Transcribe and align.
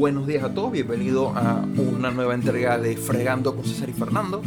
buenos 0.00 0.26
días 0.26 0.42
a 0.42 0.54
todos, 0.54 0.72
bienvenido 0.72 1.28
a 1.36 1.62
una 1.76 2.10
nueva 2.10 2.32
entrega 2.32 2.78
de 2.78 2.96
Fregando 2.96 3.54
con 3.54 3.66
César 3.66 3.90
y 3.90 3.92
Fernando. 3.92 4.40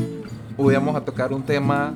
Hoy 0.58 0.74
vamos 0.74 0.96
a 0.96 1.06
tocar 1.06 1.32
un 1.32 1.44
tema 1.44 1.94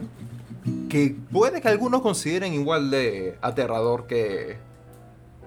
que 0.88 1.16
puede 1.32 1.60
que 1.60 1.68
algunos 1.68 2.02
consideren 2.04 2.54
igual 2.54 2.92
de 2.92 3.36
aterrador 3.42 4.06
que 4.06 4.58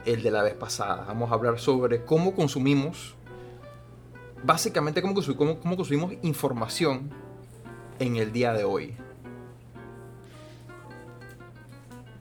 el 0.06 0.24
de 0.24 0.30
la 0.32 0.42
vez 0.42 0.54
pasada. 0.54 1.04
Vamos 1.06 1.30
a 1.30 1.34
hablar 1.34 1.60
sobre 1.60 2.04
cómo 2.04 2.34
consumimos, 2.34 3.14
básicamente 4.42 5.02
cómo, 5.02 5.14
consumimos, 5.14 5.58
cómo 5.62 5.76
consumimos 5.76 6.14
información 6.22 7.10
en 8.00 8.16
el 8.16 8.32
día 8.32 8.52
de 8.54 8.64
hoy. 8.64 8.96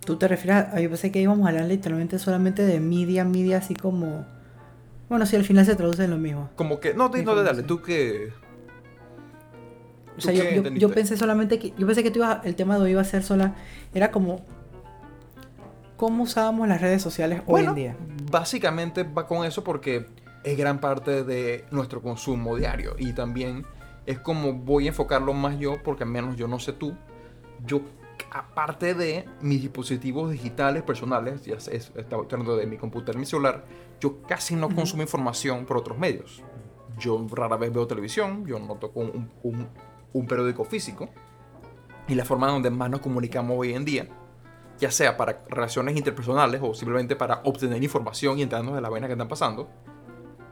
¿Tú 0.05 0.17
te 0.17 0.27
refieres 0.27 0.67
a.? 0.71 0.79
Yo 0.79 0.89
pensé 0.89 1.11
que 1.11 1.19
íbamos 1.19 1.47
a 1.47 1.49
hablar 1.49 1.65
literalmente 1.65 2.19
solamente 2.19 2.61
de 2.61 2.79
media, 2.79 3.25
media, 3.25 3.57
así 3.57 3.73
como. 3.73 4.37
Bueno, 5.09 5.25
si 5.25 5.35
al 5.35 5.43
final 5.43 5.65
se 5.65 5.75
traduce 5.75 6.03
en 6.03 6.11
lo 6.11 6.17
mismo. 6.17 6.49
Como 6.55 6.79
que. 6.79 6.93
No, 6.93 7.09
no, 7.09 7.35
dale, 7.43 7.63
tú 7.63 7.81
que. 7.81 8.31
O 10.17 10.21
sea, 10.21 10.33
yo, 10.33 10.43
yo, 10.43 10.69
yo, 10.71 10.91
pensé 10.91 11.17
solamente 11.17 11.57
que. 11.57 11.73
Yo 11.77 11.87
pensé 11.87 12.03
que 12.03 12.11
tú 12.11 12.19
ibas, 12.19 12.45
el 12.45 12.55
tema 12.55 12.77
de 12.77 12.83
hoy 12.83 12.91
iba 12.91 13.01
a 13.01 13.05
ser 13.05 13.23
sola. 13.23 13.55
Era 13.93 14.11
como. 14.11 14.45
¿Cómo 15.97 16.23
usábamos 16.23 16.67
las 16.67 16.79
redes 16.79 17.01
sociales 17.01 17.41
hoy 17.45 17.65
en 17.65 17.75
día? 17.75 17.97
Básicamente 18.31 19.03
va 19.03 19.27
con 19.27 19.45
eso 19.45 19.65
porque 19.65 20.07
es 20.45 20.57
gran 20.57 20.79
parte 20.79 21.23
de 21.23 21.65
nuestro 21.71 22.01
consumo 22.01 22.55
diario. 22.55 22.95
Y 22.97 23.11
también 23.11 23.65
es 24.05 24.19
como 24.19 24.53
voy 24.53 24.85
a 24.85 24.89
enfocarlo 24.89 25.33
más 25.33 25.59
yo, 25.59 25.83
porque 25.83 26.03
al 26.03 26.09
menos 26.09 26.37
yo 26.37 26.47
no 26.47 26.59
sé 26.59 26.71
tú. 26.71 26.95
Yo 27.65 27.81
aparte 28.31 28.93
de 28.93 29.25
mis 29.41 29.61
dispositivos 29.61 30.31
digitales 30.31 30.83
personales, 30.83 31.45
ya 31.45 31.55
es, 31.55 31.67
estaba 31.67 32.23
hablando 32.23 32.55
de 32.55 32.65
mi 32.65 32.77
computador 32.77 33.15
y 33.15 33.19
mi 33.19 33.25
celular, 33.25 33.65
yo 33.99 34.21
casi 34.23 34.55
no 34.55 34.73
consumo 34.73 35.01
información 35.01 35.65
por 35.65 35.77
otros 35.77 35.97
medios. 35.97 36.43
Yo 36.97 37.25
rara 37.31 37.57
vez 37.57 37.71
veo 37.73 37.87
televisión, 37.87 38.45
yo 38.45 38.59
no 38.59 38.75
toco 38.75 38.99
un, 38.99 39.29
un, 39.43 39.67
un 40.13 40.27
periódico 40.27 40.63
físico. 40.65 41.09
Y 42.07 42.15
la 42.15 42.25
forma 42.25 42.47
donde 42.47 42.69
más 42.69 42.89
nos 42.89 43.01
comunicamos 43.01 43.55
hoy 43.57 43.73
en 43.73 43.85
día, 43.85 44.07
ya 44.79 44.91
sea 44.91 45.15
para 45.15 45.43
relaciones 45.49 45.95
interpersonales 45.95 46.61
o 46.63 46.73
simplemente 46.73 47.15
para 47.15 47.41
obtener 47.43 47.83
información 47.83 48.39
y 48.39 48.43
enterarnos 48.43 48.75
de 48.75 48.81
la 48.81 48.89
vaina 48.89 49.07
que 49.07 49.13
están 49.13 49.27
pasando, 49.27 49.69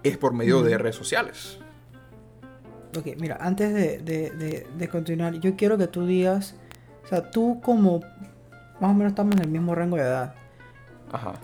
es 0.03 0.17
por 0.17 0.33
medio 0.33 0.61
de 0.61 0.77
redes 0.77 0.95
sociales. 0.95 1.59
Ok, 2.97 3.07
mira, 3.19 3.37
antes 3.41 3.73
de, 3.73 3.99
de, 3.99 4.67
de 4.77 4.87
continuar, 4.87 5.33
yo 5.39 5.55
quiero 5.55 5.77
que 5.77 5.87
tú 5.87 6.05
digas 6.05 6.55
o 7.07 7.09
sea, 7.09 7.31
tú 7.31 7.61
como 7.63 8.01
más 8.81 8.91
o 8.91 8.93
menos 8.93 9.11
estamos 9.11 9.37
en 9.37 9.43
el 9.43 9.47
mismo 9.47 9.73
rango 9.73 9.95
de 9.95 10.03
edad. 10.03 10.35
Ajá. 11.09 11.35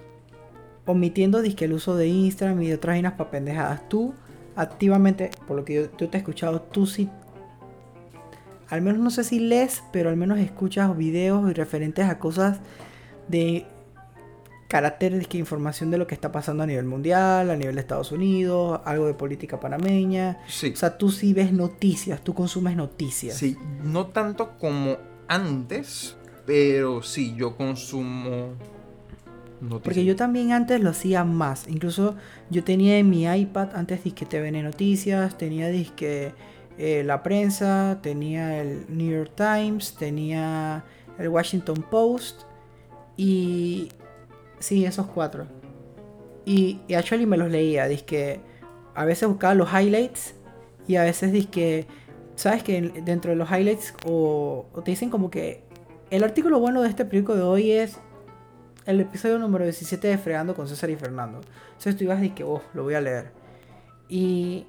Omitiendo 0.86 1.42
disque 1.42 1.64
el 1.64 1.72
uso 1.72 1.96
de 1.96 2.08
Instagram 2.08 2.62
y 2.64 2.68
de 2.68 2.76
otras 2.76 2.96
vainas 2.96 3.14
para 3.14 3.32
pendejadas. 3.32 3.88
Tú 3.88 4.14
activamente, 4.58 5.32
por 5.48 5.56
lo 5.56 5.64
que 5.64 5.74
yo, 5.74 5.90
te 5.90 6.06
he 6.06 6.18
escuchado, 6.18 6.62
tú 6.62 6.86
sí 6.86 7.10
al 8.70 8.82
menos 8.82 9.00
no 9.00 9.10
sé 9.10 9.24
si 9.24 9.40
lees, 9.40 9.84
pero 9.94 10.10
al 10.10 10.18
menos 10.18 10.38
escuchas 10.40 10.98
videos 10.98 11.50
y 11.50 11.54
referentes 11.54 12.10
a 12.10 12.20
cosas 12.20 12.60
de 13.30 13.66
carácter 14.68 15.26
que 15.28 15.38
información 15.38 15.92
de 15.92 15.98
lo 15.98 16.08
que 16.08 16.16
está 16.16 16.32
pasando 16.32 16.64
a 16.64 16.66
nivel 16.66 16.86
mundial, 16.86 17.52
a 17.52 17.56
nivel 17.56 17.76
de 17.76 17.82
Estados 17.82 18.12
Unidos, 18.12 18.82
algo 18.84 19.06
de 19.06 19.14
política 19.14 19.60
panameña. 19.60 20.40
Sí. 20.48 20.72
O 20.74 20.76
sea, 20.76 20.98
tú 20.98 21.12
sí 21.12 21.34
ves 21.34 21.54
noticias, 21.54 22.22
tú 22.22 22.34
consumes 22.34 22.76
noticias. 22.76 23.38
Sí, 23.38 23.56
no 23.84 24.08
tanto 24.08 24.58
como 24.58 24.98
antes, 25.28 26.16
pero 26.46 27.02
sí, 27.02 27.36
yo 27.36 27.56
consumo 27.56 28.56
noticias. 29.62 29.84
Porque 29.84 30.06
yo 30.06 30.16
también 30.16 30.52
antes 30.52 30.82
lo 30.82 30.90
hacía 30.90 31.24
más. 31.24 31.68
Incluso 31.68 32.16
yo 32.50 32.64
tenía 32.64 32.98
en 32.98 33.10
mi 33.10 33.26
iPad 33.26 33.70
antes 33.76 34.04
disque 34.04 34.26
TVN 34.26 34.64
Noticias, 34.64 35.38
tenía 35.38 35.70
disque 35.70 36.34
eh, 36.78 37.04
La 37.06 37.24
Prensa, 37.24 38.00
tenía 38.02 38.62
el 38.62 38.86
New 38.90 39.12
York 39.12 39.32
Times, 39.36 39.96
tenía 39.98 40.84
el 41.18 41.30
Washington 41.30 41.86
Post 41.90 42.44
y... 43.18 43.90
Sí, 44.60 44.86
esos 44.86 45.08
cuatro. 45.08 45.46
Y, 46.46 46.80
y 46.88 46.94
actually 46.94 47.26
me 47.26 47.38
los 47.38 47.50
leía, 47.50 47.88
disque... 47.88 48.40
A 48.96 49.06
veces 49.06 49.28
buscaba 49.28 49.56
los 49.56 49.70
highlights 49.74 50.36
y 50.88 50.98
a 50.98 51.04
veces 51.04 51.32
disque 51.32 51.88
sabes 52.36 52.64
que 52.64 52.82
dentro 53.04 53.32
de 53.32 53.38
los 53.38 53.50
highlights 53.50 53.94
o, 54.06 54.66
te 54.84 54.92
dicen 54.92 55.10
como 55.10 55.30
que 55.30 55.64
el 56.10 56.24
artículo 56.24 56.60
bueno 56.60 56.82
de 56.82 56.90
este 56.90 57.06
periódico 57.06 57.36
de 57.36 57.42
hoy 57.42 57.72
es 57.72 57.98
el 58.86 59.00
episodio 59.00 59.40
número 59.40 59.64
17 59.64 60.08
de 60.08 60.18
Fregando 60.18 60.56
con 60.56 60.68
César 60.68 60.90
y 60.90 60.96
Fernando. 60.96 61.42
Entonces 61.68 61.96
tú 61.96 62.04
ibas 62.04 62.22
y 62.24 62.32
que, 62.32 62.44
oh, 62.44 62.62
lo 62.74 62.84
voy 62.84 62.96
a 62.96 63.02
leer. 63.02 63.32
Y... 64.10 64.68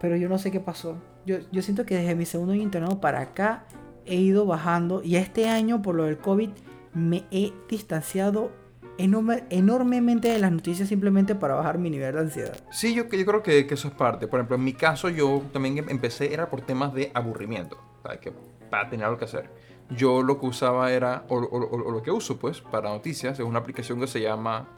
Pero 0.00 0.16
yo 0.16 0.28
no 0.28 0.38
sé 0.38 0.50
qué 0.50 0.60
pasó. 0.60 0.98
Yo, 1.24 1.38
yo 1.50 1.62
siento 1.62 1.86
que 1.86 1.96
desde 1.96 2.14
mi 2.14 2.26
segundo 2.26 2.52
año 2.52 2.62
internado 2.62 3.00
para 3.00 3.20
acá 3.20 3.64
he 4.04 4.16
ido 4.16 4.44
bajando 4.44 5.02
y 5.02 5.16
este 5.16 5.48
año 5.48 5.80
por 5.80 5.94
lo 5.94 6.04
del 6.04 6.18
COVID 6.18 6.50
me 6.92 7.24
he 7.30 7.52
distanciado 7.68 8.50
enormemente 8.98 10.28
de 10.28 10.38
las 10.38 10.52
noticias 10.52 10.88
simplemente 10.88 11.34
para 11.34 11.54
bajar 11.54 11.78
mi 11.78 11.90
nivel 11.90 12.14
de 12.14 12.20
ansiedad. 12.20 12.56
Sí, 12.70 12.94
yo, 12.94 13.08
yo 13.08 13.26
creo 13.26 13.42
que, 13.42 13.66
que, 13.66 13.74
eso 13.74 13.88
es 13.88 13.94
parte. 13.94 14.26
Por 14.26 14.38
ejemplo, 14.38 14.56
en 14.56 14.64
mi 14.64 14.72
caso 14.72 15.08
yo 15.08 15.42
también 15.52 15.78
em, 15.78 15.88
empecé, 15.88 16.32
era 16.32 16.48
por 16.48 16.60
temas 16.60 16.94
de 16.94 17.10
aburrimiento, 17.14 17.78
Que, 18.20 18.32
para 18.70 18.88
tener 18.88 19.06
algo 19.06 19.18
que 19.18 19.24
hacer. 19.24 19.50
Yo 19.90 20.22
lo 20.22 20.40
que 20.40 20.46
usaba 20.46 20.92
era, 20.92 21.24
o, 21.28 21.40
lo 21.40 22.02
que 22.02 22.10
uso 22.10 22.38
pues 22.38 22.60
para 22.60 22.88
noticias, 22.88 23.38
es 23.38 23.44
una 23.44 23.58
aplicación 23.58 24.00
que 24.00 24.06
se 24.06 24.20
llama 24.20 24.68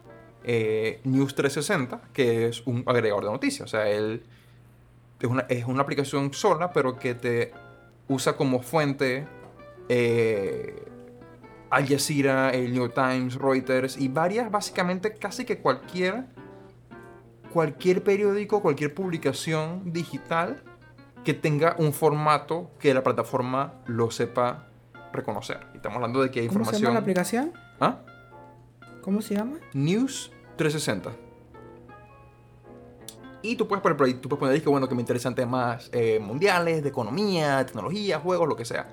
eh, 0.45 1.01
News 1.05 1.35
360, 1.35 2.09
que 2.13 2.47
es 2.47 2.67
un 2.67 2.83
agregador 2.87 3.25
de 3.25 3.31
noticias. 3.31 3.67
O 3.67 3.71
sea, 3.71 3.89
él 3.89 4.23
es 5.21 5.29
una, 5.29 5.43
es 5.49 5.65
una 5.67 5.83
aplicación 5.83 6.33
sola, 6.33 6.73
pero 6.73 6.99
que 6.99 7.15
te 7.15 7.53
usa 8.09 8.37
como 8.37 8.63
fuente 8.63 9.27
eh, 9.89 10.85
al 11.71 11.87
Jazeera, 11.89 12.51
el 12.51 12.73
New 12.73 12.83
York 12.83 12.95
Times, 12.95 13.35
Reuters 13.35 13.97
y 13.99 14.09
varias, 14.09 14.51
básicamente 14.51 15.15
casi 15.15 15.45
que 15.45 15.59
cualquier, 15.59 16.27
cualquier 17.53 18.03
periódico, 18.03 18.63
cualquier 18.63 18.95
publicación 18.95 19.93
digital 19.93 20.63
que 21.25 21.35
tenga 21.35 21.75
un 21.79 21.93
formato 21.93 22.71
que 22.79 22.95
la 22.95 23.03
plataforma 23.03 23.75
lo 23.87 24.11
sepa 24.11 24.69
reconocer. 25.13 25.67
Y 25.75 25.79
estamos 25.79 25.97
hablando 25.97 26.23
de 26.23 26.31
que 26.31 26.41
hay 26.41 26.47
información. 26.47 26.73
¿Cómo 26.73 26.79
se 26.79 26.85
llama 26.85 26.95
la 26.95 27.01
aplicación? 27.01 27.53
¿Ah? 27.81 27.99
¿Cómo 29.03 29.21
se 29.23 29.35
llama? 29.35 29.59
News 29.73 30.31
360. 30.57 31.11
Y 33.43 33.57
tú 33.57 33.69
puedes 33.69 33.83
poner, 33.83 34.21
tú 34.21 34.29
puedes 34.29 34.41
poner 34.41 34.63
que, 34.63 34.69
bueno, 34.69 34.89
que 34.89 34.95
me 34.95 35.03
interesan 35.03 35.35
temas 35.35 35.89
eh, 35.93 36.19
mundiales, 36.21 36.83
de 36.83 36.89
economía, 36.89 37.65
tecnología, 37.65 38.19
juegos, 38.19 38.49
lo 38.49 38.57
que 38.57 38.65
sea. 38.65 38.89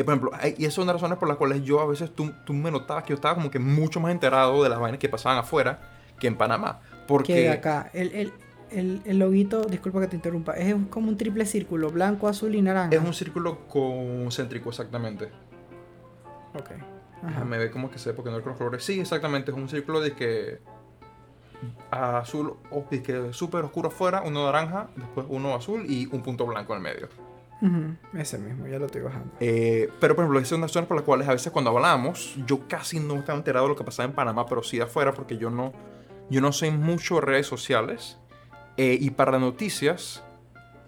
Eh, 0.00 0.04
por 0.04 0.14
ejemplo, 0.14 0.32
y 0.56 0.62
esas 0.64 0.74
son 0.74 0.86
las 0.86 0.94
razones 0.94 1.18
por 1.18 1.28
las 1.28 1.36
cuales 1.36 1.62
yo 1.62 1.78
a 1.80 1.86
veces 1.86 2.10
tú, 2.14 2.32
tú, 2.46 2.54
me 2.54 2.70
notabas 2.70 3.04
que 3.04 3.10
yo 3.10 3.16
estaba 3.16 3.34
como 3.34 3.50
que 3.50 3.58
mucho 3.58 4.00
más 4.00 4.12
enterado 4.12 4.62
de 4.62 4.70
las 4.70 4.80
vainas 4.80 4.98
que 4.98 5.10
pasaban 5.10 5.36
afuera 5.36 5.78
que 6.18 6.26
en 6.26 6.38
Panamá. 6.38 6.80
Porque 7.06 7.34
que 7.34 7.50
acá, 7.50 7.90
el, 7.92 8.10
el, 8.14 8.32
el, 8.70 9.02
el, 9.04 9.18
loguito, 9.18 9.64
disculpa 9.64 10.00
que 10.00 10.06
te 10.06 10.16
interrumpa, 10.16 10.54
es 10.54 10.74
como 10.88 11.10
un 11.10 11.18
triple 11.18 11.44
círculo, 11.44 11.90
blanco, 11.90 12.28
azul 12.28 12.54
y 12.54 12.62
naranja. 12.62 12.96
Es 12.96 13.02
un 13.02 13.12
círculo 13.12 13.66
concéntrico, 13.68 14.70
exactamente. 14.70 15.28
Ok. 16.54 16.70
Me 17.46 17.58
ve 17.58 17.70
como 17.70 17.90
que 17.90 17.98
sé 17.98 18.14
porque 18.14 18.30
no 18.30 18.36
hay 18.36 18.42
colores. 18.42 18.82
Sí, 18.82 19.00
exactamente, 19.00 19.50
es 19.50 19.56
un 19.56 19.68
círculo 19.68 20.00
de 20.00 20.12
que 20.12 20.60
azul, 21.90 22.54
o 22.70 22.88
que 22.88 23.34
súper 23.34 23.66
oscuro 23.66 23.88
afuera, 23.88 24.22
uno 24.24 24.46
naranja, 24.46 24.88
después 24.96 25.26
uno 25.28 25.54
azul 25.54 25.84
y 25.86 26.06
un 26.06 26.22
punto 26.22 26.46
blanco 26.46 26.72
en 26.72 26.78
el 26.78 26.82
medio. 26.82 27.29
Ese 28.14 28.38
mismo, 28.38 28.66
ya 28.66 28.78
lo 28.78 28.86
estoy 28.86 29.02
bajando. 29.02 29.32
Eh, 29.38 29.90
pero, 30.00 30.14
por 30.14 30.24
ejemplo, 30.24 30.38
esas 30.38 30.50
son 30.50 30.60
las 30.62 30.70
razones 30.70 30.88
por 30.88 30.96
las 30.96 31.04
cuales 31.04 31.28
a 31.28 31.32
veces 31.32 31.52
cuando 31.52 31.70
hablamos, 31.70 32.34
yo 32.46 32.66
casi 32.66 33.00
no 33.00 33.16
estaba 33.16 33.38
enterado 33.38 33.66
de 33.66 33.70
lo 33.70 33.76
que 33.76 33.84
pasaba 33.84 34.08
en 34.08 34.14
Panamá, 34.14 34.46
pero 34.46 34.62
sí 34.62 34.78
de 34.78 34.84
afuera, 34.84 35.12
porque 35.12 35.36
yo 35.36 35.50
no, 35.50 35.72
yo 36.30 36.40
no 36.40 36.52
sé 36.52 36.70
mucho 36.70 37.16
de 37.16 37.20
redes 37.22 37.46
sociales. 37.46 38.18
Eh, 38.76 38.96
y 38.98 39.10
para 39.10 39.32
las 39.32 39.42
noticias, 39.42 40.24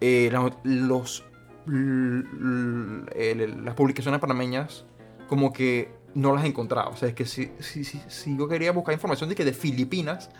eh, 0.01 0.31
los, 0.65 1.25
las 1.67 3.75
publicaciones 3.75 4.21
panameñas, 4.21 4.87
como 5.29 5.53
que 5.53 5.93
no 6.15 6.35
las 6.35 6.45
he 6.45 6.49
encontrado. 6.49 6.91
O 6.91 6.97
sea, 6.97 7.09
es 7.09 7.15
que 7.15 7.27
si, 7.27 7.53
si, 7.59 7.85
si, 7.85 8.01
si 8.09 8.37
yo 8.37 8.49
quería 8.49 8.73
buscar 8.73 8.95
información 8.95 9.29
de 9.29 9.35
que 9.35 9.45
de 9.45 9.53
Filipinas, 9.53 10.31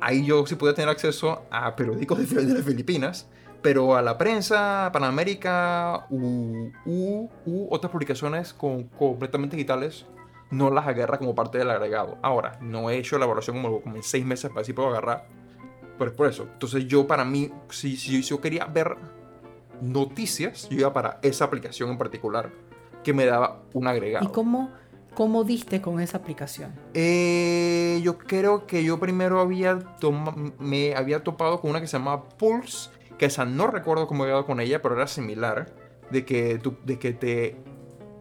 ahí 0.00 0.24
yo 0.24 0.46
sí 0.46 0.54
podía 0.54 0.74
tener 0.74 0.90
acceso 0.90 1.42
a 1.50 1.74
periódicos 1.74 2.18
de, 2.18 2.44
de 2.44 2.54
las 2.54 2.64
Filipinas 2.64 3.28
pero 3.66 3.96
a 3.96 4.00
la 4.00 4.16
prensa, 4.16 4.90
Panamérica 4.92 6.06
u, 6.08 6.70
u, 6.84 7.28
u 7.44 7.66
otras 7.68 7.90
publicaciones 7.90 8.54
con, 8.54 8.84
completamente 8.84 9.56
digitales 9.56 10.06
no 10.52 10.70
las 10.70 10.86
agarra 10.86 11.18
como 11.18 11.34
parte 11.34 11.58
del 11.58 11.68
agregado. 11.70 12.16
Ahora, 12.22 12.60
no 12.60 12.90
he 12.90 12.96
hecho 12.96 13.18
la 13.18 13.24
evaluación 13.24 13.60
como, 13.60 13.80
como 13.80 13.96
en 13.96 14.04
seis 14.04 14.24
meses 14.24 14.52
para 14.52 14.64
si 14.64 14.72
puedo 14.72 14.90
agarrar. 14.90 15.26
Pero 15.98 16.12
es 16.12 16.16
por 16.16 16.28
eso. 16.28 16.44
Entonces 16.44 16.86
yo 16.86 17.08
para 17.08 17.24
mí, 17.24 17.50
si, 17.68 17.96
si, 17.96 18.22
yo 18.22 18.40
quería 18.40 18.66
ver 18.66 18.96
noticias, 19.80 20.68
yo 20.68 20.78
iba 20.78 20.92
para 20.92 21.18
esa 21.22 21.46
aplicación 21.46 21.90
en 21.90 21.98
particular 21.98 22.52
que 23.02 23.12
me 23.12 23.26
daba 23.26 23.62
un 23.72 23.88
agregado. 23.88 24.26
¿Y 24.26 24.28
cómo, 24.28 24.70
¿Cómo 25.16 25.42
diste 25.42 25.80
con 25.80 25.98
esa 25.98 26.18
aplicación? 26.18 26.72
Eh, 26.94 28.00
yo 28.04 28.16
creo 28.16 28.68
que 28.68 28.84
yo 28.84 29.00
primero 29.00 29.40
había 29.40 29.78
me 30.60 30.94
había 30.94 31.24
topado 31.24 31.60
con 31.60 31.70
una 31.70 31.80
que 31.80 31.88
se 31.88 31.98
llamaba 31.98 32.28
Pulse, 32.28 32.90
que 33.18 33.26
esa 33.26 33.44
no 33.44 33.66
recuerdo 33.66 34.06
cómo 34.06 34.24
había 34.24 34.34
dado 34.34 34.46
con 34.46 34.60
ella, 34.60 34.82
pero 34.82 34.96
era 34.96 35.06
similar, 35.06 35.74
de 36.10 36.24
que, 36.24 36.60
de 36.84 36.98
que 36.98 37.12
te, 37.12 37.56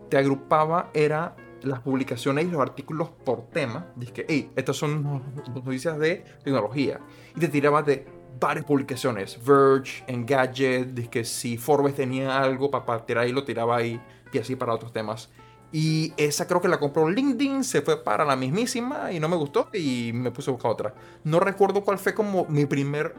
te 0.09 0.17
agrupaba, 0.17 0.89
era 0.93 1.35
las 1.61 1.79
publicaciones 1.79 2.45
y 2.45 2.51
los 2.51 2.61
artículos 2.61 3.09
por 3.09 3.49
tema. 3.49 3.87
Dice 3.95 4.25
hey, 4.27 4.51
estas 4.55 4.77
son 4.77 5.23
noticias 5.53 5.97
de 5.99 6.23
tecnología. 6.43 6.99
Y 7.35 7.39
te 7.39 7.47
tiraba 7.47 7.81
de 7.81 8.05
varias 8.39 8.65
publicaciones. 8.65 9.39
Verge, 9.43 10.03
Engadget, 10.07 10.93
dice 10.93 11.09
que 11.09 11.25
si 11.25 11.57
Forbes 11.57 11.95
tenía 11.95 12.39
algo 12.39 12.69
para 12.69 13.05
tirar 13.05 13.23
ahí, 13.23 13.31
lo 13.31 13.43
tiraba 13.43 13.77
ahí, 13.77 13.99
y 14.31 14.37
así 14.37 14.55
para 14.55 14.73
otros 14.73 14.93
temas. 14.93 15.29
Y 15.71 16.13
esa 16.17 16.47
creo 16.47 16.61
que 16.61 16.67
la 16.67 16.79
compró 16.79 17.09
LinkedIn, 17.09 17.63
se 17.63 17.81
fue 17.81 18.01
para 18.01 18.23
la 18.23 18.35
mismísima 18.35 19.11
y 19.11 19.19
no 19.19 19.27
me 19.27 19.35
gustó 19.35 19.69
y 19.73 20.11
me 20.13 20.31
puse 20.31 20.49
a 20.49 20.53
buscar 20.53 20.71
otra. 20.71 20.93
No 21.23 21.39
recuerdo 21.39 21.83
cuál 21.83 21.97
fue 21.97 22.13
como 22.13 22.45
mi 22.45 22.65
primer 22.65 23.15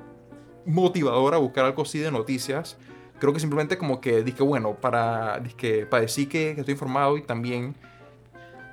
motivador 0.66 1.34
a 1.34 1.38
buscar 1.38 1.64
algo 1.64 1.82
así 1.82 1.98
de 1.98 2.10
noticias. 2.10 2.76
Creo 3.18 3.32
que 3.32 3.40
simplemente 3.40 3.78
como 3.78 4.00
que 4.00 4.22
dije, 4.22 4.42
bueno, 4.42 4.74
para, 4.74 5.40
dije, 5.40 5.86
para 5.86 6.02
decir 6.02 6.28
que, 6.28 6.50
estoy 6.50 6.72
informado 6.72 7.16
y 7.16 7.22
también 7.22 7.74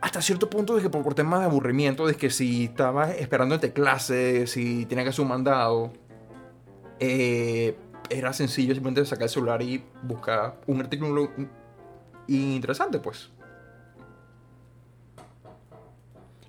hasta 0.02 0.22
cierto 0.22 0.50
punto 0.50 0.76
dije 0.76 0.90
por, 0.90 1.02
por 1.02 1.16
temas 1.16 1.40
de 1.40 1.46
aburrimiento, 1.46 2.06
de 2.06 2.16
que 2.16 2.30
si 2.30 2.66
estaba 2.66 3.12
esperando 3.12 3.56
entre 3.56 3.72
clases, 3.72 4.52
si 4.52 4.86
tenía 4.86 5.06
que 5.06 5.12
hacer 5.12 5.22
un 5.22 5.30
mandado, 5.30 5.94
eh, 7.00 7.78
era 8.10 8.34
sencillo 8.34 8.74
simplemente 8.74 9.06
sacar 9.06 9.24
el 9.24 9.30
celular 9.30 9.62
y 9.62 9.84
buscar 10.04 10.60
un 10.68 10.82
artículo 10.82 11.32
interesante, 12.28 13.00
pues. 13.00 13.30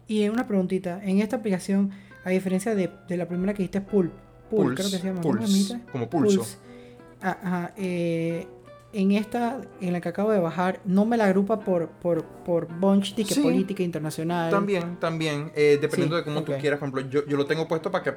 Y 0.06 0.28
una 0.28 0.46
preguntita, 0.46 1.02
en 1.02 1.20
esta 1.20 1.36
aplicación, 1.36 1.90
a 2.24 2.30
diferencia 2.30 2.74
de, 2.74 2.90
la 3.08 3.26
primera 3.26 3.54
que 3.54 3.62
diste, 3.62 3.80
Pulp, 3.80 4.12
Pulse, 4.56 4.74
creo 4.74 4.90
que 4.90 4.98
se 4.98 5.06
llama, 5.06 5.20
Pulse, 5.20 5.80
como 5.92 6.08
pulso. 6.10 6.46
Ajá, 7.20 7.72
eh, 7.76 8.46
en 8.92 9.12
esta, 9.12 9.60
en 9.80 9.92
la 9.92 10.00
que 10.00 10.08
acabo 10.08 10.30
de 10.30 10.38
bajar, 10.38 10.80
no 10.84 11.04
me 11.04 11.16
la 11.16 11.24
agrupa 11.24 11.60
por, 11.60 11.88
por, 11.88 12.24
por 12.24 12.68
bunch 12.68 13.14
de 13.14 13.24
que 13.24 13.34
política 13.40 13.82
internacional. 13.82 14.50
También, 14.50 14.96
también, 15.00 15.50
eh, 15.54 15.78
dependiendo 15.80 16.16
de 16.16 16.24
cómo 16.24 16.44
tú 16.44 16.52
quieras. 16.60 16.78
Por 16.78 16.88
ejemplo, 16.88 17.10
yo, 17.10 17.26
yo 17.26 17.36
lo 17.36 17.46
tengo 17.46 17.66
puesto 17.66 17.90
para 17.90 18.04
que 18.04 18.14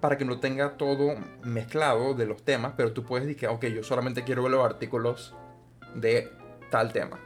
para 0.00 0.18
que 0.18 0.24
no 0.24 0.38
tenga 0.38 0.76
todo 0.76 1.14
mezclado 1.42 2.14
de 2.14 2.26
los 2.26 2.42
temas, 2.42 2.74
pero 2.76 2.92
tú 2.92 3.02
puedes 3.02 3.26
decir 3.26 3.40
que, 3.40 3.48
ok, 3.48 3.64
yo 3.66 3.82
solamente 3.82 4.24
quiero 4.24 4.42
ver 4.42 4.52
los 4.52 4.64
artículos 4.64 5.34
de 5.94 6.30
tal 6.70 6.92
tema. 6.92 7.18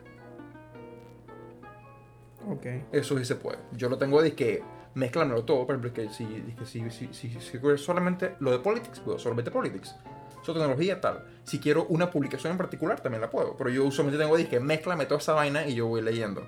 Eso 2.93 3.19
sí 3.19 3.25
se 3.25 3.35
puede. 3.35 3.58
Yo 3.73 3.88
lo 3.88 3.99
tengo 3.99 4.23
de 4.23 4.35
que 4.35 4.62
mezclándolo 4.94 5.44
todo. 5.44 5.66
Por 5.66 5.76
ejemplo, 5.76 5.92
que 5.92 6.08
si, 6.10 6.25
que 6.58 6.66
si, 6.66 6.90
si, 6.90 7.08
si, 7.12 7.40
si, 7.40 7.78
solamente 7.78 8.37
lo 8.40 8.50
de 8.50 8.58
politics, 8.58 9.00
puedo 9.00 9.19
solamente 9.19 9.50
politics. 9.50 9.94
Su 10.42 10.52
tecnología 10.52 11.00
tal. 11.00 11.25
Si 11.44 11.58
quiero 11.58 11.87
una 11.87 12.10
publicación 12.10 12.52
en 12.52 12.58
particular, 12.58 13.00
también 13.00 13.20
la 13.20 13.31
puedo. 13.31 13.56
Pero 13.56 13.70
yo 13.70 13.84
usualmente 13.84 14.22
tengo 14.22 14.37
que 14.37 14.60
mezclame 14.60 15.06
toda 15.06 15.20
esa 15.20 15.34
vaina 15.34 15.66
y 15.66 15.75
yo 15.75 15.87
voy 15.87 16.02
leyendo. 16.02 16.46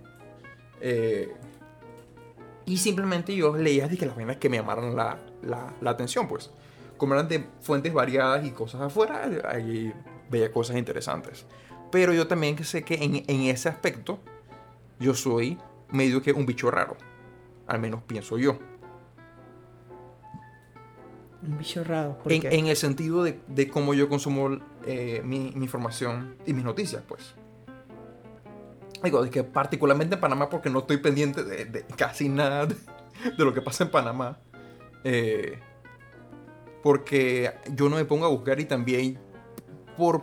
Eh, 0.81 1.33
y 2.65 2.79
simplemente 2.79 3.35
yo 3.35 3.57
leía 3.57 3.89
que 3.89 4.07
las 4.07 4.17
vainas 4.17 4.37
que 4.37 4.49
me 4.49 4.57
llamaron 4.57 4.97
la, 4.97 5.19
la, 5.43 5.75
la, 5.81 5.91
atención, 5.91 6.29
pues. 6.29 6.51
Como 6.97 7.15
eran 7.15 7.29
de 7.29 7.45
fuentes 7.61 7.93
variadas 7.93 8.47
y 8.47 8.51
cosas 8.53 8.81
afuera, 8.81 9.29
ahí 9.45 9.93
veía 10.31 10.53
cosas 10.53 10.77
interesantes. 10.77 11.47
Pero 11.91 12.13
yo 12.15 12.27
también 12.27 12.63
sé 12.65 12.85
que 12.85 12.95
en, 12.95 13.25
en 13.27 13.41
ese 13.43 13.69
aspecto, 13.69 14.21
yo 14.99 15.15
soy 15.15 15.59
medio 15.91 16.23
que 16.23 16.33
un 16.33 16.47
bicho 16.47 16.71
raro. 16.71 16.97
Al 17.67 17.81
menos 17.81 18.03
pienso 18.03 18.39
yo. 18.39 18.59
Un 21.43 21.59
bicho 21.59 21.83
raro. 21.83 22.19
en, 22.27 22.67
el 22.67 22.77
sentido 22.77 23.25
de, 23.25 23.41
de 23.49 23.69
cómo 23.69 23.95
yo 23.95 24.09
consumo 24.09 24.59
eh, 24.87 25.23
mi, 25.25 25.49
información 25.49 26.37
y 26.47 26.53
mis 26.53 26.65
noticias, 26.65 27.03
pues. 27.07 27.35
Digo, 29.03 29.25
de 29.25 29.31
que 29.31 29.43
particularmente 29.43 30.15
en 30.15 30.21
Panamá, 30.21 30.49
porque 30.49 30.71
no 30.71 30.81
estoy 30.81 30.99
pendiente 30.99 31.43
de, 31.43 31.85
casi 31.97 32.29
nada 32.29 32.67
de, 32.67 32.77
lo 33.39 33.53
que 33.53 33.61
pasa 33.61 33.85
en 33.85 33.91
Panamá. 33.91 34.39
Eh, 35.03 35.59
porque 36.85 37.53
yo 37.75 37.89
no 37.89 37.97
me 37.97 38.05
pongo 38.05 38.25
a 38.25 38.29
buscar 38.29 38.61
y 38.61 38.65
también 38.65 39.19
por, 39.97 40.23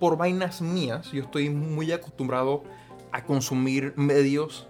por 0.00 0.16
vainas 0.16 0.62
mías, 0.62 1.12
yo 1.12 1.22
estoy 1.22 1.50
muy 1.50 1.92
acostumbrado 1.92 2.64
a 3.12 3.24
consumir 3.24 3.92
medios 3.96 4.68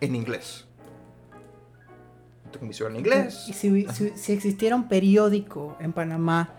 en 0.00 0.14
inglés. 0.14 0.68
Comisión 2.58 2.92
en 2.92 3.00
inglés. 3.00 3.44
Y 3.48 3.52
si, 3.52 3.86
si, 4.14 4.32
existiera 4.32 4.76
un 4.76 4.88
periódico 4.88 5.76
en 5.80 5.92
Panamá, 5.92 6.54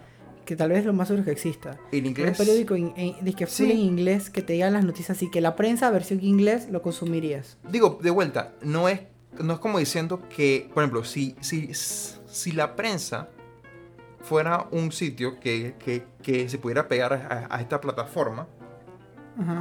que 0.45 0.55
tal 0.55 0.69
vez 0.69 0.85
lo 0.85 0.93
más 0.93 1.07
seguro 1.07 1.25
que 1.25 1.31
exista. 1.31 1.79
En 1.91 2.05
inglés. 2.05 2.31
Un 2.39 2.45
periódico 2.45 2.75
en, 2.75 2.93
que 2.93 3.47
en 3.59 3.77
inglés 3.79 4.29
que 4.29 4.41
te 4.41 4.53
digan 4.53 4.73
las 4.73 4.85
noticias 4.85 5.21
y 5.21 5.31
que 5.31 5.41
la 5.41 5.55
prensa, 5.55 5.89
versión 5.89 6.23
inglés, 6.23 6.69
lo 6.69 6.81
consumirías. 6.81 7.57
Digo, 7.69 7.99
de 8.01 8.09
vuelta, 8.09 8.53
no 8.61 8.89
es, 8.89 9.01
no 9.39 9.53
es 9.53 9.59
como 9.59 9.79
diciendo 9.79 10.21
que, 10.29 10.69
por 10.73 10.83
ejemplo, 10.83 11.03
si, 11.03 11.35
si, 11.41 11.71
si 11.73 12.51
la 12.51 12.75
prensa 12.75 13.29
fuera 14.21 14.67
un 14.71 14.91
sitio 14.91 15.39
que, 15.39 15.75
que, 15.79 16.05
que 16.21 16.49
se 16.49 16.57
pudiera 16.57 16.87
pegar 16.87 17.13
a, 17.13 17.55
a 17.55 17.61
esta 17.61 17.81
plataforma, 17.81 18.47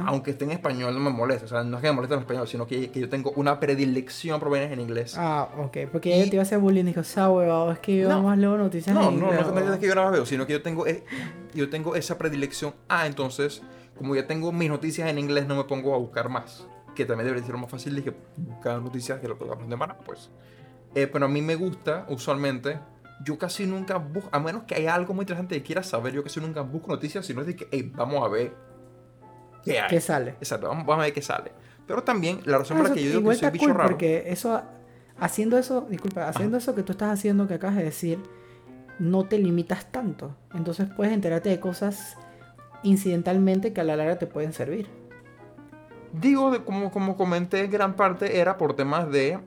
aunque 0.05 0.31
esté 0.31 0.45
en 0.45 0.51
español, 0.51 0.93
no 0.93 0.99
me 0.99 1.09
molesta. 1.09 1.45
O 1.45 1.47
sea, 1.47 1.63
no 1.63 1.77
es 1.77 1.81
que 1.81 1.87
me 1.87 1.93
moleste 1.93 2.13
en 2.15 2.21
español, 2.21 2.47
sino 2.47 2.67
que, 2.67 2.91
que 2.91 2.99
yo 2.99 3.09
tengo 3.09 3.31
una 3.35 3.59
predilección 3.59 4.39
por 4.39 4.51
ver 4.51 4.71
en 4.71 4.79
inglés. 4.79 5.15
Ah, 5.17 5.49
ok. 5.57 5.77
Porque 5.91 6.15
ella 6.15 6.29
te 6.29 6.35
iba 6.35 6.41
a 6.41 6.43
hacer 6.43 6.59
bullying 6.59 6.83
y 6.83 6.93
dijo, 6.93 7.01
huevado, 7.31 7.71
es 7.71 7.79
que 7.79 7.97
yo 7.97 8.09
no, 8.09 8.21
más 8.21 8.37
leo 8.37 8.57
noticias 8.57 8.95
no, 8.95 9.09
en 9.09 9.15
inglés. 9.15 9.41
No, 9.41 9.51
no, 9.51 9.59
no, 9.59 9.73
es 9.73 9.79
que 9.79 9.87
yo 9.87 9.95
nada 9.95 10.07
más 10.07 10.13
veo, 10.13 10.25
sino 10.25 10.45
que 10.45 10.53
yo 10.53 10.61
tengo, 10.61 10.85
eh, 10.85 11.03
yo 11.53 11.69
tengo 11.69 11.95
esa 11.95 12.17
predilección. 12.17 12.73
Ah, 12.87 13.07
entonces, 13.07 13.61
como 13.97 14.15
ya 14.15 14.27
tengo 14.27 14.51
mis 14.51 14.69
noticias 14.69 15.09
en 15.09 15.17
inglés, 15.17 15.47
no 15.47 15.55
me 15.55 15.63
pongo 15.63 15.95
a 15.95 15.97
buscar 15.97 16.29
más. 16.29 16.67
Que 16.95 17.05
también 17.05 17.25
debería 17.25 17.45
ser 17.45 17.57
más 17.57 17.71
fácil 17.71 17.95
de 17.95 18.03
que 18.03 18.13
buscar 18.37 18.81
noticias 18.81 19.19
que 19.19 19.27
lo 19.27 19.37
que 19.37 19.45
de 19.45 19.69
semana, 19.69 19.97
pues. 20.05 20.29
Eh, 20.93 21.07
pero 21.07 21.25
a 21.25 21.27
mí 21.27 21.41
me 21.41 21.55
gusta, 21.55 22.05
usualmente, 22.09 22.77
yo 23.25 23.37
casi 23.37 23.65
nunca 23.65 23.97
busco, 23.97 24.29
a 24.31 24.39
menos 24.39 24.63
que 24.63 24.75
haya 24.75 24.93
algo 24.93 25.13
muy 25.13 25.23
interesante 25.23 25.55
que 25.55 25.63
quiera 25.63 25.81
saber, 25.81 26.13
yo 26.13 26.23
casi 26.23 26.39
nunca 26.39 26.61
busco 26.61 26.91
noticias, 26.91 27.25
sino 27.25 27.41
es 27.41 27.47
de 27.47 27.55
que, 27.55 27.67
hey, 27.71 27.91
vamos 27.95 28.23
a 28.23 28.27
ver 28.27 28.53
¿Qué, 29.63 30.01
sale? 30.01 30.31
Exacto, 30.39 30.67
vamos, 30.67 30.87
a 30.89 31.01
ver 31.01 31.13
qué 31.13 31.21
sale. 31.21 31.51
Pero 31.87 32.03
también 32.03 32.39
la 32.45 32.59
razón 32.59 32.77
por 32.77 32.89
la 32.89 32.93
que 32.93 33.03
yo 33.03 33.19
digo 33.19 33.29
que 33.29 33.35
soy 33.35 33.51
bicho 33.51 33.73
raro. 33.73 33.89
Porque 33.89 34.23
eso, 34.27 34.61
haciendo 35.19 35.57
eso, 35.57 35.87
disculpa, 35.89 36.27
haciendo 36.27 36.57
eso 36.57 36.75
que 36.75 36.83
tú 36.83 36.93
estás 36.93 37.11
haciendo, 37.11 37.47
que 37.47 37.55
acabas 37.55 37.77
de 37.77 37.83
decir, 37.83 38.19
no 38.99 39.25
te 39.25 39.37
limitas 39.37 39.91
tanto. 39.91 40.35
Entonces 40.53 40.87
puedes 40.95 41.13
enterarte 41.13 41.49
de 41.49 41.59
cosas 41.59 42.17
incidentalmente 42.83 43.73
que 43.73 43.81
a 43.81 43.83
la 43.83 43.95
larga 43.95 44.17
te 44.17 44.27
pueden 44.27 44.53
servir. 44.53 44.87
Digo, 46.13 46.51
de, 46.51 46.63
como, 46.63 46.91
como 46.91 47.17
comenté, 47.17 47.67
gran 47.67 47.95
parte 47.95 48.39
era 48.39 48.57
por 48.57 48.75
temas 48.75 49.09
de. 49.09 49.39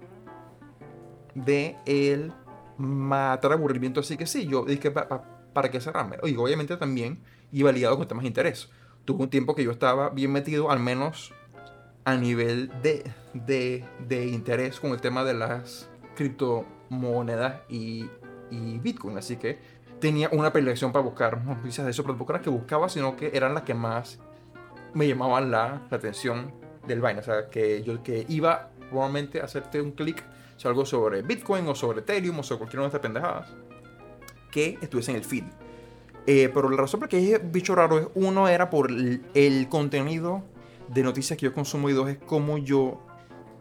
de 1.34 1.76
el 1.86 2.32
matar 2.76 3.52
aburrimiento. 3.52 4.00
Así 4.00 4.16
que 4.16 4.26
sí, 4.26 4.46
yo 4.46 4.64
dije, 4.64 4.90
¿para 4.90 5.70
qué 5.70 5.80
cerrarme? 5.80 6.16
Oye, 6.22 6.36
obviamente 6.36 6.76
también 6.76 7.22
iba 7.52 7.70
ligado 7.72 7.96
con 7.96 8.08
temas 8.08 8.22
de 8.24 8.28
interés 8.28 8.68
tuvo 9.06 9.22
un 9.22 9.30
tiempo 9.30 9.54
que 9.54 9.64
yo 9.64 9.70
estaba 9.70 10.10
bien 10.10 10.32
metido, 10.32 10.70
al 10.70 10.80
menos 10.80 11.32
a 12.04 12.16
nivel 12.16 12.70
de, 12.82 13.10
de, 13.32 14.26
interés 14.26 14.78
con 14.78 14.90
el 14.92 15.00
tema 15.00 15.24
de 15.24 15.34
las 15.34 15.88
criptomonedas 16.14 17.62
y, 17.70 18.10
y, 18.50 18.78
Bitcoin. 18.78 19.16
Así 19.16 19.36
que 19.36 19.58
tenía 19.98 20.28
una 20.30 20.52
predilección 20.52 20.92
para 20.92 21.02
buscar 21.04 21.42
noticias 21.44 21.86
de 21.86 21.92
eso, 21.92 22.04
pero 22.04 22.18
las 22.28 22.42
que 22.42 22.50
buscaba, 22.50 22.88
sino 22.88 23.16
que 23.16 23.30
eran 23.32 23.54
las 23.54 23.62
que 23.62 23.74
más 23.74 24.18
me 24.92 25.08
llamaban 25.08 25.50
la, 25.50 25.86
atención 25.90 26.52
del 26.86 27.00
vaina. 27.00 27.20
O 27.20 27.24
sea, 27.24 27.48
que 27.48 27.82
yo 27.82 28.02
que 28.02 28.26
iba 28.28 28.68
probablemente 28.90 29.40
a 29.40 29.44
hacerte 29.44 29.80
un 29.80 29.92
clic 29.92 30.22
algo 30.64 30.86
sobre 30.86 31.22
Bitcoin 31.22 31.66
o 31.68 31.74
sobre 31.74 32.00
Ethereum 32.00 32.38
o 32.38 32.42
sobre 32.42 32.58
cualquier 32.58 32.80
una 32.80 32.88
de 32.88 32.96
estas 32.96 33.02
pendejadas 33.02 33.48
que 34.50 34.78
estuviese 34.80 35.10
en 35.10 35.18
el 35.18 35.24
feed. 35.24 35.44
Eh, 36.26 36.50
pero 36.52 36.68
la 36.68 36.76
razón 36.76 37.00
por 37.00 37.06
la 37.06 37.10
que 37.10 37.18
dije 37.18 37.38
bicho 37.38 37.74
raro 37.74 37.98
es, 37.98 38.08
uno 38.14 38.48
era 38.48 38.68
por 38.68 38.90
el, 38.90 39.68
contenido 39.68 40.42
de 40.88 41.02
noticias 41.02 41.38
que 41.38 41.46
yo 41.46 41.54
consumo 41.54 41.88
y 41.88 41.92
dos 41.92 42.08
es 42.08 42.18
cómo 42.18 42.58
yo 42.58 43.00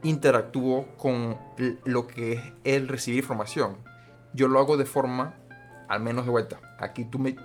interactúo 0.04 0.88
con 0.98 1.38
lo 1.86 2.08
que 2.08 2.34
es 2.34 2.42
el 2.64 2.88
recibir 2.88 3.20
información. 3.20 3.78
Yo 4.34 4.48
lo 4.48 4.60
hago 4.60 4.78
de 4.78 4.86
forma, 4.86 5.36
al 5.88 6.02
menos 6.02 6.26
de 6.26 6.32
vuelta. 6.32 6.60
Aquí 6.80 7.06
tú 7.06 7.20
me, 7.20 7.36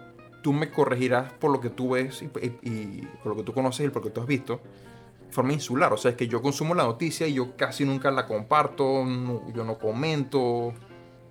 tú 0.43 0.53
me 0.53 0.71
corregirás 0.71 1.33
por 1.35 1.50
lo 1.50 1.61
que 1.61 1.71
tú 1.71 1.91
ves 1.91 2.23
y, 2.23 2.27
por 3.23 3.27
lo 3.27 3.37
que 3.37 3.43
tú 3.43 3.53
conoces 3.53 3.87
y 3.87 3.91
por 3.91 4.03
lo 4.03 4.09
que 4.09 4.15
tú 4.15 4.21
has 4.21 4.27
visto. 4.27 4.61
De 5.27 5.33
forma 5.33 5.53
insular, 5.53 5.93
o 5.93 5.97
sea, 5.97 6.11
es 6.11 6.17
que 6.17 6.29
yo 6.29 6.43
consumo 6.43 6.75
la 6.75 6.83
noticia 6.83 7.27
y 7.27 7.35
yo 7.35 7.57
casi 7.57 7.85
nunca 7.85 8.11
la 8.11 8.27
comparto, 8.27 9.05
yo 9.55 9.65
no 9.65 9.79
comento. 9.79 10.75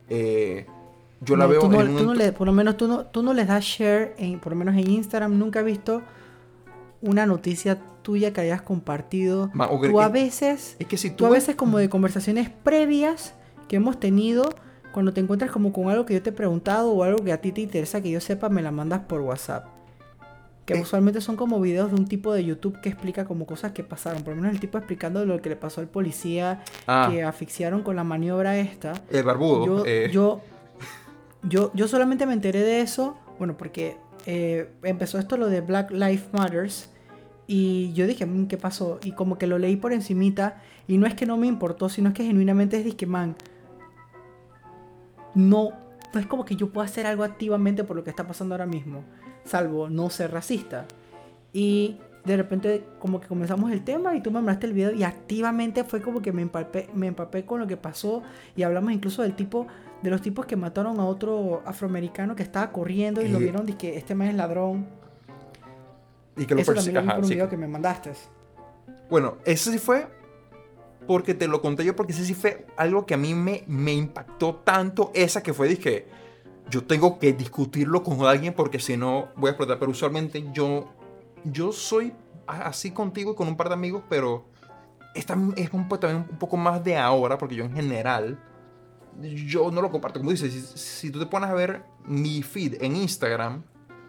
Eh, 0.08 0.66
yo 1.22 1.36
la 1.36 1.48
veo 1.48 1.62
en 1.64 2.34
por 2.34 2.48
lo 2.48 2.54
menos 2.54 2.78
tú 2.78 2.88
no, 2.88 3.06
tú 3.06 3.24
no 3.24 3.34
les 3.34 3.48
das 3.48 3.64
share, 3.64 4.16
en, 4.18 4.40
por 4.40 4.54
lo 4.54 4.58
menos 4.58 4.76
en 4.76 4.90
Instagram 4.90 5.38
nunca 5.38 5.60
he 5.60 5.64
visto 5.64 6.02
una 7.02 7.26
noticia 7.26 7.80
tuya 8.02 8.34
que 8.34 8.42
hayas 8.42 8.62
compartido. 8.62 9.52
tú 9.84 10.02
a 10.02 10.10
veces, 10.10 10.76
es 10.80 10.88
que 10.88 10.98
si 10.98 11.10
tú, 11.10 11.26
a 11.26 11.30
veces 11.30 11.56
como 11.56 11.78
de 11.78 11.90
conversaciones 11.90 12.50
previas 12.50 13.34
que 13.68 13.78
hemos 13.78 14.00
tenido, 14.00 14.50
cuando 14.92 15.14
te 15.14 15.22
encuentras 15.22 15.52
como 15.52 15.72
con 15.72 15.90
algo 15.90 16.06
que 16.06 16.14
yo 16.14 16.22
te 16.22 16.32
he 16.32 16.34
preguntado 16.34 16.92
o 16.92 17.04
algo 17.04 17.24
que 17.24 17.32
a 17.32 17.42
ti 17.42 17.52
te 17.52 17.62
interesa 17.62 18.02
que 18.02 18.10
yo 18.12 18.20
sepa, 18.20 18.50
me 18.50 18.62
la 18.62 18.72
mandas 18.72 19.02
por 19.02 19.22
WhatsApp. 19.22 19.68
Que 20.66 20.76
eh. 20.76 20.82
usualmente 20.82 21.22
son 21.22 21.36
como 21.36 21.60
videos 21.60 21.92
de 21.92 21.98
un 21.98 22.08
tipo 22.08 22.34
de 22.34 22.46
YouTube 22.46 22.80
que 22.82 22.90
explica 22.90 23.26
como 23.26 23.46
cosas 23.46 23.72
que 23.72 23.84
pasaron. 23.84 24.24
Por 24.24 24.36
lo 24.36 24.42
menos 24.42 24.54
el 24.54 24.60
tipo 24.60 24.78
explicando 24.78 25.26
lo 25.26 25.42
que 25.42 25.50
le 25.50 25.56
pasó 25.56 25.82
al 25.82 25.88
policía 25.88 26.64
ah. 26.88 27.10
que 27.12 27.24
asfixiaron 27.24 27.82
con 27.84 27.96
la 27.96 28.04
maniobra 28.04 28.58
esta. 28.58 28.94
El 29.10 29.24
barbudo. 29.24 29.66
Yo, 29.66 29.86
eh. 29.86 30.10
yo, 30.12 30.42
yo, 31.44 31.72
yo 31.74 31.88
solamente 31.88 32.26
me 32.26 32.34
enteré 32.34 32.62
de 32.62 32.82
eso, 32.82 33.18
bueno, 33.38 33.58
porque 33.58 33.98
eh, 34.26 34.70
empezó 34.84 35.20
esto 35.20 35.38
lo 35.38 35.48
de 35.48 35.62
Black 35.62 35.92
Lives 35.92 36.28
Matters 36.34 36.90
y 37.48 37.94
yo 37.94 38.06
dije, 38.06 38.26
mm, 38.26 38.48
¿qué 38.48 38.58
pasó? 38.58 39.00
Y 39.04 39.14
como 39.14 39.38
que 39.38 39.48
lo 39.48 39.58
leí 39.58 39.76
por 39.76 39.94
encimita 39.94 40.62
y 40.88 40.98
no 40.98 41.08
es 41.08 41.16
que 41.16 41.26
no 41.26 41.38
me 41.38 41.48
importó, 41.48 41.90
sino 41.90 42.10
es 42.10 42.16
que 42.16 42.24
genuinamente 42.24 42.80
es 42.80 42.96
que, 42.96 43.06
man, 43.06 43.36
no, 45.34 45.70
no 46.14 46.20
es 46.20 46.28
como 46.28 46.46
que 46.46 46.56
yo 46.56 46.72
pueda 46.72 46.86
hacer 46.86 47.08
algo 47.08 47.24
activamente 47.24 47.84
por 47.84 47.96
lo 47.96 48.04
que 48.04 48.10
está 48.10 48.28
pasando 48.28 48.56
ahora 48.56 48.66
mismo, 48.66 49.04
salvo 49.46 49.90
no 49.90 50.10
ser 50.10 50.32
racista. 50.32 50.86
Y 51.54 51.98
de 52.26 52.38
repente 52.38 52.86
como 53.00 53.20
que 53.20 53.28
comenzamos 53.28 53.72
el 53.72 53.84
tema 53.84 54.16
y 54.16 54.22
tú 54.22 54.30
me 54.30 54.36
mandaste 54.36 54.68
el 54.68 54.74
video 54.74 54.94
y 54.94 55.04
activamente 55.04 55.84
fue 55.84 56.02
como 56.02 56.22
que 56.22 56.32
me 56.32 56.42
empapé, 56.42 56.90
me 56.94 57.08
empapé 57.08 57.46
con 57.46 57.60
lo 57.60 57.68
que 57.68 57.78
pasó 57.78 58.22
y 58.56 58.64
hablamos 58.64 58.92
incluso 58.92 59.24
del 59.24 59.36
tipo 59.36 59.68
de 60.02 60.10
los 60.10 60.22
tipos 60.22 60.46
que 60.46 60.56
mataron 60.56 61.00
a 61.00 61.06
otro 61.06 61.62
afroamericano 61.66 62.36
que 62.36 62.44
estaba 62.44 62.72
corriendo 62.72 63.22
y, 63.22 63.28
lo 63.28 63.40
vieron 63.40 63.66
de 63.66 63.78
que 63.78 63.98
este 63.98 64.16
man 64.16 64.30
es 64.30 64.36
ladrón. 64.36 64.88
Y 66.38 66.46
que 66.46 66.56
lo 66.56 66.62
Eso 66.62 66.74
también 66.74 66.96
lo 66.96 67.02
vi 67.02 67.08
por 67.10 67.24
un 67.24 67.30
video 67.30 67.50
que 67.50 67.58
me 67.58 67.68
mandaste. 67.68 68.14
Bueno, 69.10 69.38
ese 69.46 69.72
sí 69.72 69.78
fue 69.78 70.08
porque 71.06 71.34
te 71.34 71.48
lo 71.48 71.62
conté 71.62 71.84
yo, 71.84 71.96
porque 71.96 72.14
ese 72.14 72.24
sí 72.24 72.34
fue 72.34 72.66
algo 72.78 73.06
que 73.06 73.16
a 73.16 73.18
mí 73.18 73.34
me, 73.34 73.64
me 73.68 73.94
impactó 73.94 74.56
tanto. 74.56 75.12
Esa 75.14 75.42
que 75.44 75.54
fue, 75.54 75.68
dije, 75.68 76.08
yo 76.70 76.84
tengo 76.84 77.20
que 77.20 77.34
discutirlo 77.34 78.04
con 78.04 78.24
alguien 78.26 78.54
porque 78.54 78.80
si 78.80 78.96
no 78.96 79.30
voy 79.36 79.48
a 79.48 79.52
explotar. 79.52 79.80
Pero 79.80 79.92
usualmente 79.92 80.46
yo, 80.54 80.88
yo 81.44 81.72
soy 81.72 82.14
así 82.46 82.92
contigo 82.92 83.34
y 83.34 83.36
con 83.36 83.48
un 83.48 83.58
par 83.58 83.68
de 83.68 83.74
amigos, 83.74 84.04
pero 84.08 84.46
esta 85.16 85.34
es 85.56 85.74
un, 85.74 85.90
también 85.90 86.28
un 86.30 86.38
poco 86.38 86.58
más 86.58 86.84
de 86.84 86.96
ahora, 86.96 87.38
porque 87.38 87.56
yo 87.56 87.66
en 87.66 87.74
general 87.74 88.40
yo 89.22 89.72
no 89.72 89.82
lo 89.82 89.92
comparto. 89.92 90.20
Como 90.20 90.32
dices, 90.32 90.54
si, 90.76 91.12
tú 91.12 91.20
te 91.20 91.26
pones 91.26 91.50
a 91.50 91.54
ver 91.54 91.84
mi 92.06 92.42
feed 92.44 92.82
en 92.82 92.96
Instagram, 92.96 93.64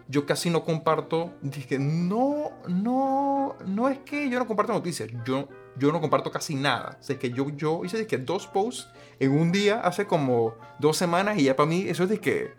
yo 0.07 0.25
casi 0.25 0.49
no 0.49 0.63
comparto. 0.63 1.33
Dije, 1.41 1.79
no, 1.79 2.51
no, 2.67 3.55
no 3.65 3.89
es 3.89 3.99
que 3.99 4.29
yo 4.29 4.39
no 4.39 4.47
comparto 4.47 4.73
noticias. 4.73 5.09
Yo, 5.25 5.47
yo 5.77 5.91
no 5.91 6.01
comparto 6.01 6.31
casi 6.31 6.55
nada. 6.55 6.97
O 6.99 7.03
sea, 7.03 7.17
que 7.17 7.31
yo, 7.31 7.49
yo 7.49 7.83
hice 7.83 8.07
que 8.07 8.17
dos 8.17 8.47
posts 8.47 8.89
en 9.19 9.31
un 9.31 9.51
día 9.51 9.79
hace 9.81 10.07
como 10.07 10.55
dos 10.79 10.97
semanas 10.97 11.37
y 11.37 11.43
ya 11.43 11.55
para 11.55 11.69
mí 11.69 11.85
eso 11.87 12.03
es 12.03 12.09
de 12.09 12.19
que 12.19 12.53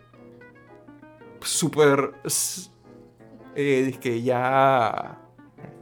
súper 1.41 2.13
eh, 3.55 3.97
que 4.01 4.21
ya 4.21 5.19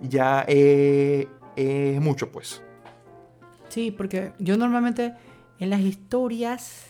ya 0.01 0.41
es 0.47 1.27
mucho 2.01 2.31
pues 2.31 2.63
sí 3.69 3.91
porque 3.91 4.33
yo 4.39 4.57
normalmente 4.57 5.13
en 5.61 5.69
las 5.69 5.81
historias, 5.81 6.87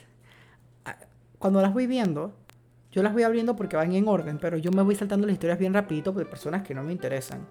cuando 1.38 1.62
las 1.62 1.74
voy 1.74 1.88
viendo, 1.88 2.34
yo 2.90 3.04
las 3.04 3.12
voy 3.12 3.24
abriendo 3.24 3.58
porque 3.58 3.76
van 3.76 3.92
en 3.92 4.08
orden, 4.08 4.38
pero 4.40 4.58
yo 4.58 4.72
me 4.72 4.82
voy 4.82 4.96
saltando 4.96 5.28
las 5.28 5.34
historias 5.34 5.60
bien 5.60 5.74
rapidito 5.74 6.14
de 6.14 6.24
personas 6.24 6.64
que 6.64 6.74
no 6.74 6.82
me 6.82 6.94
interesan. 6.94 7.46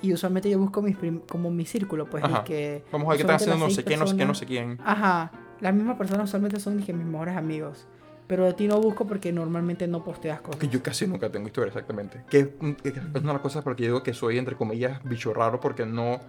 Y 0.00 0.10
usualmente 0.14 0.48
yo 0.48 0.58
busco 0.58 0.80
mis 0.80 0.96
como 1.28 1.50
mi 1.50 1.66
círculo, 1.66 2.08
pues, 2.08 2.24
que... 2.46 2.82
Vamos 2.90 3.08
a 3.08 3.10
ver 3.10 3.16
qué 3.18 3.22
están 3.24 3.36
haciendo 3.36 3.66
no 3.66 3.70
sé 3.70 3.84
quién, 3.84 4.00
no 4.00 4.06
sé 4.06 4.16
qué, 4.16 4.24
no 4.24 4.34
sé 4.34 4.46
quién. 4.46 4.78
Ajá. 4.82 5.32
Las 5.60 5.74
mismas 5.74 5.98
personas 5.98 6.28
usualmente 6.28 6.58
son 6.60 6.78
dije, 6.78 6.94
mis 6.94 7.04
mejores 7.04 7.36
amigos. 7.36 7.86
Pero 8.26 8.46
de 8.46 8.54
ti 8.54 8.68
no 8.68 8.80
busco 8.80 9.06
porque 9.06 9.30
normalmente 9.32 9.86
no 9.86 10.02
posteas 10.02 10.40
cosas. 10.40 10.60
Que 10.60 10.68
yo 10.68 10.82
casi 10.82 11.06
nunca 11.06 11.30
tengo 11.30 11.46
historia, 11.46 11.68
exactamente. 11.68 12.24
Que 12.30 12.38
es 12.38 12.48
una 12.60 12.74
de 13.12 13.20
las 13.20 13.40
cosas 13.40 13.62
porque 13.62 13.82
yo 13.82 13.88
digo 13.88 14.02
que 14.02 14.14
soy, 14.14 14.38
entre 14.38 14.56
comillas, 14.56 15.02
bicho 15.04 15.34
raro 15.34 15.60
porque 15.60 15.84
no 15.84 16.20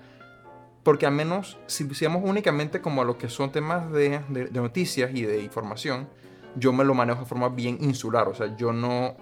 porque 0.84 1.06
al 1.06 1.14
menos 1.14 1.58
si 1.68 1.86
hiciéramos 1.86 2.24
únicamente 2.26 2.82
como 2.82 3.02
a 3.02 3.06
lo 3.06 3.18
que 3.18 3.30
son 3.30 3.52
temas 3.52 3.92
de, 3.92 4.22
de, 4.30 4.50
noticias 4.52 5.12
y 5.14 5.24
de 5.24 5.44
información, 5.44 6.08
yo 6.56 6.74
me 6.74 6.84
lo 6.84 6.94
manejo 6.94 7.22
de 7.22 7.26
forma 7.26 7.50
bien 7.50 7.78
insular. 7.82 8.28
O 8.28 8.34
sea, 8.34 8.56
yo 8.56 8.72
no. 8.72 9.16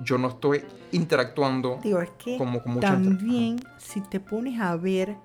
Yo 0.00 0.18
no 0.18 0.28
estoy 0.28 0.62
interactuando 0.92 1.78
Digo, 1.82 2.02
es 2.02 2.10
que 2.18 2.36
como, 2.36 2.60
También, 2.80 3.58
si 3.78 4.02
te 4.02 4.20
pones 4.20 4.60
a 4.60 4.76
ver. 4.76 5.16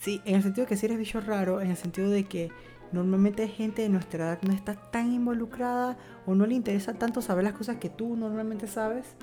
Sí, 0.00 0.20
en 0.24 0.36
el 0.36 0.42
sentido 0.42 0.66
de 0.66 0.68
que 0.68 0.76
si 0.76 0.86
eres 0.86 0.98
bicho 0.98 1.20
raro, 1.20 1.60
en 1.60 1.70
el 1.70 1.76
sentido 1.76 2.10
de 2.10 2.24
que 2.24 2.52
normalmente 2.92 3.48
gente 3.48 3.82
de 3.82 3.88
nuestra 3.88 4.26
edad 4.26 4.42
no 4.42 4.52
está 4.52 4.74
tan 4.74 5.12
involucrada 5.12 5.96
o 6.26 6.34
no 6.34 6.46
le 6.46 6.54
interesa 6.54 6.94
tanto 6.94 7.22
saber 7.22 7.42
las 7.42 7.54
cosas 7.54 7.78
que 7.78 7.88
tú 7.88 8.14
normalmente 8.14 8.68
sabes. 8.68 9.16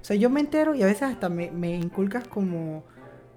O 0.00 0.04
sea, 0.04 0.16
yo 0.16 0.30
me 0.30 0.40
entero 0.40 0.74
y 0.74 0.82
a 0.82 0.86
veces 0.86 1.02
hasta 1.02 1.28
me, 1.28 1.50
me 1.50 1.74
inculcas 1.74 2.26
como 2.26 2.84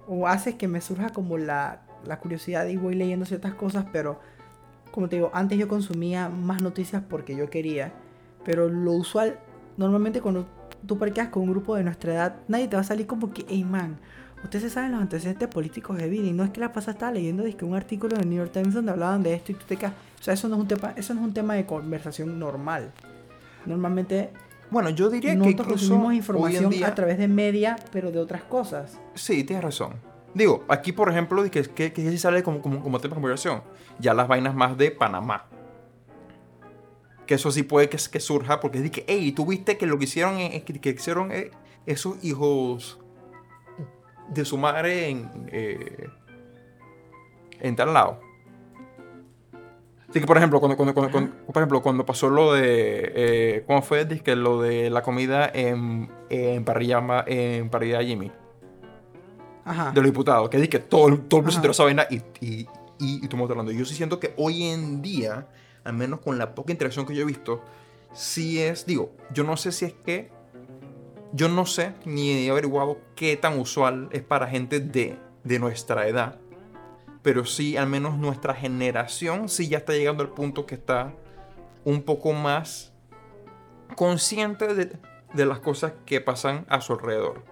o 0.06 0.26
haces 0.26 0.54
que 0.54 0.68
me 0.68 0.80
surja 0.80 1.10
como 1.10 1.38
la, 1.38 1.82
la 2.06 2.18
curiosidad 2.18 2.66
y 2.66 2.76
voy 2.76 2.94
leyendo 2.94 3.26
ciertas 3.26 3.54
cosas, 3.54 3.86
pero 3.92 4.20
como 4.90 5.08
te 5.08 5.16
digo, 5.16 5.30
antes 5.32 5.58
yo 5.58 5.68
consumía 5.68 6.28
más 6.28 6.62
noticias 6.62 7.02
porque 7.08 7.34
yo 7.34 7.48
quería, 7.48 7.92
pero 8.44 8.68
lo 8.68 8.92
usual, 8.92 9.38
normalmente 9.76 10.20
cuando 10.20 10.46
tú 10.86 10.98
parqueas 10.98 11.28
con 11.28 11.44
un 11.44 11.50
grupo 11.50 11.76
de 11.76 11.84
nuestra 11.84 12.12
edad, 12.12 12.36
nadie 12.48 12.68
te 12.68 12.76
va 12.76 12.82
a 12.82 12.84
salir 12.84 13.06
como 13.06 13.32
que, 13.32 13.46
hey 13.48 13.64
man, 13.64 13.98
ustedes 14.44 14.72
saben 14.72 14.92
los 14.92 15.00
antecedentes 15.00 15.48
políticos 15.48 15.96
de 15.96 16.14
y 16.14 16.32
no 16.32 16.44
es 16.44 16.50
que 16.50 16.60
la 16.60 16.72
pasada 16.72 16.92
estaba 16.92 17.12
leyendo 17.12 17.44
que 17.56 17.64
un 17.64 17.74
artículo 17.74 18.16
en 18.16 18.22
el 18.22 18.28
New 18.28 18.38
York 18.38 18.52
Times 18.52 18.74
donde 18.74 18.92
hablaban 18.92 19.22
de 19.22 19.34
esto 19.34 19.52
y 19.52 19.54
tú 19.54 19.64
te 19.66 19.76
quedas, 19.76 19.94
o 20.20 20.22
sea, 20.22 20.34
eso 20.34 20.48
no 20.48 20.56
es 20.56 20.62
un 20.62 20.68
tema, 20.68 20.92
eso 20.96 21.14
no 21.14 21.20
es 21.20 21.26
un 21.26 21.34
tema 21.34 21.54
de 21.54 21.66
conversación 21.66 22.38
normal. 22.38 22.92
Normalmente 23.64 24.30
bueno, 24.72 24.88
yo 24.88 25.10
diría 25.10 25.38
que 25.38 25.50
incluso 25.50 25.68
consumimos 25.68 26.14
información 26.14 26.72
a 26.82 26.94
través 26.94 27.18
de 27.18 27.28
media, 27.28 27.76
pero 27.92 28.10
de 28.10 28.18
otras 28.18 28.42
cosas. 28.42 28.98
Sí, 29.14 29.44
tienes 29.44 29.62
razón. 29.62 30.00
Digo, 30.32 30.64
aquí 30.66 30.92
por 30.92 31.10
ejemplo, 31.10 31.42
que, 31.50 31.62
que, 31.62 31.92
que 31.92 32.18
sale 32.18 32.42
como, 32.42 32.62
como, 32.62 32.82
como 32.82 32.98
tema 32.98 33.14
de 33.14 33.20
conversación. 33.20 33.62
Ya 33.98 34.14
las 34.14 34.26
vainas 34.26 34.54
más 34.54 34.78
de 34.78 34.90
Panamá. 34.90 35.46
Que 37.26 37.34
eso 37.34 37.50
sí 37.50 37.62
puede 37.62 37.90
que, 37.90 37.98
que 38.10 38.18
surja 38.18 38.60
porque 38.60 38.78
es 38.78 38.84
de 38.84 38.90
que, 38.90 39.04
hey, 39.06 39.32
tú 39.32 39.44
viste 39.44 39.76
que 39.76 39.86
lo 39.86 39.98
que 39.98 40.04
hicieron, 40.04 40.38
es 40.38 40.62
que, 40.62 40.90
hicieron 40.90 41.30
eh, 41.32 41.50
esos 41.84 42.24
hijos 42.24 42.98
de 44.30 44.46
su 44.46 44.56
madre 44.56 45.10
en, 45.10 45.30
eh, 45.52 46.08
en 47.60 47.76
tal 47.76 47.92
lado. 47.92 48.20
Así 50.12 50.20
que, 50.20 50.26
por 50.26 50.36
ejemplo, 50.36 50.60
cuando, 50.60 50.76
cuando, 50.76 50.92
cuando, 50.92 51.30
por 51.46 51.56
ejemplo, 51.56 51.80
cuando 51.80 52.04
pasó 52.04 52.28
lo 52.28 52.52
de. 52.52 53.12
Eh, 53.14 53.64
¿Cómo 53.66 53.80
fue? 53.80 54.06
que 54.06 54.36
lo 54.36 54.60
de 54.60 54.90
la 54.90 55.02
comida 55.02 55.50
en, 55.54 56.10
en, 56.28 56.66
parrilla, 56.66 57.24
en 57.26 57.70
parrilla 57.70 58.02
Jimmy. 58.02 58.30
Ajá. 59.64 59.90
De 59.92 60.02
los 60.02 60.10
diputados. 60.10 60.50
Que 60.50 60.68
que 60.68 60.80
todo, 60.80 61.06
todo 61.16 61.38
el 61.38 61.44
mundo 61.44 61.50
se 61.50 61.56
enteró 61.56 61.70
esa 61.70 61.84
vaina 61.84 62.06
y, 62.10 62.16
y, 62.44 62.66
y, 62.98 63.22
estamos 63.22 63.48
hablando. 63.48 63.72
Yo 63.72 63.86
sí 63.86 63.94
siento 63.94 64.20
que 64.20 64.34
hoy 64.36 64.64
en 64.64 65.00
día, 65.00 65.46
al 65.82 65.94
menos 65.94 66.20
con 66.20 66.36
la 66.36 66.54
poca 66.54 66.72
interacción 66.72 67.06
que 67.06 67.14
yo 67.14 67.22
he 67.22 67.24
visto, 67.24 67.62
sí 68.12 68.60
es. 68.60 68.84
Digo, 68.84 69.12
yo 69.32 69.44
no 69.44 69.56
sé 69.56 69.72
si 69.72 69.86
es 69.86 69.94
que. 69.94 70.30
Yo 71.32 71.48
no 71.48 71.64
sé 71.64 71.94
ni 72.04 72.32
he 72.32 72.50
averiguado 72.50 72.98
qué 73.16 73.38
tan 73.38 73.58
usual 73.58 74.10
es 74.12 74.20
para 74.22 74.46
gente 74.46 74.78
de, 74.78 75.16
de 75.42 75.58
nuestra 75.58 76.06
edad 76.06 76.38
pero 77.22 77.44
sí, 77.44 77.76
al 77.76 77.88
menos 77.88 78.18
nuestra 78.18 78.54
generación 78.54 79.48
sí 79.48 79.68
ya 79.68 79.78
está 79.78 79.92
llegando 79.92 80.22
al 80.22 80.30
punto 80.30 80.66
que 80.66 80.74
está 80.74 81.12
un 81.84 82.02
poco 82.02 82.32
más 82.32 82.92
consciente 83.96 84.74
de, 84.74 85.46
las 85.46 85.60
cosas 85.60 85.92
que 86.04 86.20
pasan 86.20 86.64
a 86.68 86.80
su 86.80 86.92
alrededor. 86.92 87.42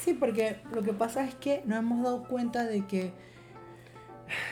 Sí, 0.00 0.12
porque 0.12 0.58
lo 0.72 0.82
que 0.82 0.92
pasa 0.92 1.24
es 1.24 1.34
que 1.34 1.62
nos 1.64 1.78
hemos 1.78 2.02
dado 2.04 2.24
cuenta 2.24 2.64
de 2.64 2.86
que 2.86 3.12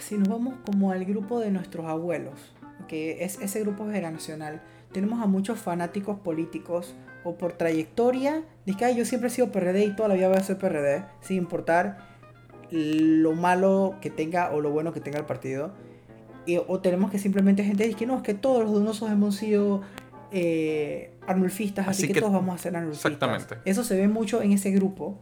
si 0.01 0.17
nos 0.17 0.29
vamos 0.29 0.55
como 0.65 0.93
al 0.93 1.05
grupo 1.05 1.41
de 1.41 1.51
nuestros 1.51 1.87
abuelos, 1.87 2.55
que 2.89 3.25
es 3.25 3.39
ese 3.41 3.61
grupo 3.61 3.85
generacional, 3.87 4.63
tenemos 4.93 5.23
a 5.23 5.27
muchos 5.27 5.59
fanáticos 5.59 6.19
políticos 6.21 6.95
o 7.25 7.37
por 7.37 7.53
trayectoria, 7.53 8.43
dice 8.67 8.79
que 8.79 8.95
yo 8.95 9.05
siempre 9.05 9.29
he 9.29 9.31
sido 9.31 9.53
PRD 9.53 9.85
y 9.85 9.97
toda 9.97 10.09
la 10.09 10.15
vida 10.15 10.29
voy 10.29 10.39
a 10.39 10.43
ser 10.43 10.59
PRD, 10.59 11.05
sin 11.21 11.39
importar 11.39 12.12
lo 12.73 13.35
malo 13.35 13.97
que 14.01 14.11
tenga 14.11 14.51
o 14.51 14.61
lo 14.61 14.71
bueno 14.71 14.93
que 14.93 15.01
tenga 15.01 15.19
el 15.19 15.27
partido. 15.27 15.73
o 16.67 16.81
tenemos 16.81 17.11
que 17.11 17.19
simplemente 17.19 17.63
gente 17.65 17.85
dice 17.85 17.97
que 17.97 18.07
no, 18.07 18.17
es 18.17 18.23
que 18.23 18.35
todos 18.35 18.65
los 18.65 18.73
donosos 18.73 19.11
hemos 19.11 19.37
sido 19.37 19.83
eh, 20.33 21.13
arnulfistas, 21.27 21.87
así, 21.87 22.09
que, 22.09 22.19
todos 22.19 22.33
vamos 22.33 22.55
a 22.55 22.59
ser 22.59 22.75
arnulfistas. 22.75 23.13
Exactamente. 23.13 23.57
Eso 23.67 23.85
se 23.85 23.97
ve 23.97 24.09
mucho 24.09 24.41
en 24.43 24.53
ese 24.53 24.71
grupo. 24.71 25.19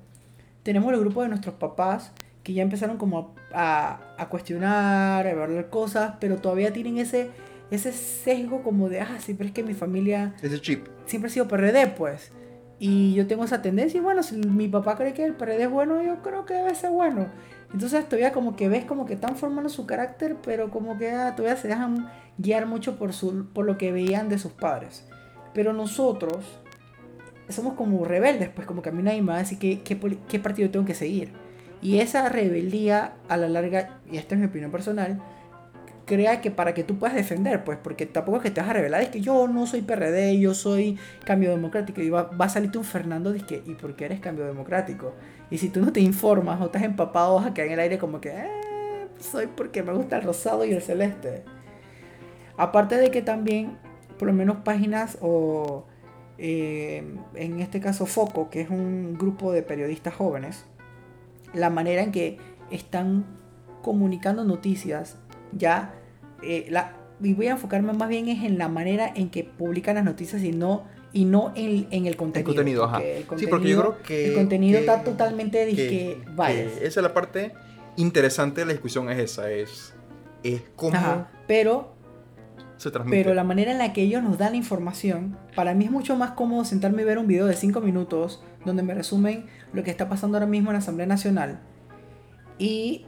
Tenemos 0.63 0.93
el 0.93 1.01
grupo 1.01 1.23
de 1.23 1.29
nuestros 1.29 1.57
papás 1.57 2.13
que 2.45 2.53
ya 2.53 2.63
empezaron 2.63 2.97
como 2.97 3.35
a, 3.53 4.01
a, 4.17 4.29
cuestionar, 4.29 5.27
a 5.27 5.31
evaluar 5.31 5.69
cosas, 5.69 6.15
pero 6.21 6.37
todavía 6.37 6.73
tienen 6.73 6.99
ese, 6.99 7.31
ese 7.71 7.93
sesgo 7.93 8.63
como 8.63 8.89
de, 8.89 9.01
ah, 9.01 9.19
sí, 9.19 9.35
pero 9.35 9.49
es 9.49 9.55
que 9.55 9.63
mi 9.63 9.75
familia... 9.75 10.35
Ese 10.41 10.61
chip. 10.61 10.87
Siempre 11.07 11.29
ha 11.29 11.33
sido 11.33 11.49
PRD, 11.49 11.89
pues. 11.89 12.33
Y 12.83 13.13
yo 13.13 13.27
tengo 13.27 13.45
esa 13.45 13.61
tendencia 13.61 13.99
y 13.99 14.01
bueno, 14.01 14.23
si 14.23 14.37
mi 14.37 14.67
papá 14.67 14.97
cree 14.97 15.13
que 15.13 15.23
el 15.23 15.35
PRD 15.35 15.65
es 15.65 15.71
bueno, 15.71 16.03
yo 16.03 16.23
creo 16.23 16.47
que 16.47 16.55
debe 16.55 16.75
ser 16.75 16.91
bueno. 16.91 17.27
Entonces 17.75 18.07
todavía 18.07 18.33
como 18.33 18.57
que 18.57 18.71
ves 18.71 18.87
como 18.87 19.05
que 19.05 19.13
están 19.13 19.37
formando 19.37 19.69
su 19.69 19.85
carácter, 19.85 20.37
pero 20.43 20.71
como 20.71 20.97
que 20.97 21.11
ah, 21.11 21.37
todavía 21.37 21.61
se 21.61 21.69
dejan 21.69 22.11
guiar 22.39 22.65
mucho 22.65 22.97
por, 22.97 23.13
su, 23.13 23.47
por 23.53 23.67
lo 23.67 23.77
que 23.77 23.93
veían 23.93 24.31
de 24.31 24.39
sus 24.39 24.53
padres. 24.53 25.07
Pero 25.53 25.75
nosotros 25.75 26.43
somos 27.51 27.75
como 27.75 28.03
rebeldes, 28.07 28.49
pues 28.49 28.67
como 28.67 28.81
que 28.81 28.89
a 28.89 28.93
mí 28.93 29.03
nadie 29.03 29.21
me 29.21 29.35
qué, 29.59 29.83
qué, 29.83 30.39
partido 30.39 30.71
tengo 30.71 30.87
que 30.87 30.95
seguir. 30.95 31.33
Y 31.83 31.99
esa 31.99 32.31
rebeldía 32.31 33.13
a 33.29 33.37
la 33.37 33.49
larga, 33.49 34.01
y 34.11 34.17
esta 34.17 34.35
es 34.35 34.41
mi 34.41 34.47
opinión 34.47 34.71
personal, 34.71 35.21
crea 36.11 36.41
que 36.41 36.51
para 36.51 36.75
que 36.75 36.83
tú 36.83 36.99
puedas 36.99 37.15
defender, 37.15 37.63
pues, 37.63 37.79
porque 37.81 38.05
tampoco 38.05 38.39
es 38.39 38.43
que 38.43 38.51
te 38.51 38.61
vas 38.61 38.71
a 38.71 38.73
revelar, 38.73 39.01
es 39.01 39.11
que 39.11 39.21
yo 39.21 39.47
no 39.47 39.65
soy 39.65 39.83
PRD, 39.83 40.41
yo 40.41 40.55
soy 40.55 40.99
cambio 41.25 41.51
democrático, 41.51 42.01
y 42.01 42.11
va, 42.11 42.31
a 42.37 42.49
salirte 42.49 42.79
un 42.79 42.85
Fernando, 42.85 43.31
dice 43.31 43.63
¿y 43.65 43.75
por 43.75 43.95
qué 43.95 44.07
eres 44.07 44.19
cambio 44.19 44.45
democrático? 44.45 45.15
Y 45.53 45.59
si 45.59 45.69
tú 45.69 45.81
no 45.81 45.93
te 45.93 46.01
informas 46.01 46.61
o 46.61 46.65
estás 46.65 46.83
empapado, 46.83 47.37
vas 47.37 47.47
a 47.47 47.63
en 47.63 47.71
el 47.71 47.79
aire 47.79 47.97
como 47.97 48.21
que, 48.21 48.31
eh, 48.31 49.07
soy 49.21 49.47
porque 49.47 49.85
me 49.85 49.93
gusta 49.93 50.17
el 50.17 50.25
rosado 50.25 50.65
y 50.65 50.73
el 50.73 50.83
celeste. 50.83 51.45
Aparte 52.57 52.97
de 52.97 53.13
que 53.13 53.23
también, 53.23 53.79
por 54.19 54.27
lo 54.27 54.35
menos 54.35 54.57
páginas 54.65 55.17
o, 55.21 55.87
eh, 56.39 57.05
en 57.35 57.61
este 57.61 57.79
caso 57.79 58.05
Foco, 58.05 58.51
que 58.51 58.63
es 58.63 58.71
un 58.71 59.17
grupo 59.17 59.53
de 59.53 59.63
periodistas 59.63 60.15
jóvenes, 60.15 60.65
la 61.55 61.71
manera 61.71 62.03
en 62.03 62.11
que 62.11 62.39
están 62.73 63.25
comunicando 63.83 64.43
noticias 64.43 65.17
ya 65.53 65.95
eh, 66.43 66.67
la, 66.71 66.97
y 67.23 67.35
voy 67.35 67.49
a 67.49 67.53
enfocarme 67.53 67.93
más 67.93 68.09
bien 68.09 68.29
es 68.29 68.45
en 68.45 68.59
la 68.59 68.69
manera 68.69 69.13
en 69.15 69.31
que 69.31 69.45
publican 69.45 69.97
las 69.97 70.05
noticias 70.05 70.43
y 70.43 70.53
no 70.53 70.85
y 71.13 71.25
no 71.25 71.53
en, 71.57 71.89
en 71.91 72.07
el 72.07 72.17
contenido. 72.17 72.51
El 72.51 72.57
contenido, 72.57 72.85
ajá. 72.85 73.01
sí, 73.37 73.47
porque 73.49 73.69
yo 73.69 73.81
creo 73.81 74.03
que 74.03 74.29
el 74.29 74.35
contenido 74.35 74.79
está 74.79 75.03
totalmente 75.03 75.67
que, 75.75 76.19
esa 76.83 76.85
es 76.85 76.97
la 76.97 77.13
parte 77.13 77.53
interesante 77.97 78.61
de 78.61 78.67
la 78.67 78.73
discusión 78.73 79.11
es 79.11 79.19
esa, 79.19 79.51
es 79.51 79.95
es 80.43 80.63
cómo 80.77 81.27
pero 81.47 81.95
se 82.77 82.91
transmite. 82.91 83.23
Pero 83.23 83.35
la 83.35 83.45
manera 83.45 83.73
en 83.73 83.79
la 83.79 83.93
que 83.93 84.03
ellos 84.03 84.23
nos 84.23 84.39
dan 84.39 84.53
la 84.53 84.57
información, 84.57 85.37
para 85.55 85.75
mí 85.75 85.85
es 85.85 85.91
mucho 85.91 86.17
más 86.17 86.31
cómodo 86.31 86.65
sentarme 86.65 87.03
y 87.03 87.05
ver 87.05 87.19
un 87.19 87.27
video 87.27 87.47
de 87.47 87.55
5 87.55 87.81
minutos 87.81 88.43
donde 88.65 88.83
me 88.83 88.95
resumen 88.95 89.47
lo 89.73 89.83
que 89.83 89.91
está 89.91 90.09
pasando 90.09 90.39
ahora 90.39 90.47
mismo 90.47 90.71
en 90.71 90.75
la 90.75 90.79
Asamblea 90.79 91.07
Nacional 91.07 91.61
y 92.59 93.07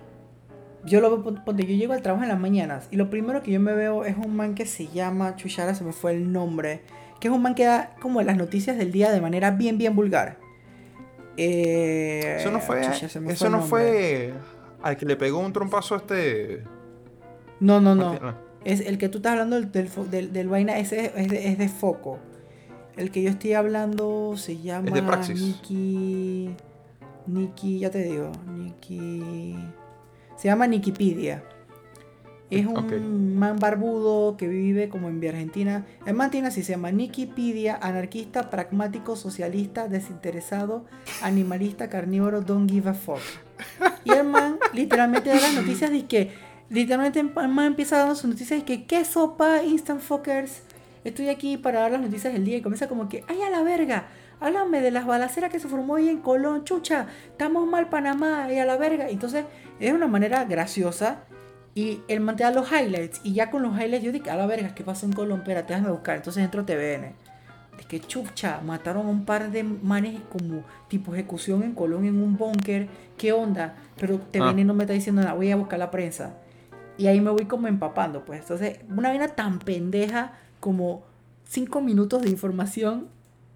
yo 0.84 1.00
lo 1.00 1.22
veo, 1.22 1.42
porque 1.44 1.64
yo 1.64 1.74
llego 1.74 1.92
al 1.92 2.02
trabajo 2.02 2.24
en 2.24 2.28
las 2.28 2.40
mañanas 2.40 2.88
y 2.90 2.96
lo 2.96 3.08
primero 3.10 3.42
que 3.42 3.52
yo 3.52 3.60
me 3.60 3.72
veo 3.72 4.04
es 4.04 4.16
un 4.16 4.34
man 4.34 4.54
que 4.54 4.66
se 4.66 4.88
llama, 4.88 5.36
Chuchara, 5.36 5.74
se 5.74 5.84
me 5.84 5.92
fue 5.92 6.12
el 6.12 6.32
nombre, 6.32 6.82
que 7.20 7.28
es 7.28 7.34
un 7.34 7.42
man 7.42 7.54
que 7.54 7.64
da 7.64 7.94
como 8.00 8.20
las 8.22 8.36
noticias 8.36 8.76
del 8.76 8.90
día 8.90 9.12
de 9.12 9.20
manera 9.20 9.52
bien, 9.52 9.78
bien 9.78 9.94
vulgar. 9.94 10.38
Eh, 11.36 12.36
eso 12.38 12.50
no 12.50 12.60
fue, 12.60 12.82
eso 12.82 13.48
no 13.48 13.62
fue 13.62 14.34
al 14.82 14.96
que 14.96 15.06
le 15.06 15.16
pegó 15.16 15.38
un 15.38 15.52
trompazo 15.52 15.94
a 15.94 15.98
este... 15.98 16.64
No, 17.60 17.80
no, 17.80 17.94
no. 17.94 18.18
Es 18.64 18.80
el 18.80 18.98
que 18.98 19.08
tú 19.08 19.18
estás 19.18 19.32
hablando 19.32 19.60
del, 19.60 19.90
del, 20.10 20.32
del, 20.32 20.48
vaina, 20.48 20.78
ese 20.78 21.12
es 21.16 21.28
de, 21.28 21.48
es 21.48 21.58
de, 21.58 21.68
foco. 21.68 22.18
El 22.96 23.10
que 23.10 23.22
yo 23.22 23.30
estoy 23.30 23.54
hablando 23.54 24.34
se 24.36 24.58
llama... 24.58 24.88
Es 24.88 24.94
de 24.94 25.02
Praxis. 25.02 25.40
Nicky... 25.40 26.54
Nicky, 27.26 27.78
ya 27.78 27.90
te 27.90 28.02
digo. 28.02 28.32
Nicky... 28.52 29.56
Se 30.42 30.48
llama 30.48 30.66
Nikipedia. 30.66 31.44
Es 32.50 32.66
un 32.66 33.38
man 33.38 33.60
barbudo 33.60 34.36
que 34.36 34.48
vive 34.48 34.88
como 34.88 35.08
en 35.08 35.24
Argentina. 35.24 35.86
El 36.04 36.14
man 36.14 36.32
tiene 36.32 36.48
así, 36.48 36.64
se 36.64 36.72
llama 36.72 36.90
Nikipedia, 36.90 37.78
anarquista, 37.80 38.50
pragmático, 38.50 39.14
socialista, 39.14 39.86
desinteresado, 39.86 40.84
animalista, 41.22 41.88
carnívoro, 41.88 42.40
don't 42.40 42.68
give 42.68 42.90
a 42.90 42.94
fuck. 42.94 43.20
Y 44.02 44.10
el 44.10 44.24
man 44.24 44.56
literalmente 44.72 45.30
da 45.30 45.36
las 45.36 45.54
noticias 45.54 45.92
de 45.92 46.06
que, 46.06 46.32
literalmente 46.70 47.20
el 47.20 47.30
man 47.48 47.66
empieza 47.66 47.98
dando 47.98 48.16
sus 48.16 48.28
noticias 48.28 48.58
de 48.58 48.66
que, 48.66 48.84
¿qué 48.84 49.04
sopa, 49.04 49.62
instant 49.62 50.00
fuckers? 50.00 50.62
Estoy 51.04 51.28
aquí 51.28 51.56
para 51.56 51.82
dar 51.82 51.92
las 51.92 52.00
noticias 52.00 52.32
del 52.32 52.44
día 52.44 52.56
y 52.56 52.62
comienza 52.62 52.88
como 52.88 53.08
que, 53.08 53.22
¡ay 53.28 53.42
a 53.42 53.50
la 53.50 53.62
verga! 53.62 54.08
Háblame 54.42 54.80
de 54.80 54.90
las 54.90 55.06
balaceras 55.06 55.50
que 55.50 55.60
se 55.60 55.68
formó 55.68 55.96
ahí 55.96 56.08
en 56.08 56.18
Colón, 56.18 56.64
chucha, 56.64 57.06
estamos 57.26 57.66
mal 57.66 57.88
Panamá 57.88 58.52
y 58.52 58.58
a 58.58 58.64
la 58.64 58.76
verga. 58.76 59.08
Entonces 59.08 59.44
es 59.78 59.92
una 59.92 60.08
manera 60.08 60.44
graciosa 60.44 61.20
y 61.74 62.00
él 62.08 62.20
mantiene 62.20 62.54
los 62.54 62.70
highlights 62.70 63.20
y 63.22 63.32
ya 63.32 63.50
con 63.50 63.62
los 63.62 63.78
highlights 63.78 64.04
yo 64.04 64.12
dije, 64.12 64.30
a 64.30 64.36
la 64.36 64.46
verga, 64.46 64.74
¿qué 64.74 64.82
pasó 64.84 65.06
en 65.06 65.12
Colón? 65.12 65.40
Espérate, 65.40 65.72
déjame 65.72 65.92
buscar. 65.92 66.16
Entonces 66.16 66.42
entro 66.42 66.62
a 66.62 66.66
TVN. 66.66 67.12
Es 67.78 67.86
que 67.86 68.00
chucha, 68.00 68.60
mataron 68.64 69.06
a 69.06 69.10
un 69.10 69.24
par 69.24 69.50
de 69.50 69.62
manes 69.62 70.20
como 70.30 70.64
tipo 70.88 71.14
ejecución 71.14 71.62
en 71.62 71.74
Colón 71.74 72.04
en 72.04 72.22
un 72.22 72.36
búnker. 72.36 72.88
¿Qué 73.16 73.32
onda? 73.32 73.76
Pero 73.98 74.18
TVN 74.18 74.60
ah. 74.60 74.64
no 74.64 74.74
me 74.74 74.84
está 74.84 74.92
diciendo 74.92 75.22
nada, 75.22 75.34
voy 75.34 75.50
a 75.50 75.56
buscar 75.56 75.78
la 75.78 75.90
prensa. 75.90 76.34
Y 76.98 77.06
ahí 77.06 77.20
me 77.20 77.30
voy 77.30 77.46
como 77.46 77.68
empapando, 77.68 78.24
pues. 78.24 78.40
Entonces, 78.40 78.80
una 78.90 79.08
vaina 79.08 79.28
tan 79.28 79.58
pendeja 79.58 80.32
como 80.60 81.02
cinco 81.48 81.80
minutos 81.80 82.22
de 82.22 82.30
información 82.30 83.08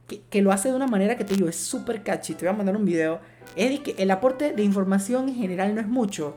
que, 0.06 0.42
lo 0.42 0.52
hace 0.52 0.68
de 0.68 0.76
una 0.76 0.86
manera 0.86 1.16
que 1.16 1.24
te 1.24 1.34
digo, 1.34 1.48
es 1.48 1.56
súper 1.56 2.02
catchy. 2.02 2.34
Te 2.34 2.46
voy 2.46 2.54
a 2.54 2.56
mandar 2.56 2.76
un 2.76 2.84
video. 2.84 3.20
Es 3.56 3.80
que 3.80 3.94
el 3.98 4.10
aporte 4.10 4.52
de 4.52 4.62
información 4.62 5.28
en 5.28 5.34
general 5.34 5.74
no 5.74 5.80
es 5.80 5.88
mucho, 5.88 6.36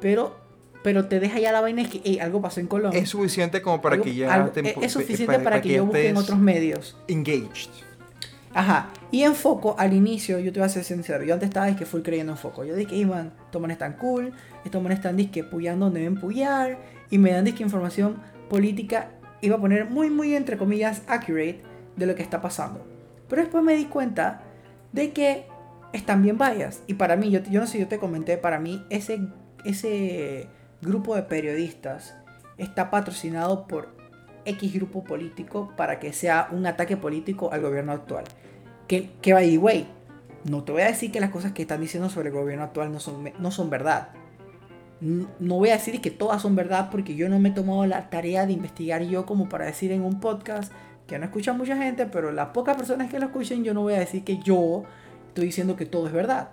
pero, 0.00 0.36
pero 0.82 1.06
te 1.06 1.20
deja 1.20 1.38
ya 1.38 1.52
la 1.52 1.60
vaina 1.60 1.82
es 1.82 1.88
que 1.88 2.20
algo 2.20 2.40
pasó 2.40 2.60
en 2.60 2.66
Colombia. 2.66 3.00
Es 3.00 3.10
suficiente 3.10 3.60
como 3.60 3.80
para 3.80 4.00
que 4.00 4.14
ya 4.14 4.50
Es 4.80 4.92
suficiente 4.92 5.38
para, 5.40 5.60
que, 5.60 5.74
yo 5.74 5.86
busque 5.86 6.08
en 6.08 6.16
otros 6.16 6.38
medios. 6.38 6.96
Engaged. 7.08 7.70
Ajá. 8.52 8.90
Y 9.12 9.22
en 9.22 9.34
Foco, 9.34 9.76
al 9.78 9.92
inicio, 9.92 10.38
yo 10.38 10.52
te 10.52 10.58
voy 10.58 10.66
a 10.66 10.70
ser 10.70 10.82
sincero, 10.82 11.24
yo 11.24 11.34
antes 11.34 11.48
estaba 11.48 11.68
es 11.68 11.76
que 11.76 11.86
fui 11.86 12.02
creyendo 12.02 12.32
en 12.32 12.38
Foco. 12.38 12.64
Yo 12.64 12.74
dije, 12.74 13.04
man, 13.06 13.32
estos 13.44 13.60
manes 13.60 13.76
están 13.76 13.94
cool, 13.94 14.32
estos 14.64 14.82
manes 14.82 14.98
están 14.98 15.16
disque 15.16 15.44
puyando 15.44 15.86
donde 15.86 16.00
deben 16.00 16.18
puyar, 16.18 16.78
y 17.10 17.18
me 17.18 17.32
dan 17.32 17.44
disque 17.44 17.62
información 17.62 18.16
política, 18.48 19.10
iba 19.40 19.56
a 19.56 19.60
poner 19.60 19.88
muy, 19.88 20.10
muy 20.10 20.34
entre 20.34 20.56
comillas, 20.56 21.02
accurate 21.06 21.60
de 21.96 22.06
lo 22.06 22.14
que 22.14 22.22
está 22.22 22.40
pasando. 22.40 22.89
Pero 23.30 23.42
después 23.42 23.64
me 23.64 23.74
di 23.74 23.86
cuenta 23.86 24.42
de 24.92 25.12
que 25.12 25.46
están 25.94 26.22
bien 26.22 26.36
bias. 26.36 26.82
Y 26.86 26.94
para 26.94 27.16
mí, 27.16 27.30
yo, 27.30 27.40
yo 27.44 27.60
no 27.60 27.66
sé, 27.66 27.78
yo 27.78 27.88
te 27.88 27.98
comenté, 27.98 28.36
para 28.36 28.58
mí 28.58 28.84
ese, 28.90 29.20
ese 29.64 30.48
grupo 30.82 31.16
de 31.16 31.22
periodistas 31.22 32.14
está 32.58 32.90
patrocinado 32.90 33.66
por 33.66 33.94
X 34.44 34.74
grupo 34.74 35.04
político 35.04 35.72
para 35.76 35.98
que 35.98 36.12
sea 36.12 36.48
un 36.50 36.66
ataque 36.66 36.96
político 36.96 37.52
al 37.52 37.62
gobierno 37.62 37.92
actual. 37.92 38.24
Que, 38.86 39.10
que 39.22 39.32
by 39.32 39.86
no 40.44 40.64
te 40.64 40.72
voy 40.72 40.82
a 40.82 40.86
decir 40.86 41.12
que 41.12 41.20
las 41.20 41.30
cosas 41.30 41.52
que 41.52 41.62
están 41.62 41.80
diciendo 41.80 42.08
sobre 42.08 42.30
el 42.30 42.34
gobierno 42.34 42.64
actual 42.64 42.90
no 42.90 42.98
son, 42.98 43.30
no 43.38 43.50
son 43.50 43.70
verdad. 43.70 44.08
No 45.00 45.56
voy 45.56 45.70
a 45.70 45.74
decir 45.74 46.00
que 46.00 46.10
todas 46.10 46.42
son 46.42 46.56
verdad 46.56 46.88
porque 46.90 47.14
yo 47.14 47.28
no 47.28 47.38
me 47.38 47.50
he 47.50 47.52
tomado 47.52 47.86
la 47.86 48.10
tarea 48.10 48.46
de 48.46 48.52
investigar 48.52 49.02
yo 49.02 49.26
como 49.26 49.48
para 49.48 49.66
decir 49.66 49.92
en 49.92 50.02
un 50.02 50.20
podcast 50.20 50.72
que 51.10 51.18
no 51.18 51.24
escucha 51.24 51.52
mucha 51.52 51.76
gente, 51.76 52.06
pero 52.06 52.30
las 52.30 52.50
pocas 52.50 52.76
personas 52.76 53.10
que 53.10 53.18
lo 53.18 53.26
escuchen, 53.26 53.64
yo 53.64 53.74
no 53.74 53.82
voy 53.82 53.94
a 53.94 53.98
decir 53.98 54.22
que 54.22 54.38
yo 54.38 54.84
estoy 55.26 55.46
diciendo 55.46 55.74
que 55.74 55.84
todo 55.84 56.06
es 56.06 56.12
verdad. 56.12 56.50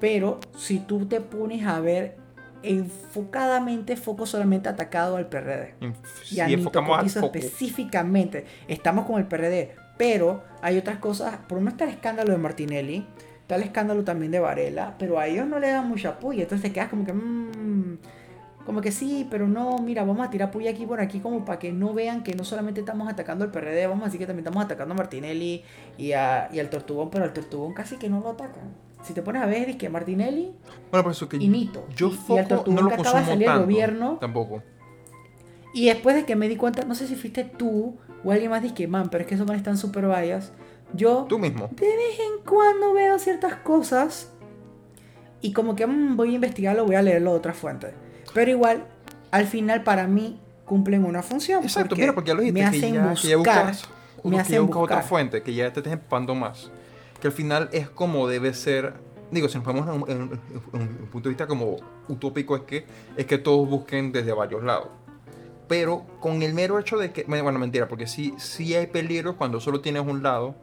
Pero 0.00 0.40
si 0.56 0.78
tú 0.78 1.04
te 1.04 1.20
pones 1.20 1.66
a 1.66 1.78
ver 1.78 2.16
enfocadamente, 2.62 3.96
foco 3.96 4.24
solamente 4.24 4.70
atacado 4.70 5.18
al 5.18 5.26
PRD. 5.26 5.74
y 6.30 6.40
a 6.40 6.48
enfocamos 6.48 7.14
específicamente. 7.14 8.46
Estamos 8.68 9.04
con 9.04 9.20
el 9.20 9.26
PRD, 9.26 9.74
pero 9.98 10.42
hay 10.62 10.78
otras 10.78 10.96
cosas, 10.96 11.36
por 11.46 11.58
lo 11.58 11.60
menos 11.60 11.74
está 11.74 11.84
el 11.84 11.90
escándalo 11.90 12.32
de 12.32 12.38
Martinelli, 12.38 13.06
está 13.42 13.56
el 13.56 13.64
escándalo 13.64 14.02
también 14.02 14.32
de 14.32 14.40
Varela, 14.40 14.94
pero 14.98 15.18
a 15.18 15.26
ellos 15.26 15.46
no 15.46 15.58
le 15.58 15.70
dan 15.70 15.86
mucha 15.86 16.08
apoyo, 16.08 16.40
entonces 16.40 16.70
te 16.70 16.72
quedas 16.72 16.88
como 16.88 17.04
que... 17.04 17.12
Mmm, 17.12 17.98
como 18.64 18.80
que 18.80 18.92
sí, 18.92 19.26
pero 19.30 19.48
no, 19.48 19.78
mira, 19.78 20.04
vamos 20.04 20.26
a 20.26 20.30
tirar 20.30 20.50
puya 20.50 20.70
aquí 20.70 20.86
por 20.86 21.00
aquí 21.00 21.20
como 21.20 21.44
para 21.44 21.58
que 21.58 21.72
no 21.72 21.94
vean 21.94 22.22
que 22.22 22.34
no 22.34 22.44
solamente 22.44 22.80
estamos 22.80 23.08
atacando 23.08 23.44
al 23.44 23.50
PRD, 23.50 23.86
vamos 23.86 24.02
a 24.02 24.06
decir 24.06 24.20
que 24.20 24.26
también 24.26 24.46
estamos 24.46 24.64
atacando 24.64 24.94
a 24.94 24.96
Martinelli 24.96 25.62
y, 25.98 26.12
a, 26.12 26.48
y 26.52 26.60
al 26.60 26.70
Tortugón, 26.70 27.10
pero 27.10 27.24
al 27.24 27.32
Tortugón 27.32 27.74
casi 27.74 27.96
que 27.96 28.08
no 28.08 28.20
lo 28.20 28.30
atacan. 28.30 28.74
Si 29.02 29.14
te 29.14 29.22
pones 29.22 29.42
a 29.42 29.46
ver, 29.46 29.68
es 29.68 29.76
que 29.76 29.88
Martinelli 29.88 30.54
bueno, 30.90 31.02
por 31.02 31.12
eso 31.12 31.28
que 31.28 31.36
y 31.36 31.48
Nito. 31.48 31.86
Yo 31.96 32.12
y, 32.28 32.38
al 32.38 32.46
Tortugón 32.46 32.88
que 32.88 32.94
acaba 32.94 33.20
de 33.20 33.26
salir 33.26 33.48
el 33.48 33.58
gobierno. 33.60 34.18
Tampoco. 34.20 34.62
Y 35.74 35.86
después 35.86 36.14
de 36.14 36.24
que 36.24 36.36
me 36.36 36.48
di 36.48 36.56
cuenta, 36.56 36.84
no 36.84 36.94
sé 36.94 37.06
si 37.06 37.16
fuiste 37.16 37.44
tú 37.44 37.96
o 38.24 38.30
alguien 38.30 38.50
más, 38.50 38.62
dije, 38.62 38.86
man, 38.86 39.08
pero 39.10 39.22
es 39.22 39.28
que 39.28 39.34
esos 39.34 39.46
manes 39.46 39.60
están 39.60 39.76
súper 39.76 40.06
vallas. 40.06 40.52
Yo 40.94 41.24
tú 41.28 41.38
mismo. 41.38 41.68
de 41.72 41.86
vez 41.86 42.20
en 42.20 42.44
cuando 42.44 42.92
veo 42.92 43.18
ciertas 43.18 43.54
cosas 43.56 44.30
y 45.40 45.52
como 45.52 45.74
que 45.74 45.86
mm, 45.86 46.16
voy 46.16 46.32
a 46.32 46.34
investigarlo, 46.34 46.84
voy 46.84 46.96
a 46.96 47.02
leerlo 47.02 47.32
de 47.32 47.38
otra 47.38 47.54
fuente. 47.54 47.94
Pero 48.34 48.50
igual, 48.50 48.84
al 49.30 49.46
final 49.46 49.82
para 49.82 50.06
mí 50.06 50.38
cumplen 50.64 51.04
una 51.04 51.22
función. 51.22 51.62
Exacto, 51.62 51.96
mira, 51.96 52.14
porque 52.14 52.28
ya 52.28 52.34
lo 52.34 52.40
dijiste, 52.40 52.60
me 52.60 52.66
hacen 52.66 52.80
que 53.14 53.28
ya, 53.28 53.36
buscar, 53.36 53.74
me 54.24 54.40
hacen 54.40 54.66
buscar. 54.66 54.82
otra 54.82 55.02
fuente, 55.02 55.42
que 55.42 55.54
ya 55.54 55.72
te 55.72 55.80
estés 55.80 55.92
empapando 55.92 56.34
más. 56.34 56.70
Que 57.20 57.28
al 57.28 57.32
final 57.32 57.68
es 57.72 57.88
como 57.88 58.26
debe 58.26 58.54
ser, 58.54 58.94
digo, 59.30 59.48
si 59.48 59.58
nos 59.58 59.64
ponemos 59.64 60.08
en, 60.08 60.40
un 60.72 61.08
punto 61.10 61.28
de 61.28 61.30
vista 61.30 61.46
como 61.46 61.76
utópico, 62.08 62.56
es 62.56 62.62
que, 62.62 62.86
es 63.16 63.26
que 63.26 63.38
todos 63.38 63.68
busquen 63.68 64.12
desde 64.12 64.32
varios 64.32 64.62
lados. 64.62 64.88
Pero 65.68 66.04
con 66.20 66.42
el 66.42 66.54
mero 66.54 66.78
hecho 66.78 66.98
de 66.98 67.12
que, 67.12 67.24
bueno, 67.24 67.58
mentira, 67.58 67.88
porque 67.88 68.06
sí, 68.06 68.34
sí 68.38 68.74
hay 68.74 68.86
peligros 68.86 69.36
cuando 69.36 69.60
solo 69.60 69.80
tienes 69.80 70.02
un 70.06 70.22
lado, 70.22 70.54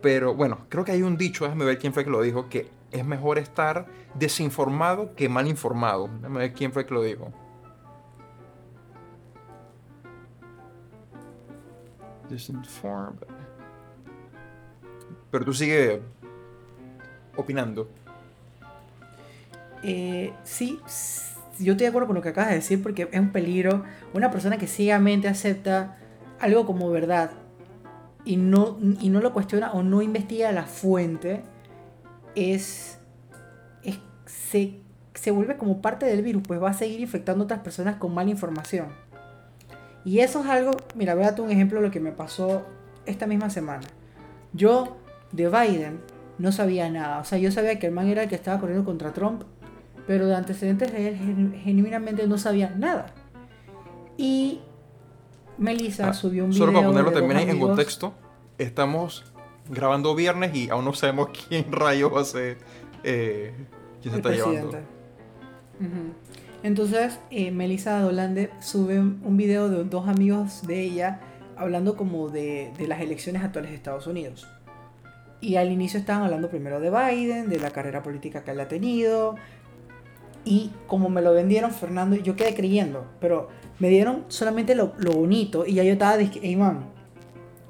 Pero 0.00 0.34
bueno, 0.34 0.58
creo 0.68 0.84
que 0.84 0.92
hay 0.92 1.02
un 1.02 1.16
dicho, 1.16 1.44
déjame 1.44 1.64
ver 1.64 1.78
quién 1.78 1.92
fue 1.92 2.04
que 2.04 2.10
lo 2.10 2.20
dijo, 2.20 2.48
que 2.48 2.68
es 2.94 3.04
mejor 3.04 3.38
estar 3.38 3.86
desinformado 4.14 5.14
que 5.16 5.28
mal 5.28 5.48
informado. 5.48 6.08
Déjame 6.08 6.38
ver 6.38 6.52
quién 6.52 6.72
fue 6.72 6.86
que 6.86 6.94
lo 6.94 7.02
dijo. 7.02 7.32
Disinformed. 12.30 13.26
Pero 15.30 15.44
tú 15.44 15.52
sigue 15.52 16.00
opinando. 17.36 17.90
Eh, 19.82 20.32
sí, 20.44 20.78
yo 21.58 21.72
estoy 21.72 21.84
de 21.84 21.88
acuerdo 21.88 22.06
con 22.06 22.14
lo 22.14 22.22
que 22.22 22.28
acabas 22.28 22.50
de 22.50 22.56
decir 22.56 22.80
porque 22.80 23.08
es 23.10 23.20
un 23.20 23.32
peligro. 23.32 23.82
Una 24.12 24.30
persona 24.30 24.56
que 24.56 24.68
ciegamente 24.68 25.26
acepta 25.26 25.98
algo 26.38 26.64
como 26.64 26.88
verdad 26.90 27.32
y 28.24 28.36
no, 28.36 28.78
y 29.00 29.08
no 29.08 29.20
lo 29.20 29.32
cuestiona 29.32 29.72
o 29.72 29.82
no 29.82 30.00
investiga 30.00 30.52
la 30.52 30.62
fuente, 30.62 31.42
es, 32.34 32.98
se, 34.26 34.80
se 35.14 35.30
vuelve 35.30 35.56
como 35.56 35.80
parte 35.80 36.06
del 36.06 36.22
virus, 36.22 36.42
pues 36.46 36.62
va 36.62 36.70
a 36.70 36.74
seguir 36.74 37.00
infectando 37.00 37.42
a 37.42 37.46
otras 37.46 37.60
personas 37.60 37.96
con 37.96 38.14
mala 38.14 38.30
información. 38.30 38.88
Y 40.04 40.20
eso 40.20 40.40
es 40.40 40.46
algo, 40.46 40.72
mira, 40.94 41.14
voy 41.14 41.24
a 41.24 41.26
darte 41.26 41.42
un 41.42 41.50
ejemplo 41.50 41.80
de 41.80 41.86
lo 41.86 41.92
que 41.92 42.00
me 42.00 42.12
pasó 42.12 42.66
esta 43.06 43.26
misma 43.26 43.50
semana. 43.50 43.86
Yo 44.52 44.96
de 45.32 45.48
Biden 45.48 46.00
no 46.38 46.52
sabía 46.52 46.90
nada, 46.90 47.20
o 47.20 47.24
sea, 47.24 47.38
yo 47.38 47.50
sabía 47.50 47.78
que 47.78 47.86
el 47.86 47.92
man 47.92 48.08
era 48.08 48.24
el 48.24 48.28
que 48.28 48.34
estaba 48.34 48.60
corriendo 48.60 48.84
contra 48.84 49.12
Trump, 49.12 49.42
pero 50.06 50.26
de 50.26 50.34
antecedentes 50.34 50.92
de 50.92 51.08
él 51.08 51.54
genuinamente 51.62 52.26
no 52.26 52.36
sabía 52.38 52.70
nada. 52.70 53.06
Y 54.16 54.60
Melissa 55.58 56.10
ah, 56.10 56.14
subió 56.14 56.44
un 56.44 56.50
video. 56.50 56.66
Solo 56.66 56.72
para 56.72 56.86
ponerlo 56.86 57.12
también 57.12 57.48
en 57.48 57.58
contexto, 57.58 58.14
estamos 58.58 59.24
grabando 59.68 60.14
viernes 60.14 60.54
y 60.54 60.70
aún 60.70 60.84
no 60.84 60.92
sabemos 60.94 61.28
quién 61.48 61.70
rayos 61.70 62.14
va 62.14 62.20
a 62.20 62.24
ser. 62.24 62.58
Eh, 63.02 63.52
quién 64.02 64.12
se 64.12 64.18
está 64.18 64.30
llevando. 64.30 64.78
Entonces, 66.62 67.18
eh, 67.30 67.50
Melissa 67.50 68.00
Dolande 68.00 68.50
sube 68.60 68.98
un 68.98 69.36
video 69.36 69.68
de 69.68 69.84
dos 69.84 70.08
amigos 70.08 70.66
de 70.66 70.80
ella 70.80 71.20
hablando 71.56 71.96
como 71.96 72.30
de, 72.30 72.72
de 72.78 72.88
las 72.88 73.00
elecciones 73.00 73.42
actuales 73.42 73.70
de 73.70 73.76
Estados 73.76 74.06
Unidos. 74.06 74.48
Y 75.42 75.56
al 75.56 75.70
inicio 75.70 76.00
estaban 76.00 76.22
hablando 76.22 76.48
primero 76.48 76.80
de 76.80 76.90
Biden, 76.90 77.50
de 77.50 77.58
la 77.58 77.70
carrera 77.70 78.02
política 78.02 78.44
que 78.44 78.52
él 78.52 78.60
ha 78.60 78.68
tenido. 78.68 79.34
Y 80.46 80.70
como 80.86 81.10
me 81.10 81.20
lo 81.20 81.34
vendieron 81.34 81.70
Fernando, 81.70 82.16
yo 82.16 82.34
quedé 82.34 82.54
creyendo. 82.54 83.06
Pero 83.20 83.48
me 83.78 83.90
dieron 83.90 84.24
solamente 84.28 84.74
lo, 84.74 84.94
lo 84.96 85.12
bonito. 85.12 85.66
Y 85.66 85.74
ya 85.74 85.82
yo 85.82 85.92
estaba 85.92 86.16
diciendo, 86.16 86.40
hey 86.44 86.56
man, 86.56 86.86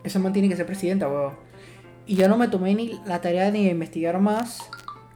ese 0.04 0.20
man 0.20 0.32
tiene 0.32 0.48
que 0.48 0.56
ser 0.56 0.66
presidenta, 0.66 1.08
weón. 1.08 1.43
Y 2.06 2.16
yo 2.16 2.28
no 2.28 2.36
me 2.36 2.48
tomé 2.48 2.74
ni 2.74 3.00
la 3.06 3.20
tarea 3.20 3.50
de 3.50 3.58
investigar 3.58 4.20
más. 4.20 4.58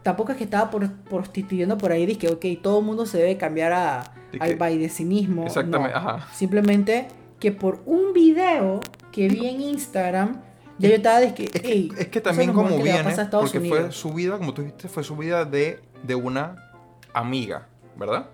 Tampoco 0.03 0.33
es 0.33 0.39
que 0.39 0.45
estaba 0.45 0.71
por, 0.71 0.91
prostituyendo 0.91 1.77
por 1.77 1.93
ahí, 1.93 2.17
que 2.17 2.29
ok, 2.29 2.63
todo 2.63 2.81
el 2.81 2.87
mundo 2.87 3.05
se 3.05 3.19
debe 3.19 3.37
cambiar 3.37 3.73
a, 3.73 4.15
al 4.41 4.57
baidecinismo. 4.57 5.45
Exactamente, 5.45 5.97
ajá. 5.97 6.27
Simplemente 6.33 7.09
que 7.39 7.53
por 7.53 7.83
un 7.87 8.13
video 8.13 8.81
que 9.13 9.29
vi 9.29 9.47
en 9.47 9.61
Instagram, 9.61 10.41
ya 10.79 10.89
yo 10.89 10.95
estaba 10.97 11.21
de 11.21 11.35
que, 11.35 11.51
hey, 11.63 11.91
es, 11.99 12.09
que, 12.09 12.21
también 12.21 12.53
como 12.53 12.79
viene, 12.79 13.15
porque 13.31 13.61
fue 13.61 13.93
su 13.93 14.13
vida, 14.15 14.39
como 14.39 14.55
tú 14.55 14.63
dijiste, 14.63 14.89
fue 14.89 15.05
su 15.05 15.17
vida 15.17 15.45
de, 15.45 15.81
de 16.03 16.15
una 16.15 16.73
amiga, 17.13 17.67
¿verdad? 17.97 18.29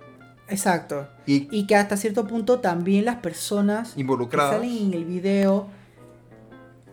Exacto. 0.48 1.08
Y, 1.26 1.48
y, 1.50 1.66
que 1.66 1.74
hasta 1.74 1.96
cierto 1.96 2.26
punto 2.26 2.60
también 2.60 3.06
las 3.06 3.16
personas 3.16 3.94
involucradas 3.96 4.50
que 4.50 4.56
salen 4.58 4.86
en 4.86 4.94
el 4.94 5.04
video 5.06 5.68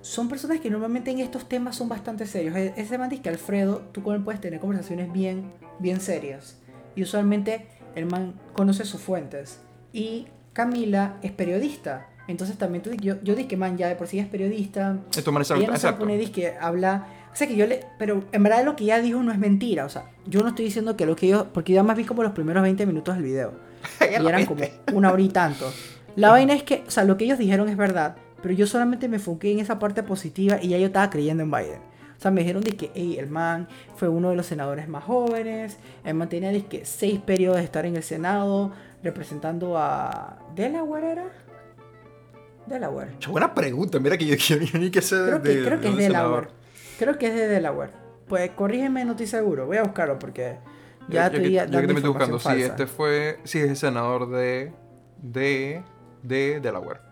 son 0.01 0.29
personas 0.29 0.59
que 0.59 0.69
normalmente 0.69 1.11
en 1.11 1.19
estos 1.19 1.47
temas 1.47 1.75
son 1.75 1.89
bastante 1.89 2.25
serios. 2.25 2.55
Ese 2.55 2.97
man 2.97 3.09
dice 3.09 3.21
que 3.21 3.29
Alfredo, 3.29 3.83
tú 3.91 4.01
con 4.01 4.15
él 4.15 4.23
puedes 4.23 4.41
tener 4.41 4.59
conversaciones 4.59 5.11
bien, 5.11 5.51
bien 5.79 6.01
serias. 6.01 6.57
Y 6.95 7.03
usualmente 7.03 7.67
el 7.95 8.05
man 8.05 8.33
conoce 8.53 8.83
sus 8.85 9.01
fuentes. 9.01 9.59
Y 9.93 10.27
Camila 10.53 11.17
es 11.21 11.31
periodista. 11.31 12.07
Entonces 12.27 12.57
también 12.57 12.81
tú, 12.81 12.91
yo, 12.91 13.21
yo 13.23 13.35
dije 13.35 13.47
que 13.47 13.57
man 13.57 13.77
ya 13.77 13.87
de 13.87 13.95
por 13.95 14.07
sí 14.07 14.19
es 14.19 14.27
periodista. 14.27 14.97
Esto 15.15 15.31
ella 15.31 15.67
no 15.67 15.77
se 15.77 15.93
pone 15.93 16.31
que 16.31 16.55
habla. 16.59 17.07
O 17.31 17.35
sea 17.35 17.47
que 17.47 17.55
yo 17.55 17.65
le. 17.67 17.85
Pero 17.97 18.23
en 18.31 18.43
verdad 18.43 18.65
lo 18.65 18.75
que 18.75 18.85
ella 18.85 18.99
dijo 18.99 19.21
no 19.21 19.31
es 19.31 19.37
mentira. 19.37 19.85
O 19.85 19.89
sea, 19.89 20.05
yo 20.25 20.41
no 20.41 20.49
estoy 20.49 20.65
diciendo 20.65 20.97
que 20.97 21.05
lo 21.05 21.15
que 21.15 21.27
yo. 21.27 21.51
Porque 21.53 21.73
yo 21.73 21.83
más 21.83 21.97
vi 21.97 22.05
como 22.05 22.23
los 22.23 22.31
primeros 22.31 22.63
20 22.63 22.85
minutos 22.85 23.15
del 23.15 23.23
video. 23.23 23.53
y 24.01 24.25
eran 24.25 24.45
como 24.45 24.61
una 24.93 25.11
hora 25.11 25.21
y 25.21 25.29
tanto. 25.29 25.71
La 26.15 26.29
vaina 26.29 26.53
es 26.53 26.63
que, 26.63 26.83
o 26.87 26.91
sea, 26.91 27.03
lo 27.05 27.17
que 27.17 27.23
ellos 27.25 27.37
dijeron 27.37 27.69
es 27.69 27.77
verdad, 27.77 28.17
pero 28.41 28.53
yo 28.53 28.67
solamente 28.67 29.07
me 29.07 29.17
enfoqué 29.17 29.51
en 29.51 29.59
esa 29.59 29.79
parte 29.79 30.03
positiva 30.03 30.59
y 30.61 30.69
ya 30.69 30.77
yo 30.77 30.87
estaba 30.87 31.09
creyendo 31.09 31.43
en 31.43 31.51
Biden. 31.51 31.91
O 32.17 32.21
sea, 32.21 32.29
me 32.29 32.41
dijeron 32.41 32.63
de 32.63 32.73
que 32.73 32.91
el 33.17 33.27
man 33.27 33.67
fue 33.95 34.07
uno 34.07 34.29
de 34.29 34.35
los 34.35 34.45
senadores 34.45 34.87
más 34.87 35.03
jóvenes, 35.03 35.77
el 36.03 36.13
man 36.13 36.29
tenía 36.29 36.51
de 36.51 36.63
que 36.65 36.85
seis 36.85 37.19
periodos 37.19 37.57
de 37.57 37.63
estar 37.63 37.85
en 37.85 37.95
el 37.95 38.03
Senado 38.03 38.71
representando 39.01 39.75
a 39.77 40.37
Delaware 40.55 41.05
era. 41.05 41.31
Delaware. 42.67 43.09
buena 43.27 43.53
pregunta, 43.55 43.99
mira 43.99 44.17
que 44.17 44.25
yo, 44.25 44.35
yo, 44.35 44.77
ni 44.77 44.91
que 44.91 45.01
sé 45.01 45.15
creo 45.15 45.41
que, 45.41 45.63
creo 45.63 45.81
que 45.81 45.87
es 45.89 45.97
Delaware. 45.97 46.47
Creo 46.99 47.17
que 47.17 47.27
es 47.27 47.33
de 47.33 47.47
Delaware. 47.47 47.91
Pues 48.27 48.51
corrígeme, 48.51 49.03
no 49.03 49.11
estoy 49.11 49.25
seguro. 49.25 49.65
Voy 49.65 49.77
a 49.77 49.83
buscarlo 49.83 50.19
porque 50.19 50.57
ya 51.09 51.25
estoy 51.25 51.53
Yo 51.53 51.81
que 51.81 51.87
te 51.87 51.93
estoy 51.93 52.09
buscando, 52.09 52.39
sí, 52.39 52.61
este 52.61 52.85
fue, 52.85 53.39
sí, 53.43 53.59
es 53.59 53.69
el 53.69 53.77
senador 53.77 54.29
de, 54.29 54.71
de, 55.17 55.83
de 56.21 56.59
Delaware. 56.59 57.10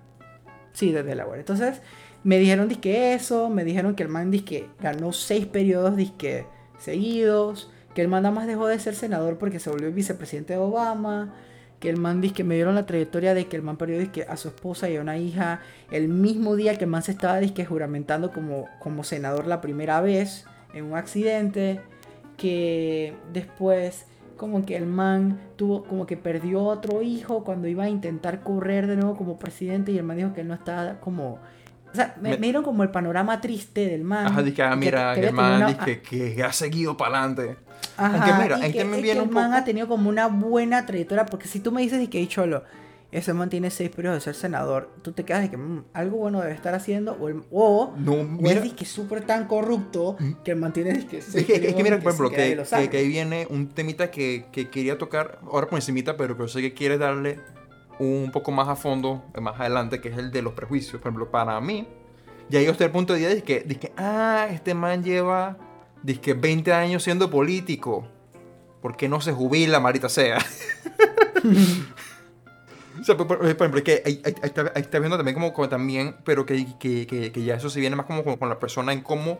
Sí, 0.80 0.94
de 0.94 1.04
Delaware. 1.04 1.42
Entonces, 1.42 1.82
me 2.24 2.40
dijeron 2.40 2.70
disque 2.70 3.14
eso, 3.14 3.50
me 3.50 3.66
dijeron 3.66 3.96
que 3.96 4.04
el 4.04 4.08
man 4.08 4.32
disque 4.32 4.70
ganó 4.80 5.12
seis 5.12 5.46
periodos 5.46 5.98
disque 5.98 6.46
seguidos, 6.78 7.70
que 7.94 8.02
el 8.02 8.08
man 8.08 8.24
nada 8.24 8.34
más 8.34 8.48
dejó 8.48 8.66
de 8.66 8.80
ser 8.80 8.96
senador 8.96 9.38
porque 9.38 9.60
se 9.60 9.70
volvió 9.70 9.92
vicepresidente 9.92 10.54
de 10.54 10.60
Obama, 10.60 11.34
que 11.82 11.90
el 11.90 11.98
man 11.98 12.22
disque 12.22 12.46
me 12.46 12.56
dieron 12.56 12.76
la 12.76 12.86
trayectoria 12.86 13.34
de 13.34 13.48
que 13.48 13.58
el 13.58 13.62
man 13.62 13.76
perdió 13.76 14.00
a 14.30 14.38
su 14.38 14.48
esposa 14.48 14.90
y 14.90 14.96
a 14.96 15.02
una 15.02 15.18
hija 15.18 15.60
el 15.92 16.08
mismo 16.08 16.56
día 16.56 16.78
que 16.78 16.86
el 16.86 16.90
man 16.90 17.04
se 17.04 17.12
estaba 17.12 17.42
disque 17.42 17.66
juramentando 17.66 18.32
como, 18.32 18.70
como 18.80 19.04
senador 19.04 19.48
la 19.48 19.60
primera 19.60 20.00
vez 20.00 20.46
en 20.74 20.86
un 20.86 20.96
accidente, 20.96 21.82
que 22.38 23.16
después 23.34 24.06
como 24.40 24.66
que 24.66 24.78
el 24.78 24.86
man 24.86 25.38
tuvo, 25.58 25.84
como 25.84 26.08
que 26.08 26.16
perdió 26.16 26.64
otro 26.64 27.02
hijo 27.02 27.44
cuando 27.44 27.68
iba 27.68 27.84
a 27.84 27.90
intentar 27.90 28.40
correr 28.42 28.88
de 28.88 28.96
nuevo 28.96 29.18
como 29.18 29.38
presidente 29.38 29.92
y 29.92 29.98
el 29.98 30.04
man 30.04 30.16
dijo 30.16 30.34
que 30.34 30.42
él 30.42 30.48
no 30.48 30.54
estaba 30.54 31.00
como... 31.02 31.40
O 31.92 31.96
sea, 31.96 32.16
me, 32.22 32.38
dieron 32.38 32.64
como 32.64 32.84
el 32.84 32.90
panorama 32.90 33.42
triste 33.42 33.88
del 33.88 34.04
man. 34.04 34.28
Ajá, 34.28 34.42
dije, 34.42 34.62
ah, 34.64 34.76
mira, 34.76 35.14
que, 35.14 35.28
el 35.28 35.34
man 35.34 35.78
que, 35.78 36.44
ha 36.44 36.54
seguido 36.54 36.96
para 36.96 37.24
adelante. 37.24 37.58
Ajá, 37.98 38.40
mira, 38.42 38.66
y 38.66 38.72
que, 38.72 38.86
me 38.86 39.00
el 39.12 39.30
man 39.30 39.54
ha 39.54 39.66
tenido 39.66 39.88
como 39.88 40.08
una 40.08 40.28
buena 40.28 40.86
trayectoria, 40.86 41.26
porque 41.26 41.48
si 41.48 41.60
tú 41.60 41.72
me 41.72 41.82
dices 41.82 42.08
que, 42.08 42.26
cholo, 42.28 42.64
ese 43.12 43.34
man 43.34 43.50
tiene 43.50 43.72
seis 43.72 43.90
periodos 43.90 44.18
de 44.18 44.22
ser 44.22 44.36
senador, 44.36 44.92
tú 45.02 45.12
te 45.14 45.26
quedas 45.26 45.42
de 45.42 45.50
que 45.50 45.58
mm, 45.58 45.86
algo 45.94 46.18
bueno 46.18 46.42
debe 46.42 46.54
estar 46.54 46.76
haciendo, 46.76 47.14
o, 47.14 47.28
el, 47.30 47.44
o, 47.50 47.94
no, 47.98 48.40
es 48.48 48.74
que 48.74 48.84
es 48.84 48.92
súper 48.92 49.26
tan 49.26 49.48
corrupto 49.48 50.16
mm. 50.20 50.44
que 50.44 50.52
el 50.52 50.58
man 50.58 50.74
tiene 50.74 51.06
que 51.08 51.18
es, 51.18 51.26
que, 51.26 51.56
es 51.56 51.76
que 51.76 51.84
mira, 51.84 52.00
por 52.00 52.14
ejemplo, 52.14 52.30
que, 52.30 52.90
que, 52.90 52.98
ahí 52.98 53.08
viene 53.08 53.48
un 53.50 53.70
temita 53.70 54.12
que, 54.12 54.46
quería 54.52 54.98
tocar 54.98 55.40
ahora 55.52 55.68
por 55.68 55.80
encimita, 55.80 56.18
pero 56.18 56.38
que 56.38 56.48
sé 56.48 56.62
que 56.62 56.74
quiere 56.74 56.98
darle 56.98 57.40
un 57.98 58.30
poco 58.32 58.52
más 58.52 58.68
a 58.68 58.76
fondo, 58.76 59.24
más 59.42 59.60
adelante, 59.60 60.00
que 60.00 60.10
es 60.10 60.18
el 60.18 60.32
de 60.32 60.42
los 60.42 60.54
prejuicios. 60.54 61.02
Por 61.02 61.10
ejemplo, 61.10 61.32
para 61.32 61.60
mí, 61.60 61.88
ya 62.50 62.62
yo 62.62 62.72
estoy 62.72 62.86
al 62.86 62.92
punto 62.92 63.14
de 63.14 63.20
día 63.20 63.30
de 63.30 63.44
que, 63.44 63.62
de 63.62 63.76
que 63.76 63.92
ah, 63.98 64.48
este 64.52 64.74
man 64.74 65.04
lleva 65.04 65.58
que 66.22 66.34
20 66.34 66.74
años 66.74 67.04
siendo 67.04 67.30
político. 67.30 68.08
¿Por 68.82 68.96
qué 68.96 69.10
no 69.10 69.20
se 69.20 69.34
jubila, 69.34 69.80
marita 69.80 70.08
sea? 70.08 70.40
O 73.00 73.04
sea, 73.04 73.18
por, 73.18 73.46
ejemplo, 73.46 73.84
que 73.84 74.02
ahí, 74.06 74.22
está, 74.24 75.00
viendo 75.00 75.18
también 75.18 75.36
como, 75.36 75.70
también, 75.70 76.16
pero 76.24 76.46
que, 76.46 76.66
que, 76.80 77.06
que, 77.08 77.44
ya 77.44 77.56
eso 77.56 77.70
se 77.70 77.80
viene 77.80 77.96
más 77.96 78.06
como, 78.06 78.24
con 78.24 78.50
la 78.50 78.60
persona 78.60 78.94
en 78.94 79.02
cómo, 79.02 79.40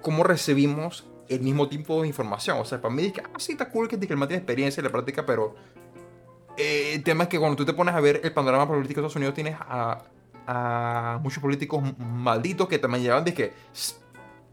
cómo 0.00 0.24
recibimos 0.24 1.06
el 1.28 1.40
mismo 1.40 1.68
tipo 1.68 2.02
de 2.02 2.08
información. 2.08 2.58
O 2.58 2.64
sea, 2.64 2.80
para 2.80 2.94
mí 2.94 3.06
es 3.06 3.12
que, 3.12 3.20
ah, 3.20 3.30
sí, 3.38 3.52
está 3.52 3.68
cool 3.70 3.88
que, 3.88 3.96
el 3.96 4.16
man 4.16 4.28
tiene 4.28 4.38
experiencia 4.38 4.80
en 4.80 4.84
la 4.84 4.92
práctica, 4.92 5.26
pero 5.26 5.54
eh, 6.56 6.92
el 6.94 7.02
tema 7.02 7.24
es 7.24 7.28
que 7.28 7.38
cuando 7.38 7.56
tú 7.56 7.64
te 7.64 7.72
pones 7.72 7.94
a 7.94 8.00
ver 8.00 8.20
el 8.22 8.32
panorama 8.32 8.66
político 8.66 9.00
de 9.00 9.06
Estados 9.06 9.16
Unidos, 9.16 9.34
tienes 9.34 9.56
a, 9.58 10.04
a 10.46 11.18
muchos 11.22 11.42
políticos 11.42 11.82
malditos 11.98 12.68
que 12.68 12.78
también 12.78 13.02
llevan, 13.02 13.24
dije, 13.24 13.52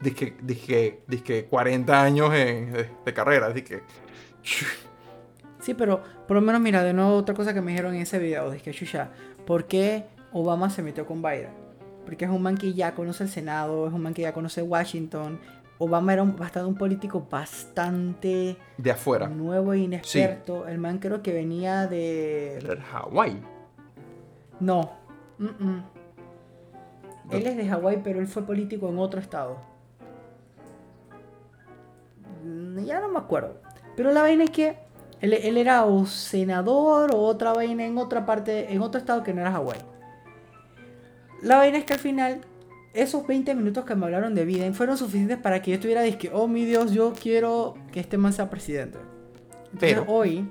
dije, 0.02 0.36
dije, 0.42 1.04
dije 1.08 1.46
40 1.46 2.04
años 2.04 2.32
de, 2.32 2.90
de 3.06 3.14
carrera. 3.14 3.50
Dije, 3.52 3.84
Sí, 5.62 5.76
pero 5.76 6.02
por 6.28 6.36
lo 6.36 6.42
menos, 6.42 6.60
mira, 6.60 6.84
de 6.84 6.92
nuevo 6.92 7.16
otra 7.16 7.36
cosa 7.36 7.54
que 7.54 7.62
me 7.62 7.72
dijeron 7.72 7.94
en 7.94 8.02
ese 8.02 8.20
video, 8.20 8.52
es 8.52 8.62
que 8.62 8.72
chucha, 8.72 9.10
¿por 9.46 9.66
qué 9.66 10.06
Obama 10.34 10.70
se 10.70 10.82
metió 10.82 11.06
con 11.06 11.22
Biden? 11.22 11.52
Porque 12.04 12.26
es 12.26 12.32
un 12.32 12.42
man 12.42 12.58
que 12.58 12.74
ya 12.74 12.96
conoce 12.96 13.24
el 13.24 13.30
Senado, 13.30 13.88
es 13.88 13.94
un 13.94 14.02
man 14.02 14.14
que 14.14 14.24
ya 14.24 14.34
conoce 14.34 14.64
Washington. 14.64 15.40
Obama 15.78 16.14
era 16.14 16.24
un, 16.24 16.36
bastante 16.36 16.68
un 16.68 16.76
político 16.76 17.28
bastante 17.30 18.58
de 18.78 18.92
afuera, 18.92 19.28
nuevo 19.28 19.74
e 19.74 19.80
inexperto. 19.80 20.68
El 20.68 20.80
man 20.80 21.00
creo 21.00 21.22
que 21.22 21.32
venía 21.32 21.88
de 21.88 22.60
de 22.60 22.78
Hawái. 22.78 23.42
No. 24.60 24.92
Él 27.32 27.48
es 27.48 27.58
de 27.58 27.68
Hawái, 27.68 28.02
pero 28.04 28.20
él 28.20 28.28
fue 28.28 28.44
político 28.44 28.90
en 28.90 29.00
otro 29.00 29.20
estado. 29.20 29.58
me 32.44 33.20
acuerdo. 33.20 33.62
Pero 33.96 34.12
la 34.12 34.22
vaina 34.22 34.44
es 34.44 34.52
que 34.52 34.91
él, 35.22 35.34
él, 35.34 35.58
era 35.58 35.86
o 35.86 36.06
senador 36.06 37.14
o 37.14 37.20
otra 37.20 37.54
vaina 37.54 37.86
en 37.86 37.98
otra 37.98 38.26
parte, 38.26 38.74
en 38.74 38.82
otro 38.82 39.00
estado 39.00 39.24
que 39.24 39.34
no 39.34 39.42
era 39.42 39.52
Hawái. 39.52 39.80
La 41.42 41.58
vaina 41.58 41.78
es 41.78 41.86
que 41.86 41.94
al 41.94 42.00
final, 42.00 42.42
esos 42.94 43.26
20 43.26 43.56
minutos 43.56 43.86
que 43.86 43.96
me 43.96 44.06
hablaron 44.06 44.36
de 44.36 44.46
Biden 44.46 44.76
fueron 44.76 44.98
suficientes 44.98 45.38
para 45.38 45.62
que 45.62 45.72
yo 45.72 45.76
estuviera 45.76 46.04
que 46.18 46.30
oh 46.34 46.48
mi 46.48 46.66
Dios, 46.66 46.92
yo 46.92 47.14
quiero 47.14 47.76
que 47.92 48.00
este 48.00 48.18
man 48.18 48.34
sea 48.34 48.50
presidente. 48.50 49.00
Pero 49.80 50.06
hoy, 50.08 50.50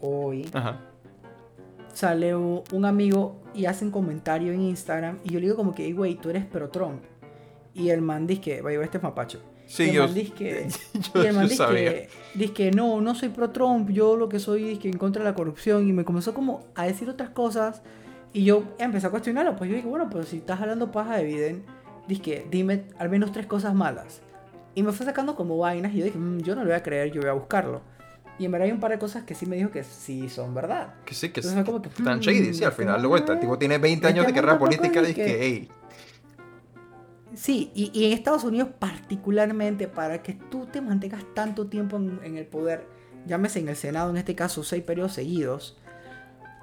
hoy, 0.00 0.50
sale 1.92 2.34
un 2.34 2.84
amigo 2.84 3.40
y 3.54 3.66
hace 3.66 3.84
un 3.84 3.90
comentario 3.90 4.52
en 4.52 4.62
Instagram 4.62 5.18
y 5.24 5.30
yo 5.30 5.40
le 5.40 5.46
digo 5.46 5.56
como 5.56 5.74
que, 5.74 5.92
güey, 5.92 6.16
tú 6.16 6.30
eres 6.30 6.44
pro 6.44 6.68
Trump. 6.68 7.02
Y 7.74 7.90
el 7.90 8.02
man 8.02 8.26
dice 8.26 8.40
que, 8.40 8.62
vaya, 8.62 8.82
este 8.82 8.98
es 8.98 9.02
mapacho. 9.02 9.40
Sí, 9.68 9.84
y 9.84 9.96
el 9.96 10.00
man 10.00 10.14
dice 10.14 10.32
que, 10.32 10.68
y 11.14 11.26
el 11.26 11.34
man 11.34 11.46
dice 11.46 11.66
que, 11.66 12.08
dice 12.34 12.52
que 12.54 12.70
no, 12.70 13.02
no 13.02 13.14
soy 13.14 13.28
pro 13.28 13.50
Trump, 13.50 13.90
yo 13.90 14.16
lo 14.16 14.28
que 14.28 14.40
soy 14.40 14.72
es 14.72 14.78
que 14.78 14.88
en 14.88 14.96
contra 14.96 15.22
de 15.22 15.28
la 15.28 15.36
corrupción 15.36 15.86
y 15.86 15.92
me 15.92 16.06
comenzó 16.06 16.32
como 16.32 16.64
a 16.74 16.86
decir 16.86 17.08
otras 17.10 17.28
cosas 17.28 17.82
y 18.32 18.44
yo 18.44 18.64
empecé 18.78 19.06
a 19.06 19.10
cuestionarlo, 19.10 19.56
pues 19.56 19.68
yo 19.68 19.76
dije, 19.76 19.86
bueno, 19.86 20.08
pues 20.08 20.28
si 20.28 20.38
estás 20.38 20.60
hablando 20.60 20.90
paja 20.90 21.18
de 21.18 21.24
Biden, 21.24 21.64
dice 22.08 22.22
que 22.22 22.46
dime 22.50 22.84
al 22.98 23.10
menos 23.10 23.30
tres 23.30 23.46
cosas 23.46 23.74
malas. 23.74 24.22
Y 24.74 24.82
me 24.82 24.92
fue 24.92 25.04
sacando 25.04 25.36
como 25.36 25.58
vainas 25.58 25.92
y 25.92 25.98
yo 25.98 26.04
dije, 26.06 26.18
mm, 26.18 26.38
yo 26.40 26.54
no 26.54 26.62
lo 26.62 26.68
voy 26.68 26.76
a 26.76 26.82
creer, 26.82 27.12
yo 27.12 27.20
voy 27.20 27.30
a 27.30 27.34
buscarlo. 27.34 27.82
Y 28.38 28.46
en 28.46 28.52
verdad 28.52 28.66
hay 28.66 28.72
un 28.72 28.80
par 28.80 28.92
de 28.92 28.98
cosas 28.98 29.24
que 29.24 29.34
sí 29.34 29.44
me 29.44 29.56
dijo 29.56 29.70
que 29.70 29.82
sí 29.82 30.28
son 30.28 30.54
verdad. 30.54 30.94
Que 31.04 31.14
sí, 31.14 31.30
que, 31.30 31.40
están 31.40 32.20
shady, 32.20 32.54
sí, 32.54 32.64
al 32.64 32.72
mm, 32.72 32.74
final 32.74 33.06
vuelta. 33.06 33.32
El 33.34 33.40
tipo 33.40 33.58
tiene 33.58 33.76
20 33.76 34.06
años 34.06 34.26
de 34.26 34.32
carrera 34.32 34.58
política 34.58 35.06
y 35.08 35.12
que, 35.12 35.38
hey. 35.40 35.68
Sí, 37.34 37.70
y, 37.74 37.90
y, 37.92 38.06
en 38.06 38.12
Estados 38.12 38.44
Unidos 38.44 38.68
particularmente 38.78 39.86
para 39.86 40.22
que 40.22 40.34
tú 40.34 40.66
te 40.66 40.80
mantengas 40.80 41.24
tanto 41.34 41.66
tiempo 41.66 41.96
en, 41.96 42.36
el 42.36 42.46
poder, 42.46 42.86
llámese 43.26 43.60
en 43.60 43.68
el 43.68 43.76
Senado, 43.76 44.10
en 44.10 44.16
este 44.16 44.34
caso, 44.34 44.64
seis 44.64 44.82
periodos 44.82 45.12
seguidos, 45.12 45.76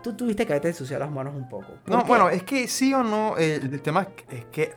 tú 0.03 0.13
tuviste 0.13 0.45
que 0.45 0.53
haberte 0.53 0.69
ensuciado 0.69 1.03
las 1.03 1.13
manos 1.13 1.35
un 1.35 1.47
poco. 1.47 1.67
No, 1.85 2.03
bueno, 2.05 2.29
es 2.29 2.43
que 2.43 2.67
sí 2.67 2.93
o 2.93 3.03
no, 3.03 3.37
el 3.37 3.81
tema 3.81 4.07
es 4.29 4.45
que 4.45 4.73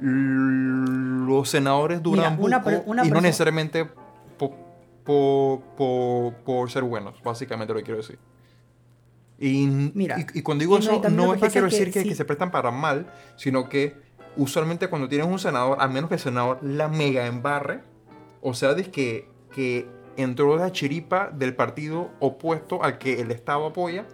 los 0.00 1.48
senadores 1.48 2.02
duran 2.02 2.38
una, 2.40 2.62
y 3.04 3.10
no 3.10 3.20
necesariamente 3.20 3.88
por, 5.04 5.60
por, 6.44 6.70
ser 6.70 6.82
buenos, 6.82 7.22
básicamente 7.22 7.72
lo 7.72 7.78
que 7.78 7.84
quiero 7.84 7.98
decir. 7.98 8.18
Y, 9.38 9.66
Mira, 9.66 10.16
y, 10.32 10.42
cuando 10.42 10.62
digo 10.62 10.78
eso, 10.78 11.02
no 11.10 11.34
es 11.34 11.42
que 11.42 11.50
quiero 11.50 11.66
decir 11.66 11.92
que, 11.92 12.04
que, 12.04 12.14
se 12.14 12.24
prestan 12.24 12.50
para 12.50 12.70
mal, 12.70 13.06
sino 13.36 13.68
que 13.68 14.05
usualmente 14.36 14.88
cuando 14.88 15.08
tienes 15.08 15.26
un 15.26 15.38
senador, 15.38 15.78
a 15.80 15.88
menos 15.88 16.08
que 16.08 16.14
el 16.14 16.20
senador 16.20 16.58
la 16.62 16.88
mega 16.88 17.26
embarre, 17.26 17.80
o 18.40 18.54
sea, 18.54 18.72
es 18.72 18.88
que, 18.88 19.28
que 19.52 19.88
entró 20.16 20.56
la 20.56 20.72
chiripa 20.72 21.30
del 21.30 21.54
partido 21.54 22.10
opuesto 22.20 22.82
al 22.82 22.98
que 22.98 23.20
el 23.20 23.30
Estado 23.30 23.66
apoya, 23.66 24.06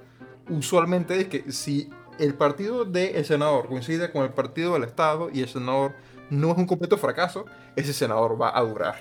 usualmente 0.49 1.21
es 1.21 1.29
que 1.29 1.53
si 1.53 1.91
el 2.19 2.35
partido 2.35 2.85
del 2.85 3.25
senador 3.25 3.69
coincide 3.69 4.11
con 4.11 4.23
el 4.25 4.31
partido 4.31 4.75
del 4.75 4.85
Estado 4.85 5.31
y 5.33 5.41
el 5.41 5.49
senador 5.49 5.95
no 6.31 6.53
es 6.53 6.59
un 6.59 6.67
completo 6.67 6.97
fracaso, 6.97 7.47
ese 7.77 7.93
senador 7.93 8.41
va 8.41 8.57
a 8.57 8.63
durar. 8.63 8.97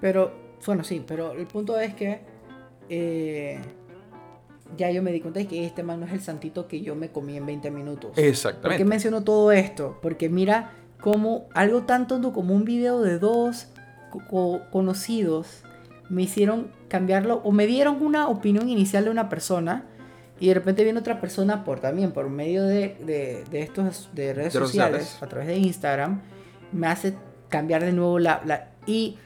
Pero, 0.00 0.32
bueno, 0.66 0.82
sí, 0.82 1.04
pero 1.06 1.32
el 1.32 1.46
punto 1.46 1.78
es 1.78 1.94
que 1.94 2.20
eh, 2.88 3.60
ya 4.76 4.90
yo 4.90 5.02
me 5.02 5.12
di 5.12 5.20
cuenta 5.20 5.40
de 5.40 5.46
que 5.46 5.64
este 5.66 5.82
man 5.82 6.00
no 6.00 6.06
es 6.06 6.12
el 6.12 6.20
santito 6.20 6.68
que 6.68 6.80
yo 6.80 6.94
me 6.94 7.10
comí 7.10 7.36
en 7.36 7.46
20 7.46 7.70
minutos. 7.70 8.12
Exactamente. 8.16 8.68
¿Por 8.68 8.76
qué 8.76 8.84
menciono 8.84 9.22
todo 9.22 9.52
esto? 9.52 9.98
Porque 10.02 10.28
mira 10.28 10.72
como 11.00 11.48
algo 11.54 11.82
tan 11.82 12.06
tonto 12.06 12.32
como 12.32 12.54
un 12.54 12.64
video 12.64 13.00
de 13.00 13.18
dos 13.18 13.68
conocidos 14.70 15.64
me 16.08 16.22
hicieron 16.22 16.70
cambiarlo 16.88 17.40
o 17.44 17.52
me 17.52 17.66
dieron 17.66 18.02
una 18.02 18.28
opinión 18.28 18.68
inicial 18.68 19.04
de 19.04 19.10
una 19.10 19.28
persona 19.28 19.86
y 20.38 20.48
de 20.48 20.54
repente 20.54 20.84
viene 20.84 20.98
otra 20.98 21.20
persona 21.20 21.64
por 21.64 21.80
también 21.80 22.12
por 22.12 22.28
medio 22.28 22.64
de, 22.64 22.96
de, 23.50 23.62
estos 23.62 24.10
de 24.12 24.34
redes 24.34 24.52
sociales, 24.52 25.16
a 25.22 25.26
través 25.26 25.48
de 25.48 25.56
Instagram 25.56 26.20
me 26.72 26.86
hace 26.86 27.14
cambiar 27.48 27.84
de 27.84 27.92
nuevo 27.92 28.18
la, 28.18 28.42
la 28.44 28.72
y 28.86 29.16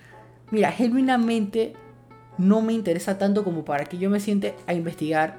mira, 0.50 0.70
genuinamente 0.72 1.74
no 2.38 2.62
me 2.62 2.72
interesa 2.72 3.18
tanto 3.18 3.44
como 3.44 3.64
para 3.64 3.84
que 3.84 3.98
yo 3.98 4.10
me 4.10 4.20
siente 4.20 4.54
a 4.66 4.74
investigar. 4.74 5.38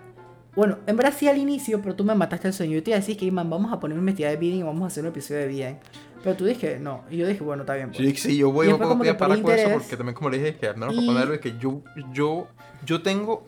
Bueno, 0.55 0.79
en 0.87 0.95
verdad 0.97 1.13
sí 1.15 1.27
al 1.27 1.37
inicio, 1.37 1.81
pero 1.81 1.95
tú 1.95 2.03
me 2.03 2.15
mataste 2.15 2.47
el 2.47 2.53
sueño. 2.53 2.73
Yo 2.73 2.83
te 2.83 2.91
iba 2.91 2.97
a 2.97 2.99
decir 2.99 3.15
que, 3.15 3.31
man, 3.31 3.49
vamos 3.49 3.71
a 3.71 3.79
poner 3.79 3.95
una 3.95 4.01
investigación 4.01 4.39
de 4.39 4.45
Biden 4.45 4.59
y 4.59 4.63
vamos 4.63 4.83
a 4.83 4.87
hacer 4.87 5.03
un 5.03 5.09
episodio 5.09 5.41
de 5.41 5.47
Biden. 5.47 5.79
Pero 6.23 6.35
tú 6.35 6.45
dijiste 6.45 6.79
no. 6.79 7.03
Y 7.11 7.17
yo 7.17 7.27
dije, 7.27 7.43
bueno, 7.43 7.63
está 7.63 7.75
bien. 7.75 7.89
Pues. 7.89 7.99
Sí, 7.99 8.15
sí, 8.15 8.37
yo 8.37 8.51
voy 8.51 8.69
a 8.69 8.77
parar 9.17 9.41
con 9.41 9.51
eso 9.53 9.69
porque 9.71 9.97
también, 9.97 10.15
como 10.15 10.29
le 10.29 10.39
dije, 10.39 10.55
que 10.55 10.67
al 10.67 10.77
menos 10.77 10.95
para 10.95 11.07
ponerlo 11.07 11.33
es 11.35 11.39
que 11.39 11.57
yo, 11.59 11.83
yo, 12.11 12.47
yo 12.85 13.01
tengo 13.01 13.45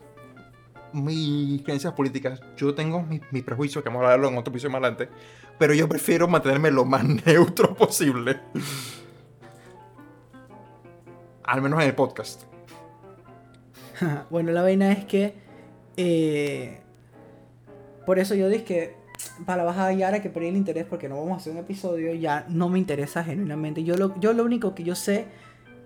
mis 0.92 1.62
creencias 1.62 1.92
políticas, 1.94 2.40
yo 2.56 2.74
tengo 2.74 3.02
mis, 3.02 3.20
mis 3.32 3.42
prejuicios, 3.42 3.82
que 3.82 3.88
vamos 3.88 4.02
a 4.02 4.04
hablarlo 4.06 4.28
en 4.28 4.38
otro 4.38 4.52
episodio 4.52 4.72
más 4.72 4.82
adelante, 4.82 5.08
pero 5.58 5.74
yo 5.74 5.88
prefiero 5.88 6.28
mantenerme 6.28 6.70
lo 6.70 6.84
más 6.84 7.04
neutro 7.26 7.74
posible. 7.74 8.40
Al 11.42 11.62
menos 11.62 11.80
en 11.80 11.88
el 11.88 11.94
podcast. 11.94 12.49
bueno, 14.30 14.52
la 14.52 14.62
vaina 14.62 14.92
es 14.92 15.04
que. 15.04 15.34
Eh, 15.96 16.80
por 18.06 18.18
eso 18.18 18.34
yo 18.34 18.48
dije 18.48 18.64
que 18.64 19.00
para 19.44 19.64
bajar 19.64 19.94
ya 19.96 20.06
ahora 20.06 20.22
que 20.22 20.30
perdí 20.30 20.48
el 20.48 20.56
interés 20.56 20.86
porque 20.86 21.08
no 21.08 21.16
vamos 21.16 21.34
a 21.34 21.36
hacer 21.36 21.52
un 21.52 21.58
episodio, 21.58 22.14
ya 22.14 22.46
no 22.48 22.68
me 22.68 22.78
interesa 22.78 23.22
genuinamente. 23.22 23.84
Yo 23.84 23.96
lo, 23.96 24.18
yo 24.18 24.32
lo 24.32 24.44
único 24.44 24.74
que 24.74 24.82
yo 24.82 24.94
sé 24.94 25.26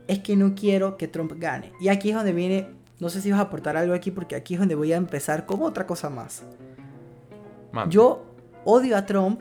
es 0.07 0.21
que 0.21 0.37
no 0.37 0.55
quiero 0.55 0.97
que 0.97 1.09
Trump 1.09 1.33
gane. 1.37 1.73
Y 1.81 1.89
aquí 1.89 2.11
es 2.11 2.17
donde 2.17 2.33
viene, 2.33 2.69
no 3.01 3.09
sé 3.09 3.21
si 3.21 3.31
vas 3.31 3.41
a 3.41 3.45
aportar 3.45 3.77
algo 3.77 3.95
aquí 3.95 4.11
porque 4.11 4.37
aquí 4.37 4.55
es 4.55 4.61
donde 4.61 4.75
voy 4.75 4.93
a 4.93 4.97
empezar 4.97 5.47
con 5.47 5.63
otra 5.63 5.87
cosa 5.87 6.11
más. 6.11 6.45
Yo 7.89 8.25
odio 8.65 8.97
a 8.97 9.05
Trump, 9.05 9.41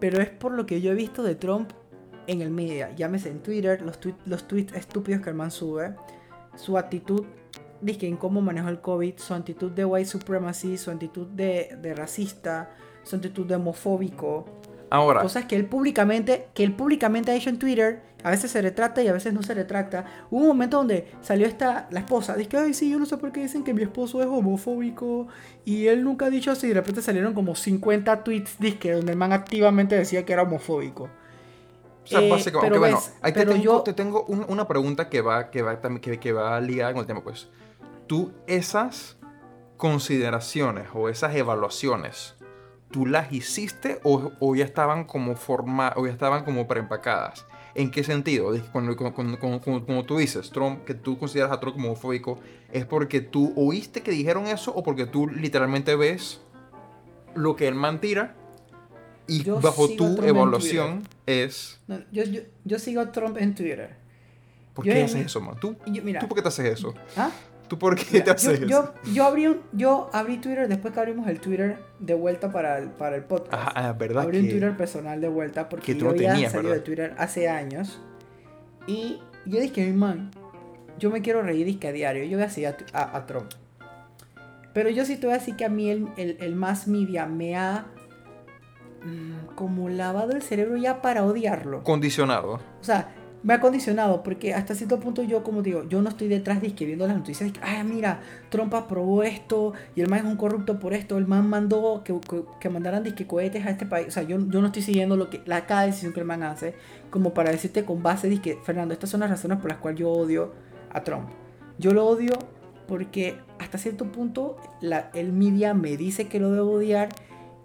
pero 0.00 0.20
es 0.22 0.30
por 0.30 0.52
lo 0.52 0.64
que 0.64 0.80
yo 0.80 0.92
he 0.92 0.94
visto 0.94 1.22
de 1.22 1.34
Trump 1.34 1.70
en 2.26 2.40
el 2.40 2.50
media, 2.50 2.94
llámese 2.94 3.28
en 3.28 3.40
Twitter, 3.40 3.82
los, 3.82 3.98
los 4.24 4.48
tweets 4.48 4.72
estúpidos 4.74 5.20
que 5.20 5.30
el 5.30 5.36
man 5.36 5.50
sube, 5.50 5.94
su 6.56 6.78
actitud 6.78 7.24
que 7.84 8.06
en 8.06 8.16
cómo 8.16 8.40
manejó 8.40 8.68
el 8.68 8.80
COVID, 8.80 9.18
su 9.18 9.34
actitud 9.34 9.70
de 9.70 9.84
white 9.84 10.08
supremacy, 10.08 10.78
su 10.78 10.90
actitud 10.90 11.26
de, 11.26 11.76
de 11.80 11.94
racista, 11.94 12.70
su 13.02 13.16
actitud 13.16 13.46
de 13.46 13.56
homofóbico. 13.56 14.44
Ahora. 14.90 15.22
Cosas 15.22 15.46
que 15.46 15.56
él 15.56 15.66
públicamente, 15.66 16.48
que 16.54 16.64
él 16.64 16.74
públicamente 16.74 17.30
ha 17.30 17.34
hecho 17.34 17.48
en 17.48 17.58
Twitter, 17.58 18.02
a 18.22 18.30
veces 18.30 18.50
se 18.50 18.62
retracta 18.62 19.02
y 19.02 19.08
a 19.08 19.12
veces 19.12 19.32
no 19.32 19.42
se 19.42 19.54
retracta. 19.54 20.04
Hubo 20.30 20.42
un 20.42 20.48
momento 20.48 20.76
donde 20.76 21.12
salió 21.22 21.46
esta, 21.46 21.88
la 21.90 22.00
esposa, 22.00 22.36
dice 22.36 22.50
que, 22.50 22.56
ay, 22.58 22.74
sí, 22.74 22.90
yo 22.90 22.98
no 22.98 23.06
sé 23.06 23.16
por 23.16 23.32
qué 23.32 23.40
dicen 23.40 23.64
que 23.64 23.74
mi 23.74 23.82
esposo 23.82 24.20
es 24.20 24.26
homofóbico 24.26 25.28
y 25.64 25.86
él 25.86 26.04
nunca 26.04 26.26
ha 26.26 26.30
dicho 26.30 26.50
así. 26.50 26.66
Y 26.66 26.68
de 26.68 26.74
repente 26.74 27.02
salieron 27.02 27.34
como 27.34 27.54
50 27.54 28.22
tweets, 28.22 28.56
que 28.78 28.92
donde 28.92 29.12
el 29.12 29.18
man 29.18 29.32
activamente 29.32 29.96
decía 29.96 30.24
que 30.24 30.32
era 30.32 30.42
homofóbico. 30.42 31.08
O 32.04 32.06
sea, 32.06 32.20
básicamente, 32.28 32.78
bueno, 32.78 33.00
ahí 33.20 33.32
te 33.32 33.46
tengo, 33.46 33.62
yo... 33.62 33.82
te 33.82 33.92
tengo 33.92 34.24
una 34.24 34.66
pregunta 34.66 35.08
que 35.08 35.20
va, 35.20 35.50
que 35.50 35.62
va, 35.62 35.80
que, 35.80 36.18
que 36.18 36.32
va 36.32 36.60
ligada 36.60 36.92
con 36.92 37.00
el 37.00 37.06
tema, 37.06 37.22
pues. 37.22 37.48
Tú 38.12 38.30
esas 38.46 39.16
consideraciones 39.78 40.88
o 40.92 41.08
esas 41.08 41.34
evaluaciones, 41.34 42.34
¿tú 42.90 43.06
las 43.06 43.32
hiciste 43.32 44.00
o, 44.02 44.32
o 44.38 44.54
ya 44.54 44.66
estaban 44.66 45.04
como 45.04 45.34
forma, 45.34 45.94
o 45.96 46.04
ya 46.04 46.12
estaban 46.12 46.44
como 46.44 46.68
preempacadas? 46.68 47.46
¿En 47.74 47.90
qué 47.90 48.04
sentido? 48.04 48.52
Cuando, 48.70 48.94
como 48.98 50.04
tú 50.04 50.18
dices, 50.18 50.50
Trump, 50.50 50.84
que 50.84 50.92
tú 50.92 51.18
consideras 51.18 51.52
a 51.52 51.58
Trump 51.58 51.76
como 51.76 51.88
homofóbico, 51.88 52.38
¿es 52.70 52.84
porque 52.84 53.22
tú 53.22 53.54
oíste 53.56 54.02
que 54.02 54.10
dijeron 54.10 54.46
eso 54.46 54.74
o 54.74 54.82
porque 54.82 55.06
tú 55.06 55.26
literalmente 55.26 55.96
ves 55.96 56.42
lo 57.34 57.56
que 57.56 57.66
el 57.66 57.76
man 57.76 57.98
tira 57.98 58.34
y 59.26 59.42
bajo 59.42 59.88
tu 59.88 60.22
evaluación 60.22 61.08
es... 61.24 61.80
yo, 61.88 62.24
yo, 62.24 62.42
yo, 62.62 62.78
sigo 62.78 63.00
a 63.00 63.10
Trump 63.10 63.38
en 63.38 63.54
Twitter. 63.54 63.96
¿Por 64.74 64.84
qué 64.84 65.02
haces 65.02 65.24
eso, 65.24 65.40
man? 65.40 65.56
¿Tú, 65.58 65.76
¿Tú 66.20 66.28
por 66.28 66.36
qué 66.36 66.42
te 66.42 66.48
haces 66.48 66.66
eso? 66.66 66.92
¿Ah? 67.16 67.30
¿Tú 67.72 67.78
por 67.78 67.96
qué 67.96 68.20
te 68.20 68.30
haces 68.30 68.60
eso? 68.60 68.66
Yo, 68.66 68.92
yo, 69.14 69.24
abrí 69.24 69.48
yo 69.72 70.10
abrí 70.12 70.36
Twitter 70.36 70.68
después 70.68 70.92
que 70.92 71.00
abrimos 71.00 71.26
el 71.26 71.40
Twitter 71.40 71.78
de 72.00 72.12
vuelta 72.12 72.52
para 72.52 72.76
el, 72.76 72.90
para 72.90 73.16
el 73.16 73.24
podcast. 73.24 73.54
Ajá, 73.54 73.72
ah, 73.74 73.92
¿verdad? 73.94 74.24
Abrí 74.24 74.40
un 74.40 74.48
Twitter 74.50 74.76
personal 74.76 75.22
de 75.22 75.28
vuelta 75.28 75.70
porque 75.70 75.96
yo 75.96 76.10
había 76.10 76.50
salido 76.50 76.74
de 76.74 76.80
Twitter 76.80 77.14
hace 77.16 77.48
años. 77.48 77.98
Y 78.86 79.22
yo 79.46 79.58
dije, 79.58 79.86
mi 79.86 79.96
man, 79.96 80.32
yo 80.98 81.08
me 81.08 81.22
quiero 81.22 81.40
reír 81.40 81.64
disque 81.64 81.88
a 81.88 81.92
diario. 81.92 82.24
Yo 82.24 82.36
voy 82.36 82.44
a 82.44 82.50
seguir 82.50 82.76
a, 82.92 83.16
a, 83.16 83.24
Trump. 83.24 83.50
Pero 84.74 84.90
yo 84.90 85.06
sí 85.06 85.16
te 85.16 85.26
voy 85.26 85.36
a 85.36 85.38
decir 85.38 85.56
que 85.56 85.64
a 85.64 85.70
mí 85.70 85.88
el, 85.88 86.08
el, 86.18 86.36
el 86.40 86.54
más 86.54 86.86
media 86.86 87.24
me 87.24 87.56
ha 87.56 87.86
Mm, 89.04 89.54
como 89.56 89.88
lavado 89.88 90.32
el 90.32 90.42
cerebro 90.42 90.76
ya 90.76 91.02
para 91.02 91.24
odiarlo. 91.24 91.82
Condicionado. 91.82 92.60
O 92.80 92.84
sea, 92.84 93.12
me 93.42 93.54
ha 93.54 93.60
condicionado 93.60 94.22
porque 94.22 94.54
hasta 94.54 94.74
cierto 94.74 95.00
punto 95.00 95.22
yo, 95.22 95.42
como 95.42 95.62
digo, 95.62 95.84
yo 95.88 96.00
no 96.00 96.08
estoy 96.08 96.28
detrás 96.28 96.60
de 96.60 96.74
que 96.74 96.86
viendo 96.86 97.06
las 97.06 97.16
noticias 97.16 97.52
de 97.52 97.60
ay, 97.60 97.82
mira, 97.84 98.20
Trump 98.50 98.72
aprobó 98.74 99.22
esto 99.22 99.72
y 99.96 100.00
el 100.00 100.08
man 100.08 100.20
es 100.20 100.24
un 100.26 100.36
corrupto 100.36 100.78
por 100.78 100.94
esto, 100.94 101.18
el 101.18 101.26
man 101.26 101.48
mandó 101.48 102.02
que, 102.04 102.18
que, 102.60 102.68
mandaran 102.68 103.02
disque 103.02 103.26
cohetes 103.26 103.66
a 103.66 103.70
este 103.70 103.86
país. 103.86 104.08
O 104.08 104.10
sea, 104.10 104.22
yo, 104.22 104.38
yo 104.38 104.60
no 104.60 104.66
estoy 104.66 104.82
siguiendo 104.82 105.16
lo 105.16 105.28
que, 105.28 105.42
la, 105.44 105.66
cada 105.66 105.86
decisión 105.86 106.12
que 106.12 106.20
el 106.20 106.26
man 106.26 106.42
hace 106.42 106.74
como 107.10 107.34
para 107.34 107.50
decirte 107.50 107.84
con 107.84 108.02
base 108.02 108.28
de 108.28 108.40
que, 108.40 108.56
Fernando, 108.62 108.94
estas 108.94 109.10
son 109.10 109.20
las 109.20 109.30
razones 109.30 109.58
por 109.58 109.70
las 109.70 109.78
cuales 109.78 110.00
yo 110.00 110.10
odio 110.10 110.52
a 110.92 111.02
Trump. 111.02 111.28
Yo 111.78 111.92
lo 111.92 112.06
odio 112.06 112.32
porque 112.86 113.38
hasta 113.58 113.78
cierto 113.78 114.10
punto 114.12 114.56
la, 114.80 115.10
el 115.14 115.32
media 115.32 115.74
me 115.74 115.96
dice 115.96 116.28
que 116.28 116.38
lo 116.38 116.50
debo 116.52 116.72
odiar 116.72 117.08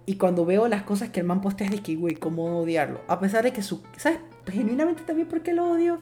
y 0.05 0.15
cuando 0.15 0.45
veo 0.45 0.67
las 0.67 0.83
cosas 0.83 1.09
que 1.09 1.19
el 1.19 1.25
man 1.25 1.41
postea 1.41 1.67
es 1.67 1.71
de 1.71 1.81
que, 1.81 1.95
güey, 1.95 2.15
¿cómo 2.15 2.59
odiarlo? 2.59 3.01
A 3.07 3.19
pesar 3.19 3.43
de 3.43 3.51
que 3.51 3.61
su, 3.61 3.83
¿sabes? 3.97 4.19
Genuinamente 4.51 5.03
también 5.03 5.27
porque 5.27 5.53
lo 5.53 5.69
odio. 5.71 5.99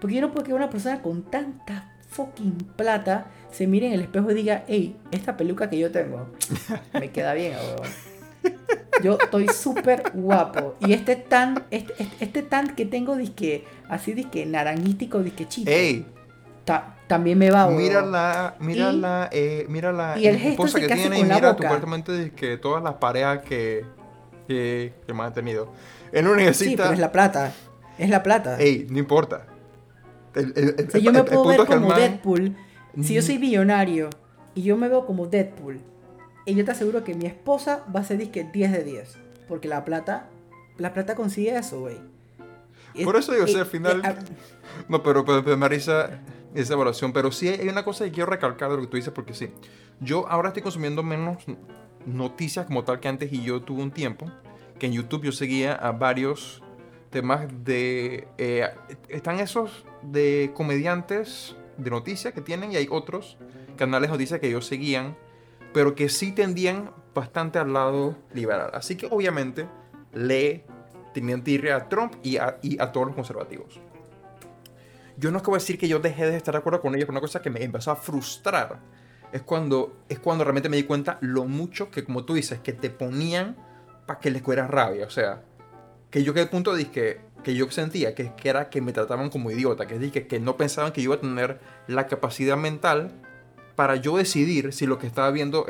Porque 0.00 0.16
yo 0.16 0.20
no 0.20 0.32
puedo 0.32 0.44
que 0.44 0.52
una 0.52 0.70
persona 0.70 1.02
con 1.02 1.22
tanta 1.22 1.92
fucking 2.08 2.56
plata 2.76 3.26
se 3.50 3.66
mire 3.66 3.86
en 3.86 3.92
el 3.92 4.00
espejo 4.00 4.30
y 4.30 4.34
diga, 4.34 4.64
hey, 4.68 4.96
esta 5.10 5.36
peluca 5.36 5.68
que 5.70 5.78
yo 5.78 5.90
tengo 5.90 6.26
me 6.92 7.10
queda 7.10 7.34
bien, 7.34 7.54
Yo 9.02 9.16
estoy 9.20 9.48
súper 9.48 10.10
guapo. 10.12 10.74
Y 10.80 10.92
este 10.92 11.16
tan, 11.16 11.64
este, 11.70 11.94
este, 11.98 12.24
este 12.24 12.42
tan 12.42 12.74
que 12.74 12.84
tengo, 12.84 13.16
disque, 13.16 13.64
así 13.88 14.12
disque 14.12 14.44
naranjítico, 14.44 15.22
disque 15.22 15.46
chito. 15.46 15.70
Ey. 15.70 16.06
también 17.06 17.38
me 17.38 17.50
va, 17.50 17.68
Mira 17.70 18.02
la, 18.02 18.56
mira 18.58 18.92
la, 18.92 19.28
eh, 19.32 19.66
mira 19.68 19.92
la 19.92 20.18
y 20.18 20.26
el 20.26 20.36
esposa 20.36 20.80
que, 20.80 20.88
tiene 20.88 21.20
y 21.20 21.22
mira 21.22 21.56
tu 21.56 21.62
que 22.34 22.58
todas 22.58 22.82
las 22.82 22.94
parejas 22.94 23.42
que, 23.42 23.84
que, 24.46 24.92
que 25.06 25.14
me 25.14 25.22
han 25.22 25.32
tenido. 25.32 25.72
Él 26.10 26.24
no 26.24 26.34
necesita... 26.34 26.70
Sí, 26.70 26.76
pero 26.76 26.92
es 26.92 26.98
la 26.98 27.12
plata. 27.12 27.52
Es 27.98 28.10
la 28.10 28.22
plata. 28.22 28.58
Ey, 28.58 28.86
no 28.88 28.98
importa. 28.98 29.46
si 30.34 31.02
yo 31.02 31.12
me 31.12 31.24
puedo 31.24 31.44
ver 31.44 31.66
como 31.66 31.92
Deadpool, 31.92 32.56
si 33.02 33.14
yo 33.14 33.22
soy 33.22 33.38
billonario 33.38 34.08
y 34.54 34.62
yo 34.62 34.76
me 34.76 34.88
veo 34.88 35.04
como 35.04 35.26
Deadpool, 35.26 35.80
y 36.44 36.54
yo 36.54 36.64
te 36.64 36.70
aseguro 36.70 37.04
que 37.04 37.14
mi 37.14 37.26
esposa 37.26 37.84
va 37.94 38.00
a 38.00 38.04
ser 38.04 38.16
disque 38.16 38.48
10 38.50 38.72
de 38.72 38.84
10. 38.84 39.18
Porque 39.48 39.68
la 39.68 39.84
plata, 39.84 40.28
la 40.78 40.94
plata 40.94 41.14
consigue 41.14 41.54
eso, 41.54 41.80
güey. 41.80 41.98
Por 43.04 43.16
eso 43.16 43.32
digo, 43.32 43.44
o 43.44 43.58
al 43.58 43.66
final... 43.66 44.02
no, 44.88 45.02
pero, 45.02 45.24
pero, 45.24 45.56
Marisa, 45.58 46.20
esa 46.54 46.72
evaluación. 46.72 47.12
Pero 47.12 47.30
sí 47.32 47.48
hay 47.48 47.68
una 47.68 47.84
cosa 47.84 48.04
que 48.04 48.12
quiero 48.12 48.30
recalcar 48.30 48.70
de 48.70 48.76
lo 48.76 48.82
que 48.82 48.88
tú 48.88 48.96
dices, 48.96 49.12
porque 49.12 49.34
sí. 49.34 49.50
Yo 50.00 50.26
ahora 50.28 50.48
estoy 50.48 50.62
consumiendo 50.62 51.02
menos 51.02 51.36
noticias 52.06 52.64
como 52.64 52.82
tal 52.84 52.98
que 53.00 53.08
antes 53.08 53.30
y 53.30 53.42
yo 53.42 53.60
tuve 53.60 53.82
un 53.82 53.90
tiempo 53.90 54.30
que 54.78 54.86
en 54.86 54.92
YouTube 54.92 55.24
yo 55.24 55.32
seguía 55.32 55.74
a 55.74 55.92
varios 55.92 56.62
temas 57.10 57.46
de... 57.64 58.28
Eh, 58.38 58.68
están 59.08 59.40
esos 59.40 59.84
de 60.02 60.52
comediantes 60.54 61.56
de 61.76 61.90
noticias 61.90 62.34
que 62.34 62.40
tienen 62.40 62.72
y 62.72 62.76
hay 62.76 62.88
otros 62.90 63.36
canales 63.76 64.08
de 64.08 64.14
noticias 64.14 64.40
que 64.40 64.48
ellos 64.48 64.66
seguían, 64.66 65.16
pero 65.72 65.94
que 65.94 66.08
sí 66.08 66.32
tendían 66.32 66.90
bastante 67.14 67.58
al 67.58 67.72
lado 67.72 68.16
liberal. 68.34 68.70
Así 68.74 68.96
que 68.96 69.06
obviamente 69.06 69.68
le 70.12 70.64
tenían 71.14 71.42
tirre 71.42 71.72
a 71.72 71.88
Trump 71.88 72.14
y 72.22 72.36
a, 72.36 72.58
y 72.62 72.80
a 72.80 72.92
todos 72.92 73.08
los 73.08 73.16
conservativos. 73.16 73.80
Yo 75.16 75.30
no 75.30 75.38
es 75.38 75.42
que 75.42 75.50
voy 75.50 75.56
a 75.56 75.60
decir 75.60 75.78
que 75.78 75.88
yo 75.88 75.98
dejé 75.98 76.30
de 76.30 76.36
estar 76.36 76.54
de 76.54 76.58
acuerdo 76.58 76.80
con 76.80 76.94
ellos, 76.94 77.06
pero 77.06 77.14
una 77.14 77.20
cosa 77.20 77.42
que 77.42 77.50
me 77.50 77.62
empezó 77.62 77.90
a 77.90 77.96
frustrar 77.96 78.80
es 79.32 79.42
cuando, 79.42 79.98
es 80.08 80.18
cuando 80.20 80.44
realmente 80.44 80.68
me 80.68 80.76
di 80.76 80.84
cuenta 80.84 81.18
lo 81.20 81.44
mucho 81.44 81.90
que, 81.90 82.04
como 82.04 82.24
tú 82.24 82.34
dices, 82.34 82.60
que 82.60 82.72
te 82.72 82.90
ponían 82.90 83.56
para 84.06 84.20
que 84.20 84.30
les 84.30 84.42
fuera 84.42 84.66
rabia. 84.66 85.06
O 85.06 85.10
sea, 85.10 85.42
que 86.10 86.22
yo 86.22 86.34
que 86.34 86.40
el 86.40 86.48
punto 86.48 86.74
de 86.74 86.90
que, 86.90 87.20
yo 87.44 87.70
sentía 87.70 88.14
que, 88.14 88.32
era 88.44 88.68
que 88.68 88.80
me 88.80 88.92
trataban 88.92 89.30
como 89.30 89.50
idiota, 89.50 89.86
que 89.86 89.98
dije 89.98 90.26
que 90.26 90.40
no 90.40 90.56
pensaban 90.56 90.92
que 90.92 91.02
yo 91.02 91.12
iba 91.12 91.16
a 91.16 91.20
tener 91.20 91.60
la 91.86 92.06
capacidad 92.06 92.56
mental 92.56 93.12
para 93.74 93.96
yo 93.96 94.16
decidir 94.16 94.72
si 94.72 94.86
lo 94.86 94.98
que 94.98 95.06
estaba 95.06 95.30
viendo 95.30 95.66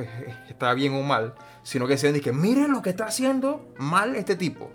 estaba 0.49 0.75
bien 0.75 0.95
o 0.95 1.03
mal, 1.03 1.35
sino 1.63 1.87
que 1.87 1.95
decían 1.95 2.19
que 2.21 2.33
miren 2.33 2.73
lo 2.73 2.83
que 2.83 2.91
está 2.91 3.07
haciendo 3.07 3.73
mal 3.77 4.17
este 4.17 4.35
tipo. 4.35 4.71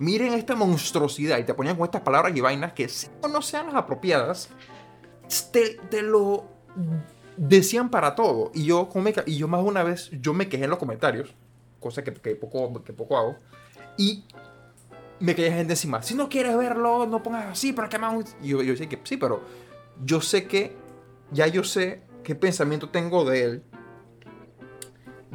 Miren 0.00 0.32
esta 0.34 0.54
monstruosidad 0.54 1.38
y 1.38 1.44
te 1.44 1.54
ponían 1.54 1.76
con 1.76 1.84
estas 1.84 2.02
palabras 2.02 2.36
y 2.36 2.40
vainas 2.40 2.72
que 2.72 2.88
si 2.88 3.08
no 3.30 3.42
sean 3.42 3.66
las 3.66 3.74
apropiadas, 3.76 4.48
te, 5.52 6.02
lo 6.02 6.44
decían 7.36 7.90
para 7.90 8.14
todo. 8.14 8.50
Y 8.54 8.64
yo, 8.64 8.88
y 9.26 9.36
yo 9.36 9.48
más 9.48 9.62
una 9.62 9.82
vez, 9.82 10.10
yo 10.20 10.34
me 10.34 10.48
quejé 10.48 10.64
en 10.64 10.70
los 10.70 10.78
comentarios, 10.78 11.34
cosa 11.80 12.02
que, 12.04 12.12
que, 12.14 12.36
poco, 12.36 12.82
que 12.84 12.92
poco 12.92 13.16
hago, 13.16 13.36
y 13.96 14.24
me 15.20 15.34
caía 15.34 15.52
gente 15.52 15.72
encima. 15.72 16.02
Si 16.02 16.14
no 16.14 16.28
quieres 16.28 16.56
verlo, 16.56 17.06
no 17.06 17.22
pongas 17.22 17.46
así, 17.46 17.72
pero 17.72 17.88
qué 17.88 17.98
más. 17.98 18.36
Y 18.42 18.48
yo, 18.48 18.58
decía 18.58 18.88
que 18.88 19.00
sí, 19.04 19.16
pero 19.16 19.42
yo 20.04 20.20
sé 20.20 20.46
que, 20.46 20.76
ya 21.32 21.46
yo 21.46 21.64
sé 21.64 22.02
qué 22.22 22.34
pensamiento 22.34 22.88
tengo 22.90 23.24
de 23.24 23.44
él. 23.44 23.62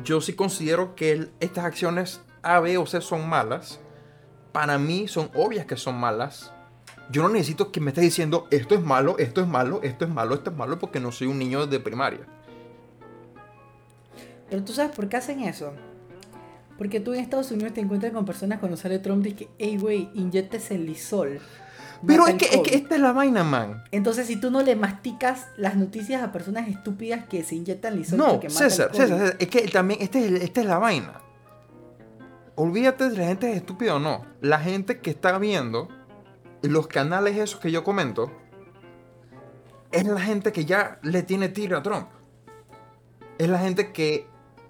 Yo 0.03 0.21
sí 0.21 0.33
considero 0.33 0.95
que 0.95 1.29
estas 1.39 1.65
acciones 1.65 2.21
A, 2.41 2.59
B 2.59 2.77
o 2.77 2.85
C 2.85 3.01
son 3.01 3.27
malas. 3.27 3.79
Para 4.51 4.77
mí 4.77 5.07
son 5.07 5.29
obvias 5.35 5.65
que 5.65 5.77
son 5.77 5.95
malas. 5.95 6.53
Yo 7.09 7.21
no 7.21 7.29
necesito 7.29 7.71
que 7.71 7.81
me 7.81 7.91
estés 7.91 8.03
diciendo 8.03 8.47
esto 8.49 8.75
es 8.75 8.81
malo, 8.81 9.17
esto 9.19 9.41
es 9.41 9.47
malo, 9.47 9.81
esto 9.83 10.05
es 10.05 10.11
malo, 10.11 10.35
esto 10.35 10.49
es 10.51 10.55
malo, 10.55 10.79
porque 10.79 10.99
no 10.99 11.11
soy 11.11 11.27
un 11.27 11.37
niño 11.37 11.67
de 11.67 11.79
primaria. 11.79 12.21
Pero 14.49 14.63
tú 14.63 14.73
sabes 14.73 14.95
por 14.95 15.09
qué 15.09 15.17
hacen 15.17 15.41
eso. 15.41 15.73
Porque 16.77 16.99
tú 16.99 17.13
en 17.13 17.19
Estados 17.19 17.51
Unidos 17.51 17.73
te 17.73 17.81
encuentras 17.81 18.11
con 18.11 18.25
personas 18.25 18.59
cuando 18.59 18.77
sale 18.77 18.99
Trump 18.99 19.25
y 19.25 19.33
que, 19.33 19.49
hey, 19.59 19.77
güey, 19.79 20.09
inyectes 20.13 20.71
el 20.71 20.85
lisol. 20.85 21.39
Pero 22.05 22.27
es 22.27 22.35
que, 22.35 22.45
es 22.45 22.61
que, 22.61 22.75
esta 22.75 22.95
es 22.95 23.01
la 23.01 23.13
vaina, 23.13 23.43
man. 23.43 23.83
Entonces, 23.91 24.27
si 24.27 24.35
tú 24.35 24.51
no 24.51 24.61
le 24.61 24.75
masticas 24.75 25.47
las 25.55 25.75
noticias 25.75 26.21
a 26.21 26.31
personas 26.31 26.67
estúpidas 26.67 27.25
que 27.25 27.43
se 27.43 27.55
inyectan 27.55 27.95
lisol 27.95 28.17
no, 28.17 28.41
César, 28.41 28.89
César, 28.91 29.07
César, 29.07 29.35
es 29.39 29.47
que 29.47 29.61
también 29.69 30.01
esta 30.01 30.19
es, 30.19 30.31
este 30.43 30.61
es 30.61 30.67
la 30.67 30.79
vaina. 30.79 31.21
Olvídate 32.55 33.09
de 33.09 33.17
la 33.17 33.27
gente 33.27 33.49
es 33.51 33.57
estúpida 33.57 33.95
o 33.95 33.99
no. 33.99 34.25
La 34.41 34.59
gente 34.59 34.99
que 34.99 35.11
está 35.11 35.37
viendo 35.37 35.87
los 36.61 36.87
canales 36.87 37.37
esos 37.37 37.59
que 37.59 37.71
yo 37.71 37.83
comento 37.83 38.31
es 39.91 40.05
la 40.05 40.19
gente 40.19 40.51
que 40.51 40.65
ya 40.65 40.99
le 41.03 41.23
tiene 41.23 41.49
tiro 41.49 41.77
a 41.77 41.83
Trump. 41.83 42.07
Es 43.37 43.47
la 43.47 43.59
gente 43.59 43.91
que 43.91 44.27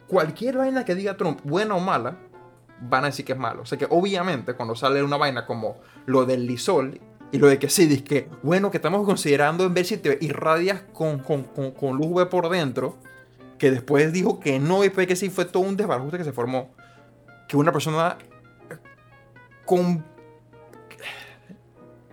cualquier 0.08 0.58
vaina 0.58 0.86
que 0.86 0.96
diga 0.96 1.18
Trump, 1.18 1.40
buena 1.44 1.76
o 1.76 1.80
mala, 1.80 2.18
van 2.90 3.04
a 3.04 3.08
decir 3.08 3.26
que 3.26 3.34
es 3.34 3.40
malo. 3.40 3.62
O 3.62 3.66
sea 3.66 3.78
que 3.78 3.88
obviamente 3.90 4.54
cuando 4.54 4.76
sale 4.76 5.04
una 5.04 5.18
vaina 5.18 5.46
como 5.46 5.78
lo 6.06 6.26
del 6.26 6.46
lisol 6.46 7.00
y 7.32 7.38
lo 7.40 7.48
de 7.48 7.58
que 7.58 7.70
sí, 7.70 7.88
dice 7.88 8.04
que, 8.04 8.30
bueno, 8.44 8.70
que 8.70 8.78
estamos 8.78 9.06
considerando 9.06 9.66
en 9.66 9.74
ver 9.74 9.86
si 9.86 9.98
te 9.98 10.18
irradias 10.22 10.82
con, 10.94 11.20
con, 11.20 11.44
con, 11.44 11.98
luz 11.98 12.08
V 12.08 12.26
por 12.28 12.50
dentro, 12.50 12.98
que 13.58 13.72
después 13.72 14.14
dijo 14.14 14.40
que 14.40 14.60
no 14.60 14.84
y 14.84 14.90
fue 14.90 15.08
que 15.08 15.16
sí, 15.16 15.30
fue 15.30 15.46
todo 15.46 15.64
un 15.64 15.76
desbarajuste 15.76 16.20
que 16.20 16.24
se 16.24 16.32
formó. 16.32 16.70
Que 17.48 17.58
una 17.58 17.72
persona 17.72 18.18
con 19.66 20.06